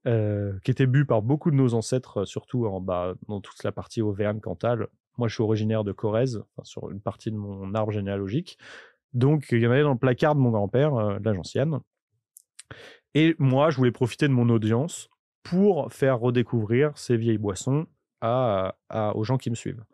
euh, 0.06 0.58
qui 0.64 0.70
était 0.70 0.86
bu 0.86 1.04
par 1.06 1.22
beaucoup 1.22 1.50
de 1.50 1.56
nos 1.56 1.74
ancêtres, 1.74 2.18
euh, 2.22 2.24
surtout 2.24 2.66
en 2.66 2.80
bas 2.80 3.14
dans 3.28 3.40
toute 3.40 3.62
la 3.64 3.72
partie 3.72 4.02
Auvergne-Cantal. 4.02 4.88
Moi, 5.18 5.28
je 5.28 5.34
suis 5.34 5.42
originaire 5.42 5.84
de 5.84 5.92
Corrèze, 5.92 6.42
sur 6.62 6.90
une 6.90 7.00
partie 7.00 7.30
de 7.30 7.36
mon 7.36 7.74
arbre 7.74 7.92
généalogique. 7.92 8.58
Donc, 9.12 9.48
il 9.50 9.60
y 9.60 9.66
en 9.66 9.70
avait 9.70 9.82
dans 9.82 9.92
le 9.92 9.98
placard 9.98 10.34
de 10.34 10.40
mon 10.40 10.50
grand-père, 10.50 10.94
euh, 10.94 11.18
de 11.18 11.24
la 11.24 11.34
gentiane. 11.34 11.80
Et 13.14 13.34
moi, 13.38 13.70
je 13.70 13.76
voulais 13.76 13.90
profiter 13.90 14.28
de 14.28 14.32
mon 14.32 14.48
audience 14.48 15.10
pour 15.42 15.92
faire 15.92 16.18
redécouvrir 16.18 16.96
ces 16.96 17.16
vieilles 17.16 17.38
boissons 17.38 17.86
à, 18.20 18.74
aux 19.14 19.24
gens 19.24 19.38
qui 19.38 19.48
me 19.50 19.54
suivent. 19.54 19.84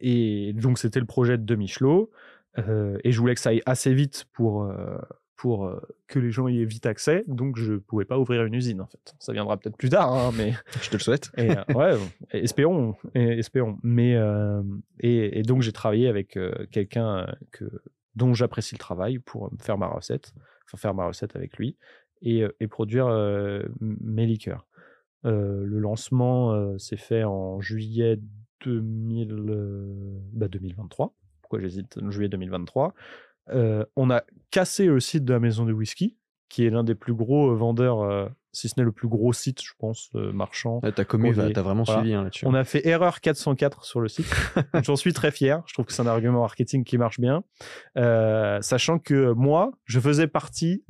Et 0.00 0.52
donc, 0.54 0.78
c'était 0.78 1.00
le 1.00 1.06
projet 1.06 1.38
de 1.38 1.54
Michelot. 1.54 2.10
Euh, 2.58 2.98
et 3.04 3.12
je 3.12 3.20
voulais 3.20 3.34
que 3.34 3.40
ça 3.40 3.50
aille 3.50 3.62
assez 3.66 3.94
vite 3.94 4.26
pour, 4.32 4.64
euh, 4.64 4.98
pour 5.40 5.64
euh, 5.66 5.80
que 6.06 6.18
les 6.18 6.30
gens 6.30 6.48
y 6.48 6.60
aient 6.60 6.66
vite 6.66 6.84
accès. 6.84 7.24
Donc, 7.26 7.56
je 7.56 7.74
pouvais 7.74 8.04
pas 8.04 8.18
ouvrir 8.18 8.44
une 8.44 8.52
usine, 8.52 8.82
en 8.82 8.86
fait. 8.86 9.14
Ça 9.18 9.32
viendra 9.32 9.56
peut-être 9.56 9.78
plus 9.78 9.88
tard, 9.88 10.12
hein, 10.12 10.32
mais 10.36 10.52
Je 10.82 10.90
te 10.90 10.96
le 10.96 11.00
souhaite. 11.00 11.30
et, 11.38 11.52
euh, 11.52 11.62
ouais, 11.74 11.96
espérons, 12.32 12.94
et- 13.14 13.38
espérons. 13.38 13.78
Mais 13.82 14.16
euh, 14.16 14.62
et, 14.98 15.38
et 15.38 15.42
donc 15.42 15.62
j'ai 15.62 15.72
travaillé 15.72 16.08
avec 16.08 16.36
euh, 16.36 16.52
quelqu'un 16.70 17.26
que 17.52 17.64
dont 18.16 18.34
j'apprécie 18.34 18.74
le 18.74 18.78
travail 18.80 19.18
pour 19.18 19.50
faire 19.60 19.78
ma 19.78 19.86
recette, 19.86 20.34
enfin 20.66 20.76
faire 20.76 20.92
ma 20.94 21.06
recette 21.06 21.34
avec 21.36 21.56
lui 21.56 21.78
et, 22.20 22.44
et 22.60 22.66
produire 22.66 23.08
mes 23.80 24.26
liqueurs. 24.26 24.66
Le 25.24 25.78
lancement 25.78 26.76
s'est 26.78 26.96
fait 26.98 27.24
en 27.24 27.60
juillet 27.62 28.18
2000, 28.64 29.32
euh, 29.32 30.18
bah 30.34 30.48
2023. 30.48 31.14
Pourquoi 31.40 31.60
j'hésite? 31.60 31.98
Juillet 32.10 32.28
2023. 32.28 32.92
Euh, 33.52 33.84
on 33.96 34.10
a 34.10 34.22
cassé 34.50 34.86
le 34.86 35.00
site 35.00 35.24
de 35.24 35.32
la 35.32 35.40
maison 35.40 35.64
de 35.64 35.72
whisky, 35.72 36.16
qui 36.48 36.64
est 36.66 36.70
l'un 36.70 36.84
des 36.84 36.94
plus 36.94 37.14
gros 37.14 37.50
euh, 37.50 37.54
vendeurs, 37.54 38.00
euh, 38.02 38.26
si 38.52 38.68
ce 38.68 38.74
n'est 38.78 38.84
le 38.84 38.90
plus 38.92 39.06
gros 39.08 39.32
site, 39.32 39.62
je 39.62 39.72
pense, 39.78 40.10
euh, 40.16 40.32
marchand. 40.32 40.80
Ouais, 40.82 40.90
ta 40.92 41.04
commu, 41.04 41.28
On 41.28 41.32
va- 41.32 41.48
est- 41.48 41.52
t'as 41.52 41.62
vraiment 41.62 41.84
voilà. 41.84 42.00
suivi 42.00 42.14
hein, 42.14 42.24
là-dessus. 42.24 42.46
On 42.46 42.54
a 42.54 42.64
fait 42.64 42.86
erreur 42.86 43.20
404 43.20 43.84
sur 43.84 44.00
le 44.00 44.08
site. 44.08 44.26
J'en 44.84 44.96
suis 44.96 45.12
très 45.12 45.30
fier. 45.30 45.62
Je 45.66 45.74
trouve 45.74 45.84
que 45.86 45.92
c'est 45.92 46.02
un 46.02 46.06
argument 46.06 46.40
marketing 46.40 46.82
qui 46.84 46.98
marche 46.98 47.20
bien. 47.20 47.44
Sachant 48.62 48.98
que 48.98 49.32
moi, 49.32 49.72
je 49.84 50.00
faisais 50.00 50.26
partie, 50.26 50.84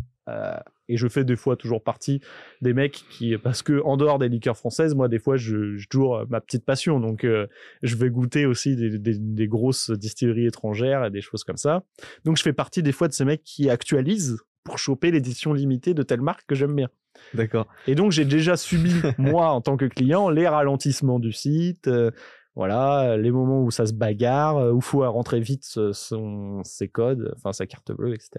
et 0.92 0.96
je 0.96 1.08
fais 1.08 1.24
des 1.24 1.36
fois 1.36 1.56
toujours 1.56 1.82
partie 1.82 2.20
des 2.60 2.72
mecs 2.74 3.04
qui, 3.10 3.36
parce 3.38 3.62
que 3.62 3.80
en 3.84 3.96
dehors 3.96 4.18
des 4.18 4.28
liqueurs 4.28 4.56
françaises, 4.56 4.94
moi, 4.94 5.08
des 5.08 5.18
fois, 5.18 5.36
je- 5.36 5.76
toujours 5.88 6.16
euh, 6.16 6.24
ma 6.28 6.40
petite 6.40 6.64
passion. 6.64 7.00
Donc, 7.00 7.24
euh, 7.24 7.46
je 7.82 7.96
vais 7.96 8.10
goûter 8.10 8.46
aussi 8.46 8.76
des, 8.76 8.98
des- 8.98 9.18
des 9.18 9.48
grosses 9.48 9.90
distilleries 9.90 10.46
étrangères 10.46 11.04
et 11.04 11.10
des 11.10 11.20
choses 11.20 11.44
comme 11.44 11.56
ça. 11.56 11.82
Donc, 12.24 12.36
je 12.36 12.42
fais 12.42 12.52
partie 12.52 12.82
des 12.82 12.92
fois 12.92 13.08
de 13.08 13.12
ces 13.12 13.24
mecs 13.24 13.42
qui 13.44 13.70
actualisent 13.70 14.38
pour 14.64 14.78
choper 14.78 15.10
l'édition 15.10 15.52
limitée 15.52 15.94
de 15.94 16.02
telle 16.02 16.20
marque 16.20 16.44
que 16.46 16.54
j'aime 16.54 16.74
bien. 16.76 16.88
D'accord. 17.34 17.66
Et 17.86 17.94
donc, 17.94 18.12
j'ai 18.12 18.24
déjà 18.24 18.56
subi, 18.56 18.92
moi, 19.18 19.50
en 19.50 19.60
tant 19.60 19.76
que 19.76 19.86
client, 19.86 20.28
les 20.30 20.46
ralentissements 20.46 21.18
du 21.18 21.32
site, 21.32 21.88
euh, 21.88 22.10
voilà, 22.56 23.16
les 23.16 23.30
moments 23.30 23.62
où 23.62 23.70
ça 23.70 23.86
se 23.86 23.92
bagarre, 23.94 24.72
où 24.74 24.76
il 24.78 24.82
faut 24.82 25.08
rentrer 25.10 25.40
vite 25.40 25.64
son, 25.92 26.62
ses 26.64 26.88
codes, 26.88 27.32
enfin 27.36 27.52
sa 27.52 27.66
carte 27.66 27.92
bleue, 27.92 28.12
etc. 28.12 28.30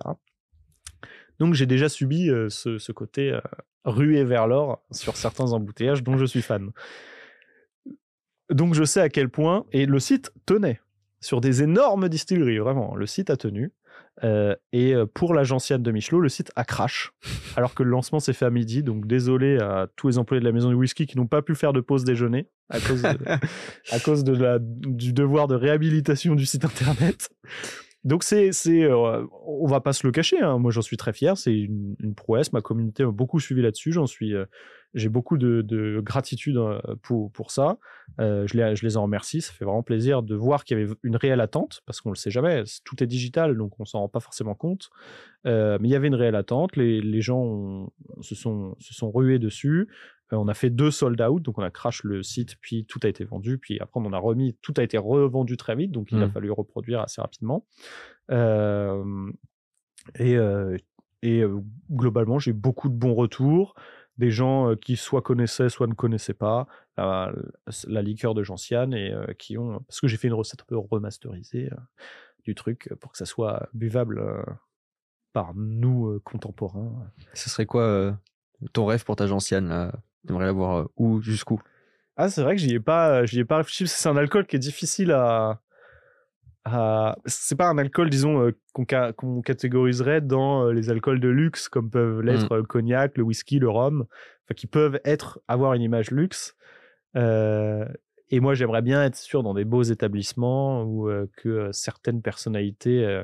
Donc, 1.41 1.55
j'ai 1.55 1.65
déjà 1.65 1.89
subi 1.89 2.29
euh, 2.29 2.49
ce, 2.49 2.77
ce, 2.77 2.91
côté 2.91 3.37
rué 3.83 4.23
vers 4.23 4.45
l'or 4.45 4.83
sur 4.91 5.17
certains 5.17 5.53
embouteillages 5.53 6.03
dont 6.03 6.17
je 6.17 6.25
suis 6.25 6.41
fan. 6.41 6.69
Donc, 8.51 8.75
je 8.75 8.83
sais 8.83 9.01
à 9.01 9.09
quel 9.09 9.27
point, 9.29 9.65
et 9.71 9.85
le 9.85 9.99
site 9.99 10.31
tenait 10.45 10.79
sur 11.19 11.41
des 11.41 11.63
énormes 11.63 12.09
distilleries, 12.09 12.59
vraiment, 12.59 12.95
le 12.95 13.05
site 13.07 13.29
a 13.29 13.37
tenu. 13.37 13.71
Euh, 14.23 14.55
et 14.71 14.93
euh, 14.93 15.05
pour 15.05 15.33
la 15.33 15.43
gentiane 15.43 15.81
de 15.81 15.91
Michelot, 15.91 16.19
le 16.19 16.29
site 16.29 16.51
a 16.55 16.63
crash, 16.63 17.11
alors 17.55 17.73
que 17.73 17.81
le 17.81 17.89
lancement 17.89 18.19
s'est 18.19 18.33
fait 18.33 18.45
à 18.45 18.49
midi. 18.49 18.83
Donc 18.83 19.07
désolé 19.07 19.57
à 19.57 19.87
tous 19.95 20.09
les 20.09 20.17
employés 20.17 20.41
de 20.41 20.45
la 20.45 20.51
maison 20.51 20.69
du 20.69 20.75
whisky 20.75 21.07
qui 21.07 21.17
n'ont 21.17 21.27
pas 21.27 21.41
pu 21.41 21.55
faire 21.55 21.73
de 21.73 21.81
pause 21.81 22.03
déjeuner 22.03 22.47
à 22.69 22.79
cause, 22.79 23.03
à 23.91 23.99
cause 23.99 24.23
de 24.23 24.33
la, 24.33 24.59
du 24.59 25.13
devoir 25.13 25.47
de 25.47 25.55
réhabilitation 25.55 26.35
du 26.35 26.45
site 26.45 26.65
internet. 26.65 27.29
Donc 28.03 28.23
c'est, 28.23 28.51
c'est, 28.51 28.83
euh, 28.83 29.25
on 29.45 29.67
va 29.67 29.79
pas 29.79 29.93
se 29.93 30.05
le 30.05 30.11
cacher. 30.11 30.39
Hein. 30.39 30.57
Moi 30.57 30.71
j'en 30.71 30.81
suis 30.81 30.97
très 30.97 31.13
fier. 31.13 31.37
C'est 31.37 31.53
une, 31.53 31.95
une, 31.99 32.15
prouesse. 32.15 32.51
Ma 32.53 32.61
communauté 32.61 33.05
m'a 33.05 33.11
beaucoup 33.11 33.39
suivi 33.39 33.61
là-dessus. 33.61 33.91
J'en 33.91 34.07
suis, 34.07 34.33
j'ai 34.93 35.09
beaucoup 35.09 35.37
de, 35.37 35.61
de, 35.61 36.01
gratitude 36.01 36.59
pour, 37.01 37.31
pour 37.31 37.51
ça. 37.51 37.77
Euh, 38.19 38.45
je, 38.47 38.57
les, 38.57 38.75
je 38.75 38.85
les 38.85 38.97
en 38.97 39.03
remercie. 39.03 39.41
Ça 39.41 39.53
fait 39.53 39.63
vraiment 39.63 39.83
plaisir 39.83 40.21
de 40.21 40.35
voir 40.35 40.65
qu'il 40.65 40.77
y 40.77 40.81
avait 40.81 40.93
une 41.03 41.15
réelle 41.15 41.41
attente 41.41 41.81
parce 41.85 42.01
qu'on 42.01 42.09
le 42.09 42.15
sait 42.15 42.31
jamais. 42.31 42.63
Tout 42.83 43.01
est 43.01 43.07
digital, 43.07 43.57
donc 43.57 43.79
on 43.79 43.85
s'en 43.85 43.99
rend 43.99 44.09
pas 44.09 44.19
forcément 44.19 44.55
compte. 44.55 44.89
Euh, 45.45 45.77
mais 45.79 45.87
il 45.87 45.91
y 45.91 45.95
avait 45.95 46.07
une 46.07 46.15
réelle 46.15 46.35
attente. 46.35 46.75
Les, 46.75 47.01
les 47.01 47.21
gens 47.21 47.89
se 48.21 48.35
sont 48.35 48.75
se 48.79 48.93
sont 48.93 49.11
rués 49.11 49.39
dessus. 49.39 49.87
on 50.31 50.47
a 50.47 50.53
fait 50.53 50.69
deux 50.69 50.91
sold 50.91 51.21
out, 51.21 51.41
donc 51.41 51.57
on 51.57 51.63
a 51.63 51.71
crash 51.71 52.03
le 52.03 52.21
site, 52.21 52.55
puis 52.61 52.85
tout 52.85 52.99
a 53.03 53.07
été 53.07 53.23
vendu, 53.23 53.57
puis 53.57 53.79
après 53.79 53.99
on 53.99 54.05
en 54.05 54.13
a 54.13 54.19
remis, 54.19 54.57
tout 54.61 54.73
a 54.77 54.83
été 54.83 54.97
revendu 54.97 55.57
très 55.57 55.75
vite, 55.75 55.91
donc 55.91 56.11
il 56.11 56.21
a 56.21 56.29
fallu 56.29 56.51
reproduire 56.51 56.99
assez 57.01 57.21
rapidement. 57.21 57.65
Euh, 58.29 59.31
et, 60.19 60.37
et 61.23 61.43
globalement, 61.91 62.39
j'ai 62.39 62.53
beaucoup 62.53 62.89
de 62.89 62.95
bons 62.95 63.13
retours. 63.13 63.75
Des 64.17 64.31
gens 64.31 64.75
qui 64.75 64.97
soit 64.97 65.21
connaissaient, 65.21 65.69
soit 65.69 65.87
ne 65.87 65.93
connaissaient 65.93 66.33
pas 66.33 66.67
la, 66.97 67.31
la 67.87 68.01
liqueur 68.01 68.33
de 68.33 68.43
Gentiane 68.43 68.93
et 68.93 69.13
qui 69.39 69.57
ont. 69.57 69.79
Parce 69.87 69.99
que 70.01 70.07
j'ai 70.07 70.17
fait 70.17 70.27
une 70.27 70.33
recette 70.33 70.61
un 70.61 70.65
peu 70.67 70.77
remasterisée 70.77 71.69
du 72.43 72.53
truc 72.53 72.89
pour 72.99 73.11
que 73.11 73.17
ça 73.17 73.25
soit 73.25 73.69
buvable 73.73 74.21
par 75.33 75.53
nous 75.55 76.19
contemporains. 76.23 77.11
Ce 77.33 77.49
serait 77.49 77.65
quoi 77.65 78.17
ton 78.73 78.85
rêve 78.85 79.05
pour 79.05 79.15
ta 79.15 79.27
Gentiane 79.27 79.91
Tu 80.25 80.31
aimerais 80.31 80.45
l'avoir 80.45 80.89
où, 80.97 81.21
jusqu'où? 81.21 81.61
Ah, 82.17 82.29
c'est 82.29 82.43
vrai 82.43 82.55
que 82.55 82.61
j'y 82.61 82.75
ai 82.75 82.79
pas, 82.79 83.25
j'y 83.25 83.39
ai 83.39 83.45
pas 83.45 83.57
réfléchi. 83.57 83.87
C'est 83.87 84.09
un 84.09 84.17
alcool 84.17 84.45
qui 84.45 84.55
est 84.55 84.59
difficile 84.59 85.11
à, 85.11 85.61
c'est 87.25 87.55
pas 87.55 87.69
un 87.69 87.77
alcool, 87.77 88.09
disons, 88.09 88.47
euh, 88.47 88.51
qu'on 88.73 89.41
catégoriserait 89.41 90.21
dans 90.21 90.67
euh, 90.67 90.73
les 90.73 90.89
alcools 90.89 91.19
de 91.19 91.27
luxe, 91.27 91.69
comme 91.69 91.89
peuvent 91.89 92.19
mmh. 92.19 92.25
l'être 92.25 92.55
le 92.55 92.63
cognac, 92.63 93.17
le 93.17 93.23
whisky, 93.23 93.59
le 93.59 93.69
rhum, 93.69 94.05
qui 94.55 94.67
peuvent 94.67 94.99
être, 95.05 95.39
avoir 95.47 95.73
une 95.73 95.81
image 95.81 96.11
luxe. 96.11 96.55
Euh, 97.15 97.85
et 98.29 98.39
moi, 98.39 98.53
j'aimerais 98.53 98.81
bien 98.81 99.03
être 99.03 99.15
sûr 99.15 99.43
dans 99.43 99.53
des 99.53 99.65
beaux 99.65 99.83
établissements 99.83 100.83
où 100.83 101.09
que 101.35 101.69
certaines 101.73 102.21
personnalités 102.21 103.23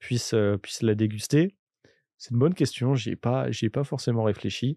puissent, 0.00 0.34
puissent 0.60 0.82
la 0.82 0.96
déguster. 0.96 1.54
C'est 2.18 2.32
une 2.32 2.38
bonne 2.38 2.54
question. 2.54 2.96
J'y 2.96 3.10
ai 3.10 3.16
pas, 3.16 3.48
j'y 3.52 3.66
ai 3.66 3.70
pas 3.70 3.84
forcément 3.84 4.24
réfléchi. 4.24 4.76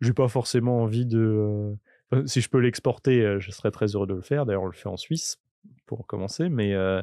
J'ai 0.00 0.14
pas 0.14 0.28
forcément 0.28 0.82
envie 0.82 1.04
de. 1.04 1.74
si 2.24 2.40
je 2.40 2.48
peux 2.48 2.60
l'exporter, 2.60 3.38
je 3.40 3.50
serais 3.50 3.70
très 3.70 3.94
heureux 3.94 4.06
de 4.06 4.14
le 4.14 4.22
faire. 4.22 4.46
D'ailleurs, 4.46 4.62
on 4.62 4.66
le 4.66 4.72
fait 4.72 4.88
en 4.88 4.96
Suisse 4.96 5.38
pour 5.86 6.06
commencer, 6.06 6.48
mais 6.48 6.72
euh, 6.74 7.02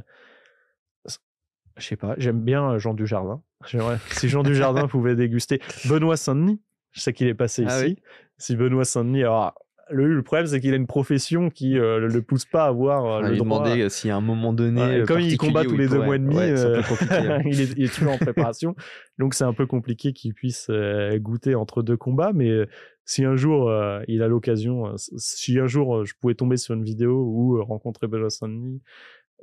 je 1.78 1.86
sais 1.86 1.96
pas, 1.96 2.16
j'aime 2.18 2.42
bien 2.42 2.72
euh, 2.72 2.80
Jean 2.80 2.94
Dujardin. 2.94 3.42
si 4.12 4.30
Jean 4.30 4.44
Dujardin 4.44 4.88
pouvait 4.88 5.16
déguster 5.16 5.62
Benoît 5.90 6.18
Saint-Denis, 6.18 6.62
je 6.92 7.02
sais 7.02 7.14
qu'il 7.14 7.28
est 7.28 7.34
passé 7.34 7.66
ah 7.68 7.86
ici. 7.86 7.98
Si 8.38 8.56
Benoît 8.56 8.86
Saint-Denis, 8.86 9.24
alors 9.24 9.56
le, 9.90 10.14
le, 10.14 10.22
problème, 10.22 10.48
c'est 10.48 10.60
qu'il 10.60 10.74
a 10.74 10.78
une 10.78 10.88
profession 10.88 11.50
qui 11.50 11.76
ne 11.76 11.82
euh, 11.82 12.08
le 12.08 12.22
pousse 12.22 12.46
pas 12.46 12.66
à 12.66 12.68
avoir 12.68 13.22
le 13.22 13.38
droit. 13.38 13.60
demander 13.60 13.90
s'il 13.90 14.10
y 14.10 14.12
a 14.12 14.18
un 14.18 14.22
moment 14.22 14.54
donné. 14.54 15.04
comme 15.08 15.22
il 15.22 15.38
combat 15.38 15.64
tous 15.64 15.78
les 15.78 15.88
deux 15.88 16.02
mois 16.02 16.16
et 16.16 16.20
demi, 16.20 16.38
hein. 16.38 17.42
il, 17.46 17.62
est, 17.62 17.74
il, 17.78 17.86
est, 17.86 17.94
toujours 17.94 18.14
en 18.14 18.18
préparation. 18.18 18.76
Donc, 19.18 19.34
c'est 19.34 19.46
un 19.46 19.54
peu 19.54 19.66
compliqué 19.66 20.14
qu'il 20.14 20.34
puisse 20.34 20.70
goûter 21.18 21.56
entre 21.56 21.84
deux 21.84 21.98
combats. 21.98 22.32
Mais 22.34 22.68
si 23.08 23.24
un 23.24 23.38
jour 23.38 23.70
euh, 23.70 24.02
il 24.10 24.22
a 24.22 24.28
l'occasion, 24.28 24.88
euh, 24.88 24.96
si 24.98 25.58
un 25.58 25.66
jour 25.66 25.96
euh, 25.96 26.06
je 26.06 26.14
pouvais 26.20 26.36
tomber 26.36 26.58
sur 26.58 26.76
une 26.76 26.84
vidéo 26.84 27.24
ou 27.24 27.64
rencontrer 27.64 28.06
Benoît 28.06 28.30
Saint-Denis 28.30 28.82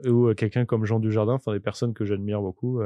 ou 0.06 0.32
quelqu'un 0.34 0.66
comme 0.66 0.84
Jean 0.84 1.00
Dujardin, 1.00 1.32
enfin 1.32 1.52
des 1.52 1.60
personnes 1.60 1.94
que 1.94 2.04
j'admire 2.04 2.42
beaucoup, 2.42 2.82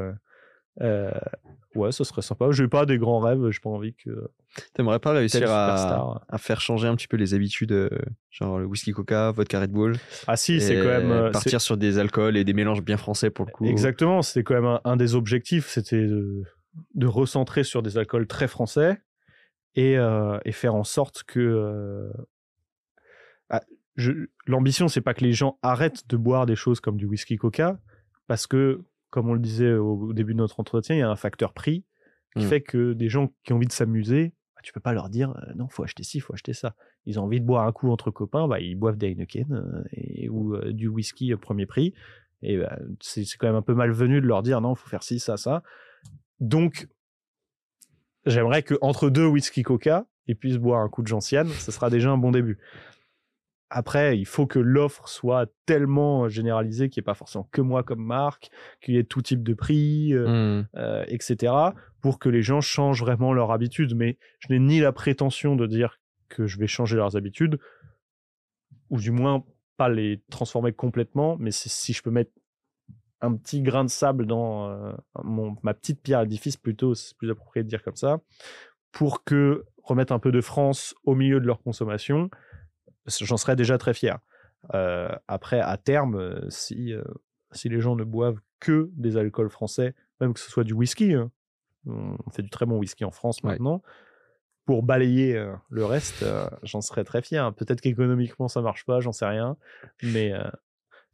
ouais, 0.78 1.90
ce 1.90 2.04
serait 2.04 2.22
sympa. 2.22 2.50
Je 2.50 2.62
n'ai 2.62 2.68
pas 2.68 2.86
des 2.86 2.98
grands 2.98 3.18
rêves, 3.18 3.50
j'ai 3.50 3.60
pas 3.60 3.70
envie 3.70 3.94
que. 3.94 4.30
T'aimerais 4.74 4.98
pas 4.98 5.12
réussir 5.12 5.50
à, 5.50 6.22
à, 6.28 6.38
faire 6.38 6.60
changer 6.60 6.86
un 6.86 6.94
petit 6.94 7.08
peu 7.08 7.16
les 7.16 7.32
habitudes, 7.32 7.90
genre 8.30 8.58
le 8.58 8.66
whisky 8.66 8.92
coca, 8.92 9.30
vodka 9.32 9.60
Red 9.60 9.72
Bull 9.72 9.96
Ah 10.26 10.36
si, 10.36 10.60
c'est 10.60 10.76
quand 10.76 10.84
même. 10.84 11.32
Partir 11.32 11.62
sur 11.62 11.78
des 11.78 11.98
alcools 11.98 12.36
et 12.36 12.44
des 12.44 12.52
mélanges 12.52 12.82
bien 12.82 12.98
français 12.98 13.30
pour 13.30 13.46
le 13.46 13.50
coup. 13.52 13.64
Exactement, 13.64 14.20
c'était 14.20 14.44
quand 14.44 14.54
même 14.54 14.66
un, 14.66 14.80
un 14.84 14.96
des 14.96 15.14
objectifs, 15.14 15.68
c'était 15.68 16.06
de, 16.06 16.42
de 16.94 17.06
recentrer 17.06 17.64
sur 17.64 17.82
des 17.82 17.96
alcools 17.96 18.26
très 18.26 18.48
français 18.48 19.00
et, 19.78 19.96
euh, 19.96 20.40
et 20.44 20.50
faire 20.50 20.74
en 20.74 20.82
sorte 20.82 21.22
que 21.22 21.38
euh, 21.38 22.10
ah, 23.48 23.62
l'ambition 24.48 24.88
c'est 24.88 25.00
pas 25.00 25.14
que 25.14 25.22
les 25.22 25.32
gens 25.32 25.56
arrêtent 25.62 26.08
de 26.08 26.16
boire 26.16 26.46
des 26.46 26.56
choses 26.56 26.80
comme 26.80 26.96
du 26.96 27.06
whisky 27.06 27.36
coca 27.36 27.78
parce 28.26 28.48
que 28.48 28.82
comme 29.10 29.28
on 29.30 29.34
le 29.34 29.38
disait 29.38 29.74
au, 29.74 30.12
début 30.12 30.34
de 30.34 30.38
notre 30.38 30.58
entretien 30.58 30.96
il 30.96 30.98
y 30.98 31.02
a 31.02 31.08
un 31.08 31.16
facteur 31.16 31.52
prix 31.52 31.84
qui 32.36 32.44
mmh. 32.44 32.48
fait 32.48 32.60
que 32.60 32.92
des 32.92 33.08
gens 33.08 33.32
qui 33.44 33.52
ont 33.52 33.56
envie 33.56 33.68
de 33.68 33.72
s'amuser 33.72 34.34
bah, 34.56 34.62
tu 34.64 34.72
peux 34.72 34.80
pas 34.80 34.92
leur 34.92 35.10
dire 35.10 35.30
euh, 35.30 35.54
non 35.54 35.68
faut 35.68 35.84
acheter 35.84 36.02
ci 36.02 36.18
faut 36.18 36.34
acheter 36.34 36.54
ça 36.54 36.74
ils 37.06 37.20
ont 37.20 37.22
envie 37.22 37.40
de 37.40 37.46
boire 37.46 37.64
un 37.64 37.72
coup 37.72 37.92
entre 37.92 38.10
copains 38.10 38.48
bah, 38.48 38.58
ils 38.58 38.74
boivent 38.74 38.98
des 38.98 39.12
Heineken 39.12 39.84
et, 39.92 40.28
ou 40.28 40.56
du 40.72 40.88
whisky 40.88 41.36
premier 41.36 41.66
prix 41.66 41.94
et 42.42 42.58
bah, 42.58 42.76
c'est 43.00 43.24
quand 43.38 43.46
même 43.46 43.54
un 43.54 43.62
peu 43.62 43.74
malvenu 43.74 44.20
de 44.20 44.26
leur 44.26 44.42
dire 44.42 44.60
non 44.60 44.74
faut 44.74 44.88
faire 44.88 45.04
ci 45.04 45.20
ça 45.20 45.36
ça 45.36 45.62
donc 46.40 46.88
j'aimerais 48.28 48.62
qu'entre 48.62 49.10
deux 49.10 49.26
whisky 49.26 49.62
coca, 49.62 50.06
ils 50.26 50.36
puissent 50.36 50.58
boire 50.58 50.80
un 50.80 50.88
coup 50.88 51.02
de 51.02 51.08
gentiane. 51.08 51.48
Ce 51.48 51.72
sera 51.72 51.90
déjà 51.90 52.10
un 52.10 52.18
bon 52.18 52.30
début. 52.30 52.58
Après, 53.70 54.18
il 54.18 54.24
faut 54.24 54.46
que 54.46 54.58
l'offre 54.58 55.08
soit 55.08 55.46
tellement 55.66 56.28
généralisée 56.28 56.88
qu'il 56.88 57.00
n'y 57.00 57.04
ait 57.04 57.10
pas 57.10 57.14
forcément 57.14 57.48
que 57.52 57.60
moi 57.60 57.82
comme 57.82 58.02
marque, 58.02 58.50
qu'il 58.80 58.94
y 58.94 58.98
ait 58.98 59.04
tout 59.04 59.20
type 59.20 59.42
de 59.42 59.52
prix, 59.52 60.14
euh, 60.14 60.62
mmh. 60.62 60.68
euh, 60.76 61.04
etc., 61.08 61.52
pour 62.00 62.18
que 62.18 62.30
les 62.30 62.40
gens 62.40 62.62
changent 62.62 63.02
vraiment 63.02 63.34
leur 63.34 63.50
habitude. 63.50 63.94
Mais 63.94 64.16
je 64.38 64.52
n'ai 64.52 64.58
ni 64.58 64.80
la 64.80 64.92
prétention 64.92 65.54
de 65.54 65.66
dire 65.66 66.00
que 66.30 66.46
je 66.46 66.58
vais 66.58 66.66
changer 66.66 66.96
leurs 66.96 67.16
habitudes, 67.16 67.58
ou 68.88 68.98
du 68.98 69.10
moins 69.10 69.44
pas 69.76 69.90
les 69.90 70.22
transformer 70.30 70.72
complètement, 70.72 71.36
mais 71.38 71.50
si 71.50 71.92
je 71.92 72.02
peux 72.02 72.10
mettre 72.10 72.32
un 73.20 73.34
petit 73.36 73.62
grain 73.62 73.84
de 73.84 73.90
sable 73.90 74.26
dans 74.26 74.68
euh, 74.68 74.92
mon, 75.22 75.56
ma 75.62 75.74
petite 75.74 76.02
pierre 76.02 76.20
à 76.20 76.22
l'édifice, 76.22 76.56
plutôt, 76.56 76.94
c'est 76.94 77.16
plus 77.16 77.30
approprié 77.30 77.64
de 77.64 77.68
dire 77.68 77.82
comme 77.82 77.96
ça, 77.96 78.18
pour 78.92 79.24
que 79.24 79.64
remettre 79.82 80.12
un 80.12 80.18
peu 80.18 80.32
de 80.32 80.40
France 80.40 80.94
au 81.04 81.14
milieu 81.14 81.40
de 81.40 81.46
leur 81.46 81.62
consommation, 81.62 82.30
j'en 83.06 83.36
serais 83.36 83.56
déjà 83.56 83.78
très 83.78 83.94
fier. 83.94 84.18
Euh, 84.74 85.08
après, 85.26 85.60
à 85.60 85.76
terme, 85.76 86.16
euh, 86.16 86.50
si, 86.50 86.92
si 87.52 87.68
les 87.68 87.80
gens 87.80 87.96
ne 87.96 88.04
boivent 88.04 88.40
que 88.60 88.90
des 88.94 89.16
alcools 89.16 89.50
français, 89.50 89.94
même 90.20 90.34
que 90.34 90.40
ce 90.40 90.50
soit 90.50 90.64
du 90.64 90.72
whisky, 90.72 91.14
hein, 91.14 91.30
on 91.86 92.30
fait 92.30 92.42
du 92.42 92.50
très 92.50 92.66
bon 92.66 92.76
whisky 92.76 93.04
en 93.04 93.10
France 93.10 93.42
maintenant, 93.44 93.82
pour 94.66 94.82
balayer 94.82 95.42
le 95.70 95.84
reste, 95.86 96.22
j'en 96.62 96.82
serais 96.82 97.04
très 97.04 97.22
fier. 97.22 97.54
Peut-être 97.54 97.80
qu'économiquement 97.80 98.48
ça 98.48 98.60
marche 98.60 98.84
pas, 98.84 99.00
j'en 99.00 99.12
sais 99.12 99.24
rien, 99.24 99.56
mais 100.02 100.34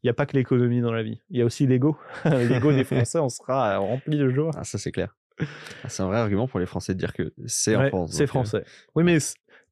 il 0.05 0.09
n'y 0.09 0.11
a 0.11 0.15
pas 0.15 0.27
que 0.27 0.37
l'économie 0.37 0.83
dans 0.83 0.93
la 0.93 1.03
vie. 1.03 1.19
Il 1.31 1.39
y 1.39 1.43
a 1.43 1.47
aussi 1.47 1.67
l'ego. 1.67 1.97
l'ego 2.27 2.73
des 2.73 2.85
Français, 2.85 3.19
on 3.19 3.31
sera 3.31 3.79
rempli 3.79 4.19
de 4.19 4.29
joie. 4.29 4.51
Ah, 4.55 4.63
ça, 4.63 4.77
c'est 4.77 4.93
clair. 4.93 5.17
Ah, 5.41 5.89
c'est 5.89 6.03
un 6.03 6.07
vrai 6.09 6.19
argument 6.19 6.47
pour 6.47 6.61
les 6.61 6.67
Français 6.67 6.93
de 6.93 6.99
dire 6.99 7.15
que 7.15 7.33
c'est 7.47 7.75
en 7.75 7.89
France. 7.89 8.13
C'est 8.13 8.25
euh, 8.25 8.27
français. 8.27 8.65
Oui, 8.95 9.03
mais 9.03 9.17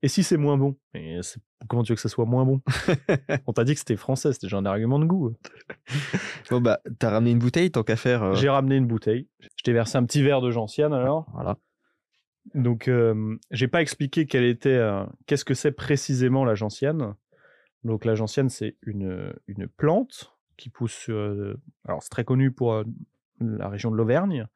et 0.02 0.08
si 0.08 0.22
c'est 0.22 0.38
moins 0.38 0.56
bon? 0.56 0.74
Comment 1.68 1.82
tu 1.82 1.92
veux 1.92 1.96
que 1.96 2.00
ça 2.00 2.08
soit 2.08 2.24
moins 2.24 2.46
bon? 2.46 2.62
On 3.46 3.52
t'a 3.52 3.64
dit 3.64 3.74
que 3.74 3.78
c'était 3.78 3.96
français, 3.96 4.32
c'était 4.32 4.46
déjà 4.46 4.56
un 4.56 4.64
argument 4.64 4.98
de 4.98 5.04
goût. 5.04 5.36
bon, 6.50 6.62
bah, 6.62 6.80
t'as 6.98 7.10
ramené 7.10 7.32
une 7.32 7.38
bouteille 7.38 7.70
tant 7.70 7.82
qu'à 7.82 7.96
faire. 7.96 8.22
Euh. 8.22 8.34
J'ai 8.34 8.48
ramené 8.48 8.76
une 8.76 8.86
bouteille. 8.86 9.28
Je 9.38 9.62
t'ai 9.62 9.74
versé 9.74 9.98
un 9.98 10.04
petit 10.06 10.22
verre 10.22 10.40
de 10.40 10.50
gentiane 10.50 10.94
alors. 10.94 11.26
Voilà. 11.34 11.58
Donc, 12.54 12.88
euh, 12.88 13.36
j'ai 13.50 13.68
pas 13.68 13.82
expliqué 13.82 14.26
quelle 14.26 14.44
était, 14.44 14.80
qu'est-ce 15.26 15.44
que 15.44 15.54
c'est 15.54 15.72
précisément 15.72 16.46
la 16.46 16.54
gentiane. 16.54 17.14
Donc 17.84 18.04
la 18.04 18.14
gentiane, 18.14 18.48
c'est 18.48 18.76
une, 18.82 19.32
une 19.46 19.68
plante 19.68 20.34
qui 20.56 20.70
pousse. 20.70 21.08
alors 21.84 22.02
c'est 22.02 22.10
très 22.10 22.24
connu 22.24 22.52
pour 22.52 22.84
la 23.40 23.68
région 23.68 23.90
de 23.90 23.96
l'Auvergne. 23.96 24.46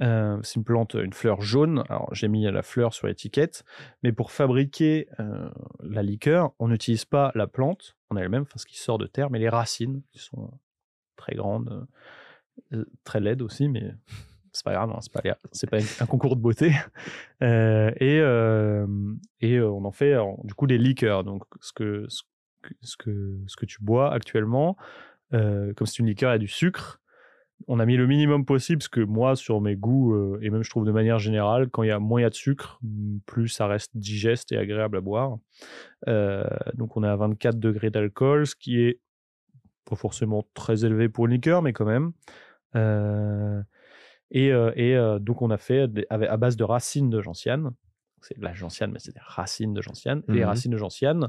Euh, 0.00 0.38
c'est 0.42 0.56
une 0.56 0.64
plante, 0.64 0.94
une 0.94 1.12
fleur 1.12 1.42
jaune. 1.42 1.84
Alors 1.88 2.12
j'ai 2.14 2.28
mis 2.28 2.44
la 2.44 2.62
fleur 2.62 2.94
sur 2.94 3.06
l'étiquette, 3.06 3.64
mais 4.02 4.12
pour 4.12 4.32
fabriquer 4.32 5.08
euh, 5.20 5.48
la 5.82 6.02
liqueur, 6.02 6.52
on 6.58 6.68
n'utilise 6.68 7.04
pas 7.04 7.30
la 7.34 7.46
plante 7.46 7.96
en 8.10 8.16
elle-même, 8.16 8.42
enfin 8.42 8.58
ce 8.58 8.66
qui 8.66 8.78
sort 8.78 8.98
de 8.98 9.06
terre, 9.06 9.30
mais 9.30 9.38
les 9.38 9.48
racines 9.48 10.02
qui 10.10 10.18
sont 10.18 10.50
très 11.16 11.34
grandes, 11.34 11.86
euh, 12.72 12.84
très 13.04 13.20
laides 13.20 13.42
aussi, 13.42 13.68
mais 13.68 13.92
c'est 14.52 14.64
pas 14.64 14.72
grave, 14.72 14.90
hein, 14.90 14.98
c'est 15.00 15.12
pas, 15.12 15.78
pas 15.78 15.84
un 16.00 16.06
concours 16.06 16.36
de 16.36 16.40
beauté. 16.40 16.72
et 17.40 18.18
et 19.40 19.60
on 19.60 19.84
en 19.84 19.92
fait 19.92 20.16
du 20.44 20.54
coup 20.54 20.66
des 20.66 20.78
liqueurs. 20.78 21.22
Donc 21.22 21.44
ce 21.60 21.72
que 21.72 22.06
que 22.62 23.38
ce 23.46 23.56
que 23.56 23.66
tu 23.66 23.78
bois 23.82 24.12
actuellement, 24.12 24.76
comme 25.30 25.86
c'est 25.86 25.98
une 25.98 26.06
liqueur, 26.06 26.30
il 26.30 26.34
y 26.34 26.36
a 26.36 26.38
du 26.38 26.48
sucre 26.48 27.02
on 27.68 27.78
a 27.78 27.86
mis 27.86 27.96
le 27.96 28.06
minimum 28.06 28.44
possible 28.44 28.78
parce 28.78 28.88
que 28.88 29.00
moi, 29.00 29.36
sur 29.36 29.60
mes 29.60 29.76
goûts, 29.76 30.14
euh, 30.14 30.38
et 30.42 30.50
même 30.50 30.62
je 30.62 30.70
trouve 30.70 30.84
de 30.84 30.92
manière 30.92 31.18
générale, 31.18 31.68
quand 31.68 31.82
il 31.82 31.88
y 31.88 31.92
a 31.92 31.98
moins 31.98 32.26
de 32.28 32.34
sucre, 32.34 32.80
plus 33.26 33.48
ça 33.48 33.66
reste 33.66 33.90
digeste 33.94 34.52
et 34.52 34.56
agréable 34.56 34.96
à 34.96 35.00
boire. 35.00 35.38
Euh, 36.08 36.44
donc 36.74 36.96
on 36.96 37.04
est 37.04 37.08
à 37.08 37.16
24 37.16 37.58
degrés 37.58 37.90
d'alcool, 37.90 38.46
ce 38.46 38.54
qui 38.54 38.80
est 38.80 39.00
pas 39.84 39.96
forcément 39.96 40.46
très 40.54 40.84
élevé 40.84 41.08
pour 41.08 41.26
une 41.26 41.32
liqueur, 41.32 41.62
mais 41.62 41.72
quand 41.72 41.84
même. 41.84 42.12
Euh, 42.76 43.62
et, 44.30 44.50
donc 45.20 45.42
on 45.42 45.50
a 45.50 45.58
fait 45.58 45.90
à 46.08 46.36
base 46.36 46.56
de 46.56 46.64
racines 46.64 47.10
de 47.10 47.20
gentiane. 47.20 47.72
C'est 48.22 48.38
de 48.38 48.44
la 48.44 48.54
gentiane, 48.54 48.92
mais 48.92 49.00
c'est 49.00 49.12
des 49.12 49.20
racines 49.20 49.74
de 49.74 49.82
gentiane. 49.82 50.22
Les 50.28 50.42
mmh 50.42 50.44
racines 50.44 50.70
de 50.70 50.76
gentiane, 50.76 51.28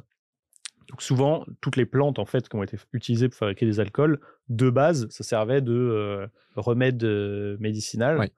donc 0.90 1.02
souvent, 1.02 1.46
toutes 1.62 1.76
les 1.76 1.86
plantes 1.86 2.20
en 2.20 2.26
fait 2.26 2.48
qui 2.50 2.56
ont 2.56 2.64
été 2.64 2.78
utilisées 2.94 3.30
pour 3.30 3.38
fabriquer 3.38 3.66
des 3.66 3.80
alcools, 3.80 4.20
de 4.50 4.70
base, 4.70 5.08
ça 5.10 5.24
servait 5.24 5.62
de 5.62 5.74
euh, 5.74 6.28
remède 6.56 7.04
euh, 7.04 7.58
médicinal 7.60 8.30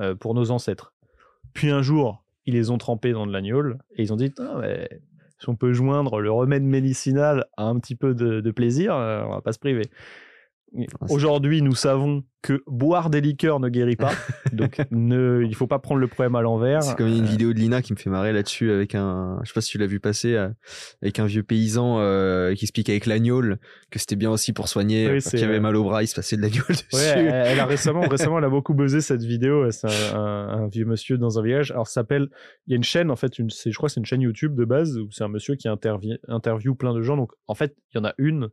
euh, 0.00 0.14
pour 0.14 0.34
nos 0.34 0.50
ancêtres. 0.50 0.92
Puis 1.52 1.70
un 1.70 1.82
jour, 1.82 2.24
ils 2.46 2.54
les 2.54 2.70
ont 2.70 2.78
trempés 2.78 3.12
dans 3.12 3.26
de 3.26 3.32
l'agnole 3.32 3.78
et 3.96 4.02
ils 4.02 4.12
ont 4.12 4.16
dit 4.16 4.32
ah, 4.38 4.60
si 5.38 5.48
on 5.48 5.56
peut 5.56 5.72
joindre 5.72 6.20
le 6.20 6.30
remède 6.30 6.62
médicinal 6.62 7.46
à 7.56 7.64
un 7.64 7.78
petit 7.78 7.96
peu 7.96 8.14
de, 8.14 8.40
de 8.40 8.50
plaisir, 8.50 8.94
on 8.94 9.30
va 9.30 9.40
pas 9.42 9.52
se 9.52 9.58
priver. 9.58 9.84
Ah, 10.76 11.06
Aujourd'hui, 11.08 11.62
nous 11.62 11.74
savons 11.74 12.24
que 12.42 12.62
boire 12.66 13.08
des 13.08 13.20
liqueurs 13.20 13.60
ne 13.60 13.68
guérit 13.68 13.96
pas. 13.96 14.12
donc, 14.52 14.80
ne, 14.90 15.42
il 15.42 15.54
faut 15.54 15.66
pas 15.66 15.78
prendre 15.78 16.00
le 16.00 16.08
problème 16.08 16.34
à 16.34 16.42
l'envers. 16.42 16.82
C'est 16.82 16.96
comme 16.96 17.08
une 17.08 17.24
euh, 17.24 17.26
vidéo 17.26 17.52
de 17.52 17.58
Lina 17.58 17.80
qui 17.80 17.92
me 17.92 17.98
fait 17.98 18.10
marrer 18.10 18.32
là-dessus 18.32 18.70
avec 18.70 18.94
un, 18.94 19.38
je 19.42 19.48
sais 19.48 19.54
pas 19.54 19.60
si 19.60 19.70
tu 19.70 19.78
l'as 19.78 19.86
vu 19.86 20.00
passer, 20.00 20.34
euh, 20.34 20.48
avec 21.00 21.18
un 21.20 21.26
vieux 21.26 21.42
paysan 21.42 22.00
euh, 22.00 22.54
qui 22.54 22.64
explique 22.64 22.90
avec 22.90 23.06
l'agneau 23.06 23.40
que 23.90 23.98
c'était 23.98 24.16
bien 24.16 24.30
aussi 24.30 24.52
pour 24.52 24.68
soigner, 24.68 25.10
oui, 25.10 25.20
qui 25.20 25.42
avait 25.42 25.60
mal 25.60 25.76
au 25.76 25.84
bras, 25.84 26.02
il 26.02 26.06
se 26.06 26.14
passait 26.14 26.36
de 26.36 26.42
l'agneau 26.42 26.64
dessus. 26.68 26.84
elle, 26.92 27.60
a 27.60 27.66
récemment, 27.66 28.02
récemment, 28.10 28.38
elle 28.38 28.44
a 28.44 28.50
beaucoup 28.50 28.74
buzzé 28.74 29.00
cette 29.00 29.22
vidéo. 29.22 29.70
C'est 29.70 29.88
un, 30.14 30.68
vieux 30.68 30.84
monsieur 30.84 31.18
dans 31.18 31.38
un 31.38 31.42
village. 31.42 31.70
Alors, 31.70 31.86
ça 31.86 31.94
s'appelle, 31.94 32.28
il 32.66 32.72
y 32.72 32.74
a 32.74 32.76
une 32.76 32.84
chaîne, 32.84 33.10
en 33.10 33.16
fait, 33.16 33.38
une, 33.38 33.48
je 33.50 33.74
crois 33.74 33.88
que 33.88 33.92
c'est 33.92 34.00
une 34.00 34.06
chaîne 34.06 34.20
YouTube 34.20 34.54
de 34.54 34.64
base 34.64 34.98
où 34.98 35.10
c'est 35.12 35.24
un 35.24 35.28
monsieur 35.28 35.54
qui 35.54 35.68
interview, 35.68 36.16
interview 36.28 36.74
plein 36.74 36.94
de 36.94 37.00
gens. 37.00 37.16
Donc, 37.16 37.32
en 37.46 37.54
fait, 37.54 37.76
il 37.92 37.98
y 37.98 38.00
en 38.00 38.04
a 38.04 38.14
une 38.18 38.50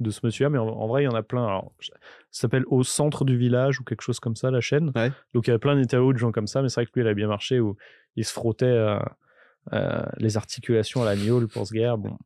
de 0.00 0.10
ce 0.10 0.20
monsieur-là, 0.24 0.50
mais 0.50 0.58
en, 0.58 0.86
vrai, 0.86 1.02
il 1.02 1.04
y 1.06 1.08
en 1.08 1.14
a 1.14 1.22
plein. 1.22 1.46
Alors, 1.46 1.72
ça 1.80 1.94
s'appelle 2.30 2.64
Au 2.66 2.82
centre 2.82 3.24
du 3.24 3.36
village 3.36 3.80
ou 3.80 3.84
quelque 3.84 4.02
chose 4.02 4.20
comme 4.20 4.36
ça, 4.36 4.50
la 4.50 4.60
chaîne. 4.60 4.92
Donc, 5.34 5.46
il 5.46 5.50
y 5.50 5.52
a 5.52 5.58
plein 5.58 5.76
d'interviews 5.76 6.12
de 6.12 6.18
gens 6.18 6.32
comme 6.32 6.46
ça, 6.46 6.62
mais 6.62 6.68
c'est 6.68 6.80
vrai 6.80 6.86
que 6.86 6.92
lui, 6.94 7.02
il 7.02 7.08
a 7.08 7.14
bien 7.14 7.28
marché 7.28 7.60
où 7.60 7.76
il 8.16 8.24
se 8.24 8.32
frottait 8.32 8.66
euh, 8.66 8.98
euh, 9.72 10.02
les 10.18 10.36
articulations 10.36 11.02
à 11.02 11.04
la 11.04 11.16
niole 11.16 11.48
pour 11.48 11.66
ce 11.66 11.72
guerre. 11.72 11.98
Bon, 11.98 12.16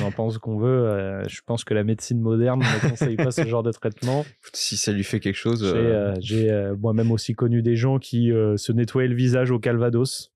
on 0.00 0.06
en 0.06 0.12
pense 0.12 0.38
qu'on 0.38 0.58
veut. 0.58 0.86
Euh, 0.86 1.26
je 1.28 1.40
pense 1.44 1.64
que 1.64 1.74
la 1.74 1.84
médecine 1.84 2.20
moderne 2.20 2.60
ne 2.60 2.88
conseille 2.90 3.16
pas 3.16 3.30
ce 3.30 3.46
genre 3.46 3.62
de 3.62 3.72
traitement. 3.72 4.24
Si 4.52 4.76
ça 4.76 4.92
lui 4.92 5.04
fait 5.04 5.20
quelque 5.20 5.36
chose. 5.36 5.74
J'ai 6.20 6.72
moi-même 6.78 7.10
aussi 7.10 7.34
connu 7.34 7.62
des 7.62 7.76
gens 7.76 7.98
qui 7.98 8.30
se 8.56 8.72
nettoyaient 8.72 9.08
le 9.08 9.16
visage 9.16 9.50
au 9.50 9.58
calvados. 9.58 10.32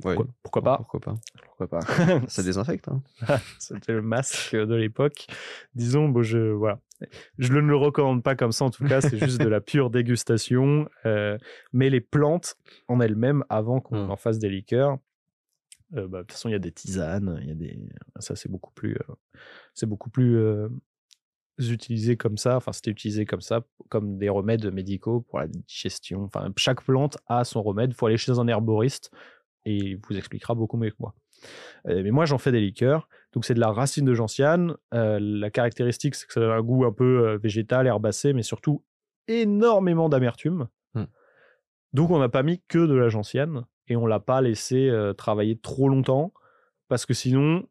Pourquoi, 0.00 0.62
pas 0.62 0.76
Pourquoi 0.78 1.00
pas 1.00 1.14
Pourquoi 1.44 1.68
pas 1.68 1.80
Ça 2.28 2.42
désinfecte. 2.42 2.88
Hein. 2.88 3.02
C'était 3.58 3.92
le 3.92 4.02
masque 4.02 4.54
de 4.54 4.74
l'époque. 4.74 5.26
Disons, 5.74 6.08
bon, 6.08 6.22
je 6.22 6.38
voilà, 6.38 6.80
je 7.38 7.52
ne 7.52 7.60
le 7.60 7.76
recommande 7.76 8.22
pas 8.22 8.34
comme 8.34 8.52
ça. 8.52 8.64
En 8.64 8.70
tout 8.70 8.84
cas, 8.84 9.00
c'est 9.00 9.18
juste 9.18 9.40
de 9.40 9.48
la 9.48 9.60
pure 9.60 9.90
dégustation. 9.90 10.88
Euh, 11.06 11.38
mais 11.72 11.90
les 11.90 12.00
plantes 12.00 12.56
en 12.88 13.00
elles-mêmes, 13.00 13.44
avant 13.48 13.80
qu'on 13.80 14.06
mmh. 14.06 14.10
en 14.10 14.16
fasse 14.16 14.38
des 14.38 14.48
liqueurs, 14.48 14.98
euh, 15.94 16.06
bah, 16.06 16.18
de 16.18 16.22
toute 16.22 16.32
façon, 16.32 16.48
il 16.48 16.52
y 16.52 16.56
a 16.56 16.60
des 16.60 16.72
tisanes. 16.72 17.38
Il 17.42 17.48
y 17.48 17.52
a 17.52 17.54
des, 17.54 17.78
ça 18.18 18.36
c'est 18.36 18.50
beaucoup 18.50 18.72
plus, 18.72 18.94
euh, 18.94 19.14
c'est 19.74 19.86
beaucoup 19.86 20.10
plus 20.10 20.68
utilisé 21.58 22.16
comme 22.16 22.36
ça. 22.36 22.56
Enfin, 22.56 22.72
c'était 22.72 22.90
utilisé 22.90 23.24
comme 23.26 23.40
ça, 23.40 23.62
comme 23.88 24.18
des 24.18 24.28
remèdes 24.28 24.72
médicaux 24.72 25.22
pour 25.22 25.40
la 25.40 25.46
digestion. 25.46 26.24
Enfin, 26.24 26.52
chaque 26.56 26.82
plante 26.82 27.18
a 27.26 27.44
son 27.44 27.62
remède. 27.62 27.90
Il 27.90 27.94
faut 27.94 28.06
aller 28.06 28.16
chez 28.16 28.38
un 28.38 28.48
herboriste 28.48 29.10
et 29.64 29.76
il 29.76 29.96
vous 29.96 30.16
expliquera 30.16 30.54
beaucoup 30.54 30.76
mieux 30.76 30.90
que 30.90 30.96
moi. 30.98 31.14
Euh, 31.88 32.02
mais 32.02 32.10
moi, 32.10 32.24
j'en 32.24 32.38
fais 32.38 32.52
des 32.52 32.60
liqueurs. 32.60 33.08
Donc, 33.32 33.44
c'est 33.44 33.54
de 33.54 33.60
la 33.60 33.70
racine 33.70 34.04
de 34.04 34.14
gentiane. 34.14 34.76
Euh, 34.94 35.18
la 35.20 35.50
caractéristique, 35.50 36.14
c'est 36.14 36.26
que 36.26 36.32
ça 36.32 36.40
a 36.40 36.56
un 36.56 36.62
goût 36.62 36.84
un 36.84 36.92
peu 36.92 37.28
euh, 37.28 37.38
végétal, 37.38 37.86
herbacé, 37.86 38.32
mais 38.32 38.42
surtout 38.42 38.84
énormément 39.28 40.08
d'amertume. 40.08 40.68
Hmm. 40.94 41.04
Donc, 41.92 42.10
on 42.10 42.18
n'a 42.18 42.28
pas 42.28 42.42
mis 42.42 42.62
que 42.68 42.78
de 42.78 42.94
la 42.94 43.08
gentiane 43.08 43.64
et 43.88 43.96
on 43.96 44.06
l'a 44.06 44.20
pas 44.20 44.40
laissé 44.40 44.90
travailler 45.16 45.58
trop 45.58 45.88
longtemps 45.88 46.32
parce 46.88 47.06
que 47.06 47.14
sinon, 47.14 47.66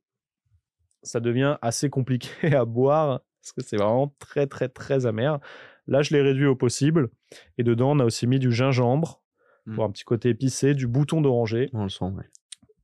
ça 1.01 1.19
devient 1.19 1.57
assez 1.61 1.89
compliqué 1.89 2.53
à 2.55 2.65
boire 2.65 3.21
parce 3.41 3.53
que 3.53 3.61
c'est 3.61 3.77
vraiment 3.77 4.13
très, 4.19 4.47
très, 4.47 4.67
très 4.67 5.05
amer. 5.05 5.39
Là, 5.87 6.01
je 6.01 6.13
l'ai 6.13 6.21
réduit 6.21 6.45
au 6.45 6.55
possible. 6.55 7.09
Et 7.57 7.63
dedans, 7.63 7.91
on 7.91 7.99
a 7.99 8.05
aussi 8.05 8.27
mis 8.27 8.39
du 8.39 8.51
gingembre, 8.51 9.23
Mmh. 9.65 9.75
pour 9.75 9.83
un 9.83 9.91
petit 9.91 10.03
côté 10.03 10.29
épicé, 10.29 10.73
du 10.73 10.87
bouton 10.87 11.21
d'oranger. 11.21 11.69
On 11.73 11.83
le 11.83 11.89
sent, 11.89 12.05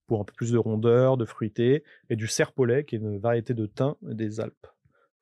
Pour 0.07 0.21
un 0.21 0.23
peu 0.23 0.34
plus 0.34 0.51
de 0.51 0.57
rondeur, 0.57 1.17
de 1.17 1.26
fruité, 1.26 1.84
et 2.09 2.15
du 2.15 2.28
serpolet, 2.28 2.86
qui 2.86 2.95
est 2.95 2.99
une 2.99 3.17
variété 3.17 3.53
de 3.53 3.65
thym 3.65 3.95
des 4.01 4.39
Alpes 4.39 4.67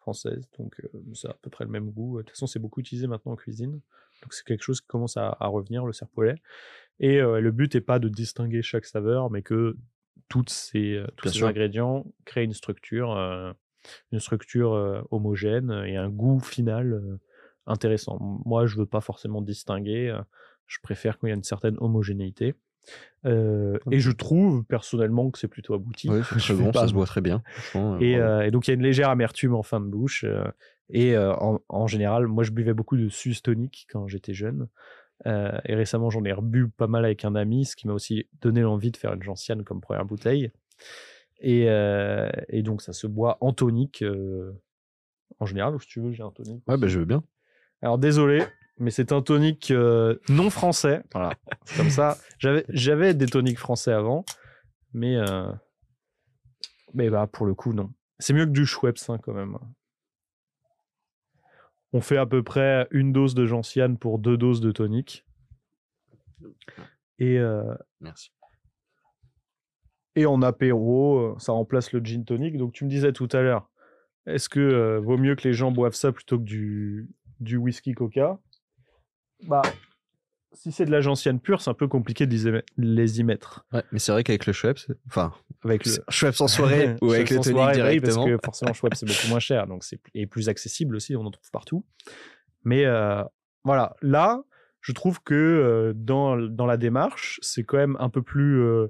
françaises. 0.04 0.47
Donc, 0.60 0.76
euh, 0.84 0.99
c'est 1.14 1.30
à 1.30 1.36
peu 1.41 1.49
près 1.49 1.66
le 1.66 1.72
même 1.72 1.89
goût. 1.89 2.18
De 2.18 2.24
toute 2.24 2.32
façon, 2.32 2.47
c'est 2.47 2.60
beaucoup 2.60 2.82
utilisé 2.82 3.08
maintenant 3.08 3.34
en 3.34 3.36
cuisine. 3.36 3.72
Donc, 4.22 4.34
c'est 4.34 4.45
quelque 4.45 4.64
chose 4.64 4.82
qui 4.82 4.88
commence 4.88 5.18
à, 5.18 5.36
revenir, 5.41 5.86
le 5.86 5.93
serpolet. 5.93 6.36
Et 6.99 7.20
euh, 7.20 7.39
le 7.39 7.51
but 7.51 7.74
n'est 7.74 7.82
pas 7.82 7.99
de 7.99 8.10
distinguer 8.10 8.62
chaque 8.62 8.86
saveur, 8.86 9.32
mais 9.32 9.41
que 9.41 9.76
toutes 10.30 10.49
ces, 10.49 10.95
euh, 10.95 11.08
tous 11.16 11.30
ces 11.30 11.43
ingrédients 11.43 12.06
créent 12.26 12.43
une 12.43 12.54
structure, 12.54 13.12
une 14.12 14.20
structure 14.20 15.06
homogène 15.12 15.72
et 15.86 15.97
un 15.97 16.10
goût 16.10 16.39
final 16.39 17.20
intéressant. 17.66 18.18
Moi, 18.45 18.66
je 18.66 18.78
veux 18.78 18.86
pas 18.86 19.01
forcément 19.01 19.41
distinguer. 19.41 20.18
Je 20.68 20.80
préfère 20.82 21.18
quand 21.18 21.28
il 21.28 21.32
y 21.32 21.34
a 21.34 21.36
une 21.36 21.43
certaine 21.43 21.78
homogénéité. 21.80 22.55
Euh, 23.26 23.78
et 23.91 23.99
je 23.99 24.11
trouve 24.11 24.66
personnellement 24.66 25.32
que 25.32 25.39
c'est 25.39 25.47
plutôt 25.47 25.74
abouti. 25.74 26.09
Oui, 26.09 26.22
c'est 26.39 26.53
bon, 26.57 26.74
ça 26.74 26.88
se 26.88 26.93
boit 26.93 27.05
très 27.05 27.22
bien. 27.22 27.41
Euh, 27.76 27.97
euh, 28.01 28.41
et, 28.41 28.51
donc 28.51 28.68
il 28.68 28.72
y 28.72 28.74
a 28.74 28.76
une 28.76 28.84
légère 28.84 29.09
amertume 29.09 29.55
en 29.55 29.64
fin 29.64 29.80
de 29.80 29.86
bouche. 29.86 30.26
et 30.89 31.18
en, 31.18 31.88
général, 31.88 32.28
moi 32.28 32.43
je 32.43 32.51
buvais 32.51 32.74
beaucoup 32.74 32.97
de 32.97 33.09
sus 33.09 33.41
tonique 33.41 33.88
quand 33.91 34.07
j'étais 34.07 34.34
jeune. 34.34 34.68
et 35.26 35.76
récemment 35.76 36.09
j'en 36.09 36.24
ai 36.26 36.34
rebu 36.34 36.68
pas 36.70 36.88
mal 36.88 37.05
avec 37.05 37.24
un 37.24 37.36
ami, 37.36 37.66
ce 37.66 37.76
qui 37.76 37.88
m'a 37.88 37.93
aussi 37.93 38.28
donné 38.41 38.61
l'envie 38.61 38.91
de 38.91 38.97
faire 38.97 39.14
une 39.14 39.24
gentiane 39.24 39.64
comme 39.64 39.82
première 39.82 40.05
bouteille. 40.05 40.51
Et, 41.39 41.68
et 42.49 42.64
donc 42.64 42.82
ça 42.82 42.93
se 42.93 43.07
boit 43.07 43.38
en 43.39 43.53
tonique 43.53 44.03
en 45.39 45.45
général. 45.45 45.80
si 45.80 45.88
tu 45.88 46.01
veux, 46.01 46.11
j'ai 46.11 46.24
un 46.24 46.32
tonique. 46.32 46.64
Ouais, 46.68 46.78
bah, 46.78 46.88
je 46.88 46.99
veux 46.99 47.05
bien. 47.05 47.24
Alors 47.82 47.97
désolé, 47.97 48.43
mais 48.78 48.91
c'est 48.91 49.11
un 49.11 49.21
tonique 49.21 49.71
euh, 49.71 50.17
non 50.30 50.49
français. 50.49 51.03
Voilà, 51.13 51.34
c'est 51.65 51.78
comme 51.78 51.89
ça. 51.89 52.17
J'avais, 52.39 52.65
j'avais 52.69 53.13
des 53.13 53.28
toniques 53.28 53.59
français 53.59 53.91
avant, 53.91 54.26
mais, 54.93 55.15
euh, 55.15 55.51
mais 56.93 57.09
bah, 57.09 57.28
pour 57.28 57.45
le 57.45 57.53
coup, 57.53 57.74
non. 57.74 57.91
C'est 58.19 58.34
mieux 58.34 58.45
que 58.45 58.51
du 58.51 58.65
Schweppes 58.65 58.99
hein, 59.09 59.17
quand 59.17 59.34
même. 59.34 59.57
On 61.91 62.01
fait 62.01 62.17
à 62.17 62.25
peu 62.25 62.41
près 62.41 62.87
une 62.91 63.12
dose 63.12 63.36
de 63.36 63.45
gentiane 63.45 63.97
pour 63.97 64.17
deux 64.17 64.37
doses 64.37 64.62
de 64.62 64.71
tonique. 64.71 65.25
Et, 67.20 67.37
euh, 67.37 67.75
Merci. 68.00 68.32
Et 70.16 70.25
en 70.25 70.41
apéro, 70.41 71.36
ça 71.39 71.54
remplace 71.54 71.91
le 71.91 72.00
gin 72.04 72.24
tonic. 72.24 72.58
Donc 72.58 72.74
tu 72.74 72.86
me 72.86 72.89
disais 72.89 73.13
tout 73.13 73.28
à 73.32 73.41
l'heure, 73.41 73.70
est-ce 74.28 74.47
que 74.47 74.97
vaut 74.97 75.17
mieux 75.17 75.36
que 75.36 75.47
les 75.47 75.54
gens 75.54 75.71
boivent 75.71 75.95
ça 75.95 76.12
plutôt 76.12 76.37
que 76.37 76.43
du, 76.43 77.09
du 77.39 77.58
whisky 77.58 77.93
coca? 77.93 78.39
Bah, 79.47 79.61
si 80.53 80.71
c'est 80.71 80.86
de 80.86 80.91
la 80.91 81.01
gentiane 81.01 81.39
pure, 81.39 81.61
c'est 81.61 81.70
un 81.70 81.74
peu 81.74 81.87
compliqué 81.87 82.25
de 82.25 82.63
les 82.78 83.20
y 83.20 83.24
mettre. 83.24 83.65
Ouais, 83.74 83.83
mais 83.91 83.99
c'est 83.99 84.11
vrai 84.11 84.24
qu'avec 84.24 84.45
le 84.45 84.53
Schweppes, 84.53 84.79
enfin, 85.07 85.33
avec 85.63 85.86
le 85.86 85.93
Schweppes 86.09 86.39
en 86.39 86.47
soirée 86.47 86.95
ou 87.01 87.11
avec 87.11 87.29
le 87.29 87.39
tonic 87.39 87.71
directement. 87.74 88.25
parce 88.25 88.25
que 88.25 88.45
forcément, 88.45 88.74
Schweppes, 88.74 88.95
c'est 88.95 89.05
beaucoup 89.07 89.28
moins 89.29 89.39
cher, 89.39 89.67
donc 89.67 89.83
c'est 89.83 89.99
et 90.13 90.28
plus 90.28 90.49
accessible 90.49 90.95
aussi, 90.95 91.15
on 91.15 91.25
en 91.25 91.32
trouve 91.32 91.51
partout. 91.51 91.86
Mais 92.63 92.86
euh, 92.86 93.24
voilà, 93.63 93.95
là, 94.01 94.41
je 94.82 94.91
trouve 94.91 95.21
que 95.21 95.33
euh, 95.33 95.93
dans, 95.95 96.37
dans 96.37 96.65
la 96.65 96.78
démarche, 96.78 97.39
c'est 97.41 97.63
quand 97.63 97.78
même 97.78 97.97
un 97.99 98.09
peu 98.09 98.21
plus. 98.21 98.61
Euh, 98.61 98.87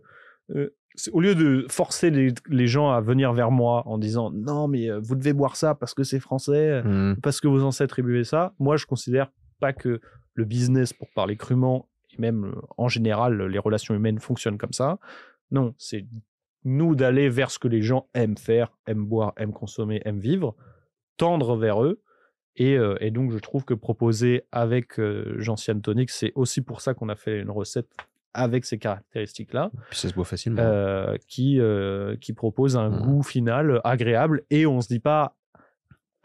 au 1.12 1.22
lieu 1.22 1.34
de 1.34 1.66
forcer 1.70 2.12
les, 2.12 2.34
les, 2.50 2.68
gens 2.68 2.92
à 2.92 3.02
venir 3.02 3.34
vers 3.34 3.50
moi 3.50 3.82
en 3.88 3.98
disant 3.98 4.30
non, 4.30 4.68
mais 4.68 4.92
vous 5.00 5.16
devez 5.16 5.34
boire 5.34 5.56
ça 5.56 5.74
parce 5.74 5.96
que 5.96 6.04
c'est 6.04 6.20
français, 6.20 6.84
mmh. 6.84 7.16
parce 7.24 7.42
que 7.42 7.48
vos 7.48 7.64
ancêtres 7.64 8.00
buvaient 8.04 8.24
ça, 8.24 8.54
moi, 8.60 8.78
je 8.78 8.86
considère 8.86 9.32
pas 9.60 9.74
que 9.74 10.02
le 10.34 10.46
business, 10.46 10.94
pour 10.94 11.10
parler 11.16 11.36
crûment, 11.36 11.88
et 12.12 12.22
même 12.22 12.46
euh, 12.46 12.62
en 12.78 12.88
général, 12.88 13.42
les 13.48 13.60
relations 13.60 13.94
humaines 13.96 14.20
fonctionnent 14.20 14.58
comme 14.58 14.74
ça. 14.74 14.98
Non, 15.52 15.74
c'est 15.78 16.06
nous 16.66 16.96
d'aller 16.96 17.28
vers 17.30 17.52
ce 17.52 17.60
que 17.60 17.68
les 17.68 17.82
gens 17.82 18.08
aiment 18.14 18.38
faire, 18.38 18.72
aiment 18.88 19.06
boire, 19.06 19.34
aiment 19.38 19.54
consommer, 19.54 20.02
aiment 20.06 20.20
vivre, 20.20 20.56
tendre 21.18 21.56
vers 21.58 21.84
eux. 21.84 22.02
Et, 22.56 22.78
euh, 22.78 22.96
et 23.02 23.10
donc, 23.12 23.32
je 23.32 23.40
trouve 23.40 23.66
que 23.66 23.74
proposer 23.74 24.44
avec 24.52 25.00
euh, 25.00 25.36
Gentian 25.40 25.80
Tonic, 25.80 26.10
c'est 26.12 26.32
aussi 26.36 26.62
pour 26.62 26.82
ça 26.82 26.94
qu'on 26.94 27.10
a 27.10 27.16
fait 27.16 27.40
une 27.40 27.50
recette 27.50 27.90
avec 28.36 28.66
ces 28.66 28.78
caractéristiques-là, 28.80 29.72
Puis 29.90 30.00
ça 30.00 30.10
se 30.10 30.14
boit 30.14 30.26
facilement. 30.26 30.62
euh, 30.62 31.18
qui, 31.28 31.60
euh, 31.60 32.16
qui 32.18 32.34
propose 32.34 32.78
un 32.78 32.90
Mhm. 32.90 33.02
goût 33.02 33.24
final 33.24 33.82
agréable. 33.84 34.44
Et 34.50 34.66
on 34.66 34.82
se 34.82 34.88
dit 34.88 35.00
pas, 35.00 35.36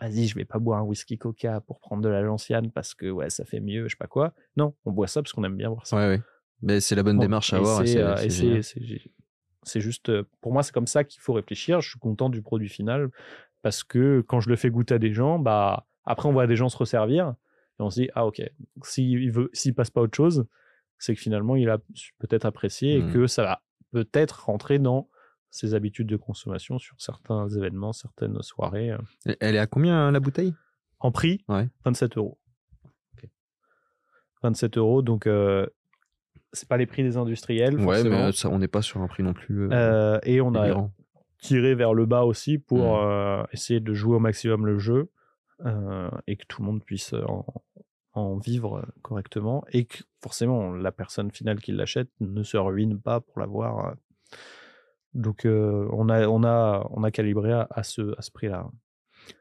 vas-y, 0.00 0.26
je 0.28 0.34
vais 0.34 0.44
pas 0.44 0.58
boire 0.58 0.78
un 0.80 0.82
whisky 0.82 1.18
coca 1.18 1.60
pour 1.60 1.80
prendre 1.80 2.02
de 2.02 2.08
la 2.08 2.24
gentiane 2.24 2.70
parce 2.70 2.94
que 2.94 3.10
ouais, 3.10 3.30
ça 3.30 3.44
fait 3.44 3.60
mieux, 3.60 3.84
je 3.88 3.94
sais 3.94 3.98
pas 3.98 4.06
quoi. 4.06 4.32
Non, 4.56 4.74
on 4.84 4.92
boit 4.92 5.06
ça 5.08 5.22
parce 5.22 5.32
qu'on 5.32 5.44
aime 5.44 5.56
bien 5.56 5.70
boire 5.70 5.86
ça. 5.86 5.96
Ouais, 5.96 6.06
ouais. 6.06 6.20
Mais 6.62 6.80
c'est 6.80 6.94
la 6.94 7.02
bonne 7.02 7.16
Bon, 7.16 7.22
démarche 7.22 7.52
à 7.52 7.58
avoir. 7.58 7.86
c'est, 7.86 7.98
euh, 7.98 8.62
c'est 9.64 9.80
juste, 9.80 10.08
euh, 10.08 10.24
pour 10.40 10.52
moi, 10.52 10.62
c'est 10.62 10.72
comme 10.72 10.86
ça 10.86 11.04
qu'il 11.04 11.20
faut 11.20 11.32
réfléchir. 11.32 11.80
Je 11.80 11.90
suis 11.90 11.98
content 11.98 12.28
du 12.30 12.42
produit 12.42 12.68
final 12.68 13.10
parce 13.62 13.84
que 13.84 14.24
quand 14.26 14.40
je 14.40 14.48
le 14.48 14.56
fais 14.56 14.70
goûter 14.70 14.94
à 14.94 14.98
des 14.98 15.12
gens, 15.12 15.38
bah, 15.38 15.86
après, 16.04 16.28
on 16.28 16.32
voit 16.32 16.46
des 16.46 16.56
gens 16.56 16.68
se 16.68 16.76
resservir 16.76 17.34
et 17.78 17.82
on 17.82 17.90
se 17.90 18.00
dit, 18.00 18.08
ah, 18.14 18.26
ok, 18.26 18.42
s'il 18.82 19.30
veut, 19.30 19.50
s'il 19.52 19.74
passe 19.74 19.90
pas 19.90 20.00
autre 20.00 20.16
chose, 20.16 20.46
c'est 20.98 21.14
que 21.14 21.20
finalement, 21.20 21.54
il 21.54 21.68
a 21.70 21.78
peut-être 22.18 22.44
apprécié 22.44 22.96
et 22.98 23.06
que 23.12 23.26
ça 23.26 23.42
va 23.44 23.62
peut-être 23.92 24.46
rentrer 24.46 24.78
dans 24.78 25.08
ses 25.50 25.74
habitudes 25.74 26.06
de 26.08 26.16
consommation 26.16 26.78
sur 26.78 27.00
certains 27.00 27.48
événements, 27.48 27.92
certaines 27.92 28.40
soirées. 28.42 28.90
euh. 28.92 28.98
Elle 29.40 29.56
est 29.56 29.58
à 29.60 29.66
combien 29.66 30.10
la 30.10 30.20
bouteille? 30.20 30.54
En 31.00 31.10
prix, 31.12 31.44
Ouais. 31.48 31.68
27 31.84 32.16
euros. 32.18 32.38
27 34.42 34.78
euros, 34.78 35.02
donc 35.02 35.26
euh, 35.26 35.66
c'est 36.52 36.68
pas 36.68 36.76
les 36.76 36.86
prix 36.86 37.02
des 37.02 37.16
industriels. 37.16 37.74
Ouais, 37.76 37.96
forcément. 37.96 38.26
mais 38.26 38.32
ça, 38.32 38.48
on 38.50 38.58
n'est 38.58 38.68
pas 38.68 38.82
sur 38.82 39.00
un 39.00 39.08
prix 39.08 39.22
non 39.22 39.32
plus. 39.34 39.64
euh, 39.66 39.70
Euh, 39.72 40.18
et 40.22 40.40
on 40.40 40.54
a 40.54 40.88
tiré 41.38 41.74
vers 41.74 41.94
le 41.94 42.06
bas 42.06 42.24
aussi 42.24 42.58
pour 42.58 42.98
euh, 42.98 43.42
essayer 43.52 43.80
de 43.80 43.94
jouer 43.94 44.16
au 44.16 44.20
maximum 44.20 44.66
le 44.66 44.78
jeu 44.78 45.10
euh, 45.66 46.10
et 46.26 46.36
que 46.36 46.44
tout 46.46 46.62
le 46.62 46.66
monde 46.66 46.84
puisse 46.84 47.12
en, 47.14 47.44
en 48.12 48.36
vivre 48.38 48.86
correctement 49.02 49.64
et 49.72 49.84
que 49.86 49.98
forcément 50.22 50.72
la 50.72 50.92
personne 50.92 51.30
finale 51.32 51.60
qui 51.60 51.72
l'achète 51.72 52.10
ne 52.20 52.42
se 52.44 52.56
ruine 52.56 53.00
pas 53.00 53.20
pour 53.20 53.40
l'avoir. 53.40 53.94
Donc 55.14 55.42
on, 55.44 56.08
a, 56.08 56.26
on, 56.28 56.44
a, 56.44 56.86
on 56.90 57.02
a 57.04 57.10
calibré 57.10 57.52
à, 57.52 57.66
à 57.70 57.82
ce, 57.82 58.14
à 58.18 58.22
ce 58.22 58.30
prix-là. 58.30 58.66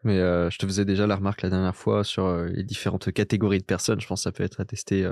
Mais 0.04 0.20
euh, 0.20 0.50
je 0.50 0.58
te 0.58 0.66
faisais 0.66 0.86
déjà 0.86 1.08
la 1.08 1.16
remarque 1.16 1.42
la 1.44 1.50
dernière 1.50 1.76
fois 1.76 2.04
sur 2.04 2.30
les 2.46 2.64
différentes 2.64 3.12
catégories 3.12 3.60
de 3.60 3.64
personnes. 3.66 4.02
Je 4.02 4.08
pense 4.08 4.20
que 4.22 4.24
ça 4.24 4.32
peut 4.32 4.44
être 4.44 4.60
attesté 4.60 5.10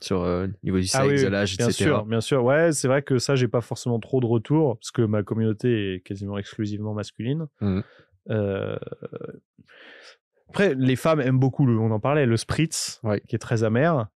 sur 0.00 0.22
euh, 0.22 0.46
niveau 0.62 0.78
du 0.78 0.86
sexe, 0.86 1.02
Ah 1.04 1.06
oui, 1.06 1.22
de 1.22 1.28
l'âge, 1.28 1.56
bien 1.56 1.66
etc. 1.68 1.84
sûr, 1.84 2.04
bien 2.06 2.20
sûr. 2.20 2.42
Ouais, 2.44 2.72
c'est 2.72 2.88
vrai 2.88 3.02
que 3.02 3.18
ça, 3.18 3.34
j'ai 3.36 3.48
pas 3.48 3.60
forcément 3.60 3.98
trop 4.00 4.20
de 4.20 4.26
retours 4.26 4.78
parce 4.78 4.90
que 4.90 5.02
ma 5.02 5.22
communauté 5.22 5.94
est 5.96 6.00
quasiment 6.00 6.38
exclusivement 6.38 6.94
masculine. 6.94 7.46
Euh, 8.30 8.76
Après, 10.48 10.74
les 10.74 10.96
femmes 10.96 11.20
aiment 11.20 11.38
beaucoup, 11.38 11.66
le, 11.66 11.78
on 11.78 11.90
en 11.90 12.00
parlait, 12.00 12.26
le 12.26 12.36
spritz, 12.36 13.00
Ouais. 13.02 13.20
qui 13.26 13.34
est 13.36 13.38
très 13.40 13.64
amer. 13.64 14.06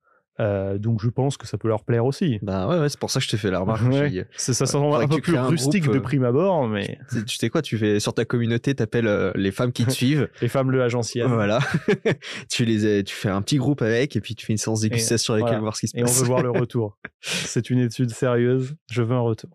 Euh, 0.41 0.79
donc, 0.79 1.03
je 1.03 1.09
pense 1.09 1.37
que 1.37 1.47
ça 1.47 1.59
peut 1.59 1.67
leur 1.69 1.83
plaire 1.85 2.05
aussi. 2.05 2.39
Bah 2.43 2.69
ouais, 2.69 2.79
ouais, 2.79 2.89
c'est 2.89 2.99
pour 3.01 3.11
ça 3.11 3.19
que 3.19 3.25
je 3.27 3.31
t'ai 3.31 3.37
fait 3.37 3.51
la 3.51 3.59
remarque. 3.59 3.83
Ouais. 3.89 4.25
C'est- 4.37 4.53
ça 4.53 4.67
semble 4.67 4.87
faudrait 4.87 5.05
un 5.05 5.09
peu 5.09 5.21
plus 5.21 5.37
rustique 5.39 5.83
groupe, 5.83 5.95
de 5.95 5.99
euh, 5.99 6.03
prime 6.03 6.25
abord, 6.25 6.69
mais 6.69 6.99
tu 7.27 7.37
sais- 7.37 7.51
quoi, 7.51 7.61
tu 7.61 7.77
fais 7.77 7.99
sur 7.99 8.15
ta 8.15 8.25
communauté, 8.25 8.75
t'appelles 8.75 9.09
euh, 9.09 9.33
les 9.35 9.51
femmes 9.51 9.73
qui 9.73 9.85
te 9.85 9.91
suivent. 9.91 10.29
les 10.41 10.49
femmes 10.49 10.71
le 10.71 10.83
agenciennes. 10.83 11.27
Voilà. 11.33 11.59
tu 12.51 12.65
les, 12.65 13.03
tu 13.05 13.15
fais 13.15 13.29
un 13.31 13.43
petit 13.43 13.57
groupe 13.57 13.83
avec 13.83 14.15
et 14.17 14.21
puis 14.21 14.35
tu 14.35 14.47
fais 14.47 14.53
une 14.53 14.59
séance 14.59 14.81
dégustation 14.83 15.35
avec 15.35 15.43
voilà. 15.43 15.57
elles, 15.57 15.63
voir 15.63 15.75
ce 15.77 15.81
qui 15.81 15.89
se 15.89 15.97
Et 15.97 16.03
on 16.03 16.07
passe. 16.07 16.21
veut 16.21 16.27
voir 16.27 16.43
le 16.43 16.51
retour. 16.61 16.99
C'est 17.21 17.71
une 17.71 17.79
étude 17.81 18.11
sérieuse. 18.11 18.77
Je 18.91 19.03
veux 19.03 19.15
un 19.17 19.21
retour. 19.21 19.51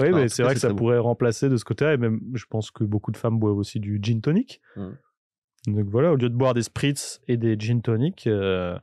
Oui, 0.00 0.10
mais 0.12 0.28
c'est 0.28 0.42
vrai 0.42 0.54
que 0.54 0.60
ça 0.60 0.70
bon. 0.70 0.76
pourrait 0.76 0.98
remplacer 0.98 1.48
de 1.48 1.56
ce 1.56 1.64
côté-là. 1.64 1.94
Et 1.94 1.96
même, 1.96 2.20
je 2.34 2.44
pense 2.50 2.70
que 2.70 2.82
beaucoup 2.84 3.12
de 3.12 3.16
femmes 3.16 3.38
boivent 3.38 3.56
aussi 3.58 3.78
du 3.80 3.98
gin 4.02 4.20
tonic. 4.20 4.60
Mm. 4.76 4.88
Donc 5.68 5.86
voilà, 5.88 6.12
au 6.12 6.16
lieu 6.16 6.28
de 6.28 6.34
boire 6.34 6.54
des 6.54 6.62
spritz 6.62 7.20
et 7.28 7.36
des 7.36 7.56
gin 7.58 7.80
tonic, 7.80 8.26
euh, 8.26 8.76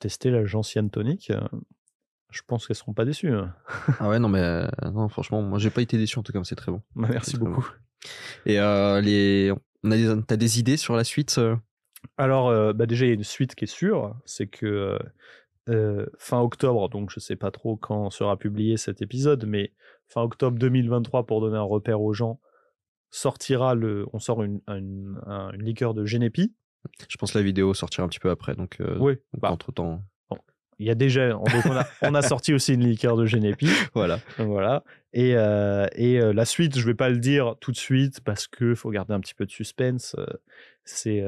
tester 0.00 0.30
la 0.30 0.44
gentiane 0.44 0.90
tonic. 0.90 1.30
euh, 1.30 1.40
je 2.32 2.42
pense 2.46 2.66
qu'elles 2.66 2.76
seront 2.76 2.92
pas 2.94 3.04
déçues. 3.04 3.32
hein. 3.32 3.54
Ah 4.00 4.08
ouais, 4.08 4.18
non, 4.18 4.28
mais 4.28 4.40
euh, 4.40 4.66
non, 4.92 5.08
franchement, 5.08 5.42
moi 5.42 5.58
j'ai 5.58 5.70
pas 5.70 5.82
été 5.82 5.96
déçu 5.98 6.18
en 6.18 6.22
tout 6.24 6.32
cas, 6.32 6.40
c'est 6.44 6.56
très 6.56 6.72
bon. 6.72 6.82
Merci 6.96 7.32
C'est 7.32 7.36
très 7.38 7.46
beaucoup. 7.46 7.66
Et 8.46 8.58
euh, 8.58 9.00
les, 9.00 9.52
on 9.84 9.90
a 9.92 9.96
des, 9.96 10.22
t'as 10.26 10.36
des 10.36 10.58
idées 10.58 10.76
sur 10.76 10.96
la 10.96 11.04
suite 11.04 11.36
euh? 11.38 11.56
Alors, 12.16 12.72
bah 12.74 12.86
déjà, 12.86 13.04
il 13.04 13.08
y 13.08 13.10
a 13.12 13.14
une 13.14 13.24
suite 13.24 13.54
qui 13.54 13.64
est 13.64 13.66
sûre. 13.66 14.16
C'est 14.24 14.46
que 14.46 14.98
fin 16.18 16.40
octobre, 16.40 16.88
donc 16.88 17.10
je 17.10 17.20
sais 17.20 17.36
pas 17.36 17.50
trop 17.50 17.76
quand 17.76 18.10
sera 18.10 18.36
publié 18.38 18.76
cet 18.78 19.02
épisode, 19.02 19.44
mais 19.46 19.72
fin 20.08 20.22
octobre 20.22 20.58
2023, 20.58 21.26
pour 21.26 21.40
donner 21.42 21.58
un 21.58 21.62
repère 21.62 22.00
aux 22.00 22.12
gens, 22.14 22.40
sortira 23.10 23.74
le. 23.74 24.06
On 24.12 24.18
sort 24.18 24.42
une, 24.42 24.60
une, 24.68 25.20
un- 25.26 25.50
une 25.52 25.62
liqueur 25.62 25.92
de 25.94 26.04
Genepi. 26.06 26.54
Je 27.08 27.16
pense 27.16 27.32
que 27.32 27.38
la 27.38 27.44
vidéo 27.44 27.74
sortira 27.74 28.04
un 28.04 28.08
petit 28.08 28.20
peu 28.20 28.30
après, 28.30 28.54
donc, 28.54 28.80
euh, 28.80 28.96
Oui, 28.98 29.14
bah, 29.38 29.50
entre 29.50 29.72
temps, 29.72 30.02
il 30.80 30.86
y 30.86 30.90
a 30.90 30.94
déjà. 30.94 31.28
Donc 31.28 31.46
on, 31.66 31.76
a, 31.76 31.86
on 32.02 32.14
a 32.14 32.22
sorti 32.22 32.54
aussi 32.54 32.72
une 32.72 32.88
liqueur 32.88 33.14
de 33.16 33.26
Genepi. 33.26 33.68
voilà. 33.94 34.18
Voilà. 34.38 34.82
Et, 35.12 35.34
euh, 35.36 35.86
et 35.94 36.18
euh, 36.18 36.32
la 36.32 36.46
suite, 36.46 36.78
je 36.78 36.86
vais 36.86 36.94
pas 36.94 37.10
le 37.10 37.18
dire 37.18 37.56
tout 37.60 37.70
de 37.70 37.76
suite 37.76 38.22
parce 38.22 38.48
que 38.48 38.74
faut 38.74 38.90
garder 38.90 39.12
un 39.12 39.20
petit 39.20 39.34
peu 39.34 39.44
de 39.44 39.50
suspense. 39.50 40.16
c'est 40.84 41.22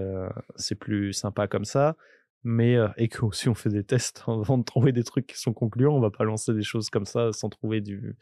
c'est 0.56 0.74
plus 0.74 1.12
sympa 1.12 1.46
comme 1.46 1.66
ça. 1.66 1.96
Mais 2.44 2.76
et 2.96 3.08
que 3.08 3.24
aussi 3.24 3.48
on 3.50 3.54
fait 3.54 3.68
des 3.68 3.84
tests 3.84 4.24
avant 4.26 4.56
de 4.56 4.64
trouver 4.64 4.90
des 4.90 5.04
trucs 5.04 5.26
qui 5.26 5.38
sont 5.38 5.52
concluants. 5.52 5.94
On 5.94 6.00
va 6.00 6.10
pas 6.10 6.24
lancer 6.24 6.54
des 6.54 6.62
choses 6.62 6.88
comme 6.88 7.04
ça 7.06 7.32
sans 7.32 7.50
trouver 7.50 7.82
du 7.82 8.16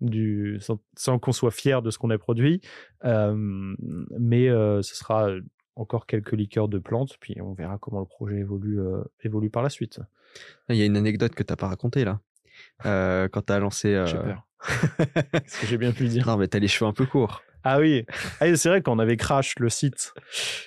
du 0.00 0.56
sans, 0.60 0.80
sans 0.96 1.18
qu'on 1.18 1.32
soit 1.32 1.52
fier 1.52 1.82
de 1.82 1.90
ce 1.90 1.98
qu'on 1.98 2.10
a 2.10 2.16
produit. 2.16 2.62
Mais 3.04 4.48
ce 4.48 4.94
sera 4.94 5.28
encore 5.76 6.06
quelques 6.06 6.32
liqueurs 6.32 6.68
de 6.68 6.78
plantes, 6.78 7.16
puis 7.20 7.40
on 7.40 7.52
verra 7.54 7.78
comment 7.78 8.00
le 8.00 8.06
projet 8.06 8.36
évolue 8.38 8.80
euh, 8.80 9.02
évolue 9.22 9.50
par 9.50 9.62
la 9.62 9.70
suite. 9.70 10.00
Il 10.68 10.76
y 10.76 10.82
a 10.82 10.84
une 10.84 10.96
anecdote 10.96 11.34
que 11.34 11.42
t'as 11.42 11.56
pas 11.56 11.68
racontée 11.68 12.04
là. 12.04 12.20
Euh, 12.86 13.28
quand 13.28 13.42
t'as 13.42 13.58
lancé. 13.58 13.94
euh, 13.94 14.06
J'ai 14.06 14.18
peur. 14.18 14.46
Est-ce 15.32 15.60
que 15.60 15.66
j'ai 15.66 15.78
bien 15.78 15.92
pu 15.92 16.06
dire 16.08 16.26
Non, 16.26 16.36
mais 16.36 16.46
t'as 16.48 16.58
les 16.58 16.68
cheveux 16.68 16.88
un 16.88 16.92
peu 16.92 17.06
courts. 17.06 17.42
Ah 17.64 17.78
oui, 17.78 18.04
ah, 18.40 18.54
c'est 18.56 18.68
vrai 18.68 18.82
qu'on 18.82 18.98
avait 18.98 19.16
crash 19.16 19.54
le 19.58 19.68
site. 19.68 20.12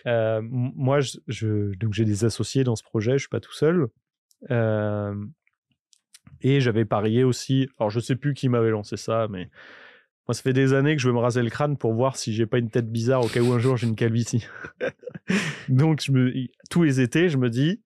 Moi, 0.06 1.02
je, 1.02 1.18
je- 1.28 1.76
donc 1.76 1.94
j'ai 1.94 2.06
des 2.06 2.24
associés 2.26 2.64
dans 2.64 2.76
ce 2.76 2.84
projet, 2.84 3.14
je 3.14 3.20
suis 3.20 3.30
pas 3.30 3.40
tout 3.42 3.54
seul. 3.54 3.88
Et 6.42 6.60
j'avais 6.62 6.86
parié 6.86 7.24
aussi. 7.24 7.68
Alors 7.80 7.90
je 7.90 8.00
sais 8.00 8.16
plus 8.16 8.34
qui 8.34 8.50
m'avait 8.50 8.70
lancé 8.70 8.98
ça, 8.98 9.28
mais 9.30 9.50
moi 10.28 10.34
ça 10.34 10.42
fait 10.42 10.54
des 10.54 10.74
années 10.74 10.96
que 10.96 11.02
je 11.02 11.08
veux 11.08 11.14
me 11.14 11.20
raser 11.20 11.44
le 11.44 11.50
crâne 11.50 11.78
pour 11.78 11.94
voir 11.94 12.16
si 12.16 12.34
j'ai 12.34 12.46
pas 12.46 12.58
une 12.58 12.70
tête 12.70 12.92
bizarre 12.92 13.24
au 13.24 13.28
cas 13.28 13.42
où 13.42 13.54
un 13.54 13.60
jour 13.60 13.78
j'ai 13.78 13.88
une 13.88 13.96
calvitie. 13.96 14.46
donc 15.70 16.02
tous 16.70 16.84
les 16.84 17.02
étés, 17.02 17.30
je 17.30 17.38
me 17.38 17.50
dis, 17.50 17.82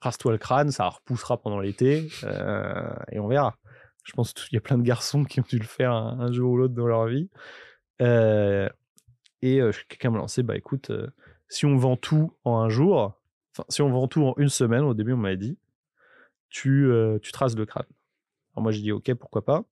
rase-toi 0.00 0.32
le 0.32 0.38
crâne, 0.38 0.70
ça 0.70 0.88
repoussera 0.88 1.40
pendant 1.40 1.60
l'été 1.60 2.08
euh, 2.24 2.92
et 3.10 3.18
on 3.18 3.26
verra. 3.26 3.56
Je 4.04 4.12
pense 4.12 4.32
qu'il 4.32 4.54
y 4.54 4.56
a 4.56 4.60
plein 4.60 4.78
de 4.78 4.82
garçons 4.82 5.24
qui 5.24 5.40
ont 5.40 5.44
dû 5.48 5.58
le 5.58 5.64
faire 5.64 5.92
un, 5.92 6.32
jour 6.32 6.52
ou 6.52 6.56
l'autre 6.56 6.74
dans 6.74 6.86
leur 6.86 7.06
vie. 7.06 7.28
Euh, 8.00 8.68
et 9.42 9.60
euh, 9.60 9.72
quelqu'un 9.88 10.10
m'a 10.10 10.18
lancé, 10.18 10.42
bah 10.42 10.56
écoute, 10.56 10.92
si 11.48 11.66
on 11.66 11.76
vend 11.76 11.96
tout 11.96 12.32
en 12.44 12.58
un 12.58 12.68
jour, 12.68 13.20
enfin 13.52 13.64
si 13.68 13.82
on 13.82 13.90
vend 13.90 14.08
tout 14.08 14.24
en 14.24 14.34
une 14.38 14.48
semaine, 14.48 14.82
au 14.82 14.94
début 14.94 15.12
on 15.12 15.18
m'avait 15.18 15.36
dit, 15.36 15.58
tu, 16.48 16.88
tu 17.20 17.32
traces 17.32 17.56
le 17.56 17.66
crâne. 17.66 17.84
Alors 18.54 18.62
moi 18.62 18.72
j'ai 18.72 18.80
dit 18.80 18.92
ok, 18.92 19.12
pourquoi 19.14 19.44
pas. 19.44 19.64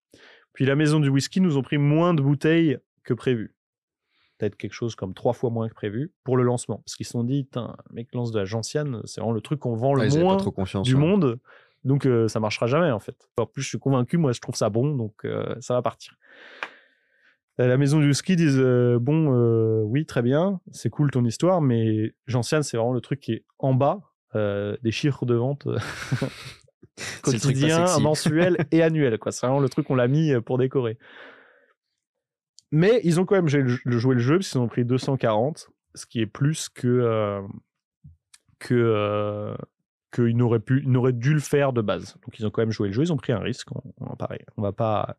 Puis 0.56 0.64
la 0.64 0.74
maison 0.74 1.00
du 1.00 1.10
whisky 1.10 1.42
nous 1.42 1.58
ont 1.58 1.62
pris 1.62 1.76
moins 1.76 2.14
de 2.14 2.22
bouteilles 2.22 2.78
que 3.04 3.12
prévu. 3.12 3.54
Peut-être 4.38 4.56
quelque 4.56 4.72
chose 4.72 4.94
comme 4.94 5.12
trois 5.12 5.34
fois 5.34 5.50
moins 5.50 5.68
que 5.68 5.74
prévu 5.74 6.14
pour 6.24 6.38
le 6.38 6.44
lancement. 6.44 6.78
Parce 6.78 6.96
qu'ils 6.96 7.04
se 7.04 7.12
sont 7.12 7.24
dit, 7.24 7.46
le 7.54 7.62
mec 7.92 8.08
lance 8.14 8.32
de 8.32 8.38
la 8.38 8.46
gentiane, 8.46 9.02
c'est 9.04 9.20
vraiment 9.20 9.34
le 9.34 9.42
truc 9.42 9.60
qu'on 9.60 9.74
vend 9.74 9.92
le 9.92 10.04
avaient 10.04 10.18
moins 10.18 10.38
trop 10.38 10.54
du 10.82 10.94
ouais. 10.94 11.00
monde. 11.00 11.38
Donc 11.84 12.06
euh, 12.06 12.26
ça 12.26 12.40
marchera 12.40 12.66
jamais 12.66 12.90
en 12.90 13.00
fait. 13.00 13.28
En 13.36 13.44
plus, 13.44 13.64
je 13.64 13.68
suis 13.68 13.78
convaincu, 13.78 14.16
moi 14.16 14.32
je 14.32 14.40
trouve 14.40 14.54
ça 14.54 14.70
bon, 14.70 14.94
donc 14.94 15.26
euh, 15.26 15.54
ça 15.60 15.74
va 15.74 15.82
partir. 15.82 16.14
Euh, 17.60 17.66
La 17.66 17.76
maison 17.76 18.00
du 18.00 18.14
ski 18.14 18.34
disent 18.34 18.58
euh, 18.58 18.98
bon, 18.98 19.28
oui, 19.82 20.06
très 20.06 20.22
bien, 20.22 20.62
c'est 20.72 20.88
cool 20.88 21.10
ton 21.10 21.26
histoire, 21.26 21.60
mais 21.60 22.14
Gentiane, 22.26 22.62
c'est 22.62 22.78
vraiment 22.78 22.94
le 22.94 23.02
truc 23.02 23.20
qui 23.20 23.34
est 23.34 23.44
en 23.58 23.74
bas 23.74 24.00
des 24.34 24.90
chiffres 24.90 25.26
de 25.26 25.34
vente 25.34 25.68
quotidien, 27.22 27.98
mensuel 27.98 28.56
et 28.70 28.82
annuel. 28.82 29.18
quoi. 29.18 29.32
C'est 29.32 29.46
vraiment 29.46 29.60
le 29.60 29.68
truc 29.68 29.86
qu'on 29.86 29.94
l'a 29.94 30.08
mis 30.08 30.32
euh, 30.32 30.40
pour 30.40 30.58
décorer. 30.58 30.98
Mais 32.72 33.00
ils 33.04 33.20
ont 33.20 33.24
quand 33.24 33.36
même 33.36 33.48
joué 33.48 33.62
le, 33.62 33.98
joué 33.98 34.14
le 34.14 34.20
jeu 34.20 34.36
parce 34.38 34.50
qu'ils 34.50 34.60
ont 34.60 34.68
pris 34.68 34.84
240, 34.84 35.70
ce 35.94 36.06
qui 36.06 36.20
est 36.20 36.26
plus 36.26 36.68
que 36.68 36.88
euh, 36.88 37.42
que 38.58 38.74
euh, 38.74 39.54
qu'ils 40.12 40.36
n'auraient 40.36 40.60
pu, 40.60 40.82
ils 40.82 40.90
n'auraient 40.90 41.12
dû 41.12 41.32
le 41.32 41.40
faire 41.40 41.72
de 41.72 41.80
base. 41.80 42.16
Donc 42.24 42.38
ils 42.38 42.46
ont 42.46 42.50
quand 42.50 42.62
même 42.62 42.72
joué 42.72 42.88
le 42.88 42.94
jeu, 42.94 43.02
ils 43.02 43.12
ont 43.12 43.16
pris 43.16 43.32
un 43.32 43.38
risque. 43.38 43.68
On, 43.72 43.82
on, 44.00 44.16
pareil, 44.16 44.40
on 44.56 44.62
va 44.62 44.72
pas, 44.72 45.16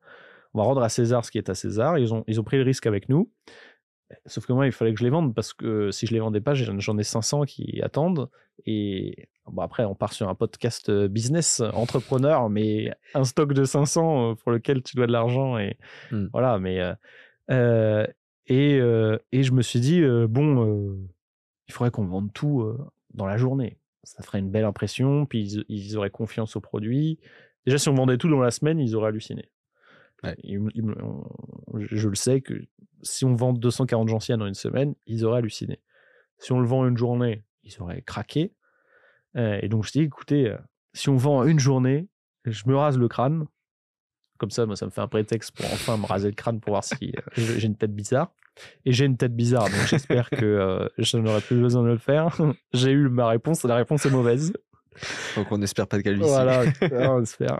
on 0.53 0.59
va 0.59 0.65
rendre 0.65 0.81
à 0.81 0.89
César 0.89 1.23
ce 1.23 1.31
qui 1.31 1.37
est 1.37 1.49
à 1.49 1.55
César. 1.55 1.97
Ils 1.97 2.13
ont, 2.13 2.23
ils 2.27 2.39
ont 2.39 2.43
pris 2.43 2.57
le 2.57 2.63
risque 2.63 2.85
avec 2.85 3.09
nous. 3.09 3.31
Sauf 4.25 4.45
que 4.45 4.53
moi, 4.53 4.65
il 4.65 4.71
fallait 4.71 4.93
que 4.93 4.99
je 4.99 5.03
les 5.03 5.09
vende 5.09 5.35
parce 5.35 5.53
que 5.53 5.91
si 5.91 6.07
je 6.07 6.13
les 6.13 6.19
vendais 6.19 6.41
pas, 6.41 6.53
j'en 6.53 6.79
j'en 6.79 6.97
ai 6.97 7.03
500 7.03 7.43
qui 7.43 7.81
attendent. 7.81 8.29
Et 8.65 9.29
bon, 9.51 9.61
après, 9.61 9.83
on 9.85 9.95
part 9.95 10.13
sur 10.13 10.29
un 10.29 10.35
podcast 10.35 10.89
euh, 10.89 11.07
business, 11.07 11.59
euh, 11.59 11.69
entrepreneur, 11.71 12.49
mais 12.49 12.91
un 13.13 13.23
stock 13.23 13.53
de 13.53 13.63
500 13.63 14.31
euh, 14.31 14.35
pour 14.35 14.51
lequel 14.51 14.81
tu 14.83 14.95
dois 14.95 15.07
de 15.07 15.11
l'argent. 15.11 15.57
Et 15.57 15.77
Hmm. 16.11 16.27
voilà, 16.33 16.59
mais. 16.59 16.79
euh, 17.49 18.05
et, 18.47 18.75
euh, 18.79 19.17
et 19.31 19.43
je 19.43 19.51
me 19.51 19.61
suis 19.61 19.79
dit, 19.79 20.01
euh, 20.01 20.27
bon, 20.27 20.97
il 21.67 21.73
faudrait 21.73 21.91
qu'on 21.91 22.05
vende 22.05 22.31
tout 22.33 22.65
dans 23.13 23.25
la 23.25 23.37
journée. 23.37 23.77
Ça 24.03 24.23
ferait 24.23 24.39
une 24.39 24.49
belle 24.51 24.63
impression, 24.65 25.25
puis 25.25 25.41
ils, 25.53 25.65
ils 25.67 25.97
auraient 25.97 26.09
confiance 26.09 26.55
au 26.55 26.61
produit. 26.61 27.19
Déjà, 27.65 27.77
si 27.77 27.89
on 27.89 27.93
vendait 27.93 28.17
tout 28.17 28.29
dans 28.29 28.39
la 28.39 28.51
semaine, 28.51 28.79
ils 28.79 28.95
auraient 28.95 29.09
halluciné. 29.09 29.49
Ouais. 30.23 30.35
On- 31.01 31.23
je 31.79 32.07
le 32.07 32.15
sais 32.15 32.39
que 32.41 32.53
si 33.03 33.25
on 33.25 33.35
vend 33.35 33.51
240 33.53 34.07
gentiennes 34.07 34.41
en 34.41 34.47
une 34.47 34.53
semaine, 34.53 34.95
ils 35.05 35.25
auraient 35.25 35.39
halluciné. 35.39 35.79
Si 36.39 36.51
on 36.53 36.59
le 36.59 36.67
vend 36.67 36.87
une 36.87 36.97
journée, 36.97 37.43
ils 37.63 37.75
auraient 37.81 38.01
craqué. 38.01 38.53
Euh, 39.35 39.59
et 39.61 39.67
donc, 39.67 39.85
je 39.85 39.91
dis, 39.91 40.01
écoutez, 40.01 40.49
euh, 40.49 40.57
si 40.93 41.09
on 41.09 41.17
vend 41.17 41.43
une 41.43 41.59
journée, 41.59 42.07
je 42.45 42.63
me 42.67 42.75
rase 42.75 42.97
le 42.97 43.07
crâne. 43.07 43.45
Comme 44.37 44.51
ça, 44.51 44.65
moi, 44.65 44.75
ça 44.75 44.85
me 44.85 44.91
fait 44.91 45.01
un 45.01 45.07
prétexte 45.07 45.55
pour 45.55 45.65
enfin 45.65 45.97
me 45.97 46.05
raser 46.05 46.29
le 46.29 46.35
crâne 46.35 46.59
pour 46.59 46.73
voir 46.73 46.83
si 46.83 47.13
euh, 47.17 47.21
j'ai 47.35 47.65
une 47.65 47.75
tête 47.75 47.95
bizarre. 47.95 48.31
Et 48.85 48.91
j'ai 48.91 49.05
une 49.05 49.17
tête 49.17 49.35
bizarre, 49.35 49.65
donc 49.65 49.85
j'espère 49.87 50.29
que 50.29 50.45
euh, 50.45 50.87
je 50.97 51.17
n'aurai 51.17 51.41
plus 51.41 51.59
besoin 51.59 51.83
de 51.83 51.89
le 51.89 51.97
faire. 51.97 52.35
j'ai 52.73 52.91
eu 52.91 53.09
ma 53.09 53.27
réponse, 53.27 53.63
la 53.63 53.75
réponse 53.75 54.05
est 54.05 54.09
mauvaise. 54.09 54.53
Donc 55.35 55.51
on 55.51 55.57
n'espère 55.57 55.87
pas 55.87 55.97
de 55.97 56.01
calvitie. 56.01 56.27
Voilà, 56.27 56.63
on 56.91 57.21
espère. 57.21 57.59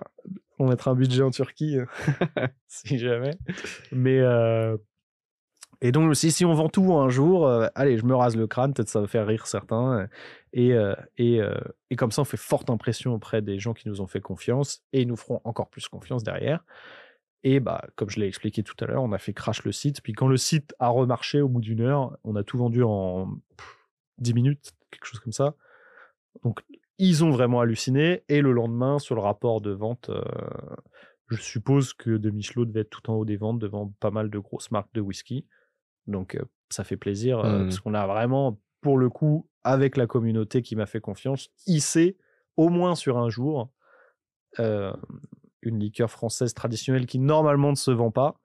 On 0.59 0.67
mettra 0.67 0.91
un 0.91 0.95
budget 0.95 1.21
en 1.21 1.29
Turquie, 1.29 1.77
si 2.67 2.97
jamais. 2.97 3.37
Mais 3.91 4.19
euh, 4.19 4.75
et 5.81 5.91
donc 5.91 6.15
si, 6.15 6.31
si 6.31 6.45
on 6.45 6.53
vend 6.53 6.69
tout 6.69 6.93
un 6.93 7.09
jour, 7.09 7.47
euh, 7.47 7.67
allez, 7.75 7.97
je 7.97 8.05
me 8.05 8.15
rase 8.15 8.35
le 8.35 8.47
crâne, 8.47 8.73
peut-être 8.73 8.89
ça 8.89 9.01
va 9.01 9.07
faire 9.07 9.27
rire 9.27 9.45
certains. 9.45 10.07
Et, 10.53 10.73
euh, 10.73 10.95
et, 11.17 11.41
euh, 11.41 11.57
et 11.89 11.95
comme 11.95 12.11
ça, 12.11 12.21
on 12.21 12.25
fait 12.25 12.37
forte 12.37 12.69
impression 12.69 13.13
auprès 13.13 13.41
des 13.41 13.59
gens 13.59 13.73
qui 13.73 13.87
nous 13.87 14.01
ont 14.01 14.07
fait 14.07 14.21
confiance 14.21 14.83
et 14.93 15.01
ils 15.01 15.07
nous 15.07 15.17
feront 15.17 15.41
encore 15.43 15.69
plus 15.69 15.87
confiance 15.87 16.23
derrière. 16.23 16.63
Et 17.43 17.59
bah, 17.59 17.85
comme 17.95 18.09
je 18.09 18.19
l'ai 18.19 18.27
expliqué 18.27 18.63
tout 18.63 18.75
à 18.83 18.87
l'heure, 18.87 19.03
on 19.03 19.11
a 19.11 19.17
fait 19.19 19.33
crash 19.33 19.63
le 19.63 19.71
site. 19.71 20.01
Puis 20.01 20.13
quand 20.13 20.27
le 20.27 20.37
site 20.37 20.73
a 20.79 20.89
remarché 20.89 21.41
au 21.41 21.49
bout 21.49 21.61
d'une 21.61 21.81
heure, 21.81 22.17
on 22.23 22.35
a 22.35 22.43
tout 22.43 22.57
vendu 22.57 22.83
en 22.83 23.27
pff, 23.57 23.77
10 24.17 24.33
minutes, 24.33 24.73
quelque 24.91 25.05
chose 25.05 25.19
comme 25.19 25.33
ça. 25.33 25.55
Donc 26.43 26.63
ils 26.97 27.23
ont 27.23 27.29
vraiment 27.29 27.61
halluciné. 27.61 28.23
Et 28.27 28.41
le 28.41 28.51
lendemain, 28.51 28.99
sur 28.99 29.15
le 29.15 29.21
rapport 29.21 29.61
de 29.61 29.71
vente, 29.71 30.09
euh, 30.09 30.23
je 31.29 31.35
suppose 31.41 31.93
que 31.93 32.11
De 32.17 32.29
Michelot 32.31 32.65
devait 32.65 32.81
être 32.81 32.89
tout 32.89 33.09
en 33.11 33.15
haut 33.15 33.25
des 33.25 33.37
ventes 33.37 33.59
devant 33.59 33.93
pas 33.99 34.11
mal 34.11 34.29
de 34.29 34.39
grosses 34.39 34.71
marques 34.71 34.93
de 34.93 35.01
whisky. 35.01 35.45
Donc 36.07 36.39
ça 36.69 36.83
fait 36.83 36.97
plaisir 36.97 37.43
Mhm. 37.43 37.63
parce 37.65 37.79
qu'on 37.79 37.93
a 37.93 38.07
vraiment, 38.07 38.59
pour 38.81 38.97
le 38.97 39.09
coup, 39.09 39.47
avec 39.67 39.97
la 39.97 40.07
communauté 40.07 40.61
qui 40.61 40.75
m'a 40.75 40.85
fait 40.85 41.01
confiance, 41.01 41.49
hissé 41.65 42.17
au 42.55 42.69
moins 42.69 42.95
sur 42.95 43.17
un 43.17 43.29
jour 43.29 43.69
euh, 44.59 44.93
une 45.61 45.79
liqueur 45.79 46.09
française 46.09 46.53
traditionnelle 46.53 47.05
qui 47.05 47.19
normalement 47.19 47.71
ne 47.71 47.75
se 47.75 47.91
vend 47.91 48.11
pas 48.11 48.39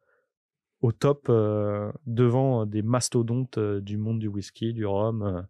au 0.80 0.90
top 0.90 1.26
euh, 1.28 1.92
devant 2.06 2.66
des 2.66 2.82
mastodontes 2.82 3.58
euh, 3.58 3.80
du 3.80 3.98
monde 3.98 4.18
du 4.18 4.26
whisky, 4.26 4.72
du 4.72 4.84
rhum. 4.84 5.46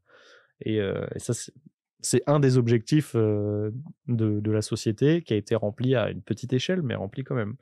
et, 0.60 0.78
ça, 1.16 1.32
c'est- 1.32 2.22
un 2.26 2.38
des 2.40 2.58
objectifs 2.58 3.14
de, 3.14 3.72
de 4.08 4.50
la 4.50 4.60
société 4.60 5.22
qui 5.22 5.32
a 5.32 5.36
été 5.36 5.54
rempli 5.54 5.94
à 5.94 6.10
une 6.10 6.20
petite 6.20 6.52
échelle, 6.52 6.82
mais 6.82 6.96
rempli 6.96 7.24
quand 7.24 7.36
même. 7.36 7.54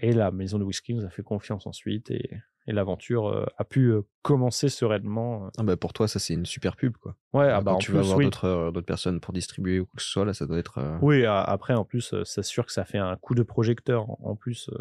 Et 0.00 0.12
la 0.12 0.32
maison 0.32 0.58
de 0.58 0.64
whisky 0.64 0.94
nous 0.94 1.04
a 1.04 1.10
fait 1.10 1.22
confiance 1.22 1.66
ensuite 1.66 2.10
et, 2.10 2.30
et 2.66 2.72
l'aventure 2.72 3.28
euh, 3.28 3.46
a 3.58 3.64
pu 3.64 3.88
euh, 3.92 4.02
commencer 4.22 4.68
sereinement. 4.68 5.50
Ah 5.58 5.62
bah, 5.62 5.76
pour 5.76 5.92
toi, 5.92 6.08
ça 6.08 6.18
c'est 6.18 6.34
une 6.34 6.46
super 6.46 6.76
pub 6.76 6.96
quoi. 6.96 7.16
Ouais, 7.32 7.48
ah 7.48 7.58
Quand 7.58 7.62
bah, 7.64 7.72
en 7.72 7.78
tu 7.78 7.90
plus, 7.92 7.94
vas 7.98 8.00
avoir 8.04 8.18
oui. 8.18 8.24
d'autres 8.24 8.44
euh, 8.46 8.70
d'autres 8.70 8.86
personnes 8.86 9.20
pour 9.20 9.32
distribuer 9.32 9.80
ou 9.80 9.86
quoi 9.86 9.94
que 9.96 10.02
ce 10.02 10.10
soit, 10.10 10.24
là, 10.24 10.34
ça 10.34 10.46
doit 10.46 10.58
être. 10.58 10.78
euh, 10.78 10.98
Oui, 11.02 11.24
après, 11.24 11.74
en 11.74 11.84
plus, 11.84 12.12
euh, 12.12 12.24
c'est 12.24 12.42
sûr 12.42 12.66
que 12.66 12.72
ça 12.72 12.84
fait 12.84 12.98
un 12.98 13.16
coup 13.16 13.34
de 13.34 13.42
projecteur 13.42 14.06
en- 14.24 14.36
plus 14.36 14.68
euh, 14.72 14.78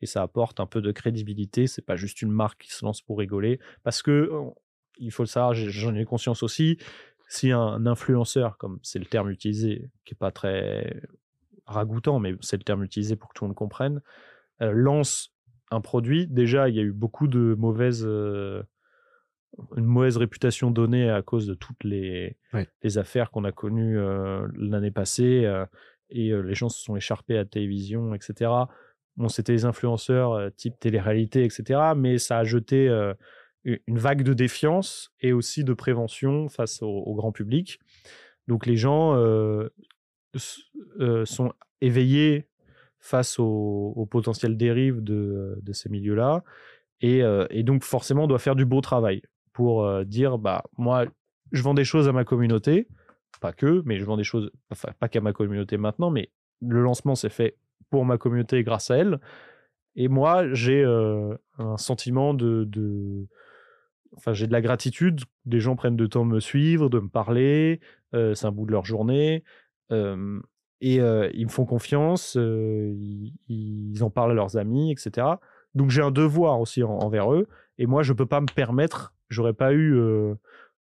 et 0.00 0.06
ça 0.06 0.22
apporte 0.22 0.60
un 0.60 0.66
peu 0.66 0.80
de 0.80 0.92
crédibilité. 0.92 1.66
C'est 1.66 1.82
pas 1.84 1.96
juste 1.96 2.22
une 2.22 2.30
marque 2.30 2.62
qui 2.62 2.72
se 2.72 2.84
lance 2.84 3.00
pour 3.02 3.18
rigoler. 3.18 3.58
Parce 3.82 4.02
que, 4.02 4.10
euh, 4.10 4.50
il 4.98 5.10
faut 5.10 5.22
le 5.24 5.28
savoir, 5.28 5.54
j'en 5.54 5.94
ai 5.94 6.04
conscience 6.04 6.42
aussi, 6.44 6.78
si 7.28 7.50
un 7.50 7.84
influenceur, 7.86 8.56
comme 8.58 8.78
c'est 8.82 8.98
le 9.00 9.06
terme 9.06 9.30
utilisé, 9.30 9.90
qui 10.04 10.14
est 10.14 10.16
pas 10.16 10.30
très 10.30 11.02
ragoûtant, 11.66 12.18
mais 12.20 12.34
c'est 12.40 12.56
le 12.56 12.62
terme 12.62 12.84
utilisé 12.84 13.16
pour 13.16 13.30
que 13.30 13.34
tout 13.38 13.44
le 13.44 13.48
monde 13.48 13.56
comprenne, 13.56 14.02
euh, 14.62 14.70
lance 14.72 15.33
un 15.74 15.80
produit, 15.80 16.26
déjà, 16.26 16.68
il 16.68 16.76
y 16.76 16.80
a 16.80 16.82
eu 16.82 16.92
beaucoup 16.92 17.28
de 17.28 17.54
mauvaises. 17.58 18.04
euh, 18.06 18.62
une 19.76 19.84
mauvaise 19.84 20.16
réputation 20.16 20.70
donnée 20.70 21.10
à 21.10 21.22
cause 21.22 21.46
de 21.46 21.54
toutes 21.54 21.82
les, 21.84 22.36
affaires 22.96 23.30
qu'on 23.30 23.44
a 23.44 23.52
connues 23.52 23.98
euh, 23.98 24.46
l'année 24.56 24.90
passée 24.90 25.44
euh, 25.44 25.64
et 26.10 26.30
euh, 26.30 26.40
les 26.40 26.54
gens 26.54 26.68
se 26.68 26.82
sont 26.82 26.96
écharpés 26.96 27.34
à 27.34 27.38
la 27.38 27.44
télévision, 27.44 28.14
etc. 28.14 28.50
Bon, 29.16 29.28
c'était 29.28 29.52
les 29.52 29.64
influenceurs 29.64 30.50
type 30.56 30.78
télé-réalité, 30.78 31.44
etc. 31.44 31.80
Mais 31.96 32.18
ça 32.18 32.38
a 32.38 32.44
jeté 32.44 32.88
une 33.64 33.98
vague 33.98 34.22
de 34.22 34.34
défiance 34.34 35.12
et 35.20 35.32
aussi 35.32 35.62
de 35.62 35.72
prévention 35.72 36.48
face 36.48 36.82
au, 36.82 36.88
au 36.88 37.14
grand 37.14 37.30
public. 37.30 37.78
Donc 38.48 38.66
les 38.66 38.76
gens 38.76 39.14
sont 40.34 41.52
éveillés 41.80 42.48
face 43.04 43.38
aux, 43.38 44.08
potentielles 44.10 44.56
dérives 44.56 45.04
de, 45.04 45.60
ces 45.72 45.90
milieux-là. 45.90 46.42
Et, 47.02 47.22
euh, 47.22 47.46
et 47.50 47.62
donc 47.62 47.84
forcément, 47.84 48.24
on 48.24 48.26
doit 48.26 48.38
faire 48.38 48.56
du 48.56 48.64
beau 48.64 48.80
travail 48.80 49.20
pour 49.52 49.84
euh, 49.84 50.04
dire, 50.04 50.38
bah 50.38 50.64
moi, 50.78 51.04
je 51.52 51.62
vends 51.62 51.74
des 51.74 51.84
choses 51.84 52.08
à 52.08 52.12
ma 52.12 52.24
communauté, 52.24 52.88
pas 53.42 53.52
que, 53.52 53.82
mais 53.84 53.98
je 53.98 54.06
vends 54.06 54.16
des 54.16 54.24
choses, 54.24 54.50
pas 54.98 55.08
qu'à 55.08 55.20
ma 55.20 55.34
communauté 55.34 55.76
maintenant, 55.76 56.10
mais 56.10 56.30
le 56.62 56.80
lancement 56.82 57.14
s'est 57.14 57.28
fait 57.28 57.58
pour 57.90 58.06
ma 58.06 58.16
communauté 58.16 58.64
grâce 58.64 58.90
à 58.90 58.96
elle. 58.96 59.20
Et 59.96 60.08
moi, 60.08 60.50
j'ai 60.54 60.82
euh, 60.82 61.36
un 61.58 61.76
sentiment 61.76 62.32
de, 62.32 62.66
enfin 64.16 64.32
j'ai 64.32 64.46
de 64.46 64.52
la 64.52 64.62
gratitude. 64.62 65.20
Des 65.44 65.60
gens 65.60 65.76
prennent 65.76 65.96
de 65.96 66.06
temps 66.06 66.24
de 66.24 66.30
me 66.30 66.40
suivre, 66.40 66.88
de 66.88 67.00
me 67.00 67.10
parler. 67.10 67.80
c'est 68.12 68.46
un 68.46 68.50
bout 68.50 68.64
de 68.64 68.72
leur 68.72 68.86
journée. 68.86 69.44
Et 70.86 71.00
euh, 71.00 71.30
ils 71.32 71.46
me 71.46 71.50
font 71.50 71.64
confiance, 71.64 72.36
euh, 72.36 72.92
ils, 72.94 73.32
ils 73.48 74.04
en 74.04 74.10
parlent 74.10 74.32
à 74.32 74.34
leurs 74.34 74.56
amis, 74.58 74.92
etc. 74.92 75.26
Donc 75.74 75.88
j'ai 75.90 76.02
un 76.02 76.10
devoir 76.10 76.60
aussi 76.60 76.82
en- 76.82 76.98
envers 76.98 77.32
eux. 77.32 77.48
Et 77.78 77.86
moi, 77.86 78.02
je 78.02 78.12
peux 78.12 78.26
pas 78.26 78.40
me 78.42 78.46
permettre, 78.46 79.14
j'aurais 79.30 79.54
pas 79.54 79.72
eu 79.72 79.94
euh, 79.96 80.34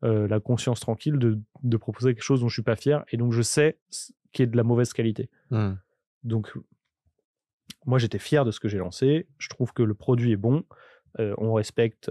la 0.04 0.40
conscience 0.42 0.80
tranquille 0.82 1.18
de, 1.18 1.40
de 1.64 1.78
proposer 1.78 2.14
quelque 2.14 2.24
chose 2.24 2.42
dont 2.42 2.50
je 2.50 2.54
suis 2.56 2.64
pas 2.64 2.76
fier. 2.76 3.06
Et 3.12 3.18
donc 3.18 3.32
je 3.32 3.42
sais 3.42 3.78
qui 4.34 4.42
est 4.44 4.48
de 4.48 4.58
la 4.58 4.64
mauvaise 4.64 4.92
qualité. 4.94 5.30
hmm. 5.52 5.76
Donc, 6.24 6.54
moi, 7.86 8.00
j'étais 8.00 8.20
fier 8.20 8.46
de 8.46 8.52
ce 8.52 8.60
que 8.60 8.68
j'ai 8.70 8.78
lancé. 8.78 9.28
Je 9.38 9.50
trouve 9.50 9.74
que 9.74 9.84
le 9.84 9.94
produit 9.94 10.32
est 10.32 10.38
bon. 10.38 10.64
On 11.20 11.54
respecte 11.54 12.10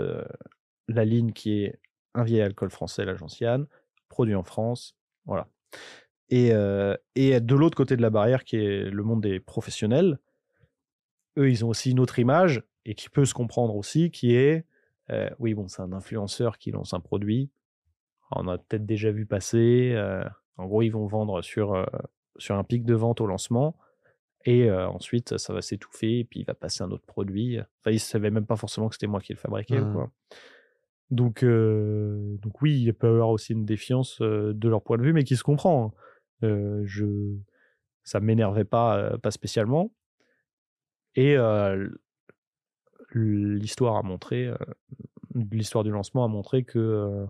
la 0.88 1.04
ligne 1.04 1.32
qui 1.32 1.62
est 1.62 1.80
un 2.14 2.24
vieil 2.24 2.42
alcool 2.42 2.70
français, 2.70 3.04
la 3.04 3.14
Gentiane, 3.16 3.66
produit 4.08 4.34
en 4.34 4.42
France. 4.44 4.96
Voilà. 5.24 5.48
Et, 6.30 6.50
euh, 6.52 6.96
et 7.14 7.40
de 7.40 7.54
l'autre 7.54 7.76
côté 7.76 7.96
de 7.96 8.02
la 8.02 8.10
barrière, 8.10 8.44
qui 8.44 8.56
est 8.56 8.90
le 8.90 9.02
monde 9.02 9.20
des 9.22 9.38
professionnels, 9.40 10.18
eux, 11.38 11.50
ils 11.50 11.64
ont 11.64 11.68
aussi 11.68 11.90
une 11.90 12.00
autre 12.00 12.18
image 12.18 12.62
et 12.84 12.94
qui 12.94 13.08
peut 13.08 13.24
se 13.24 13.34
comprendre 13.34 13.76
aussi, 13.76 14.10
qui 14.10 14.34
est 14.34 14.64
euh, 15.10 15.28
oui, 15.38 15.52
bon, 15.54 15.68
c'est 15.68 15.82
un 15.82 15.92
influenceur 15.92 16.58
qui 16.58 16.70
lance 16.70 16.94
un 16.94 17.00
produit. 17.00 17.50
On 18.30 18.48
a 18.48 18.56
peut-être 18.56 18.86
déjà 18.86 19.10
vu 19.10 19.26
passer. 19.26 19.92
euh, 19.94 20.24
en 20.56 20.66
gros, 20.66 20.82
ils 20.82 20.90
vont 20.90 21.06
vendre 21.06 21.42
sur, 21.42 21.74
euh, 21.74 21.84
sur 22.38 22.54
un 22.56 22.64
pic 22.64 22.84
de 22.84 22.94
vente 22.94 23.20
au 23.20 23.26
lancement. 23.26 23.76
Et 24.44 24.68
ensuite, 24.72 25.38
ça 25.38 25.52
va 25.52 25.62
s'étouffer, 25.62 26.18
et 26.18 26.24
puis 26.24 26.40
il 26.40 26.44
va 26.44 26.54
passer 26.54 26.82
un 26.82 26.90
autre 26.90 27.06
produit. 27.06 27.60
Enfin, 27.60 27.92
ils 27.92 27.94
ne 27.94 27.98
savaient 27.98 28.30
même 28.32 28.44
pas 28.46 28.56
forcément 28.56 28.88
que 28.88 28.96
c'était 28.96 29.06
moi 29.06 29.20
qui 29.20 29.32
le 29.32 29.38
fabriquais. 29.38 29.78
ou 29.78 29.92
quoi. 29.92 30.10
Donc, 31.10 31.44
donc 31.44 32.60
oui, 32.60 32.82
il 32.82 32.92
peut 32.92 33.06
y 33.06 33.10
avoir 33.10 33.28
aussi 33.28 33.52
une 33.52 33.64
défiance 33.64 34.20
de 34.20 34.68
leur 34.68 34.82
point 34.82 34.98
de 34.98 35.02
vue, 35.04 35.12
mais 35.12 35.22
qui 35.22 35.36
se 35.36 35.44
comprend. 35.44 35.84
hein. 35.86 35.92
Je, 36.42 37.36
ça 38.04 38.20
ne 38.20 38.24
m'énervait 38.24 38.64
pas, 38.64 39.18
pas 39.18 39.30
spécialement. 39.30 39.92
Et 41.14 41.36
l'histoire 43.14 43.96
a 43.96 44.02
montré, 44.02 44.50
l'histoire 45.34 45.84
du 45.84 45.90
lancement 45.90 46.24
a 46.24 46.28
montré 46.28 46.64
que 46.64 47.26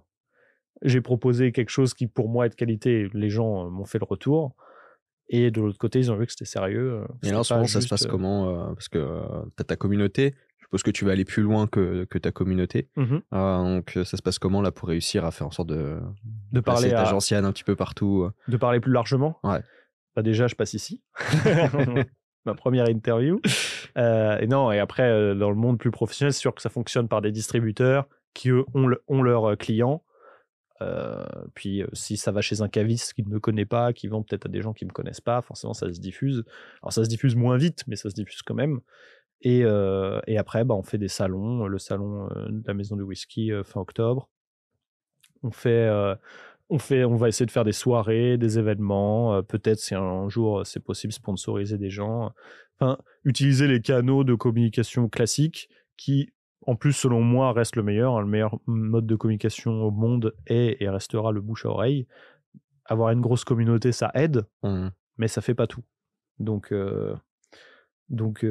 j'ai 0.83 1.01
proposé 1.01 1.53
quelque 1.53 1.71
chose 1.71 1.95
qui 1.95 2.07
pour 2.07 2.29
moi 2.29 2.47
est 2.47 2.51
de 2.51 2.55
qualité. 2.55 3.09
Les 3.13 3.31
gens 3.31 3.71
m'ont 3.71 3.85
fait 3.85 3.99
le 3.99 4.05
retour. 4.05 4.57
Et 5.29 5.51
de 5.51 5.61
l'autre 5.61 5.79
côté, 5.79 5.99
ils 5.99 6.11
ont 6.11 6.17
vu 6.17 6.27
que 6.27 6.33
c'était 6.33 6.45
sérieux. 6.45 7.05
Et 7.23 7.31
là, 7.31 7.41
en 7.41 7.43
ce 7.43 7.49
c'était 7.49 7.55
pas 7.55 7.57
moment, 7.57 7.67
ça 7.69 7.81
se 7.81 7.89
passe 7.89 8.07
comment 8.07 8.75
Parce 8.75 8.89
que 8.89 8.99
tu 9.57 9.61
as 9.61 9.65
ta 9.65 9.77
communauté. 9.77 10.35
Suppose 10.73 10.85
que 10.85 10.91
tu 10.91 11.05
vas 11.05 11.13
aller 11.13 11.27
plus 11.27 11.43
loin 11.43 11.67
que, 11.67 12.05
que 12.05 12.17
ta 12.17 12.33
communauté. 12.33 12.89
mhm. 12.97 13.21
Euh, 13.35 13.59
donc, 13.59 13.95
euh, 13.99 14.05
ça 14.05 14.17
se 14.17 14.23
passe 14.23 14.39
comment 14.39 14.63
là 14.63 14.73
pour 14.73 14.89
réussir 14.89 15.27
à 15.27 15.31
faire 15.31 15.47
en 15.47 15.51
sorte 15.51 15.69
de, 15.69 16.01
de 16.51 16.61
parler 16.61 16.89
ta 16.89 17.03
à, 17.03 17.05
gentiane 17.05 17.45
un 17.45 17.53
petit 17.53 17.63
peu 17.63 17.77
partout 17.77 18.23
euh? 18.23 18.33
De 18.51 18.57
parler 18.57 18.81
plus 18.81 18.91
largement? 18.91 19.39
Ouais. 19.45 19.61
Bah 20.17 20.23
déjà, 20.23 20.47
je 20.47 20.55
passe 20.55 20.73
ici. 20.73 21.03
Ma 22.47 22.55
première 22.55 22.89
interview. 22.89 23.39
Euh, 23.99 24.39
et 24.39 24.47
non, 24.47 24.73
et 24.73 24.79
après, 24.79 25.35
dans 25.35 25.51
le 25.51 25.57
monde 25.57 25.79
plus 25.79 25.91
professionnel, 25.91 26.33
c'est 26.33 26.41
sûr 26.41 26.55
que 26.55 26.63
ça 26.63 26.71
fonctionne 26.71 27.07
par 27.07 27.21
des 27.21 27.33
distributeurs 27.33 28.07
qui, 28.33 28.49
eux, 28.49 28.65
ont, 28.73 28.87
le- 28.87 29.03
ont 29.09 29.21
leurs 29.23 29.59
clients. 29.59 30.03
Euh, 30.81 31.23
puis 31.55 31.85
si 31.93 32.17
ça 32.17 32.33
va 32.33 32.41
chez 32.41 32.63
un 32.63 32.69
caviste 32.69 33.13
qui 33.13 33.23
ne 33.23 33.29
me 33.29 33.41
connaît 33.41 33.67
pas, 33.67 33.93
qui 33.93 34.09
vend 34.09 34.23
peut-être 34.23 34.47
à 34.47 34.49
des 34.49 34.63
gens 34.63 34.73
qui 34.73 34.87
ne 34.87 34.89
me 34.89 34.95
connaissent 34.95 35.21
pas, 35.21 35.43
forcément 35.43 35.75
ça 35.75 35.93
se 35.93 36.01
diffuse. 36.01 36.45
Alors 36.83 36.95
ça 36.95 37.05
se 37.05 37.11
diffuse 37.11 37.37
moins 37.37 37.59
vite, 37.59 37.85
mais 37.87 37.95
ça 37.97 38.09
se 38.09 38.15
diffuse 38.15 38.41
quand 38.41 38.55
même. 38.55 38.81
Et, 39.43 39.61
et 39.61 40.39
après, 40.39 40.65
bah, 40.65 40.75
on 40.75 40.83
fait 40.83 40.99
des 40.99 41.09
salons, 41.09 41.67
le 41.67 41.79
salon 41.79 42.29
de 42.29 42.63
la 42.67 42.75
maison 42.75 42.97
du 42.97 43.03
whisky 43.03 43.51
fin 43.65 43.81
octobre. 43.81 44.31
On 45.43 45.51
fait 45.51 45.91
on, 46.71 46.79
fait, 46.79 47.05
on 47.05 47.17
va 47.17 47.29
essayer 47.29 47.45
de 47.45 47.51
faire 47.51 47.65
des 47.65 47.73
soirées, 47.73 48.39
des 48.39 48.59
événements, 48.59 49.43
peut-être 49.43 49.79
si 49.79 49.95
un 49.95 50.29
jour 50.29 50.65
c'est 50.65 50.81
possible, 50.81 51.13
sponsoriser 51.13 51.77
des 51.77 51.91
gens. 51.91 52.33
Enfin, 52.79 52.99
utiliser 53.25 53.69
les 53.69 53.81
canaux 53.81 54.25
de 54.25 54.35
communication 54.35 55.09
classiques 55.09 55.69
qui, 55.97 56.33
en 56.67 56.75
plus, 56.75 56.93
selon 56.93 57.21
moi, 57.21 57.53
restent 57.53 57.77
le 57.77 57.83
meilleur. 57.83 58.17
Hein. 58.17 58.23
le 58.23 58.27
meilleur 58.27 58.59
mode 58.67 59.07
de 59.07 59.15
communication 59.17 59.83
au 59.83 59.91
monde 59.91 60.35
est 60.47 60.77
et 60.81 60.89
restera 60.89 61.33
le 61.33 61.41
bouche 61.41 61.67
à 61.67 61.69
oreille. 61.69 62.07
Avoir 62.85 63.11
une 63.11 63.21
grosse 63.21 63.45
communauté, 63.45 63.93
ça 63.93 64.11
aide, 64.15 64.47
mmh. 64.63 64.89
mais 65.19 65.29
ça 65.29 65.41
fait 65.41 65.55
pas 65.55 65.67
tout. 65.67 65.85
Donc, 66.39 66.73
donc 68.13 68.47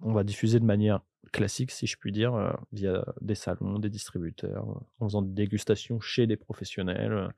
on 0.00 0.12
va 0.12 0.24
diffuser 0.24 0.60
de 0.60 0.64
manière 0.64 1.00
classique, 1.32 1.70
si 1.70 1.86
je 1.86 1.96
puis 1.96 2.12
dire, 2.12 2.56
via 2.72 3.04
des 3.20 3.34
salons, 3.34 3.78
des 3.78 3.90
distributeurs, 3.90 4.66
en 5.00 5.06
faisant 5.08 5.22
des 5.22 5.32
dégustations 5.32 6.00
chez 6.00 6.26
des 6.26 6.36
professionnels, 6.36 7.32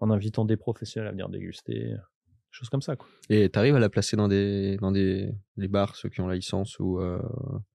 en 0.00 0.10
invitant 0.10 0.44
des 0.44 0.56
professionnels 0.56 1.08
à 1.08 1.12
venir 1.12 1.28
déguster, 1.28 1.94
choses 2.50 2.68
comme 2.68 2.82
ça. 2.82 2.96
Quoi. 2.96 3.08
Et 3.30 3.50
tu 3.50 3.58
arrives 3.58 3.74
à 3.74 3.80
la 3.80 3.88
placer 3.88 4.16
dans 4.16 4.28
des, 4.28 4.76
dans 4.78 4.92
des, 4.92 5.34
bars, 5.56 5.96
ceux 5.96 6.08
qui 6.08 6.20
ont 6.20 6.28
la 6.28 6.34
licence 6.34 6.78
ou 6.78 7.00
euh, 7.00 7.20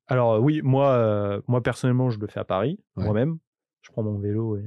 Alors 0.08 0.42
oui, 0.42 0.62
moi, 0.64 1.42
moi 1.48 1.62
personnellement, 1.62 2.10
je 2.10 2.20
le 2.20 2.28
fais 2.28 2.40
à 2.40 2.46
Paris, 2.46 2.80
moi-même. 2.96 3.38
Je 3.82 3.92
prends 3.92 4.04
mon 4.04 4.20
vélo 4.20 4.58
et... 4.58 4.66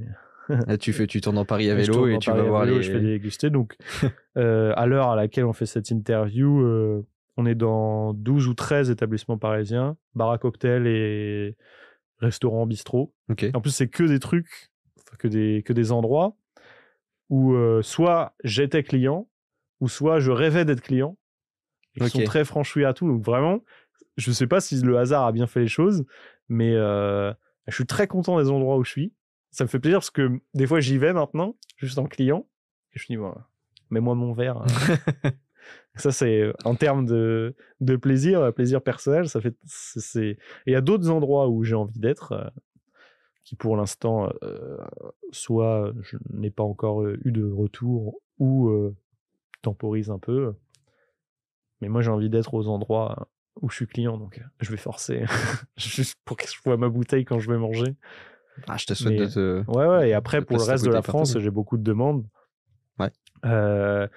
Ah, 0.67 0.77
tu 0.77 0.91
fais, 0.91 1.07
tu 1.07 1.21
tournes 1.21 1.37
en 1.37 1.45
Paris 1.45 1.69
à 1.69 1.75
vélo 1.77 2.07
et 2.07 2.17
tu 2.17 2.29
vas 2.29 2.43
voir 2.43 2.65
les. 2.65 2.81
Je 2.81 2.91
fais 2.91 2.99
déguster. 2.99 3.49
Donc, 3.49 3.77
à 4.35 4.85
l'heure 4.85 5.09
à 5.09 5.15
laquelle 5.15 5.45
on 5.45 5.53
fait 5.53 5.65
cette 5.65 5.91
interview, 5.91 7.05
on 7.37 7.45
est 7.45 7.55
dans 7.55 8.13
12 8.13 8.47
ou 8.47 8.53
13 8.53 8.89
établissements 8.89 9.37
parisiens, 9.37 9.97
bar 10.15 10.31
à 10.31 10.37
cocktail 10.37 10.87
et 10.87 11.55
restaurant 12.19 12.65
bistrot. 12.65 13.13
En 13.53 13.61
plus, 13.61 13.71
c'est 13.71 13.87
que 13.87 14.03
des 14.03 14.19
trucs, 14.19 14.71
que 15.17 15.27
des, 15.27 15.63
que 15.65 15.73
des 15.73 15.91
endroits 15.91 16.35
où 17.29 17.53
euh, 17.53 17.81
soit 17.81 18.35
j'étais 18.43 18.83
client, 18.83 19.27
ou 19.79 19.87
soit 19.87 20.19
je 20.19 20.31
rêvais 20.31 20.65
d'être 20.65 20.81
client. 20.81 21.17
Ils 21.95 22.09
sont 22.09 22.23
très 22.23 22.45
franchouillards 22.45 22.91
à 22.91 22.93
tout. 22.93 23.07
Donc 23.07 23.23
vraiment, 23.23 23.61
je 24.17 24.29
ne 24.29 24.35
sais 24.35 24.47
pas 24.47 24.61
si 24.61 24.79
le 24.81 24.97
hasard 24.97 25.25
a 25.25 25.31
bien 25.31 25.47
fait 25.47 25.61
les 25.61 25.67
choses, 25.67 26.05
mais 26.49 26.73
euh, 26.75 27.33
je 27.67 27.75
suis 27.75 27.85
très 27.85 28.07
content 28.07 28.37
des 28.37 28.49
endroits 28.49 28.77
où 28.77 28.83
je 28.83 28.91
suis. 28.91 29.13
Ça 29.51 29.63
me 29.63 29.69
fait 29.69 29.79
plaisir 29.79 29.99
parce 29.99 30.11
que 30.11 30.41
des 30.53 30.67
fois, 30.67 30.79
j'y 30.81 30.97
vais 30.97 31.13
maintenant, 31.13 31.55
juste 31.77 31.97
en 31.97 32.05
client. 32.05 32.47
Et 32.93 32.99
je 32.99 33.05
me 33.05 33.07
dis, 33.07 33.15
voilà, 33.15 33.47
mets-moi 33.89 34.15
mon 34.15 34.33
verre. 34.33 34.57
Hein. 34.57 35.29
Ça, 35.95 36.11
c'est 36.11 36.53
en 36.63 36.75
termes 36.75 37.05
de, 37.05 37.55
de 37.81 37.95
plaisir, 37.95 38.53
plaisir 38.53 38.81
personnel. 38.81 39.27
Ça 39.27 39.41
fait, 39.41 39.55
c'est. 39.65 40.37
Il 40.65 40.73
y 40.73 40.75
a 40.75 40.81
d'autres 40.81 41.09
endroits 41.09 41.49
où 41.49 41.63
j'ai 41.63 41.75
envie 41.75 41.99
d'être, 41.99 42.31
euh, 42.31 42.49
qui 43.43 43.55
pour 43.55 43.75
l'instant, 43.75 44.31
euh, 44.43 44.77
soit 45.31 45.91
je 46.01 46.17
n'ai 46.29 46.49
pas 46.49 46.63
encore 46.63 47.03
euh, 47.03 47.19
eu 47.25 47.31
de 47.31 47.43
retour 47.43 48.21
ou 48.39 48.71
temporise 49.61 50.09
un 50.09 50.17
peu. 50.17 50.53
Mais 51.81 51.89
moi, 51.89 52.01
j'ai 52.01 52.09
envie 52.09 52.29
d'être 52.29 52.53
aux 52.53 52.67
endroits 52.67 53.27
où 53.61 53.69
je 53.69 53.75
suis 53.75 53.87
client, 53.87 54.17
donc 54.17 54.41
je 54.59 54.71
vais 54.71 54.77
forcer 54.77 55.25
juste 55.77 56.17
pour 56.25 56.37
que 56.37 56.47
je 56.47 56.55
vois 56.63 56.77
ma 56.77 56.89
bouteille 56.89 57.25
quand 57.25 57.39
je 57.39 57.51
vais 57.51 57.57
manger. 57.57 57.95
Ah, 58.67 58.77
je 58.77 58.85
te 58.85 58.93
souhaite 58.93 59.17
de 59.17 59.25
te. 59.27 59.63
Ouais, 59.69 59.85
ouais. 59.87 60.09
Et 60.09 60.13
après, 60.13 60.41
pour 60.41 60.57
le 60.57 60.63
reste 60.63 60.85
de 60.85 60.91
la 60.91 61.01
France, 61.01 61.37
j'ai 61.37 61.51
beaucoup 61.51 61.77
de 61.77 61.83
demandes. 61.83 62.25
Ouais. 62.99 63.11
Euh, 63.45 64.07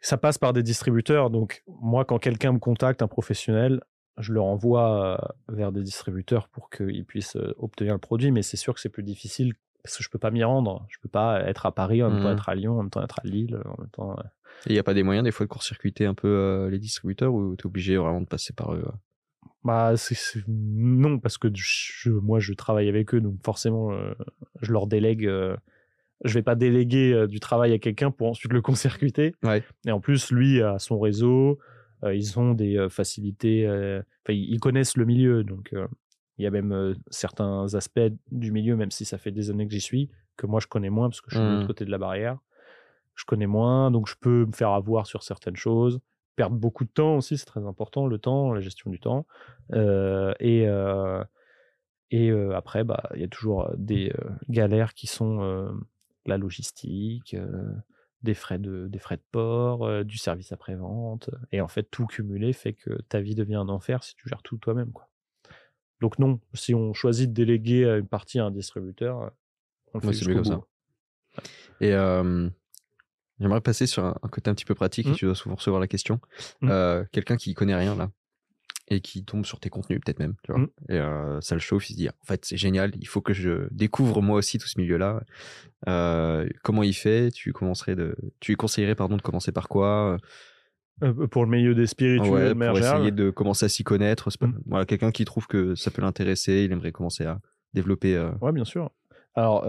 ça 0.00 0.16
passe 0.16 0.38
par 0.38 0.52
des 0.52 0.62
distributeurs. 0.62 1.30
Donc, 1.30 1.62
moi, 1.66 2.04
quand 2.04 2.18
quelqu'un 2.18 2.52
me 2.52 2.58
contacte, 2.58 3.02
un 3.02 3.08
professionnel, 3.08 3.80
je 4.18 4.32
le 4.32 4.40
renvoie 4.40 5.18
euh, 5.22 5.54
vers 5.54 5.72
des 5.72 5.82
distributeurs 5.82 6.48
pour 6.48 6.70
qu'ils 6.70 7.04
puissent 7.04 7.36
euh, 7.36 7.54
obtenir 7.58 7.92
le 7.92 7.98
produit. 7.98 8.30
Mais 8.30 8.42
c'est 8.42 8.56
sûr 8.56 8.74
que 8.74 8.80
c'est 8.80 8.88
plus 8.88 9.02
difficile 9.02 9.54
parce 9.82 9.96
que 9.96 10.02
je 10.02 10.10
peux 10.10 10.18
pas 10.18 10.30
m'y 10.30 10.44
rendre. 10.44 10.86
Je 10.88 10.98
peux 11.00 11.08
pas 11.08 11.40
être 11.42 11.66
à 11.66 11.72
Paris, 11.72 12.02
en 12.02 12.10
même 12.10 12.22
temps 12.22 12.28
mmh. 12.28 12.32
être 12.32 12.48
à 12.48 12.54
Lyon, 12.54 12.78
en 12.78 12.82
même 12.82 12.90
temps 12.90 13.02
être 13.02 13.20
à 13.22 13.26
Lille, 13.26 13.60
en 13.64 13.80
même 13.80 13.90
temps. 13.90 14.16
Il 14.66 14.72
n'y 14.72 14.78
a 14.78 14.82
pas 14.82 14.94
des 14.94 15.02
moyens 15.02 15.24
des 15.24 15.30
fois 15.30 15.44
de 15.44 15.50
court-circuiter 15.50 16.06
un 16.06 16.14
peu 16.14 16.28
euh, 16.28 16.70
les 16.70 16.78
distributeurs 16.78 17.32
ou 17.34 17.54
tu 17.56 17.62
es 17.62 17.66
obligé 17.66 17.96
vraiment 17.96 18.20
de 18.20 18.26
passer 18.26 18.52
par 18.52 18.74
eux 18.74 18.84
bah, 19.64 19.94
non, 20.46 21.18
parce 21.18 21.38
que 21.38 21.48
moi 22.08 22.38
je 22.38 22.52
travaille 22.52 22.88
avec 22.88 23.12
eux, 23.14 23.20
donc 23.20 23.34
forcément 23.44 23.90
je 24.62 24.72
leur 24.72 24.86
délègue 24.86 25.28
je 26.24 26.34
vais 26.34 26.42
pas 26.42 26.54
déléguer 26.54 27.12
euh, 27.12 27.26
du 27.26 27.40
travail 27.40 27.72
à 27.72 27.78
quelqu'un 27.78 28.10
pour 28.10 28.28
ensuite 28.28 28.52
le 28.52 28.62
concircuiter. 28.62 29.34
Et 29.86 29.92
en 29.92 30.00
plus, 30.00 30.30
lui 30.30 30.62
a 30.62 30.78
son 30.78 30.98
réseau, 30.98 31.58
euh, 32.04 32.14
ils 32.14 32.38
ont 32.38 32.54
des 32.54 32.76
euh, 32.76 32.88
facilités, 32.88 33.66
enfin, 33.68 34.32
ils 34.32 34.60
connaissent 34.60 34.96
le 34.96 35.04
milieu, 35.04 35.44
donc 35.44 35.74
il 36.38 36.42
y 36.42 36.46
a 36.46 36.50
même 36.50 36.94
certains 37.10 37.74
aspects 37.74 38.12
du 38.30 38.52
milieu, 38.52 38.76
même 38.76 38.90
si 38.90 39.04
ça 39.04 39.18
fait 39.18 39.30
des 39.30 39.50
années 39.50 39.66
que 39.66 39.72
j'y 39.72 39.80
suis, 39.80 40.10
que 40.36 40.46
moi 40.46 40.60
je 40.60 40.66
connais 40.66 40.90
moins 40.90 41.08
parce 41.08 41.20
que 41.20 41.30
je 41.30 41.36
suis 41.36 41.44
de 41.44 41.50
l'autre 41.50 41.64
mmh. 41.64 41.66
côté 41.66 41.84
de 41.84 41.90
la 41.90 41.98
barrière. 41.98 42.38
Je 43.14 43.24
connais 43.24 43.46
moins, 43.46 43.90
donc 43.90 44.08
je 44.08 44.14
peux 44.20 44.44
me 44.44 44.52
faire 44.52 44.70
avoir 44.70 45.06
sur 45.06 45.22
certaines 45.22 45.56
choses, 45.56 46.00
perdre 46.34 46.56
beaucoup 46.56 46.84
de 46.84 46.90
temps 46.90 47.16
aussi, 47.16 47.38
c'est 47.38 47.46
très 47.46 47.64
important, 47.64 48.06
le 48.06 48.18
temps, 48.18 48.52
la 48.52 48.60
gestion 48.60 48.90
du 48.90 49.00
temps. 49.00 49.26
et 49.72 50.66
et 52.12 52.30
après, 52.54 52.84
bah, 52.84 53.10
il 53.14 53.20
y 53.20 53.24
a 53.24 53.28
toujours 53.28 53.70
des 53.76 54.12
galères 54.48 54.94
qui 54.94 55.06
sont 55.06 55.72
la 56.26 56.38
logistique, 56.38 57.34
euh, 57.34 57.72
des, 58.22 58.34
frais 58.34 58.58
de, 58.58 58.88
des 58.88 58.98
frais 58.98 59.16
de 59.16 59.24
port, 59.30 59.84
euh, 59.84 60.04
du 60.04 60.18
service 60.18 60.52
après-vente. 60.52 61.30
Et 61.52 61.60
en 61.60 61.68
fait, 61.68 61.84
tout 61.90 62.06
cumulé 62.06 62.52
fait 62.52 62.72
que 62.72 63.00
ta 63.08 63.20
vie 63.20 63.34
devient 63.34 63.56
un 63.56 63.68
enfer 63.68 64.02
si 64.02 64.14
tu 64.16 64.28
gères 64.28 64.42
tout 64.42 64.56
toi-même. 64.58 64.92
Quoi. 64.92 65.08
Donc 66.00 66.18
non, 66.18 66.40
si 66.54 66.74
on 66.74 66.92
choisit 66.92 67.30
de 67.30 67.34
déléguer 67.34 67.84
une 67.84 68.08
partie 68.08 68.38
à 68.38 68.44
un 68.44 68.50
distributeur, 68.50 69.32
on 69.94 69.98
le 69.98 70.12
fait 70.12 70.34
comme 70.34 70.44
ça. 70.44 70.60
Et 71.80 71.92
j'aimerais 73.40 73.60
passer 73.60 73.86
sur 73.86 74.04
un, 74.04 74.28
côté 74.30 74.50
un 74.50 74.54
petit 74.54 74.66
peu 74.66 74.74
pratique, 74.74 75.06
et 75.06 75.10
mmh. 75.10 75.14
tu 75.14 75.24
dois 75.24 75.34
souvent 75.34 75.54
recevoir 75.54 75.80
la 75.80 75.88
question. 75.88 76.20
Mmh. 76.60 77.04
Quelqu'un 77.12 77.36
qui 77.36 77.54
connaît 77.54 77.74
rien 77.74 77.94
là, 77.94 78.10
et 78.88 79.00
qui 79.00 79.24
tombe 79.24 79.44
sur 79.44 79.58
tes 79.58 79.68
contenus 79.68 80.00
peut-être 80.04 80.18
même 80.18 80.34
tu 80.42 80.52
vois. 80.52 80.60
Mmh. 80.60 80.68
et 80.90 80.98
euh, 80.98 81.40
ça 81.40 81.54
le 81.54 81.60
chauffe 81.60 81.90
il 81.90 81.94
se 81.94 81.98
dit 81.98 82.08
en 82.08 82.24
fait 82.24 82.44
c'est 82.44 82.56
génial 82.56 82.92
il 83.00 83.08
faut 83.08 83.20
que 83.20 83.32
je 83.32 83.68
découvre 83.72 84.22
moi 84.22 84.38
aussi 84.38 84.58
tout 84.58 84.68
ce 84.68 84.78
milieu 84.80 84.96
là 84.96 85.22
euh, 85.88 86.48
comment 86.62 86.82
il 86.82 86.94
fait? 86.94 87.30
Tu 87.30 87.52
commencerais 87.52 87.96
de 87.96 88.16
tu 88.40 88.52
lui 88.52 88.56
conseillerais 88.56 88.94
pardon 88.94 89.16
de 89.16 89.22
commencer 89.22 89.52
par 89.52 89.68
quoi? 89.68 90.18
Euh, 91.02 91.26
pour 91.26 91.44
le 91.44 91.50
milieu 91.50 91.74
des 91.74 91.86
spirituels 91.86 92.56
pour 92.56 92.78
essayer 92.78 93.10
de 93.10 93.30
commencer 93.30 93.66
à 93.66 93.68
s'y 93.68 93.84
connaître. 93.84 94.30
Mmh. 94.40 94.52
voilà 94.66 94.86
quelqu'un 94.86 95.10
qui 95.10 95.24
trouve 95.24 95.46
que 95.46 95.74
ça 95.74 95.90
peut 95.90 96.02
l'intéresser 96.02 96.64
il 96.64 96.72
aimerait 96.72 96.92
commencer 96.92 97.24
à 97.24 97.40
développer 97.74 98.18
ouais 98.40 98.52
bien 98.52 98.64
sûr. 98.64 98.90
Alors 99.34 99.66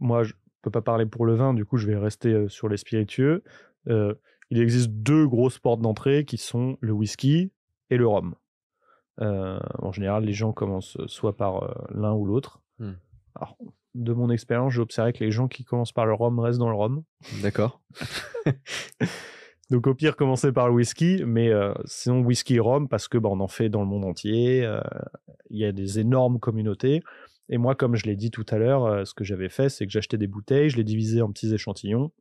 moi 0.00 0.24
je 0.24 0.34
peux 0.62 0.70
pas 0.70 0.82
parler 0.82 1.06
pour 1.06 1.24
le 1.24 1.34
vin 1.34 1.54
du 1.54 1.64
coup 1.64 1.76
je 1.76 1.86
vais 1.86 1.96
rester 1.96 2.48
sur 2.48 2.68
les 2.68 2.76
spiritueux. 2.76 3.44
Il 3.86 4.60
existe 4.60 4.90
deux 4.90 5.28
grosses 5.28 5.60
portes 5.60 5.80
d'entrée 5.80 6.24
qui 6.24 6.36
sont 6.36 6.76
le 6.80 6.92
whisky 6.92 7.52
et 7.90 7.96
le 7.96 8.06
rhum. 8.06 8.34
Euh, 9.20 9.58
en 9.78 9.92
général, 9.92 10.24
les 10.24 10.32
gens 10.32 10.52
commencent 10.52 10.96
soit 11.06 11.36
par 11.36 11.62
euh, 11.62 11.74
l'un 11.90 12.14
ou 12.14 12.24
l'autre. 12.24 12.60
Hmm. 12.78 12.92
Alors, 13.34 13.56
de 13.94 14.12
mon 14.12 14.30
expérience, 14.30 14.72
j'ai 14.72 14.80
observé 14.80 15.12
que 15.12 15.22
les 15.22 15.30
gens 15.30 15.48
qui 15.48 15.64
commencent 15.64 15.92
par 15.92 16.06
le 16.06 16.14
rhum 16.14 16.38
restent 16.38 16.58
dans 16.58 16.70
le 16.70 16.76
rhum. 16.76 17.02
D'accord. 17.42 17.82
Donc 19.70 19.86
au 19.86 19.94
pire, 19.94 20.16
commencer 20.16 20.52
par 20.52 20.68
le 20.68 20.74
whisky, 20.74 21.22
mais 21.24 21.48
euh, 21.48 21.72
sinon 21.84 22.22
whisky 22.22 22.56
et 22.56 22.60
rhum 22.60 22.88
parce 22.88 23.06
que 23.06 23.18
bah, 23.18 23.28
on 23.30 23.38
en 23.38 23.48
fait 23.48 23.68
dans 23.68 23.82
le 23.82 23.86
monde 23.86 24.04
entier. 24.04 24.68
Il 25.50 25.58
y 25.58 25.64
a 25.64 25.72
des 25.72 26.00
énormes 26.00 26.40
communautés. 26.40 27.02
Et 27.52 27.58
moi, 27.58 27.74
comme 27.74 27.96
je 27.96 28.06
l'ai 28.06 28.16
dit 28.16 28.30
tout 28.30 28.46
à 28.48 28.58
l'heure, 28.58 29.06
ce 29.06 29.12
que 29.12 29.24
j'avais 29.24 29.48
fait, 29.48 29.68
c'est 29.68 29.84
que 29.84 29.92
j'achetais 29.92 30.18
des 30.18 30.28
bouteilles, 30.28 30.70
je 30.70 30.76
les 30.76 30.84
divisais 30.84 31.20
en 31.20 31.30
petits 31.30 31.52
échantillons 31.52 32.12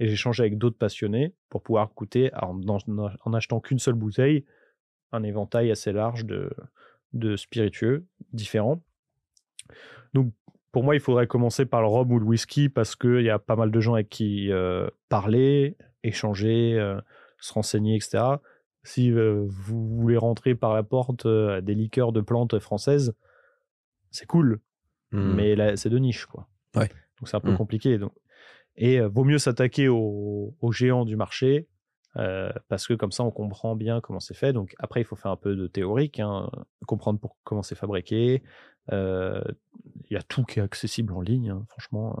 et 0.00 0.08
j'échangeais 0.08 0.42
avec 0.42 0.58
d'autres 0.58 0.78
passionnés 0.78 1.34
pour 1.48 1.62
pouvoir 1.62 1.92
goûter 1.96 2.32
en, 2.34 2.60
en 2.66 3.32
achetant 3.32 3.60
qu'une 3.60 3.78
seule 3.78 3.94
bouteille 3.94 4.44
un 5.12 5.22
éventail 5.22 5.70
assez 5.70 5.92
large 5.92 6.24
de, 6.24 6.50
de 7.12 7.36
spiritueux 7.36 8.06
différents. 8.32 8.82
Donc, 10.14 10.32
pour 10.72 10.82
moi, 10.82 10.94
il 10.94 11.00
faudrait 11.00 11.26
commencer 11.26 11.66
par 11.66 11.82
le 11.82 11.86
rhum 11.86 12.10
ou 12.10 12.18
le 12.18 12.24
whisky 12.24 12.68
parce 12.68 12.96
qu'il 12.96 13.22
y 13.22 13.30
a 13.30 13.38
pas 13.38 13.56
mal 13.56 13.70
de 13.70 13.80
gens 13.80 13.94
avec 13.94 14.08
qui 14.08 14.50
euh, 14.50 14.88
parler, 15.08 15.76
échanger, 16.02 16.74
euh, 16.78 16.98
se 17.38 17.52
renseigner, 17.52 17.96
etc. 17.96 18.24
Si 18.82 19.12
euh, 19.12 19.44
vous 19.46 19.86
voulez 20.00 20.16
rentrer 20.16 20.54
par 20.54 20.74
la 20.74 20.82
porte 20.82 21.26
des 21.26 21.74
liqueurs 21.74 22.12
de 22.12 22.22
plantes 22.22 22.58
françaises, 22.58 23.14
c'est 24.10 24.26
cool, 24.26 24.60
mmh. 25.12 25.34
mais 25.34 25.54
là, 25.54 25.76
c'est 25.76 25.90
de 25.90 25.98
niche, 25.98 26.26
quoi. 26.26 26.48
Ouais. 26.74 26.88
Donc, 27.18 27.28
c'est 27.28 27.36
un 27.36 27.40
peu 27.40 27.52
mmh. 27.52 27.58
compliqué. 27.58 27.98
Donc. 27.98 28.12
Et 28.76 29.00
vaut 29.00 29.24
mieux 29.24 29.38
s'attaquer 29.38 29.88
aux, 29.88 30.56
aux, 30.58 30.72
géants 30.72 31.04
du 31.04 31.16
marché 31.16 31.68
Euh, 32.16 32.52
parce 32.68 32.86
que 32.86 32.94
comme 32.94 33.12
ça, 33.12 33.24
on 33.24 33.30
comprend 33.30 33.74
bien 33.74 34.00
comment 34.00 34.20
c'est 34.20 34.34
fait. 34.34 34.52
Donc 34.52 34.74
après, 34.78 35.00
il 35.00 35.04
faut 35.04 35.16
faire 35.16 35.30
un 35.30 35.36
peu 35.36 35.56
de 35.56 35.66
théorique, 35.66 36.20
hein, 36.20 36.50
comprendre 36.86 37.18
pour, 37.18 37.36
comment 37.44 37.62
c'est 37.62 37.74
fabriqué. 37.74 38.42
Euh, 38.92 39.42
il 40.10 40.14
y 40.14 40.16
a 40.16 40.22
tout 40.22 40.44
qui 40.44 40.58
est 40.58 40.62
accessible 40.62 41.12
en 41.12 41.20
ligne, 41.20 41.50
hein, 41.50 41.64
franchement. 41.68 42.18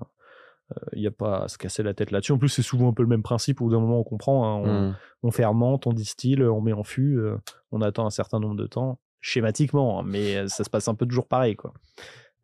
Il 0.94 1.00
n'y 1.00 1.06
a 1.06 1.10
pas 1.10 1.44
à 1.44 1.48
se 1.48 1.58
casser 1.58 1.82
la 1.82 1.92
tête 1.92 2.10
là-dessus. 2.10 2.32
En 2.32 2.38
plus, 2.38 2.48
c'est 2.48 2.62
souvent 2.62 2.88
un 2.88 2.92
peu 2.94 3.02
le 3.02 3.08
même 3.08 3.22
principe 3.22 3.60
où 3.60 3.68
d'un 3.68 3.78
moment 3.78 4.00
on 4.00 4.04
comprend. 4.04 4.46
Hein, 4.46 4.62
on, 4.64 4.88
Mmh. 4.88 4.96
on 5.22 5.30
fermente, 5.30 5.86
on 5.86 5.92
distille, 5.92 6.42
on 6.42 6.60
met 6.60 6.72
en 6.72 6.82
fût, 6.82 7.18
euh, 7.18 7.36
on 7.70 7.82
attend 7.82 8.06
un 8.06 8.10
certain 8.10 8.40
nombre 8.40 8.56
de 8.56 8.66
temps, 8.66 8.98
schématiquement, 9.20 10.02
mais 10.02 10.36
euh, 10.36 10.48
ça 10.48 10.64
se 10.64 10.70
passe 10.70 10.88
un 10.88 10.94
peu 10.94 11.06
toujours 11.06 11.26
pareil. 11.28 11.56
Quoi. 11.56 11.72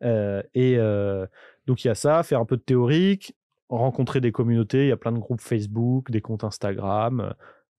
Euh, 0.03 0.41
et 0.53 0.77
euh, 0.77 1.25
donc 1.67 1.83
il 1.83 1.87
y 1.87 1.91
a 1.91 1.95
ça, 1.95 2.23
faire 2.23 2.39
un 2.39 2.45
peu 2.45 2.57
de 2.57 2.61
théorique, 2.61 3.35
rencontrer 3.69 4.19
des 4.21 4.31
communautés, 4.31 4.83
il 4.85 4.87
y 4.89 4.91
a 4.91 4.97
plein 4.97 5.11
de 5.11 5.19
groupes 5.19 5.41
Facebook, 5.41 6.11
des 6.11 6.21
comptes 6.21 6.43
Instagram. 6.43 7.33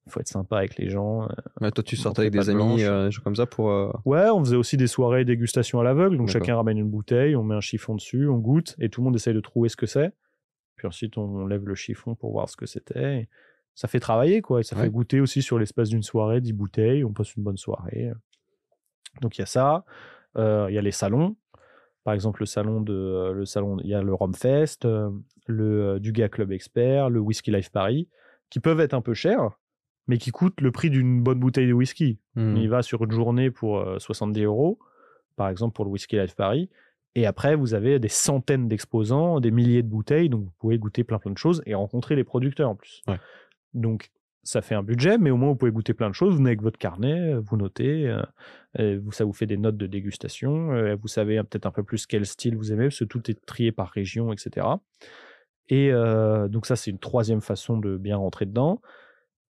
Il 0.06 0.12
faut 0.12 0.20
être 0.20 0.28
sympa 0.28 0.58
avec 0.58 0.76
les 0.78 0.88
gens. 0.88 1.28
euh. 1.60 1.70
Toi, 1.70 1.84
tu 1.84 1.96
sortais 1.96 2.20
avec 2.22 2.32
des 2.32 2.38
de 2.38 2.50
amis, 2.50 2.82
euh, 2.84 3.06
des 3.06 3.10
choses 3.10 3.22
comme 3.22 3.36
ça 3.36 3.46
pour. 3.46 3.70
euh, 3.70 3.92
Ouais, 4.04 4.28
on 4.30 4.40
faisait 4.42 4.56
aussi 4.56 4.76
des 4.76 4.86
soirées 4.86 5.24
dégustation 5.24 5.78
à 5.80 5.84
l'aveugle. 5.84 6.16
Donc 6.16 6.28
chacun 6.32 6.56
ramène 6.56 6.78
une 6.78 6.88
bouteille, 6.90 7.36
on 7.36 7.42
met 7.44 7.54
un 7.54 7.60
chiffon 7.60 7.94
dessus, 7.94 8.26
on 8.28 8.38
goûte 8.38 8.76
et 8.78 8.88
tout 8.88 9.00
le 9.02 9.04
monde 9.06 9.16
essaye 9.16 9.34
de 9.34 9.40
trouver 9.40 9.68
ce 9.68 9.76
que 9.76 9.86
c'est. 9.86 10.12
Puis 10.76 10.86
ensuite, 10.86 11.18
on 11.18 11.46
lève 11.46 11.66
le 11.66 11.74
chiffon 11.74 12.14
pour 12.14 12.32
voir 12.32 12.48
ce 12.48 12.56
que 12.56 12.64
c'était. 12.66 13.28
Ça 13.74 13.86
fait 13.88 14.00
travailler, 14.00 14.40
quoi. 14.40 14.60
Et 14.60 14.62
ça 14.62 14.74
Ouais. 14.76 14.84
fait 14.84 14.90
goûter 14.90 15.20
aussi 15.20 15.42
sur 15.42 15.58
l'espace 15.58 15.90
d'une 15.90 16.02
soirée, 16.02 16.40
10 16.40 16.54
bouteilles. 16.54 17.04
On 17.04 17.12
passe 17.12 17.34
une 17.36 17.42
bonne 17.42 17.58
soirée. 17.58 18.10
Donc 19.20 19.36
il 19.36 19.42
y 19.42 19.44
a 19.44 19.46
ça. 19.46 19.84
Euh, 20.38 20.66
Il 20.70 20.74
y 20.74 20.78
a 20.78 20.82
les 20.82 20.92
salons. 20.92 21.36
Par 22.11 22.15
exemple, 22.16 22.43
le 22.43 22.47
salon 22.47 22.81
de 22.81 23.31
le 23.32 23.45
salon, 23.45 23.77
il 23.85 23.87
y 23.89 23.95
a 23.95 24.03
le 24.03 24.12
Romfest, 24.12 24.85
euh, 24.85 25.11
le 25.47 25.82
euh, 25.82 25.99
Duga 26.01 26.28
Club 26.28 26.51
Expert, 26.51 27.09
le 27.09 27.20
Whisky 27.20 27.53
Life 27.53 27.70
Paris, 27.70 28.09
qui 28.49 28.59
peuvent 28.59 28.81
être 28.81 28.95
un 28.95 29.01
peu 29.01 29.15
chers, 29.15 29.61
mais 30.09 30.19
qui 30.19 30.32
coûtent 30.32 30.61
le 30.61 30.73
prix 30.73 30.91
d'une 30.91 31.23
bonne 31.23 31.39
bouteille 31.39 31.69
de 31.69 31.73
whisky. 31.73 32.19
hmm. 32.35 32.57
Il 32.57 32.69
va 32.69 32.82
sur 32.82 33.05
une 33.05 33.12
journée 33.12 33.53
pour 33.53 33.78
euh, 33.78 34.01
70 34.01 34.43
euros, 34.43 34.81
par 35.37 35.49
exemple 35.51 35.73
pour 35.73 35.85
le 35.85 35.93
Whisky 35.93 36.16
Life 36.16 36.35
Paris. 36.35 36.69
Et 37.15 37.27
après, 37.27 37.55
vous 37.55 37.74
avez 37.74 38.01
des 38.01 38.09
centaines 38.09 38.66
d'exposants, 38.66 39.39
des 39.39 39.53
milliers 39.53 39.85
de 39.85 39.89
bouteilles, 39.89 40.31
donc 40.31 40.47
vous 40.47 40.53
pouvez 40.59 40.78
goûter 40.78 41.05
plein 41.05 41.20
plein 41.20 41.31
de 41.31 41.39
choses 41.39 41.62
et 41.65 41.77
rencontrer 41.77 42.16
les 42.16 42.24
producteurs 42.24 42.70
en 42.70 42.74
plus. 42.74 43.05
Ouais. 43.07 43.20
Donc 43.73 44.11
ça 44.42 44.62
fait 44.62 44.74
un 44.74 44.82
budget, 44.82 45.18
mais 45.18 45.30
au 45.30 45.36
moins 45.36 45.50
vous 45.50 45.56
pouvez 45.56 45.70
goûter 45.72 45.94
plein 45.94 46.08
de 46.08 46.14
choses. 46.14 46.30
Vous 46.32 46.38
venez 46.38 46.50
avec 46.50 46.62
votre 46.62 46.78
carnet, 46.78 47.34
euh, 47.34 47.40
vous 47.40 47.56
notez, 47.56 48.08
euh, 48.78 49.00
ça 49.12 49.24
vous 49.24 49.32
fait 49.32 49.46
des 49.46 49.56
notes 49.58 49.76
de 49.76 49.86
dégustation. 49.86 50.72
euh, 50.72 50.96
vous 50.96 51.08
savez 51.08 51.38
euh, 51.38 51.42
peut-être 51.42 51.66
un 51.66 51.70
peu 51.72 51.82
plus 51.82 52.06
quel 52.06 52.24
style 52.26 52.56
vous 52.56 52.72
aimez, 52.72 52.84
parce 52.86 52.98
que 53.00 53.04
tout 53.04 53.30
est 53.30 53.44
trié 53.44 53.72
par 53.72 53.88
région, 53.90 54.32
etc. 54.32 54.66
Et 55.68 55.92
donc 56.48 56.66
ça, 56.66 56.74
c'est 56.74 56.90
une 56.90 56.98
troisième 56.98 57.40
façon 57.40 57.78
de 57.78 57.96
bien 57.96 58.16
rentrer 58.16 58.44
dedans. 58.44 58.80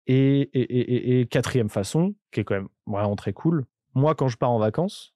Et, 0.06 0.40
et, 0.52 0.60
et- 0.60 0.94
et- 0.94 1.20
et 1.20 1.26
quatrième 1.26 1.70
façon, 1.70 2.14
qui 2.30 2.40
est 2.40 2.44
quand 2.44 2.56
même 2.56 2.68
vraiment 2.86 3.16
très 3.16 3.32
cool, 3.32 3.64
moi 3.94 4.14
quand 4.14 4.28
je 4.28 4.36
pars 4.36 4.50
en 4.50 4.58
vacances, 4.58 5.14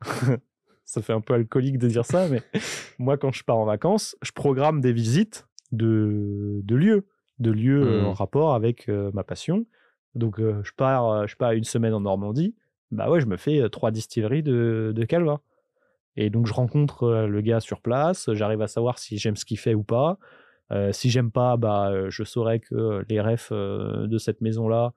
ça 0.84 1.02
fait 1.02 1.12
un 1.12 1.20
peu 1.20 1.34
alcoolique 1.34 1.78
de 1.78 1.86
dire 1.88 2.04
ça, 2.04 2.26
mais 2.28 2.42
moi 2.98 3.16
quand 3.16 3.30
je 3.32 3.44
pars 3.44 3.58
en 3.58 3.64
vacances, 3.64 4.16
je 4.22 4.32
programme 4.32 4.80
des 4.80 4.92
visites 4.92 5.46
de, 5.72 6.60
de 6.64 6.74
lieux, 6.74 7.06
de 7.40 7.50
lieux 7.50 8.04
en 8.04 8.12
rapport 8.12 8.54
avec 8.54 8.88
ma 8.88 9.24
passion. 9.24 9.66
Donc 10.14 10.38
je 10.38 10.72
pars, 10.76 11.26
je 11.26 11.36
pars 11.36 11.52
une 11.52 11.64
semaine 11.64 11.94
en 11.94 12.00
Normandie, 12.00 12.54
bah 12.90 13.10
ouais, 13.10 13.20
je 13.20 13.26
me 13.26 13.36
fais 13.36 13.68
trois 13.70 13.90
distilleries 13.90 14.42
de, 14.42 14.92
de 14.94 15.04
Calva. 15.04 15.40
Et 16.16 16.30
donc 16.30 16.46
je 16.46 16.52
rencontre 16.52 17.26
le 17.28 17.40
gars 17.40 17.60
sur 17.60 17.80
place, 17.80 18.30
j'arrive 18.32 18.62
à 18.62 18.68
savoir 18.68 18.98
si 18.98 19.18
j'aime 19.18 19.36
ce 19.36 19.44
qu'il 19.44 19.58
fait 19.58 19.74
ou 19.74 19.82
pas. 19.82 20.18
Euh, 20.72 20.92
si 20.92 21.10
j'aime 21.10 21.30
pas, 21.30 21.56
bah 21.56 22.08
je 22.10 22.22
saurais 22.22 22.60
que 22.60 23.04
les 23.08 23.20
refs 23.20 23.52
de 23.52 24.18
cette 24.18 24.40
maison-là, 24.40 24.92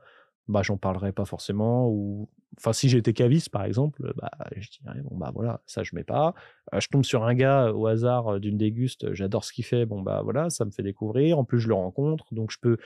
bah 0.48 0.62
j'en 0.64 0.78
parlerai 0.78 1.12
pas 1.12 1.26
forcément. 1.26 1.88
Ou 1.90 2.30
enfin 2.58 2.74
si 2.74 2.90
j'étais 2.90 3.14
caviste 3.14 3.50
par 3.50 3.64
exemple, 3.66 4.14
bah 4.16 4.32
je 4.56 4.70
dirais 4.70 5.02
bon 5.04 5.18
bah 5.18 5.32
voilà 5.34 5.62
ça 5.66 5.84
je 5.84 5.96
mets 5.96 6.04
pas. 6.04 6.34
Euh, 6.74 6.80
je 6.80 6.88
tombe 6.90 7.04
sur 7.04 7.24
un 7.24 7.34
gars 7.34 7.72
au 7.74 7.88
hasard 7.88 8.36
euh, 8.36 8.40
d'une 8.40 8.58
déguste, 8.58 9.14
j'adore 9.14 9.44
ce 9.44 9.54
qu'il 9.54 9.66
fait, 9.66 9.86
bon 9.86 10.02
bah 10.02 10.22
voilà 10.24 10.50
ça 10.50 10.66
me 10.66 10.72
fait 10.72 10.84
découvrir. 10.84 11.40
En 11.40 11.44
plus 11.44 11.60
je 11.60 11.68
le 11.68 11.74
rencontre, 11.74 12.26
donc 12.34 12.52
je 12.52 12.60
peux 12.60 12.78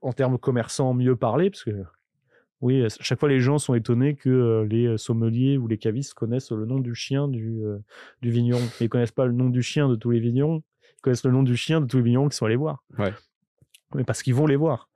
en 0.00 0.12
termes 0.12 0.38
commerçants 0.38 0.94
mieux 0.94 1.16
parler 1.16 1.50
parce 1.50 1.64
que 1.64 1.84
oui, 2.62 2.84
à 2.84 2.88
chaque 2.88 3.18
fois 3.18 3.28
les 3.28 3.40
gens 3.40 3.58
sont 3.58 3.74
étonnés 3.74 4.14
que 4.14 4.30
euh, 4.30 4.64
les 4.64 4.96
sommeliers 4.96 5.58
ou 5.58 5.66
les 5.66 5.78
cavistes 5.78 6.14
connaissent 6.14 6.52
le 6.52 6.64
nom 6.64 6.78
du 6.78 6.94
chien 6.94 7.26
du, 7.26 7.60
euh, 7.64 7.78
du 8.22 8.30
vigneron. 8.30 8.60
Mais 8.80 8.86
ils 8.86 8.88
connaissent 8.88 9.10
pas 9.10 9.26
le 9.26 9.32
nom 9.32 9.50
du 9.50 9.62
chien 9.62 9.88
de 9.88 9.96
tous 9.96 10.10
les 10.10 10.20
vignerons. 10.20 10.62
Ils 10.98 11.00
connaissent 11.02 11.24
le 11.24 11.32
nom 11.32 11.42
du 11.42 11.56
chien 11.56 11.80
de 11.80 11.86
tous 11.86 11.96
les 11.96 12.04
vignerons 12.04 12.28
qui 12.28 12.36
sont 12.36 12.46
allés 12.46 12.54
voir. 12.54 12.84
Ouais. 12.98 13.12
Mais 13.96 14.04
parce 14.04 14.22
qu'ils 14.22 14.36
vont 14.36 14.46
les 14.46 14.54
voir. 14.54 14.88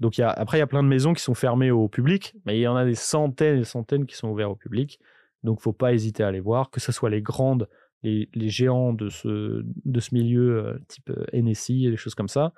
Donc 0.00 0.18
il 0.18 0.22
après, 0.22 0.58
il 0.58 0.60
y 0.60 0.62
a 0.62 0.66
plein 0.66 0.82
de 0.82 0.88
maisons 0.88 1.12
qui 1.12 1.22
sont 1.22 1.34
fermées 1.34 1.70
au 1.70 1.88
public, 1.88 2.34
mais 2.46 2.58
il 2.58 2.62
y 2.62 2.68
en 2.68 2.76
a 2.76 2.84
des 2.84 2.94
centaines 2.94 3.56
et 3.56 3.58
des 3.58 3.64
centaines 3.64 4.06
qui 4.06 4.16
sont 4.16 4.28
ouvertes 4.28 4.52
au 4.52 4.56
public. 4.56 5.00
Donc 5.42 5.60
faut 5.60 5.72
pas 5.72 5.92
hésiter 5.92 6.22
à 6.22 6.28
aller 6.28 6.40
voir, 6.40 6.70
que 6.70 6.80
ce 6.80 6.92
soit 6.92 7.10
les 7.10 7.22
grandes, 7.22 7.68
les, 8.02 8.28
géants 8.48 8.92
de 8.92 9.08
ce, 9.08 9.64
milieu, 10.12 10.66
euh, 10.66 10.78
type 10.88 11.10
euh, 11.10 11.24
NSI 11.32 11.86
et 11.86 11.90
des 11.90 11.96
choses 11.96 12.14
comme 12.14 12.28
ça. 12.28 12.52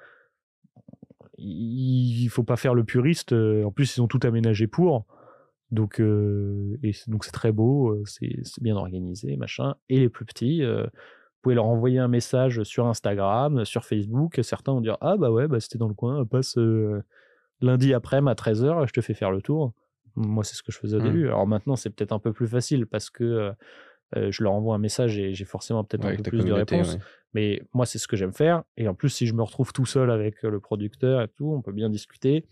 Il 1.38 2.22
il 2.24 2.28
faut 2.28 2.42
pas 2.42 2.56
faire 2.56 2.74
le 2.74 2.84
puriste. 2.84 3.32
euh, 3.32 3.64
En 3.64 3.72
plus, 3.72 3.96
ils 3.96 4.00
ont 4.00 4.08
tout 4.08 4.20
aménagé 4.22 4.66
pour. 4.66 5.06
Donc, 5.70 6.02
c'est- 6.92 7.30
très 7.32 7.52
beau, 7.52 8.02
c'est 8.04 8.60
bien 8.60 8.76
organisé, 8.76 9.36
machin. 9.36 9.76
Et 9.88 9.98
les 10.00 10.08
plus 10.08 10.24
petits, 10.24 10.62
vous 10.64 10.88
pouvez 11.42 11.54
leur 11.54 11.66
envoyer 11.66 11.98
un 11.98 12.08
message 12.08 12.64
sur 12.64 12.86
Instagram, 12.86 13.64
sur 13.64 13.84
Facebook. 13.84 14.38
Certains 14.42 14.72
vont 14.72 14.80
dire 14.82 14.98
Ah 15.00 15.16
bah 15.16 15.30
ouais, 15.30 15.48
bah 15.48 15.58
c'était 15.60 15.78
dans 15.78 15.88
le 15.88 15.94
coin, 15.94 16.26
passe 16.26 16.58
euh, 16.58 17.02
lundi 17.60 17.94
après-midi 17.94 18.30
à 18.30 18.34
13h, 18.34 18.86
je 18.86 18.92
te 18.92 19.00
fais 19.00 19.14
faire 19.14 19.30
le 19.30 19.42
tour. 19.42 19.72
Moi, 20.16 20.44
c'est 20.44 20.54
ce 20.56 20.62
que 20.62 20.72
je 20.72 20.78
faisais 20.78 20.96
au 20.96 21.00
Mm. 21.00 21.04
début. 21.04 21.26
Alors 21.26 21.46
maintenant, 21.46 21.76
c'est 21.76 21.90
peut-être 21.90 22.12
un 22.12 22.18
peu 22.18 22.32
plus 22.32 22.48
facile 22.48 22.86
parce 22.86 23.10
que 23.10 23.24
euh, 23.24 23.52
euh, 24.16 24.30
je 24.32 24.42
leur 24.42 24.52
envoie 24.52 24.74
un 24.74 24.78
message 24.78 25.18
et 25.18 25.34
j'ai 25.34 25.44
forcément 25.44 25.84
peut-être 25.84 26.04
Ouais, 26.04 26.12
un 26.14 26.16
peu 26.16 26.24
plus 26.24 26.44
de 26.44 26.52
réponses. 26.52 26.94
ouais. 26.94 27.00
Mais 27.32 27.62
moi, 27.72 27.86
c'est 27.86 27.98
ce 27.98 28.08
que 28.08 28.16
j'aime 28.16 28.32
faire. 28.32 28.64
Et 28.76 28.88
en 28.88 28.94
plus, 28.94 29.08
si 29.10 29.26
je 29.26 29.34
me 29.34 29.42
retrouve 29.42 29.72
tout 29.72 29.86
seul 29.86 30.10
avec 30.10 30.44
euh, 30.44 30.50
le 30.50 30.58
producteur 30.60 31.22
et 31.22 31.28
tout, 31.28 31.52
on 31.52 31.62
peut 31.62 31.72
bien 31.72 31.88
discuter. 31.90 32.44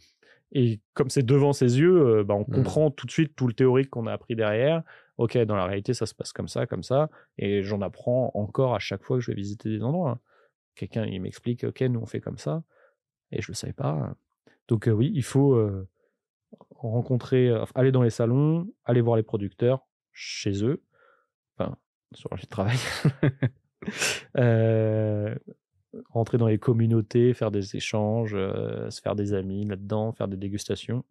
Et 0.52 0.80
comme 0.94 1.10
c'est 1.10 1.24
devant 1.24 1.52
ses 1.52 1.78
yeux, 1.80 2.18
euh, 2.20 2.24
bah, 2.24 2.35
on 2.35 2.44
Mhm. 2.44 2.55
comprend 2.55 2.90
tout 2.90 3.06
de 3.06 3.10
suite 3.10 3.35
tout 3.36 3.47
le 3.48 3.52
théorique 3.55 3.90
qu'on 3.90 4.06
a 4.06 4.12
appris 4.12 4.36
derrière. 4.36 4.82
Ok, 5.18 5.36
dans 5.36 5.56
la 5.56 5.66
réalité, 5.66 5.94
ça 5.94 6.06
se 6.06 6.14
passe 6.14 6.32
comme 6.32 6.47
ça, 6.48 6.66
comme 6.66 6.85
ça. 6.85 7.10
Et 7.39 7.62
j'en 7.64 7.80
apprends 7.82 8.30
encore 8.35 8.74
à 8.74 8.78
chaque 8.78 9.02
fois 9.02 9.16
que 9.18 9.22
je 9.24 9.32
vais 9.32 9.36
visiter 9.36 9.68
des 9.68 9.82
endroits. 9.82 10.10
hein. 10.12 10.20
Quelqu'un, 10.76 11.05
il 11.06 11.20
m'explique, 11.20 11.64
ok, 11.64 11.80
nous, 11.82 11.98
on 12.01 12.06
fait 12.06 12.20
comme 12.20 12.39
ça. 12.39 12.62
Et 13.32 13.43
je 13.43 13.48
le 13.48 13.55
savais 13.55 13.72
pas. 13.72 14.14
Donc 14.69 14.89
oui, 14.93 15.11
il 15.15 15.24
faut 15.24 15.59
rencontrer, 16.70 17.51
aller 17.74 17.93
dans 17.93 18.03
les 18.03 18.11
salons, 18.11 18.70
aller 18.85 19.01
voir 19.01 19.16
les 19.16 19.23
producteurs 19.23 19.86
chez 20.12 20.65
eux, 20.65 20.82
enfin, 21.57 21.77
sur 22.12 22.31
leur 22.31 22.39
lieu 22.39 22.45
de 22.45 22.49
travail. 22.49 22.78
Rentrer 26.11 26.36
dans 26.36 26.49
les 26.49 26.59
communautés, 26.59 27.32
faire 27.32 27.51
des 27.51 27.74
échanges, 27.74 28.32
se 28.32 29.01
faire 29.03 29.16
des 29.16 29.32
amis 29.32 29.65
là-dedans, 29.65 30.12
faire 30.12 30.28
des 30.28 30.36
dégustations. 30.36 31.03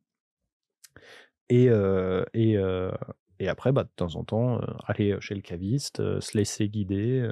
Et, 1.49 1.69
et, 2.33 2.57
et 3.39 3.47
après, 3.47 3.71
bah, 3.71 3.83
de 3.83 3.89
temps 3.95 4.15
en 4.15 4.23
temps, 4.23 4.59
aller 4.85 5.17
chez 5.19 5.35
le 5.35 5.41
caviste, 5.41 6.19
se 6.19 6.37
laisser 6.37 6.69
guider. 6.69 7.27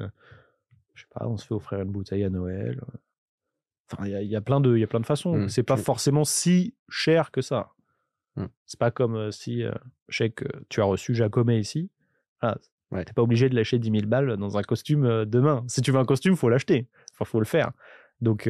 je 0.95 1.01
sais 1.03 1.07
pas, 1.13 1.27
on 1.27 1.37
se 1.37 1.45
fait 1.45 1.53
offrir 1.53 1.81
une 1.81 1.91
bouteille 1.91 2.23
à 2.23 2.29
Noël. 2.29 2.81
Enfin, 3.91 4.05
il 4.05 4.11
y 4.11 4.15
a, 4.15 4.21
il 4.21 4.29
y 4.29 4.35
a 4.35 4.41
plein 4.41 4.59
de, 4.59 4.75
il 4.75 4.79
y 4.79 4.83
a 4.83 4.87
plein 4.87 4.99
de 4.99 5.05
façons. 5.05 5.37
Mm, 5.37 5.49
C'est 5.49 5.63
pas 5.63 5.77
forcément 5.77 6.23
si 6.23 6.73
cher 6.89 7.31
que 7.31 7.41
ça. 7.41 7.71
Mm. 8.35 8.45
C'est 8.65 8.79
pas 8.79 8.91
comme 8.91 9.15
euh, 9.15 9.31
si 9.31 9.63
euh, 9.63 9.71
je 10.09 10.17
sais 10.17 10.29
que 10.29 10.45
tu 10.69 10.81
as 10.81 10.85
reçu 10.85 11.13
Jacomet 11.13 11.59
ici. 11.59 11.89
Voilà, 12.41 12.57
Ouais. 12.91 13.03
T'es 13.03 13.13
pas 13.13 13.23
obligé 13.23 13.49
de 13.49 13.55
lâcher 13.55 13.79
10 13.79 13.89
000 13.89 14.05
balles 14.05 14.37
dans 14.37 14.57
un 14.57 14.61
costume 14.61 15.05
euh, 15.05 15.25
demain. 15.25 15.63
Si 15.67 15.81
tu 15.81 15.91
veux 15.91 15.97
un 15.97 16.05
costume, 16.05 16.35
faut 16.35 16.49
l'acheter. 16.49 16.87
Enfin, 17.13 17.25
faut 17.25 17.39
le 17.39 17.45
faire. 17.45 17.71
Donc, 18.21 18.49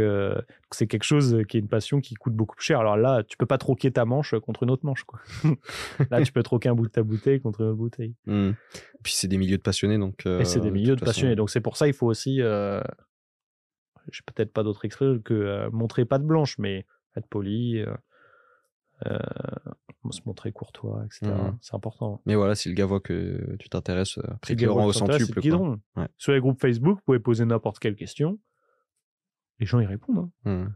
c'est 0.70 0.86
quelque 0.86 1.04
chose 1.04 1.42
qui 1.50 1.58
est 1.58 1.60
une 1.60 1.68
passion 1.68 2.00
qui 2.00 2.14
coûte 2.14 2.36
beaucoup 2.36 2.56
plus 2.56 2.64
cher. 2.64 2.80
Alors 2.80 2.98
là, 2.98 3.24
tu 3.24 3.36
peux 3.36 3.48
pas 3.48 3.58
troquer 3.58 3.92
ta 3.92 4.06
manche 4.06 4.36
contre 4.38 4.62
une 4.62 4.70
autre 4.70 4.86
manche. 4.86 5.04
Quoi. 5.06 5.20
là, 6.12 6.22
tu 6.22 6.32
peux 6.32 6.44
troquer 6.44 6.70
un 6.70 6.76
bout 6.76 6.86
de 6.86 6.92
ta 6.92 7.02
bouteille 7.02 7.42
contre 7.42 7.62
une 7.62 7.68
autre 7.70 7.78
bouteille. 7.78 8.14
Hmm. 8.28 8.52
Puis 9.02 9.14
c'est 9.14 9.28
des 9.28 9.40
milieux 9.40 9.58
de 9.58 9.64
passionnés, 9.64 9.98
donc. 9.98 10.24
Et 10.28 10.46
c'est 10.46 10.60
des 10.60 10.70
milieux 10.70 10.96
de 10.96 11.04
passionnés. 11.04 11.36
Donc 11.36 11.50
c'est 11.50 11.62
pour 11.62 11.78
ça 11.78 11.88
il 11.88 11.94
faut 11.94 12.06
aussi, 12.06 12.42
j'ai 14.12 14.22
peut-être 14.26 14.54
pas 14.54 14.64
d'autre 14.64 14.86
expression 14.86 15.20
que 15.22 15.34
euh, 15.34 15.70
montrer 15.72 16.06
pas 16.06 16.20
de 16.20 16.24
blanche, 16.26 16.58
mais 16.58 16.86
être 17.16 17.28
poli, 17.28 17.80
euh, 17.80 17.94
euh, 19.06 19.20
se 20.12 20.22
montrer 20.26 20.52
courtois, 20.52 21.04
etc. 21.06 21.26
Mhm. 21.32 21.58
C'est 21.62 21.76
important. 21.76 22.22
Mais 22.26 22.36
voilà, 22.36 22.56
si 22.56 22.70
le 22.70 22.76
gars 22.76 22.86
voit 22.86 23.00
que 23.00 23.56
tu 23.60 23.70
t'intéresses, 23.70 24.18
voit 24.68 24.86
au 24.86 24.94
centuple. 24.94 25.40
Ouais. 25.96 26.08
Sur 26.18 26.34
les 26.34 26.40
groupes 26.40 26.60
Facebook, 26.60 26.98
vous 26.98 27.04
pouvez 27.06 27.20
poser 27.20 27.46
n'importe 27.46 27.80
quelle 27.80 27.96
question. 27.96 28.40
Les 29.60 29.66
gens 29.66 29.80
y 29.80 29.86
répondent. 29.86 30.30
hein. 30.46 30.66
Hmm. 30.66 30.74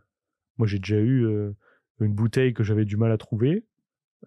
Moi, 0.57 0.67
j'ai 0.67 0.79
déjà 0.79 0.97
eu 0.97 1.25
euh, 1.25 1.51
une 2.01 2.13
bouteille 2.13 2.53
que 2.53 2.63
j'avais 2.63 2.85
du 2.85 2.97
mal 2.97 3.11
à 3.11 3.17
trouver. 3.17 3.65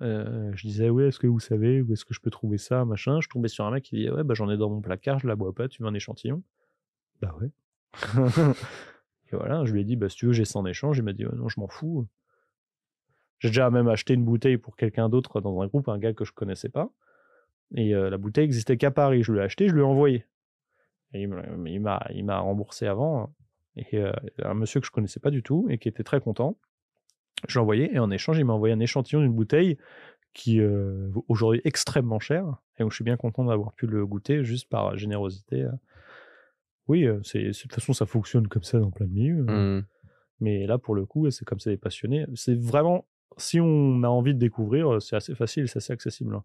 Euh, 0.00 0.50
je 0.54 0.66
disais, 0.66 0.88
ouais, 0.88 1.08
est-ce 1.08 1.18
que 1.18 1.26
vous 1.26 1.40
savez 1.40 1.82
où 1.82 1.92
est-ce 1.92 2.04
que 2.06 2.14
je 2.14 2.20
peux 2.20 2.30
trouver 2.30 2.56
ça, 2.56 2.84
machin? 2.86 3.20
Je 3.20 3.28
tombais 3.28 3.48
sur 3.48 3.64
un 3.66 3.70
mec 3.70 3.84
qui 3.84 3.96
dit, 3.96 4.10
ouais, 4.10 4.24
bah, 4.24 4.32
j'en 4.34 4.48
ai 4.50 4.56
dans 4.56 4.70
mon 4.70 4.80
placard, 4.80 5.18
je 5.18 5.26
la 5.26 5.36
bois 5.36 5.54
pas, 5.54 5.68
tu 5.68 5.82
veux 5.82 5.88
un 5.88 5.94
échantillon 5.94 6.42
Bah 7.20 7.34
ouais. 7.40 7.50
Et 9.32 9.36
voilà, 9.36 9.64
je 9.64 9.72
lui 9.72 9.80
ai 9.80 9.84
dit, 9.84 9.96
bah, 9.96 10.08
si 10.08 10.16
tu 10.16 10.26
veux, 10.26 10.32
j'ai 10.32 10.44
ça 10.44 10.58
en 10.58 10.66
échange. 10.66 10.98
Il 10.98 11.04
m'a 11.04 11.12
dit, 11.12 11.24
non, 11.24 11.48
je 11.48 11.58
m'en 11.58 11.68
fous. 11.68 12.06
J'ai 13.38 13.48
déjà 13.48 13.70
même 13.70 13.88
acheté 13.88 14.14
une 14.14 14.24
bouteille 14.24 14.56
pour 14.56 14.76
quelqu'un 14.76 15.08
d'autre 15.08 15.40
dans 15.40 15.60
un 15.62 15.66
groupe, 15.66 15.88
un 15.88 15.98
gars 15.98 16.12
que 16.12 16.24
je 16.24 16.32
connaissais 16.32 16.68
pas. 16.68 16.90
Et 17.74 17.94
euh, 17.94 18.10
la 18.10 18.18
bouteille 18.18 18.44
existait 18.44 18.76
qu'à 18.76 18.90
Paris. 18.90 19.22
Je 19.22 19.32
l'ai 19.32 19.40
acheté, 19.40 19.68
je 19.68 19.74
lui 19.74 19.80
ai 19.80 19.84
envoyé. 19.84 20.26
Et 21.14 21.22
il 21.22 21.80
m'a, 21.80 22.38
remboursé 22.38 22.86
avant. 22.86 23.34
Et 23.76 23.96
euh, 23.96 24.12
un 24.42 24.54
monsieur 24.54 24.80
que 24.80 24.86
je 24.86 24.92
connaissais 24.92 25.20
pas 25.20 25.30
du 25.30 25.42
tout 25.42 25.66
et 25.70 25.78
qui 25.78 25.88
était 25.88 26.04
très 26.04 26.20
content. 26.20 26.56
Je 27.48 27.58
l'ai 27.58 27.62
envoyé 27.62 27.92
et 27.92 27.98
en 27.98 28.10
échange, 28.10 28.38
il 28.38 28.44
m'a 28.44 28.52
envoyé 28.52 28.74
un 28.74 28.80
échantillon 28.80 29.20
d'une 29.20 29.32
bouteille 29.32 29.76
qui 30.34 30.60
euh, 30.60 31.10
aujourd'hui 31.28 31.60
extrêmement 31.64 32.20
cher. 32.20 32.44
Et 32.78 32.82
donc, 32.82 32.92
je 32.92 32.96
suis 32.96 33.04
bien 33.04 33.16
content 33.16 33.44
d'avoir 33.44 33.72
pu 33.72 33.86
le 33.86 34.06
goûter 34.06 34.44
juste 34.44 34.68
par 34.68 34.96
générosité. 34.96 35.66
Oui, 36.92 37.06
euh, 37.06 37.18
c'est, 37.22 37.42
de 37.42 37.52
toute 37.52 37.72
façon, 37.72 37.92
ça 37.94 38.04
fonctionne 38.04 38.48
comme 38.48 38.62
ça 38.64 38.78
dans 38.78 38.90
plein 38.90 39.06
de 39.06 39.12
milieux. 39.12 39.44
hein. 39.48 39.78
Hmm. 39.78 39.82
Mais 40.40 40.66
là, 40.66 40.76
pour 40.76 40.94
le 40.94 41.06
coup, 41.06 41.30
c'est 41.30 41.44
comme 41.44 41.58
c'est 41.58 41.70
des 41.70 41.76
passionnés. 41.78 42.26
C'est 42.34 42.54
vraiment, 42.60 43.06
si 43.38 43.60
on 43.60 44.02
a 44.02 44.08
envie 44.08 44.34
de 44.34 44.38
découvrir, 44.38 45.00
c'est 45.00 45.16
assez 45.16 45.34
facile, 45.34 45.68
c'est 45.68 45.78
assez 45.78 45.92
accessible. 45.92 46.34
hein. 46.34 46.44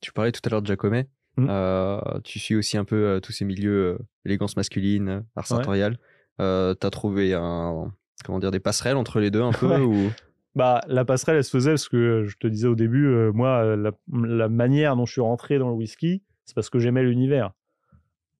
Tu 0.00 0.12
parlais 0.12 0.30
tout 0.30 0.40
à 0.44 0.50
l'heure 0.50 0.62
de 0.62 0.66
Jacomet. 0.66 1.08
Mm. 1.36 1.46
Euh, 1.50 2.00
tu 2.22 2.38
suis 2.38 2.54
aussi 2.54 2.76
un 2.76 2.84
peu 2.84 2.96
euh, 3.06 3.20
tous 3.20 3.32
ces 3.32 3.44
milieux, 3.44 3.94
euh, 3.94 3.98
élégance 4.24 4.56
masculine, 4.56 5.24
art 5.34 5.42
Ouais. 5.44 5.56
sartorial. 5.56 5.98
Euh, 6.40 6.74
T'as 6.74 6.90
trouvé 6.90 7.34
un, 7.34 7.92
comment 8.24 8.38
dire, 8.38 8.50
des 8.52 8.60
passerelles 8.60 8.96
entre 8.96 9.18
les 9.20 9.30
deux 9.32 9.42
un 9.42 9.52
peu 9.52 9.66
Ouais. 9.66 9.80
ou... 9.80 10.10
Bah, 10.54 10.82
la 10.86 11.04
passerelle, 11.04 11.36
elle 11.38 11.44
se 11.44 11.50
faisait 11.50 11.70
parce 11.72 11.88
que 11.88 11.96
euh, 11.96 12.26
je 12.26 12.36
te 12.36 12.46
disais 12.46 12.68
au 12.68 12.76
début, 12.76 13.06
euh, 13.08 13.32
moi, 13.32 13.64
euh, 13.64 13.76
la, 13.76 13.90
la 14.28 14.48
manière 14.48 14.94
dont 14.94 15.04
je 15.06 15.12
suis 15.12 15.20
rentré 15.20 15.58
dans 15.58 15.68
le 15.68 15.74
whisky, 15.74 16.22
c'est 16.44 16.54
parce 16.54 16.70
que 16.70 16.78
j'aimais 16.78 17.02
l'univers. 17.02 17.50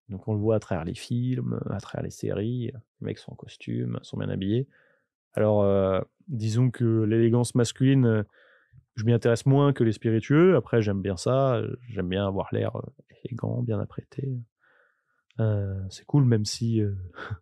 Donc, 0.09 0.29
on 0.29 0.35
le 0.35 0.39
voit 0.41 0.57
à 0.57 0.61
travers 0.61 0.85
les 0.85 0.95
films, 0.95 1.59
à 1.71 1.81
travers 1.81 2.05
les 2.05 2.11
séries. 2.11 2.67
Les 3.01 3.07
mecs 3.07 3.19
sont 3.19 3.33
en 3.33 3.37
costume, 3.37 3.99
sont 4.03 4.19
bien 4.19 4.29
habillés. 4.29 4.69
Alors, 5.33 5.63
euh, 5.63 6.01
disons 6.29 6.71
que 6.71 7.03
l'élégance 7.05 7.55
masculine, 7.55 8.07
euh, 8.07 8.23
je 8.97 9.05
m'y 9.05 9.13
intéresse 9.13 9.47
moins 9.47 9.73
que 9.73 9.83
les 9.83 9.93
spiritueux. 9.93 10.57
Après, 10.57 10.83
j'aime 10.83 11.01
bien 11.03 11.17
ça. 11.17 11.55
euh, 11.57 11.75
J'aime 11.89 12.09
bien 12.09 12.27
avoir 12.27 12.49
l'air 12.53 12.73
élégant, 13.25 13.63
bien 13.63 13.81
apprêté. 13.81 14.39
C'est 15.91 16.05
cool, 16.07 16.25
même 16.25 16.45
si 16.45 16.81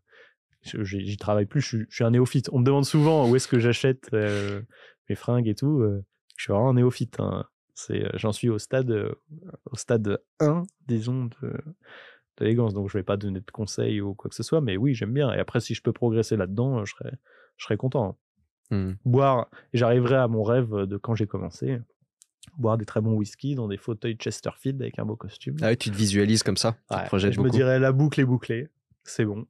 j'y 0.63 1.17
travaille 1.19 1.47
plus. 1.47 1.61
Je 1.61 1.85
suis, 1.91 2.05
un 2.05 2.11
néophyte. 2.13 2.49
On 2.53 2.61
me 2.61 2.65
demande 2.65 2.85
souvent 2.87 3.29
où 3.29 3.37
est-ce 3.37 3.49
que 3.49 3.59
j'achète 3.59 4.11
mes 4.13 5.15
fringues 5.15 5.49
et 5.49 5.55
tout. 5.55 5.83
je 6.37 6.43
suis 6.43 6.53
vraiment 6.53 6.71
un 6.71 6.75
néophyte. 6.75 7.21
hein. 7.21 7.45
J'en 8.15 8.33
suis 8.33 8.49
au 8.49 8.59
stade, 8.59 8.91
au 9.67 9.77
stade 9.77 10.19
1, 10.41 10.63
disons, 10.87 11.27
de, 11.43 11.53
Donc, 12.55 12.91
je 12.91 12.99
vais 12.99 13.03
pas 13.03 13.17
donner 13.17 13.41
de 13.41 13.51
conseils 13.51 14.01
ou 14.01 14.15
quoi 14.15 14.29
que 14.29 14.35
ce 14.35 14.43
soit, 14.43 14.61
mais 14.61 14.77
oui, 14.77 14.95
j'aime 14.95 15.13
bien. 15.13 15.33
Et 15.33 15.39
après, 15.39 15.61
si 15.61 15.75
je 15.75 15.83
peux 15.83 15.93
progresser 15.93 16.37
là-dedans, 16.37 16.85
je 16.85 16.93
serais, 16.93 17.13
je 17.57 17.65
serais 17.65 17.77
content. 17.77 18.19
Hmm. 18.71 18.93
Boire, 19.05 19.49
j'arriverai 19.73 20.17
à 20.17 20.29
mon 20.29 20.43
rêve 20.43 20.75
de 20.87 20.97
quand 20.97 21.15
j'ai 21.15 21.27
commencé. 21.27 21.79
Boire 22.59 22.77
des 22.77 22.85
très 22.85 23.01
bons 23.01 23.15
whisky 23.15 23.55
dans 23.55 23.69
des 23.69 23.77
fauteuils 23.77 24.17
Chesterfield 24.19 24.81
avec 24.83 24.99
un 24.99 25.05
beau 25.05 25.17
costume. 25.17 25.57
Ah 25.63 25.67
ouais, 25.67 25.77
tu 25.77 25.91
te 25.91 25.97
visualises 25.97 26.43
comme 26.43 26.57
ça. 26.57 26.77
Tu 26.91 26.97
te 26.97 27.31
je 27.31 27.41
me 27.41 27.51
dirais 27.51 27.79
la 27.79 27.93
boucle 27.93 28.21
est 28.21 28.25
bouclée. 28.25 28.69
C'est 29.05 29.25
bon. 29.25 29.47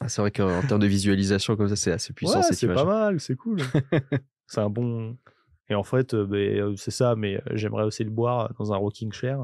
Ah, 0.00 0.08
c'est 0.08 0.20
vrai 0.20 0.30
qu'en 0.30 0.60
termes 0.62 0.80
de 0.80 0.86
visualisation 0.86 1.56
comme 1.56 1.68
ça, 1.68 1.76
c'est 1.76 1.92
assez 1.92 2.12
puissant 2.12 2.40
Ouais, 2.40 2.52
c'est 2.52 2.68
pas 2.68 2.84
mal, 2.84 3.18
c'est 3.18 3.36
cool. 3.36 3.60
c'est 4.46 4.60
un 4.60 4.68
bon. 4.68 5.16
Et 5.68 5.74
en 5.74 5.82
fait, 5.82 6.14
euh, 6.14 6.26
ben, 6.26 6.60
euh, 6.60 6.76
c'est 6.76 6.90
ça, 6.90 7.16
mais 7.16 7.36
euh, 7.36 7.40
j'aimerais 7.54 7.84
aussi 7.84 8.04
le 8.04 8.10
boire 8.10 8.52
dans 8.58 8.72
un 8.72 8.76
rocking 8.76 9.10
chair. 9.12 9.40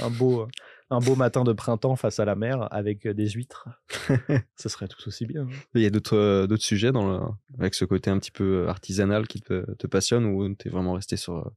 Un 0.00 0.10
beau, 0.10 0.46
un 0.94 1.00
beau 1.00 1.16
matin 1.16 1.44
de 1.44 1.52
printemps 1.52 1.96
face 1.96 2.18
à 2.20 2.24
la 2.24 2.34
mer 2.36 2.68
avec 2.72 3.06
euh, 3.06 3.14
des 3.14 3.28
huîtres. 3.28 3.68
Ce 4.56 4.68
serait 4.68 4.88
tout 4.88 5.06
aussi 5.06 5.26
bien. 5.26 5.46
Il 5.74 5.82
y 5.82 5.86
a 5.86 5.90
d'autres 5.90 6.16
euh, 6.16 6.46
d'autres 6.46 6.62
sujets 6.62 6.92
dans 6.92 7.06
le... 7.08 7.20
avec 7.58 7.74
ce 7.74 7.84
côté 7.84 8.10
un 8.10 8.18
petit 8.18 8.30
peu 8.30 8.68
artisanal 8.68 9.26
qui 9.26 9.40
te, 9.40 9.70
te 9.74 9.86
passionne 9.86 10.24
ou 10.26 10.54
t'es 10.54 10.68
vraiment 10.70 10.92
resté 10.94 11.16
sur. 11.16 11.36
euh, 11.36 11.50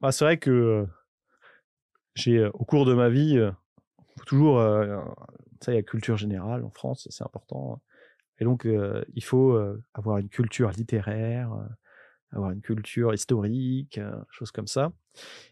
Bah, 0.00 0.12
c'est 0.12 0.24
vrai 0.24 0.38
que 0.38 0.50
euh, 0.50 0.86
j'ai, 2.14 2.38
euh, 2.38 2.50
au 2.54 2.64
cours 2.64 2.84
de 2.84 2.94
ma 2.94 3.08
vie, 3.08 3.38
euh, 3.38 3.50
toujours, 4.26 4.58
euh, 4.60 4.98
ça, 5.60 5.72
il 5.72 5.76
y 5.76 5.78
a 5.78 5.82
culture 5.82 6.16
générale 6.16 6.64
en 6.64 6.70
France, 6.70 7.08
c'est 7.10 7.24
important. 7.24 7.82
Et 8.38 8.44
donc, 8.44 8.66
euh, 8.66 9.04
il 9.14 9.24
faut 9.24 9.52
euh, 9.52 9.82
avoir 9.94 10.18
une 10.18 10.28
culture 10.28 10.70
littéraire, 10.70 11.52
euh, 11.52 11.64
avoir 12.32 12.50
une 12.50 12.60
culture 12.60 13.14
historique, 13.14 13.98
euh, 13.98 14.12
choses 14.30 14.50
comme 14.50 14.66
ça. 14.66 14.92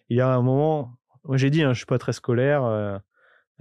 Il 0.08 0.16
y 0.16 0.20
a 0.20 0.28
un 0.34 0.42
moment, 0.42 0.96
moi 1.24 1.36
j'ai 1.36 1.50
dit, 1.50 1.62
hein, 1.62 1.72
je 1.72 1.78
suis 1.78 1.86
pas 1.86 1.98
très 1.98 2.12
scolaire, 2.12 2.64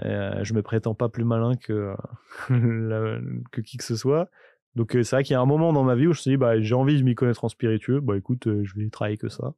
euh, 0.03 0.39
euh, 0.39 0.43
je 0.43 0.53
me 0.53 0.61
prétends 0.61 0.93
pas 0.95 1.09
plus 1.09 1.23
malin 1.23 1.55
que, 1.55 1.93
la- 2.49 3.19
que 3.51 3.61
qui 3.61 3.77
que 3.77 3.83
ce 3.83 3.95
soit. 3.95 4.29
Donc 4.75 4.95
euh, 4.95 5.03
c'est 5.03 5.15
vrai 5.17 5.23
qu'il 5.23 5.33
y 5.33 5.37
a 5.37 5.41
un 5.41 5.45
moment 5.45 5.73
dans 5.73 5.83
ma 5.83 5.95
vie 5.95 6.07
où 6.07 6.13
je 6.13 6.19
me 6.19 6.21
suis 6.21 6.31
dit, 6.31 6.37
bah, 6.37 6.59
j'ai 6.61 6.75
envie 6.75 6.97
de 6.97 7.03
m'y 7.03 7.15
connaître 7.15 7.43
en 7.43 7.49
spiritueux, 7.49 7.99
bah 7.99 8.15
écoute, 8.17 8.47
euh, 8.47 8.63
je 8.63 8.75
vais 8.75 8.89
travailler 8.89 9.17
que 9.17 9.29
ça. 9.29 9.53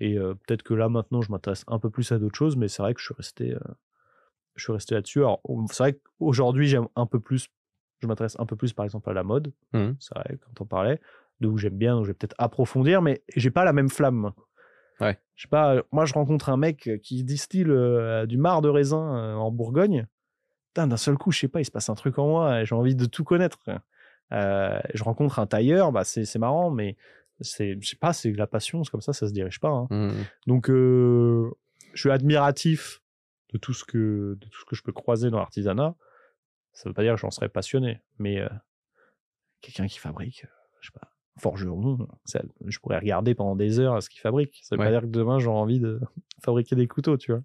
Et 0.00 0.18
euh, 0.18 0.34
peut-être 0.34 0.62
que 0.62 0.74
là 0.74 0.88
maintenant 0.88 1.20
je 1.20 1.30
m'intéresse 1.30 1.64
un 1.68 1.78
peu 1.78 1.90
plus 1.90 2.10
à 2.12 2.18
d'autres 2.18 2.36
choses, 2.36 2.56
mais 2.56 2.68
c'est 2.68 2.82
vrai 2.82 2.94
que 2.94 3.00
je 3.00 3.04
suis 3.06 3.14
resté, 3.14 3.52
euh, 3.54 3.58
je 4.56 4.64
suis 4.64 4.72
resté 4.72 4.94
là-dessus. 4.94 5.20
Alors 5.20 5.40
c'est 5.70 5.82
vrai 5.82 5.98
qu'aujourd'hui 6.18 6.66
j'aime 6.66 6.88
un 6.96 7.06
peu 7.06 7.20
plus, 7.20 7.48
je 8.00 8.06
m'intéresse 8.06 8.36
un 8.38 8.46
peu 8.46 8.56
plus 8.56 8.72
par 8.72 8.84
exemple 8.84 9.10
à 9.10 9.12
la 9.12 9.22
mode. 9.22 9.52
Mhm. 9.74 9.96
C'est 10.00 10.14
vrai 10.14 10.38
quand 10.40 10.60
on 10.62 10.66
parlait, 10.66 11.00
donc 11.40 11.58
j'aime 11.58 11.76
bien, 11.76 11.94
donc 11.96 12.04
je 12.04 12.10
vais 12.10 12.14
peut-être 12.14 12.34
approfondir, 12.38 13.02
mais 13.02 13.22
j'ai 13.36 13.50
pas 13.50 13.64
la 13.64 13.72
même 13.72 13.90
flamme. 13.90 14.32
Ouais. 15.00 15.18
Je 15.36 15.42
sais 15.42 15.48
pas, 15.48 15.76
euh, 15.76 15.82
moi 15.92 16.04
je 16.04 16.12
rencontre 16.14 16.48
un 16.50 16.56
mec 16.56 16.90
qui 17.02 17.24
distille 17.24 17.64
euh, 17.66 18.26
du 18.26 18.36
marc 18.36 18.62
de 18.62 18.68
raisin 18.68 19.16
euh, 19.16 19.34
en 19.34 19.50
Bourgogne. 19.50 20.06
D'un 20.76 20.96
seul 20.96 21.18
coup, 21.18 21.32
je 21.32 21.40
sais 21.40 21.48
pas, 21.48 21.60
il 21.60 21.64
se 21.64 21.70
passe 21.70 21.88
un 21.88 21.94
truc 21.96 22.18
en 22.18 22.28
moi, 22.28 22.60
et 22.60 22.64
j'ai 22.64 22.76
envie 22.76 22.94
de 22.94 23.04
tout 23.06 23.24
connaître. 23.24 23.58
Euh, 24.32 24.80
je 24.94 25.02
rencontre 25.02 25.40
un 25.40 25.46
tailleur, 25.46 25.90
bah 25.90 26.04
c'est 26.04 26.38
marrant, 26.38 26.70
mais 26.70 26.96
c'est, 27.40 27.76
je 27.80 27.88
sais 27.88 27.96
pas, 27.96 28.12
c'est 28.12 28.30
de 28.30 28.38
la 28.38 28.46
passion, 28.46 28.84
c'est 28.84 28.90
comme 28.90 29.00
ça, 29.00 29.12
ça 29.12 29.26
se 29.26 29.32
dirige 29.32 29.58
pas. 29.58 29.68
hein. 29.68 29.88
hmm. 29.90 30.24
Donc, 30.46 30.70
euh, 30.70 31.50
je 31.94 32.00
suis 32.00 32.10
admiratif 32.10 33.02
de 33.52 33.58
tout 33.58 33.72
ce 33.72 33.84
que 33.84 34.38
de 34.40 34.46
tout 34.48 34.60
ce 34.60 34.64
que 34.64 34.76
je 34.76 34.82
peux 34.84 34.92
croiser 34.92 35.28
dans 35.30 35.38
l'artisanat. 35.38 35.96
Ça 36.72 36.88
veut 36.88 36.94
pas 36.94 37.02
dire 37.02 37.14
que 37.14 37.20
j'en 37.20 37.32
serais 37.32 37.48
passionné, 37.48 38.00
mais 38.18 38.38
euh, 38.38 38.48
quelqu'un 39.60 39.88
qui 39.88 39.98
fabrique, 39.98 40.44
euh, 40.44 40.48
je 40.80 40.86
sais 40.86 40.98
pas, 40.98 41.10
forgeron, 41.40 42.06
ça- 42.24 42.42
je 42.66 42.78
pourrais 42.78 42.98
regarder 42.98 43.34
pendant 43.34 43.56
des 43.56 43.78
heures 43.80 43.94
à 43.94 44.00
ce 44.00 44.10
qu'il 44.10 44.20
fabrique. 44.20 44.60
Ça 44.62 44.76
veut 44.76 44.80
Ouais. 44.80 44.86
pas 44.86 44.92
dire 44.92 45.00
que 45.02 45.06
demain 45.06 45.38
j'aurai 45.38 45.58
envie 45.58 45.80
de 45.80 45.98
fabriquer 46.44 46.76
des 46.76 46.86
couteaux, 46.86 47.16
tu 47.16 47.32
vois. 47.32 47.42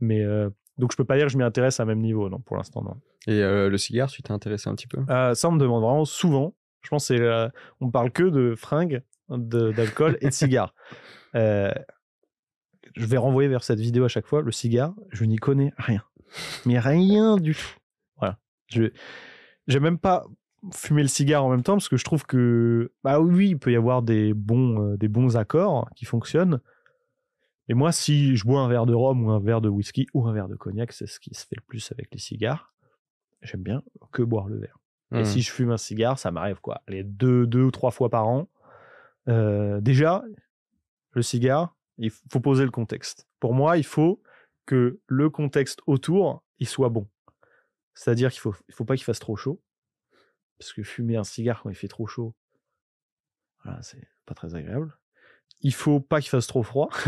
Mais 0.00 0.22
euh, 0.22 0.50
donc 0.78 0.92
je 0.92 0.96
peux 0.96 1.04
pas 1.04 1.16
dire 1.16 1.26
que 1.26 1.32
je 1.32 1.38
m'y 1.38 1.44
intéresse 1.44 1.80
à 1.80 1.84
même 1.84 2.00
niveau, 2.00 2.28
non, 2.28 2.38
pour 2.40 2.56
l'instant 2.56 2.82
non. 2.82 2.96
Et 3.26 3.42
euh, 3.42 3.68
le 3.68 3.76
cigare, 3.78 4.08
tu 4.10 4.22
t'es 4.22 4.32
intéressé 4.32 4.68
un 4.70 4.74
petit 4.74 4.86
peu? 4.86 4.98
Euh, 5.10 5.34
ça, 5.34 5.48
on 5.48 5.52
me 5.52 5.58
demande 5.60 5.82
vraiment 5.82 6.04
souvent. 6.06 6.54
Je 6.82 6.88
pense 6.88 7.08
que 7.08 7.14
euh, 7.14 7.48
on 7.80 7.90
parle 7.90 8.10
que 8.10 8.22
de 8.22 8.54
fringues, 8.54 9.02
d'alcool 9.28 10.16
et 10.22 10.26
de 10.28 10.32
cigares. 10.32 10.74
Je 12.96 13.06
vais 13.06 13.18
renvoyer 13.18 13.48
vers 13.48 13.62
cette 13.62 13.78
vidéo 13.78 14.04
à 14.04 14.08
chaque 14.08 14.26
fois. 14.26 14.42
Le 14.42 14.50
cigare, 14.50 14.94
je 15.10 15.24
n'y 15.24 15.36
connais 15.36 15.72
rien. 15.78 16.02
Mais 16.66 16.78
rien 16.78 17.36
du 17.36 17.54
tout. 17.54 17.76
Voilà. 18.16 18.38
Je 18.68 18.90
j'ai 19.68 19.78
même 19.80 19.98
pas 19.98 20.24
fumé 20.72 21.02
le 21.02 21.08
cigare 21.08 21.44
en 21.44 21.50
même 21.50 21.62
temps 21.62 21.74
parce 21.74 21.88
que 21.88 21.96
je 21.96 22.04
trouve 22.04 22.24
que 22.26 22.92
bah 23.02 23.20
oui, 23.20 23.50
il 23.50 23.58
peut 23.58 23.72
y 23.72 23.76
avoir 23.76 24.02
des 24.02 24.34
bons 24.34 24.92
euh, 24.92 24.96
des 24.96 25.08
bons 25.08 25.36
accords 25.36 25.88
qui 25.96 26.04
fonctionnent. 26.04 26.60
Mais 27.68 27.74
moi, 27.74 27.92
si 27.92 28.36
je 28.36 28.44
bois 28.44 28.60
un 28.60 28.68
verre 28.68 28.86
de 28.86 28.94
rhum 28.94 29.24
ou 29.24 29.30
un 29.30 29.40
verre 29.40 29.60
de 29.60 29.68
whisky 29.68 30.06
ou 30.12 30.26
un 30.26 30.32
verre 30.32 30.48
de 30.48 30.56
cognac, 30.56 30.92
c'est 30.92 31.06
ce 31.06 31.20
qui 31.20 31.32
se 31.34 31.46
fait 31.46 31.56
le 31.56 31.62
plus 31.62 31.92
avec 31.92 32.08
les 32.12 32.18
cigares. 32.18 32.74
J'aime 33.42 33.62
bien 33.62 33.82
que 34.12 34.22
boire 34.22 34.48
le 34.48 34.58
verre. 34.58 34.78
Et 35.14 35.22
Hmm. 35.22 35.24
si 35.24 35.40
je 35.42 35.50
fume 35.50 35.70
un 35.70 35.76
cigare, 35.76 36.18
ça 36.18 36.30
m'arrive 36.30 36.60
quoi 36.60 36.82
Les 36.88 37.02
deux, 37.04 37.46
deux 37.46 37.62
ou 37.62 37.70
trois 37.70 37.90
fois 37.90 38.10
par 38.10 38.28
an. 38.28 38.48
Euh, 39.28 39.80
déjà, 39.80 40.22
le 41.12 41.22
cigare, 41.22 41.76
il 41.98 42.10
faut 42.10 42.40
poser 42.40 42.64
le 42.64 42.70
contexte. 42.70 43.26
Pour 43.40 43.54
moi, 43.54 43.76
il 43.76 43.84
faut 43.84 44.22
que 44.66 45.00
le 45.06 45.30
contexte 45.30 45.80
autour, 45.86 46.42
il 46.58 46.68
soit 46.68 46.90
bon. 46.90 47.08
C'est-à-dire 47.94 48.30
qu'il 48.30 48.40
faut, 48.40 48.54
il 48.68 48.74
faut 48.74 48.84
pas 48.84 48.96
qu'il 48.96 49.04
fasse 49.04 49.18
trop 49.18 49.36
chaud. 49.36 49.60
Parce 50.60 50.74
que 50.74 50.82
fumer 50.82 51.16
un 51.16 51.24
cigare 51.24 51.62
quand 51.62 51.70
il 51.70 51.74
fait 51.74 51.88
trop 51.88 52.06
chaud, 52.06 52.34
voilà, 53.64 53.80
c'est 53.80 54.06
pas 54.26 54.34
très 54.34 54.54
agréable. 54.54 54.94
Il 55.62 55.72
faut 55.72 56.00
pas 56.00 56.20
qu'il 56.20 56.28
fasse 56.28 56.46
trop 56.46 56.62
froid. 56.62 56.90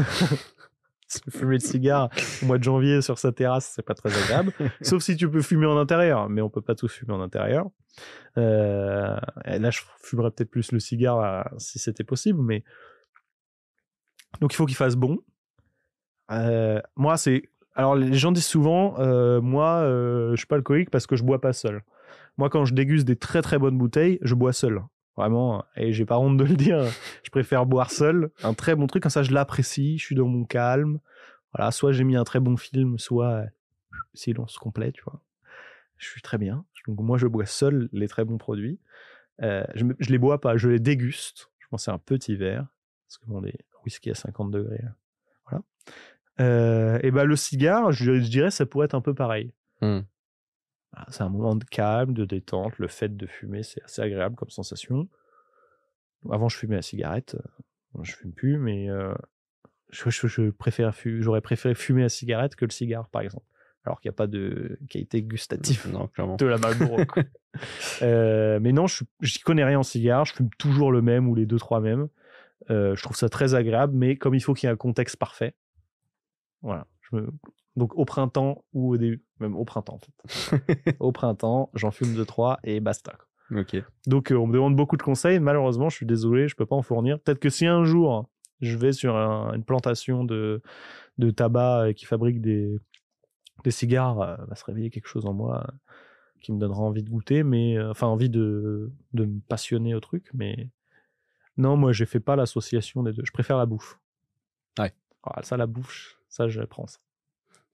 Fumer 1.30 1.56
le 1.56 1.60
cigare 1.60 2.08
au 2.42 2.46
mois 2.46 2.56
de 2.56 2.64
janvier 2.64 3.02
sur 3.02 3.18
sa 3.18 3.30
terrasse, 3.32 3.72
c'est 3.74 3.84
pas 3.84 3.92
très 3.92 4.16
agréable. 4.16 4.54
Sauf 4.80 5.02
si 5.02 5.14
tu 5.14 5.30
peux 5.30 5.42
fumer 5.42 5.66
en 5.66 5.76
intérieur, 5.76 6.30
mais 6.30 6.40
on 6.40 6.48
peut 6.48 6.62
pas 6.62 6.74
tous 6.74 6.90
fumer 6.90 7.12
en 7.12 7.20
intérieur. 7.20 7.66
Euh, 8.38 9.18
là, 9.44 9.70
je 9.70 9.82
fumerais 9.98 10.30
peut-être 10.30 10.50
plus 10.50 10.72
le 10.72 10.80
cigare 10.80 11.20
euh, 11.20 11.42
si 11.58 11.78
c'était 11.78 12.04
possible, 12.04 12.40
mais 12.40 12.64
donc 14.40 14.54
il 14.54 14.56
faut 14.56 14.64
qu'il 14.64 14.76
fasse 14.76 14.96
bon. 14.96 15.18
Euh, 16.30 16.80
moi, 16.96 17.18
c'est 17.18 17.42
alors 17.74 17.94
les 17.94 18.14
gens 18.14 18.32
disent 18.32 18.46
souvent, 18.46 18.92
moi, 19.42 19.82
je 19.84 20.36
suis 20.36 20.46
pas 20.46 20.56
alcoolique 20.56 20.88
parce 20.88 21.06
que 21.06 21.16
je 21.16 21.24
bois 21.24 21.42
pas 21.42 21.52
seul. 21.52 21.82
Moi, 22.38 22.50
quand 22.50 22.64
je 22.64 22.74
déguste 22.74 23.06
des 23.06 23.16
très 23.16 23.42
très 23.42 23.58
bonnes 23.58 23.78
bouteilles, 23.78 24.18
je 24.22 24.34
bois 24.34 24.52
seul. 24.52 24.82
Vraiment, 25.16 25.64
et 25.76 25.92
j'ai 25.92 26.06
pas 26.06 26.18
honte 26.18 26.38
de 26.38 26.44
le 26.44 26.56
dire. 26.56 26.84
Je 27.22 27.30
préfère 27.30 27.66
boire 27.66 27.90
seul, 27.90 28.30
un 28.42 28.54
très 28.54 28.74
bon 28.74 28.86
truc, 28.86 29.02
comme 29.02 29.10
ça 29.10 29.22
je 29.22 29.32
l'apprécie, 29.32 29.98
je 29.98 30.04
suis 30.04 30.14
dans 30.14 30.26
mon 30.26 30.44
calme. 30.44 31.00
Voilà, 31.52 31.70
soit 31.70 31.92
j'ai 31.92 32.04
mis 32.04 32.16
un 32.16 32.24
très 32.24 32.40
bon 32.40 32.56
film, 32.56 32.98
soit 32.98 33.30
euh, 33.30 33.46
silence 34.14 34.56
complet, 34.56 34.90
tu 34.92 35.02
vois. 35.04 35.20
Je 35.98 36.08
suis 36.08 36.22
très 36.22 36.38
bien. 36.38 36.64
Donc 36.88 36.98
moi, 37.00 37.18
je 37.18 37.26
bois 37.26 37.46
seul 37.46 37.88
les 37.92 38.08
très 38.08 38.24
bons 38.24 38.38
produits. 38.38 38.80
Euh, 39.42 39.64
je, 39.74 39.84
je 39.98 40.10
les 40.10 40.18
bois 40.18 40.40
pas, 40.40 40.56
je 40.56 40.68
les 40.68 40.80
déguste. 40.80 41.50
Je 41.58 41.66
pense 41.68 41.84
c'est 41.84 41.90
un 41.90 41.98
petit 41.98 42.34
verre. 42.36 42.66
Parce 43.06 43.18
que 43.18 43.26
bon, 43.26 43.40
les 43.40 43.54
whisky 43.84 44.10
à 44.10 44.14
50 44.14 44.50
degrés, 44.50 44.80
voilà. 45.44 45.62
Euh, 46.40 46.98
et 47.02 47.10
ben 47.10 47.24
le 47.24 47.36
cigare, 47.36 47.92
je, 47.92 48.18
je 48.18 48.30
dirais, 48.30 48.50
ça 48.50 48.64
pourrait 48.64 48.86
être 48.86 48.94
un 48.94 49.00
peu 49.02 49.14
pareil. 49.14 49.52
Hmm. 49.82 50.00
Voilà, 50.92 51.06
C'est 51.10 51.22
un 51.22 51.28
moment 51.28 51.54
de 51.56 51.64
calme, 51.64 52.12
de 52.14 52.24
détente. 52.24 52.78
Le 52.78 52.88
fait 52.88 53.16
de 53.16 53.26
fumer, 53.26 53.62
c'est 53.62 53.82
assez 53.82 54.02
agréable 54.02 54.36
comme 54.36 54.50
sensation. 54.50 55.08
Avant, 56.30 56.48
je 56.48 56.56
fumais 56.56 56.76
la 56.76 56.82
cigarette. 56.82 57.36
Je 58.02 58.12
fume 58.12 58.32
plus, 58.32 58.58
mais 58.58 58.88
euh, 58.90 59.14
je, 59.90 60.08
je- 60.10 60.26
je 60.26 60.50
préfère 60.50 60.94
j'aurais 61.04 61.40
préféré 61.40 61.74
fumer 61.74 62.02
la 62.02 62.08
cigarette 62.08 62.56
que 62.56 62.64
le 62.64 62.70
cigare, 62.70 63.08
par 63.08 63.22
exemple. 63.22 63.46
Alors 63.84 64.00
qu'il 64.00 64.08
n'y 64.08 64.14
a 64.14 64.16
pas 64.16 64.28
de 64.28 64.78
qualité 64.88 65.22
gustative 65.22 65.88
Non, 65.90 66.08
de 66.36 66.46
la 66.46 66.58
Marlboro. 66.58 66.98
Euh, 68.00 68.58
mais 68.62 68.72
non, 68.72 68.86
je 68.86 69.04
j'y 69.20 69.40
connais 69.40 69.62
rien 69.64 69.78
en 69.80 69.82
cigare. 69.82 70.24
Je 70.24 70.32
fume 70.32 70.48
toujours 70.56 70.90
le 70.90 71.02
même 71.02 71.28
ou 71.28 71.34
les 71.34 71.44
deux 71.44 71.58
trois 71.58 71.80
mêmes. 71.80 72.08
Euh, 72.70 72.96
je 72.96 73.02
trouve 73.02 73.14
ça 73.14 73.28
très 73.28 73.52
agréable, 73.54 73.92
mais 73.94 74.16
comme 74.16 74.34
il 74.34 74.40
faut 74.40 74.54
qu'il 74.54 74.66
y 74.68 74.70
ait 74.70 74.72
un 74.72 74.76
contexte 74.78 75.16
parfait. 75.18 75.54
Voilà. 76.62 76.86
Je 77.12 77.16
me- 77.18 77.30
Donc 77.76 77.96
au 77.96 78.04
printemps 78.04 78.64
ou 78.72 78.94
au 78.94 78.96
début, 78.96 79.22
même 79.40 79.56
au 79.56 79.64
printemps 79.64 79.94
en 79.94 79.98
fait. 79.98 80.96
au 81.00 81.12
printemps, 81.12 81.70
j'en 81.74 81.90
fume 81.90 82.14
deux 82.14 82.24
trois 82.24 82.58
et 82.64 82.80
basta. 82.80 83.16
Donc 84.06 84.32
euh, 84.32 84.36
on 84.36 84.46
me 84.46 84.54
demande 84.54 84.76
beaucoup 84.76 84.96
de 84.96 85.02
conseils. 85.02 85.38
Malheureusement, 85.40 85.88
je 85.88 85.96
suis 85.96 86.06
désolé, 86.06 86.48
je 86.48 86.56
peux 86.56 86.66
pas 86.66 86.76
en 86.76 86.82
fournir. 86.82 87.18
Peut-être 87.20 87.38
que 87.40 87.50
si 87.50 87.66
un 87.66 87.84
jour 87.84 88.28
je 88.60 88.76
vais 88.78 88.92
sur 88.92 89.16
un- 89.16 89.52
une 89.54 89.64
plantation 89.64 90.24
de, 90.24 90.62
de 91.18 91.30
tabac 91.30 91.94
qui 91.94 92.04
fabrique 92.04 92.40
des, 92.40 92.78
des 93.64 93.70
cigares, 93.70 94.20
euh, 94.20 94.36
va 94.46 94.54
se 94.54 94.64
réveiller 94.64 94.90
quelque 94.90 95.08
chose 95.08 95.26
en 95.26 95.32
moi 95.32 95.64
euh, 95.66 95.72
qui 96.40 96.52
me 96.52 96.58
donnera 96.58 96.80
envie 96.82 97.02
de 97.02 97.10
goûter, 97.10 97.42
mais 97.42 97.80
enfin 97.82 98.06
envie 98.06 98.28
de, 98.30 98.90
de 99.12 99.24
me 99.24 99.40
passionner 99.48 99.94
au 99.94 100.00
truc. 100.00 100.30
Mais 100.34 100.68
non, 101.56 101.76
moi 101.76 101.92
j'ai 101.92 102.06
fait 102.06 102.20
pas 102.20 102.36
l'association 102.36 103.02
des 103.02 103.12
deux. 103.12 103.22
Je 103.24 103.32
préfère 103.32 103.58
la 103.58 103.66
bouffe. 103.66 103.98
Ouais. 104.78 104.92
Ah, 105.24 105.42
ça, 105.42 105.56
la 105.56 105.66
bouffe, 105.66 105.92
je- 105.92 106.14
ça 106.32 106.48
je 106.48 106.62
prends 106.62 106.86
ça. 106.86 106.98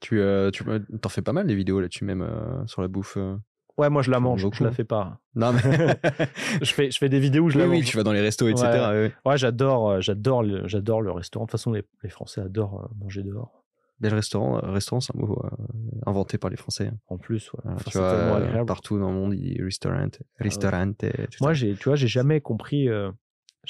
Tu, 0.00 0.20
euh, 0.20 0.50
tu 0.50 0.62
t'en 1.00 1.08
fais 1.08 1.22
pas 1.22 1.32
mal 1.32 1.46
des 1.46 1.54
vidéos 1.56 1.80
là-dessus 1.80 2.04
même 2.04 2.22
euh, 2.22 2.66
sur 2.66 2.82
la 2.82 2.88
bouffe. 2.88 3.16
euh. 3.16 3.36
Ouais, 3.78 3.88
moi 3.90 4.02
je 4.02 4.10
la 4.10 4.18
mange, 4.20 4.46
je 4.52 4.64
la 4.64 4.72
fais 4.72 4.84
pas. 4.84 5.20
Non 5.34 5.52
mais. 5.52 5.60
Je 6.62 6.72
fais, 6.74 6.90
je 6.90 6.98
fais 6.98 7.08
des 7.08 7.20
vidéos 7.20 7.44
où 7.44 7.50
je 7.50 7.56
oui, 7.58 7.62
la 7.64 7.68
oui, 7.68 7.76
mange. 7.78 7.86
tu 7.86 7.96
vas 7.96 8.02
dans 8.02 8.12
les 8.12 8.20
restos, 8.20 8.48
etc. 8.48 8.64
Ouais. 8.66 8.78
ouais, 8.80 8.88
ouais. 8.90 9.12
Ouais, 9.24 9.38
j'adore, 9.38 9.90
euh, 9.90 10.00
j'adore, 10.00 10.42
le, 10.42 10.66
j'adore 10.66 11.00
le 11.02 11.12
restaurant. 11.12 11.44
De 11.44 11.50
toute 11.50 11.52
façon, 11.60 11.72
les, 11.72 11.84
les 12.02 12.10
Français 12.10 12.40
adorent 12.40 12.90
manger 12.98 13.22
dehors. 13.22 13.64
Bel 14.00 14.14
restaurant. 14.14 14.58
euh, 14.64 14.70
restaurant, 14.72 15.00
c'est 15.00 15.14
un 15.16 15.20
mot 15.20 15.40
inventé 16.06 16.38
par 16.38 16.50
les 16.50 16.56
Français. 16.56 16.88
hein. 16.88 16.98
En 17.08 17.18
plus, 17.18 17.52
ouais. 17.52 17.60
Enfin, 17.66 17.90
tu 17.90 17.98
vois, 17.98 18.64
partout 18.66 18.98
dans 18.98 19.10
le 19.10 19.14
monde, 19.16 19.34
il 19.34 19.40
dit 19.54 19.62
restaurant, 19.62 20.08
restaurant. 20.38 20.92
tout 20.92 21.06
Moi, 21.40 21.52
j'ai, 21.52 21.74
tu 21.74 21.84
vois, 21.84 21.94
j'ai 21.96 22.08
jamais 22.08 22.40
compris. 22.40 22.88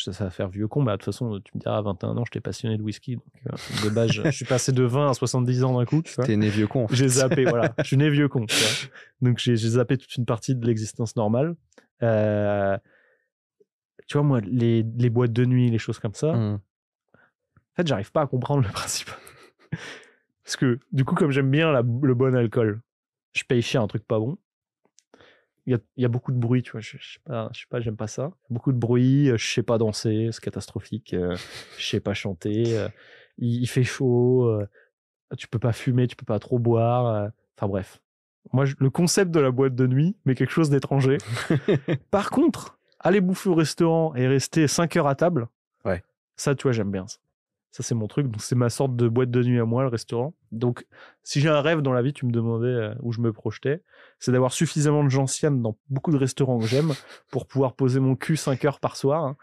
Ça, 0.02 0.12
ça 0.12 0.24
va 0.24 0.30
faire 0.30 0.48
vieux 0.48 0.68
con, 0.68 0.82
mais 0.82 0.92
de 0.92 0.96
toute 0.96 1.06
façon, 1.06 1.40
tu 1.44 1.52
me 1.54 1.60
diras, 1.60 1.78
à 1.78 1.82
21 1.82 2.16
ans, 2.16 2.24
j'étais 2.24 2.40
passionné 2.40 2.76
de 2.76 2.82
whisky. 2.82 3.16
Donc, 3.16 3.24
euh, 3.46 3.84
de 3.84 3.90
base, 3.90 4.10
je, 4.12 4.22
je 4.24 4.30
suis 4.30 4.44
passé 4.44 4.72
de 4.72 4.82
20 4.82 5.10
à 5.10 5.14
70 5.14 5.64
ans 5.64 5.78
d'un 5.78 5.84
coup. 5.84 6.02
T'es 6.02 6.36
né 6.36 6.48
vieux 6.48 6.66
con. 6.66 6.84
en 6.84 6.88
fait. 6.88 6.96
J'ai 6.96 7.08
zappé, 7.08 7.44
voilà. 7.44 7.74
Je 7.78 7.84
suis 7.84 7.96
né 7.96 8.08
vieux 8.10 8.28
con. 8.28 8.46
tu 8.46 8.56
vois. 8.56 8.90
Donc, 9.22 9.38
j'ai, 9.38 9.56
zappé 9.56 9.96
toute 9.98 10.14
une 10.16 10.24
partie 10.26 10.54
de 10.54 10.64
l'existence 10.66 11.16
normale. 11.16 11.54
Euh, 12.02 12.76
tu 14.06 14.16
vois, 14.16 14.22
moi, 14.26 14.40
les, 14.40 14.84
les 14.96 15.10
boîtes 15.10 15.32
de 15.32 15.44
nuit, 15.44 15.70
les 15.70 15.78
choses 15.78 15.98
comme 15.98 16.14
ça, 16.14 16.32
Hmm. 16.34 16.58
En 17.54 17.82
fait, 17.82 17.86
j'arrive 17.86 18.10
pas 18.10 18.22
à 18.22 18.26
comprendre 18.26 18.62
le 18.66 18.72
principe. 18.72 19.10
Parce 20.44 20.56
que, 20.56 20.80
du 20.92 21.04
coup, 21.04 21.14
comme 21.14 21.30
j'aime 21.30 21.50
bien 21.50 21.70
la- 21.70 21.82
le 21.82 22.14
bon 22.14 22.34
alcool, 22.34 22.80
je 23.34 23.44
paye 23.44 23.62
cher 23.62 23.82
un 23.82 23.86
truc 23.86 24.04
pas 24.04 24.18
bon. 24.18 24.36
Il 25.68 25.72
y 25.72 25.74
a, 25.74 25.78
y 25.98 26.04
a 26.06 26.08
beaucoup 26.08 26.32
de 26.32 26.38
bruit, 26.38 26.62
tu 26.62 26.72
vois. 26.72 26.80
Je, 26.80 26.96
je 26.98 27.12
sais 27.12 27.20
pas, 27.24 27.50
je 27.52 27.60
sais 27.60 27.66
pas, 27.68 27.78
j'aime 27.80 27.96
pas 27.98 28.06
ça. 28.06 28.30
Beaucoup 28.48 28.72
de 28.72 28.78
bruit, 28.78 29.28
euh, 29.28 29.36
je 29.36 29.46
sais 29.52 29.62
pas 29.62 29.76
danser, 29.76 30.30
c'est 30.32 30.40
catastrophique. 30.42 31.12
euh, 31.12 31.36
je 31.76 31.86
sais 31.86 32.00
pas 32.00 32.14
chanter. 32.14 32.74
euh, 32.78 32.88
il, 33.36 33.60
il 33.62 33.66
fait 33.66 33.84
chaud. 33.84 34.44
euh, 34.46 34.66
tu 35.36 35.46
peux 35.46 35.58
pas 35.58 35.72
fumer, 35.74 36.06
tu 36.08 36.16
peux 36.16 36.24
pas 36.24 36.38
trop 36.38 36.58
boire. 36.58 37.06
euh, 37.06 37.28
Enfin 37.58 37.68
bref. 37.68 38.00
Moi, 38.54 38.64
je- 38.64 38.76
le 38.78 38.88
concept 38.88 39.30
de 39.30 39.40
la 39.40 39.50
boîte 39.50 39.74
de 39.74 39.86
nuit, 39.86 40.16
mais 40.24 40.34
quelque 40.34 40.52
chose 40.52 40.70
d'étranger. 40.70 41.18
Par 42.10 42.30
contre, 42.30 42.78
aller 42.98 43.20
bouffer 43.20 43.50
au 43.50 43.54
restaurant 43.54 44.14
et 44.14 44.26
rester 44.26 44.66
5 44.68 44.96
heures 44.96 45.06
à 45.06 45.14
table, 45.16 45.48
Ouais. 45.84 46.02
ça, 46.36 46.54
tu 46.54 46.62
vois, 46.62 46.72
j'aime 46.72 46.90
bien 46.90 47.06
ça. 47.06 47.18
Ça, 47.70 47.82
c'est 47.82 47.94
mon 47.94 48.08
truc. 48.08 48.28
Donc, 48.28 48.40
c'est 48.40 48.54
ma 48.56 48.70
sorte 48.70 48.96
de 48.96 49.08
boîte 49.08 49.30
de 49.30 49.42
nuit 49.42 49.60
à 49.60 49.64
moi, 49.64 49.82
le 49.82 49.88
restaurant. 49.88 50.34
Donc, 50.52 50.86
si 51.22 51.40
j'ai 51.40 51.48
un 51.50 51.60
rêve 51.60 51.80
dans 51.82 51.92
la 51.92 52.00
vie, 52.02 52.12
tu 52.14 52.24
me 52.26 52.32
demandais 52.32 52.66
euh, 52.66 52.94
où 53.02 53.12
je 53.12 53.20
me 53.20 53.32
projetais, 53.32 53.82
c'est 54.18 54.32
d'avoir 54.32 54.52
suffisamment 54.52 55.04
de 55.04 55.10
gentianes 55.10 55.60
dans 55.62 55.76
beaucoup 55.90 56.10
de 56.10 56.16
restaurants 56.16 56.58
que 56.58 56.66
j'aime 56.66 56.92
pour 57.30 57.46
pouvoir 57.46 57.74
poser 57.74 58.00
mon 58.00 58.16
cul 58.16 58.36
5 58.36 58.64
heures 58.64 58.80
par 58.80 58.96
soir 58.96 59.22
hein, 59.24 59.36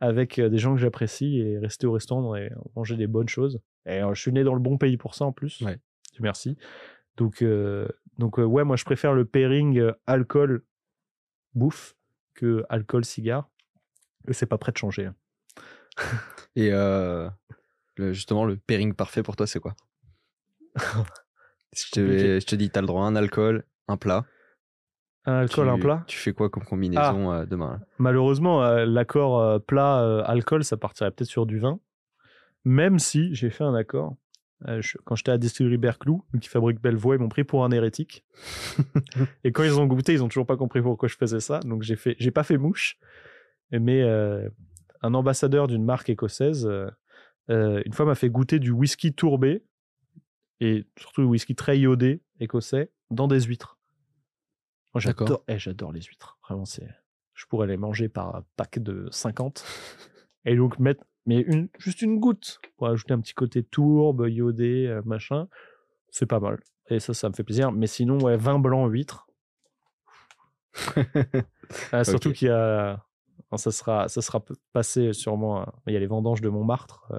avec 0.00 0.38
euh, 0.38 0.48
des 0.48 0.58
gens 0.58 0.74
que 0.74 0.80
j'apprécie 0.80 1.38
et 1.38 1.58
rester 1.58 1.86
au 1.86 1.92
restaurant 1.92 2.34
et 2.34 2.50
manger 2.74 2.96
des 2.96 3.06
bonnes 3.06 3.28
choses. 3.28 3.60
Et 3.84 4.00
euh, 4.02 4.14
je 4.14 4.20
suis 4.22 4.32
né 4.32 4.42
dans 4.42 4.54
le 4.54 4.60
bon 4.60 4.78
pays 4.78 4.96
pour 4.96 5.14
ça 5.14 5.26
en 5.26 5.32
plus. 5.32 5.60
Ouais. 5.60 5.78
Merci. 6.18 6.56
Donc, 7.18 7.42
euh, 7.42 7.86
donc 8.18 8.38
euh, 8.38 8.44
ouais, 8.44 8.64
moi, 8.64 8.76
je 8.76 8.84
préfère 8.84 9.12
le 9.12 9.26
pairing 9.26 9.78
euh, 9.78 9.92
alcool 10.06 10.64
bouffe 11.54 11.94
que 12.34 12.64
alcool 12.70 13.04
cigare. 13.04 13.48
Et 14.28 14.32
c'est 14.32 14.46
pas 14.46 14.58
prêt 14.58 14.72
de 14.72 14.78
changer. 14.78 15.06
hein. 15.06 15.14
Et 16.56 16.70
euh, 16.72 17.28
le- 17.96 18.12
justement, 18.12 18.44
le 18.44 18.56
pairing 18.56 18.94
parfait 18.94 19.22
pour 19.22 19.36
toi, 19.36 19.46
c'est 19.46 19.60
quoi? 19.60 19.74
Je, 21.74 21.90
te, 21.90 22.00
Compliqué. 22.00 22.40
je 22.40 22.46
te 22.46 22.56
dis, 22.56 22.70
t'as 22.70 22.80
le 22.80 22.86
droit 22.86 23.02
à 23.04 23.06
un 23.06 23.16
alcool, 23.16 23.64
un 23.88 23.96
plat. 23.98 24.24
Un 25.26 25.40
alcool, 25.40 25.66
tu, 25.66 25.70
un 25.72 25.78
plat? 25.78 26.04
Tu 26.06 26.16
fais 26.16 26.32
quoi 26.32 26.48
comme 26.48 26.64
combinaison 26.64 27.32
euh, 27.32 27.44
demain 27.44 27.80
Malheureusement, 27.98 28.62
euh, 28.64 28.86
l'accord 28.86 29.40
euh, 29.40 29.58
plat 29.58 30.00
euh, 30.00 30.22
alcool, 30.24 30.64
ça 30.64 30.76
partirait 30.78 31.10
peut-être 31.10 31.28
sur 31.28 31.44
du 31.44 31.58
vin. 31.58 31.78
Même 32.64 32.98
si 32.98 33.34
j'ai 33.34 33.50
fait 33.50 33.64
un 33.64 33.74
accord. 33.74 34.16
Je- 34.66 34.96
quand 35.04 35.16
j'étais 35.16 35.32
à 35.32 35.38
Distillerie 35.38 35.76
Berclou, 35.76 36.24
qui 36.40 36.48
fabrique 36.48 36.80
Bellevoie, 36.80 37.16
ils 37.16 37.20
m'ont 37.20 37.28
pris 37.28 37.44
pour 37.44 37.62
un 37.64 37.70
hérétique. 37.72 38.24
et 39.44 39.52
quand 39.52 39.64
ils 39.64 39.78
ont 39.78 39.84
goûté, 39.86 40.14
ils 40.14 40.22
ont 40.24 40.28
toujours 40.28 40.46
pas 40.46 40.56
compris 40.56 40.80
pourquoi 40.80 41.08
je 41.08 41.16
faisais 41.16 41.40
ça. 41.40 41.60
Donc 41.60 41.82
j'ai 41.82 41.96
fait, 41.96 42.16
j'ai 42.18 42.30
pas 42.30 42.42
fait 42.42 42.56
mouche. 42.56 42.96
Mais 43.70 44.02
un 45.02 45.12
ambassadeur 45.14 45.66
d'une 45.66 45.84
marque 45.84 46.08
écossaise, 46.08 46.66
euh, 47.50 47.82
une 47.84 47.92
fois 47.92 48.06
m'a 48.06 48.14
fait 48.14 48.30
goûter 48.30 48.58
du 48.58 48.70
whisky 48.70 49.12
tourbé 49.12 49.64
et 50.60 50.86
surtout 50.98 51.20
le 51.20 51.26
whisky 51.26 51.54
très 51.54 51.78
iodé 51.78 52.22
écossais 52.40 52.90
dans 53.10 53.28
des 53.28 53.40
huîtres. 53.40 53.78
Moi 54.94 55.00
j'adore, 55.00 55.44
eh, 55.48 55.58
j'adore 55.58 55.92
les 55.92 56.02
huîtres. 56.02 56.38
Vraiment 56.48 56.64
c'est, 56.64 56.88
je 57.34 57.46
pourrais 57.46 57.66
les 57.66 57.76
manger 57.76 58.08
par 58.08 58.42
pack 58.56 58.78
de 58.78 59.08
50 59.10 59.64
et 60.44 60.56
donc 60.56 60.78
mettre 60.78 61.04
mais 61.26 61.40
une, 61.40 61.68
juste 61.78 62.02
une 62.02 62.20
goutte 62.20 62.60
pour 62.76 62.86
ajouter 62.86 63.12
un 63.12 63.20
petit 63.20 63.34
côté 63.34 63.64
tourbe, 63.64 64.26
iodé, 64.28 64.86
euh, 64.86 65.02
machin. 65.04 65.48
C'est 66.08 66.26
pas 66.26 66.38
mal. 66.38 66.60
Et 66.88 67.00
ça, 67.00 67.14
ça 67.14 67.28
me 67.28 67.34
fait 67.34 67.42
plaisir. 67.42 67.72
Mais 67.72 67.88
sinon, 67.88 68.18
ouais, 68.20 68.36
vin 68.36 68.60
blanc, 68.60 68.86
huître. 68.86 69.26
Ah, 71.90 72.04
surtout 72.04 72.32
qu'il 72.32 72.46
y 72.48 72.50
a. 72.52 73.04
ça, 73.56 73.72
sera, 73.72 74.08
ça 74.08 74.22
sera 74.22 74.42
passé 74.72 75.12
sûrement. 75.12 75.66
Il 75.88 75.94
y 75.94 75.96
a 75.96 76.00
les 76.00 76.06
vendanges 76.06 76.40
de 76.40 76.48
Montmartre. 76.48 77.08
euh, 77.10 77.18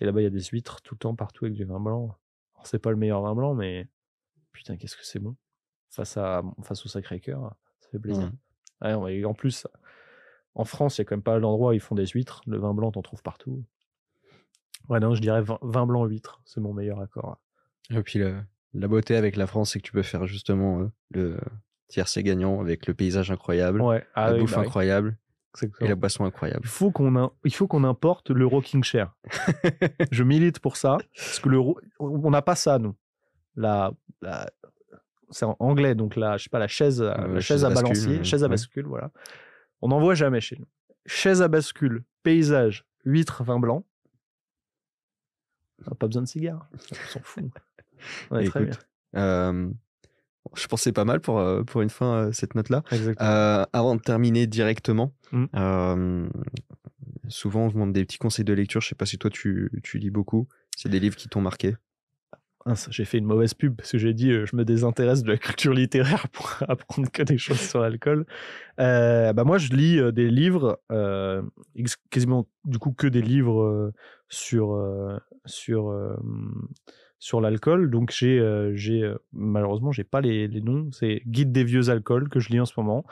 et 0.00 0.04
là-bas, 0.04 0.20
il 0.20 0.24
y 0.24 0.26
a 0.26 0.30
des 0.30 0.42
huîtres 0.42 0.80
tout 0.82 0.94
le 0.94 0.98
temps, 0.98 1.14
partout 1.14 1.44
avec 1.46 1.54
du 1.56 1.64
vin 1.64 1.80
blanc. 1.80 2.16
Alors, 2.54 2.66
c'est 2.66 2.78
pas 2.78 2.90
le 2.90 2.96
meilleur 2.96 3.22
vin 3.22 3.34
blanc, 3.34 3.54
mais 3.54 3.88
putain, 4.52 4.76
qu'est-ce 4.76 4.96
que 4.96 5.04
c'est 5.04 5.18
bon. 5.18 5.36
Face, 5.90 6.16
à, 6.16 6.42
face 6.62 6.84
au 6.84 6.88
Sacré-Cœur, 6.88 7.54
ça 7.80 7.88
fait 7.90 7.98
plaisir. 7.98 8.30
Ouais, 8.82 8.94
on- 8.94 9.06
et 9.08 9.24
en 9.24 9.34
plus, 9.34 9.66
en 10.54 10.64
France, 10.64 10.98
il 10.98 11.00
y 11.00 11.02
a 11.02 11.04
quand 11.04 11.16
même 11.16 11.22
pas 11.22 11.32
mal 11.32 11.40
d'endroits 11.42 11.70
où 11.70 11.72
ils 11.72 11.80
font 11.80 11.94
des 11.94 12.06
huîtres. 12.06 12.42
Le 12.46 12.58
vin 12.58 12.74
blanc, 12.74 12.90
t'en 12.92 13.02
trouves 13.02 13.22
partout. 13.22 13.64
Ouais, 14.88 15.00
non, 15.00 15.14
je 15.14 15.20
dirais 15.20 15.42
vin, 15.42 15.58
vin 15.62 15.86
blanc 15.86 16.04
huître. 16.06 16.40
C'est 16.44 16.60
mon 16.60 16.72
meilleur 16.72 17.00
accord. 17.00 17.38
Et 17.90 18.02
puis 18.02 18.18
le- 18.18 18.40
la 18.74 18.88
beauté 18.88 19.16
avec 19.16 19.36
la 19.36 19.46
France, 19.46 19.72
c'est 19.72 19.80
que 19.80 19.84
tu 19.86 19.92
peux 19.92 20.02
faire 20.02 20.26
justement 20.26 20.80
euh, 20.80 20.92
le 21.10 21.38
tiercé 21.88 22.22
gagnant 22.22 22.60
avec 22.60 22.86
le 22.86 22.94
paysage 22.94 23.30
incroyable, 23.30 23.80
Ouais, 23.82 24.04
ah 24.14 24.28
la 24.28 24.34
oui, 24.34 24.40
bouffe 24.40 24.52
bah 24.52 24.60
incroyable 24.60 25.16
C'est 25.56 25.70
et 25.80 25.88
la 25.88 25.94
boisson 25.94 26.24
incroyable. 26.24 26.60
Il 26.64 26.68
faut 26.68 26.90
qu'on 26.90 27.16
im- 27.16 27.32
il 27.44 27.54
faut 27.54 27.66
qu'on 27.66 27.82
importe 27.84 28.30
le 28.30 28.46
rocking 28.46 28.84
chair. 28.84 29.14
je 30.10 30.22
milite 30.22 30.60
pour 30.60 30.76
ça 30.76 30.98
parce 31.16 31.38
que 31.40 31.48
le 31.48 31.60
on 31.98 32.30
n'a 32.30 32.42
pas 32.42 32.54
ça 32.56 32.78
nous. 32.78 32.94
La, 33.56 33.92
la- 34.22 34.50
c'est 35.30 35.44
en 35.46 35.56
anglais 35.58 35.94
donc 35.94 36.14
la 36.16 36.36
je 36.36 36.44
sais 36.44 36.50
pas 36.50 36.58
la 36.58 36.68
chaise 36.68 37.02
à- 37.02 37.18
Euh, 37.20 37.26
la 37.28 37.40
chaise 37.40 37.44
chaise 37.60 37.64
à 37.64 37.68
bascule, 37.70 37.82
balancier, 37.84 38.24
chaise 38.24 38.42
à 38.44 38.46
ouais. 38.46 38.50
bascule 38.50 38.86
voilà. 38.86 39.10
On 39.82 39.88
n'en 39.88 39.98
voit 40.00 40.14
jamais 40.14 40.40
chez 40.40 40.56
nous. 40.58 40.66
Chaise 41.06 41.40
à 41.42 41.48
bascule, 41.48 42.04
paysage, 42.22 42.84
huître, 43.04 43.42
vin 43.44 43.58
blanc. 43.58 43.84
On 45.86 45.90
n'a 45.90 45.94
pas 45.96 46.06
besoin 46.06 46.22
de 46.22 46.28
cigare. 46.28 46.68
On 46.74 46.78
s'en 47.10 47.20
fout. 47.22 47.44
Ouais, 48.30 48.44
très 48.44 48.60
bien. 48.60 48.68
Écoute, 48.72 48.86
euh, 49.16 49.70
je 50.54 50.66
pensais 50.66 50.92
pas 50.92 51.04
mal 51.04 51.20
pour, 51.20 51.38
euh, 51.38 51.62
pour 51.62 51.82
une 51.82 51.90
fin 51.90 52.14
euh, 52.26 52.32
cette 52.32 52.54
note-là. 52.54 52.82
Euh, 52.92 53.64
avant 53.72 53.96
de 53.96 54.00
terminer 54.00 54.46
directement, 54.46 55.12
Mm. 55.32 56.28
souvent 57.28 57.68
je 57.68 57.74
demande 57.74 57.92
des 57.92 58.04
petits 58.04 58.18
conseils 58.18 58.44
de 58.44 58.52
lecture. 58.52 58.80
Je 58.80 58.88
sais 58.88 58.94
pas 58.94 59.06
si 59.06 59.18
toi 59.18 59.28
tu, 59.30 59.70
tu 59.82 59.98
lis 59.98 60.10
beaucoup. 60.10 60.46
C'est 60.76 60.88
des 60.88 61.00
livres 61.00 61.16
qui 61.16 61.28
t'ont 61.28 61.40
marqué. 61.40 61.74
j'ai 62.90 63.04
fait 63.04 63.18
une 63.18 63.24
mauvaise 63.26 63.54
pub 63.54 63.74
parce 63.76 63.90
que 63.90 63.98
j'ai 63.98 64.14
dit 64.14 64.30
je 64.30 64.54
me 64.54 64.64
désintéresse 64.64 65.22
de 65.24 65.32
la 65.32 65.36
culture 65.38 65.72
littéraire 65.74 66.28
pour 66.32 66.56
apprendre 66.68 67.10
que 67.10 67.24
des 67.24 67.38
choses 67.38 67.60
sur 67.60 67.80
l'alcool. 67.80 68.24
bah 68.78 69.44
moi, 69.44 69.58
je 69.58 69.72
lis 69.72 70.00
des 70.12 70.30
livres, 70.30 70.78
quasiment 72.10 72.46
du 72.64 72.78
coup 72.78 72.92
que 72.92 73.08
des 73.08 73.22
livres 73.22 73.92
sur 74.28 74.78
sur 75.44 75.92
sur 77.18 77.40
l'alcool. 77.40 77.90
Donc 77.90 78.10
j'ai, 78.12 78.38
euh, 78.38 78.74
j'ai 78.74 79.02
euh, 79.02 79.16
malheureusement 79.32 79.92
j'ai 79.92 80.04
pas 80.04 80.20
les, 80.20 80.48
les 80.48 80.60
noms. 80.60 80.90
C'est 80.92 81.22
Guide 81.26 81.52
des 81.52 81.64
vieux 81.64 81.88
alcools 81.88 82.28
que 82.28 82.40
je 82.40 82.50
lis 82.50 82.60
en 82.60 82.66
ce 82.66 82.74
moment, 82.76 83.04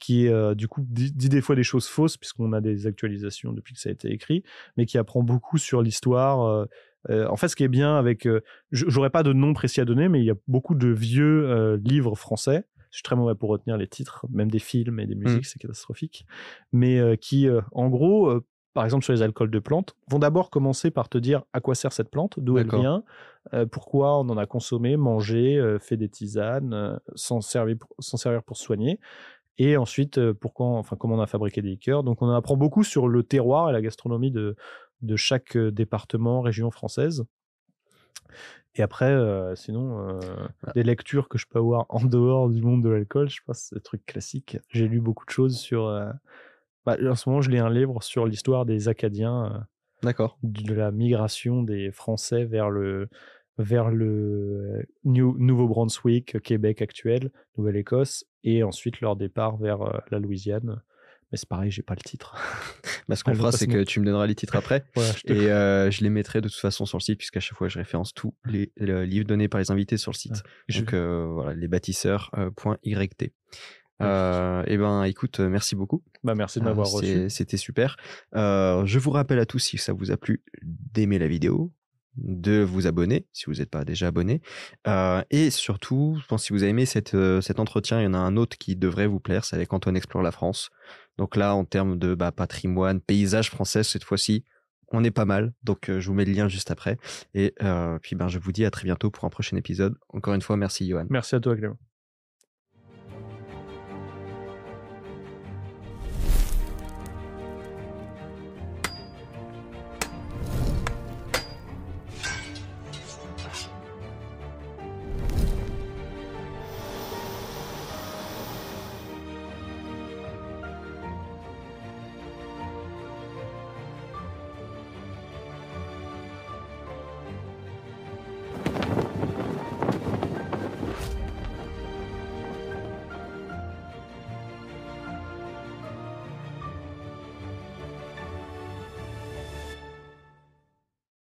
qui 0.00 0.28
euh, 0.28 0.54
du 0.54 0.68
coup 0.68 0.82
dit, 0.84 1.12
des 1.12 1.40
fois 1.40 1.56
des 1.56 1.62
choses 1.62 1.86
fausses 1.86 2.16
puisqu'on 2.16 2.52
a 2.52 2.60
des 2.60 2.86
actualisations 2.86 3.52
depuis 3.52 3.74
que 3.74 3.80
ça 3.80 3.88
a 3.88 3.92
été 3.92 4.10
écrit, 4.10 4.42
mais 4.76 4.86
qui 4.86 4.98
apprend 4.98 5.22
beaucoup 5.22 5.58
sur 5.58 5.82
l'histoire. 5.82 6.66
en 7.08 7.36
fait, 7.36 7.48
ce 7.48 7.56
qui 7.56 7.64
est 7.64 7.68
bien 7.68 7.96
avec, 7.96 8.28
j'aurais 8.70 9.10
pas 9.10 9.22
de 9.22 9.32
nom 9.32 9.52
précis 9.54 9.80
à 9.80 9.84
donner, 9.84 10.08
mais 10.08 10.20
il 10.20 10.24
y 10.24 10.30
a 10.30 10.36
beaucoup 10.48 10.74
de 10.74 10.88
vieux 10.88 11.76
livres 11.76 12.14
français. 12.14 12.64
Je 12.90 12.98
suis 12.98 13.02
très 13.02 13.16
mauvais 13.16 13.34
pour 13.34 13.48
retenir 13.48 13.78
les 13.78 13.88
titres, 13.88 14.26
même 14.30 14.50
des 14.50 14.58
films 14.58 15.00
et 15.00 15.06
des 15.06 15.14
musiques, 15.14 15.40
mmh. 15.40 15.44
c'est 15.44 15.58
catastrophique. 15.58 16.26
Mais 16.72 17.16
qui, 17.18 17.48
en 17.72 17.88
gros, 17.88 18.42
par 18.74 18.84
exemple 18.84 19.04
sur 19.04 19.12
les 19.12 19.22
alcools 19.22 19.50
de 19.50 19.58
plantes, 19.58 19.96
vont 20.08 20.18
d'abord 20.18 20.50
commencer 20.50 20.90
par 20.90 21.08
te 21.08 21.18
dire 21.18 21.42
à 21.52 21.60
quoi 21.60 21.74
sert 21.74 21.92
cette 21.92 22.10
plante, 22.10 22.40
d'où 22.40 22.58
elle 22.58 22.68
vient, 22.68 23.04
euh, 23.52 23.66
pourquoi 23.66 24.18
on 24.18 24.28
en 24.28 24.38
a 24.38 24.46
consommé, 24.46 24.96
mangé, 24.96 25.58
euh, 25.58 25.78
fait 25.78 25.96
des 25.96 26.08
tisanes, 26.08 26.72
euh, 26.72 26.96
s'en 27.14 27.40
servir, 27.40 27.76
servir, 27.98 28.42
pour 28.42 28.56
soigner, 28.56 28.98
et 29.58 29.76
ensuite 29.76 30.32
pourquoi, 30.32 30.66
enfin 30.66 30.96
comment 30.96 31.16
on 31.16 31.20
a 31.20 31.26
fabriqué 31.26 31.60
des 31.60 31.68
liqueurs. 31.68 32.02
Donc 32.02 32.22
on 32.22 32.26
en 32.26 32.34
apprend 32.34 32.56
beaucoup 32.56 32.84
sur 32.84 33.08
le 33.08 33.22
terroir 33.22 33.68
et 33.68 33.72
la 33.72 33.82
gastronomie 33.82 34.30
de, 34.30 34.56
de 35.02 35.16
chaque 35.16 35.58
département, 35.58 36.40
région 36.40 36.70
française. 36.70 37.24
Et 38.74 38.82
après, 38.82 39.14
sinon, 39.54 40.18
des 40.74 40.82
lectures 40.82 41.28
que 41.28 41.36
je 41.36 41.46
peux 41.46 41.58
avoir 41.58 41.84
en 41.90 42.02
dehors 42.02 42.48
du 42.48 42.62
monde 42.62 42.82
de 42.82 42.88
l'alcool, 42.88 43.28
je 43.28 43.42
pense 43.44 43.58
c'est 43.58 43.74
des 43.74 43.82
trucs 43.82 44.06
classiques. 44.06 44.56
J'ai 44.70 44.88
lu 44.88 45.00
beaucoup 45.00 45.26
de 45.26 45.30
choses 45.30 45.58
sur 45.58 45.86
bah, 46.84 46.96
en 47.00 47.14
ce 47.14 47.28
moment, 47.28 47.42
je 47.42 47.50
lis 47.50 47.58
un 47.58 47.70
livre 47.70 48.02
sur 48.02 48.26
l'histoire 48.26 48.66
des 48.66 48.88
Acadiens. 48.88 49.46
Euh, 49.46 49.58
D'accord. 50.02 50.38
De 50.42 50.74
la 50.74 50.90
migration 50.90 51.62
des 51.62 51.92
Français 51.92 52.44
vers 52.44 52.70
le, 52.70 53.08
vers 53.58 53.90
le 53.90 54.84
New, 55.04 55.36
Nouveau-Brunswick, 55.38 56.40
Québec 56.42 56.82
actuel, 56.82 57.30
Nouvelle-Écosse, 57.56 58.24
et 58.42 58.64
ensuite 58.64 59.00
leur 59.00 59.14
départ 59.14 59.58
vers 59.58 59.82
euh, 59.82 59.98
la 60.10 60.18
Louisiane. 60.18 60.82
Mais 61.30 61.38
c'est 61.38 61.48
pareil, 61.48 61.70
j'ai 61.70 61.82
pas 61.82 61.94
le 61.94 62.02
titre. 62.02 62.36
Bah, 63.08 63.16
ce 63.16 63.24
qu'on 63.24 63.34
fera, 63.34 63.50
c'est 63.50 63.66
que 63.66 63.82
tu 63.82 63.98
me 63.98 64.04
donneras 64.04 64.28
les 64.28 64.36
titres 64.36 64.54
après. 64.54 64.84
et 65.24 65.50
euh, 65.50 65.90
je 65.90 66.04
les 66.04 66.10
mettrai 66.10 66.40
de 66.40 66.48
toute 66.48 66.60
façon 66.60 66.86
sur 66.86 66.98
le 66.98 67.02
site, 67.02 67.18
puisqu'à 67.18 67.40
chaque 67.40 67.58
fois, 67.58 67.66
je 67.66 67.78
référence 67.78 68.14
tous 68.14 68.32
les, 68.44 68.72
livres 68.76 69.26
donnés 69.26 69.48
par 69.48 69.58
les 69.58 69.72
invités 69.72 69.96
sur 69.96 70.12
le 70.12 70.16
site. 70.16 70.44
Donc, 70.68 70.94
voilà, 70.94 71.52
lesbâtisseurs.yt. 71.54 73.32
Euh, 74.00 74.62
et 74.66 74.74
eh 74.74 74.78
ben, 74.78 75.04
écoute, 75.04 75.40
euh, 75.40 75.48
merci 75.48 75.76
beaucoup. 75.76 76.02
Bah, 76.24 76.34
merci 76.34 76.58
de 76.58 76.64
m'avoir 76.64 76.90
reçu. 76.90 77.28
C'était 77.30 77.56
super. 77.56 77.96
Euh, 78.34 78.84
je 78.86 78.98
vous 78.98 79.10
rappelle 79.10 79.38
à 79.38 79.46
tous, 79.46 79.58
si 79.58 79.78
ça 79.78 79.92
vous 79.92 80.10
a 80.10 80.16
plu, 80.16 80.42
d'aimer 80.62 81.18
la 81.18 81.28
vidéo, 81.28 81.72
de 82.16 82.62
vous 82.62 82.86
abonner 82.86 83.26
si 83.32 83.46
vous 83.46 83.54
n'êtes 83.54 83.70
pas 83.70 83.84
déjà 83.84 84.08
abonné. 84.08 84.42
Euh, 84.86 85.22
et 85.30 85.50
surtout, 85.50 86.18
je 86.20 86.26
pense 86.26 86.44
si 86.44 86.52
vous 86.52 86.62
avez 86.62 86.70
aimé 86.70 86.86
cette, 86.86 87.16
cet 87.40 87.60
entretien, 87.60 88.00
il 88.00 88.04
y 88.04 88.06
en 88.06 88.14
a 88.14 88.18
un 88.18 88.36
autre 88.36 88.58
qui 88.58 88.76
devrait 88.76 89.06
vous 89.06 89.20
plaire, 89.20 89.44
c'est 89.44 89.56
avec 89.56 89.72
Antoine 89.72 89.96
Explore 89.96 90.22
la 90.22 90.32
France. 90.32 90.70
Donc 91.18 91.36
là, 91.36 91.54
en 91.54 91.64
termes 91.64 91.98
de 91.98 92.14
bah, 92.14 92.32
patrimoine, 92.32 93.00
paysage 93.00 93.50
français, 93.50 93.82
cette 93.82 94.04
fois-ci, 94.04 94.44
on 94.94 95.04
est 95.04 95.10
pas 95.10 95.24
mal. 95.24 95.54
Donc 95.62 95.84
je 95.88 96.06
vous 96.06 96.14
mets 96.14 96.24
le 96.24 96.32
lien 96.32 96.48
juste 96.48 96.70
après. 96.70 96.98
Et 97.34 97.54
puis 98.02 98.16
ben, 98.16 98.28
je 98.28 98.38
vous 98.38 98.52
dis 98.52 98.64
à 98.64 98.70
très 98.70 98.84
bientôt 98.84 99.10
pour 99.10 99.24
un 99.24 99.30
prochain 99.30 99.56
épisode. 99.56 99.96
Encore 100.08 100.34
une 100.34 100.42
fois, 100.42 100.56
merci 100.56 100.88
Johan. 100.88 101.06
Merci 101.08 101.34
à 101.34 101.40
toi 101.40 101.56
Clément. 101.56 101.78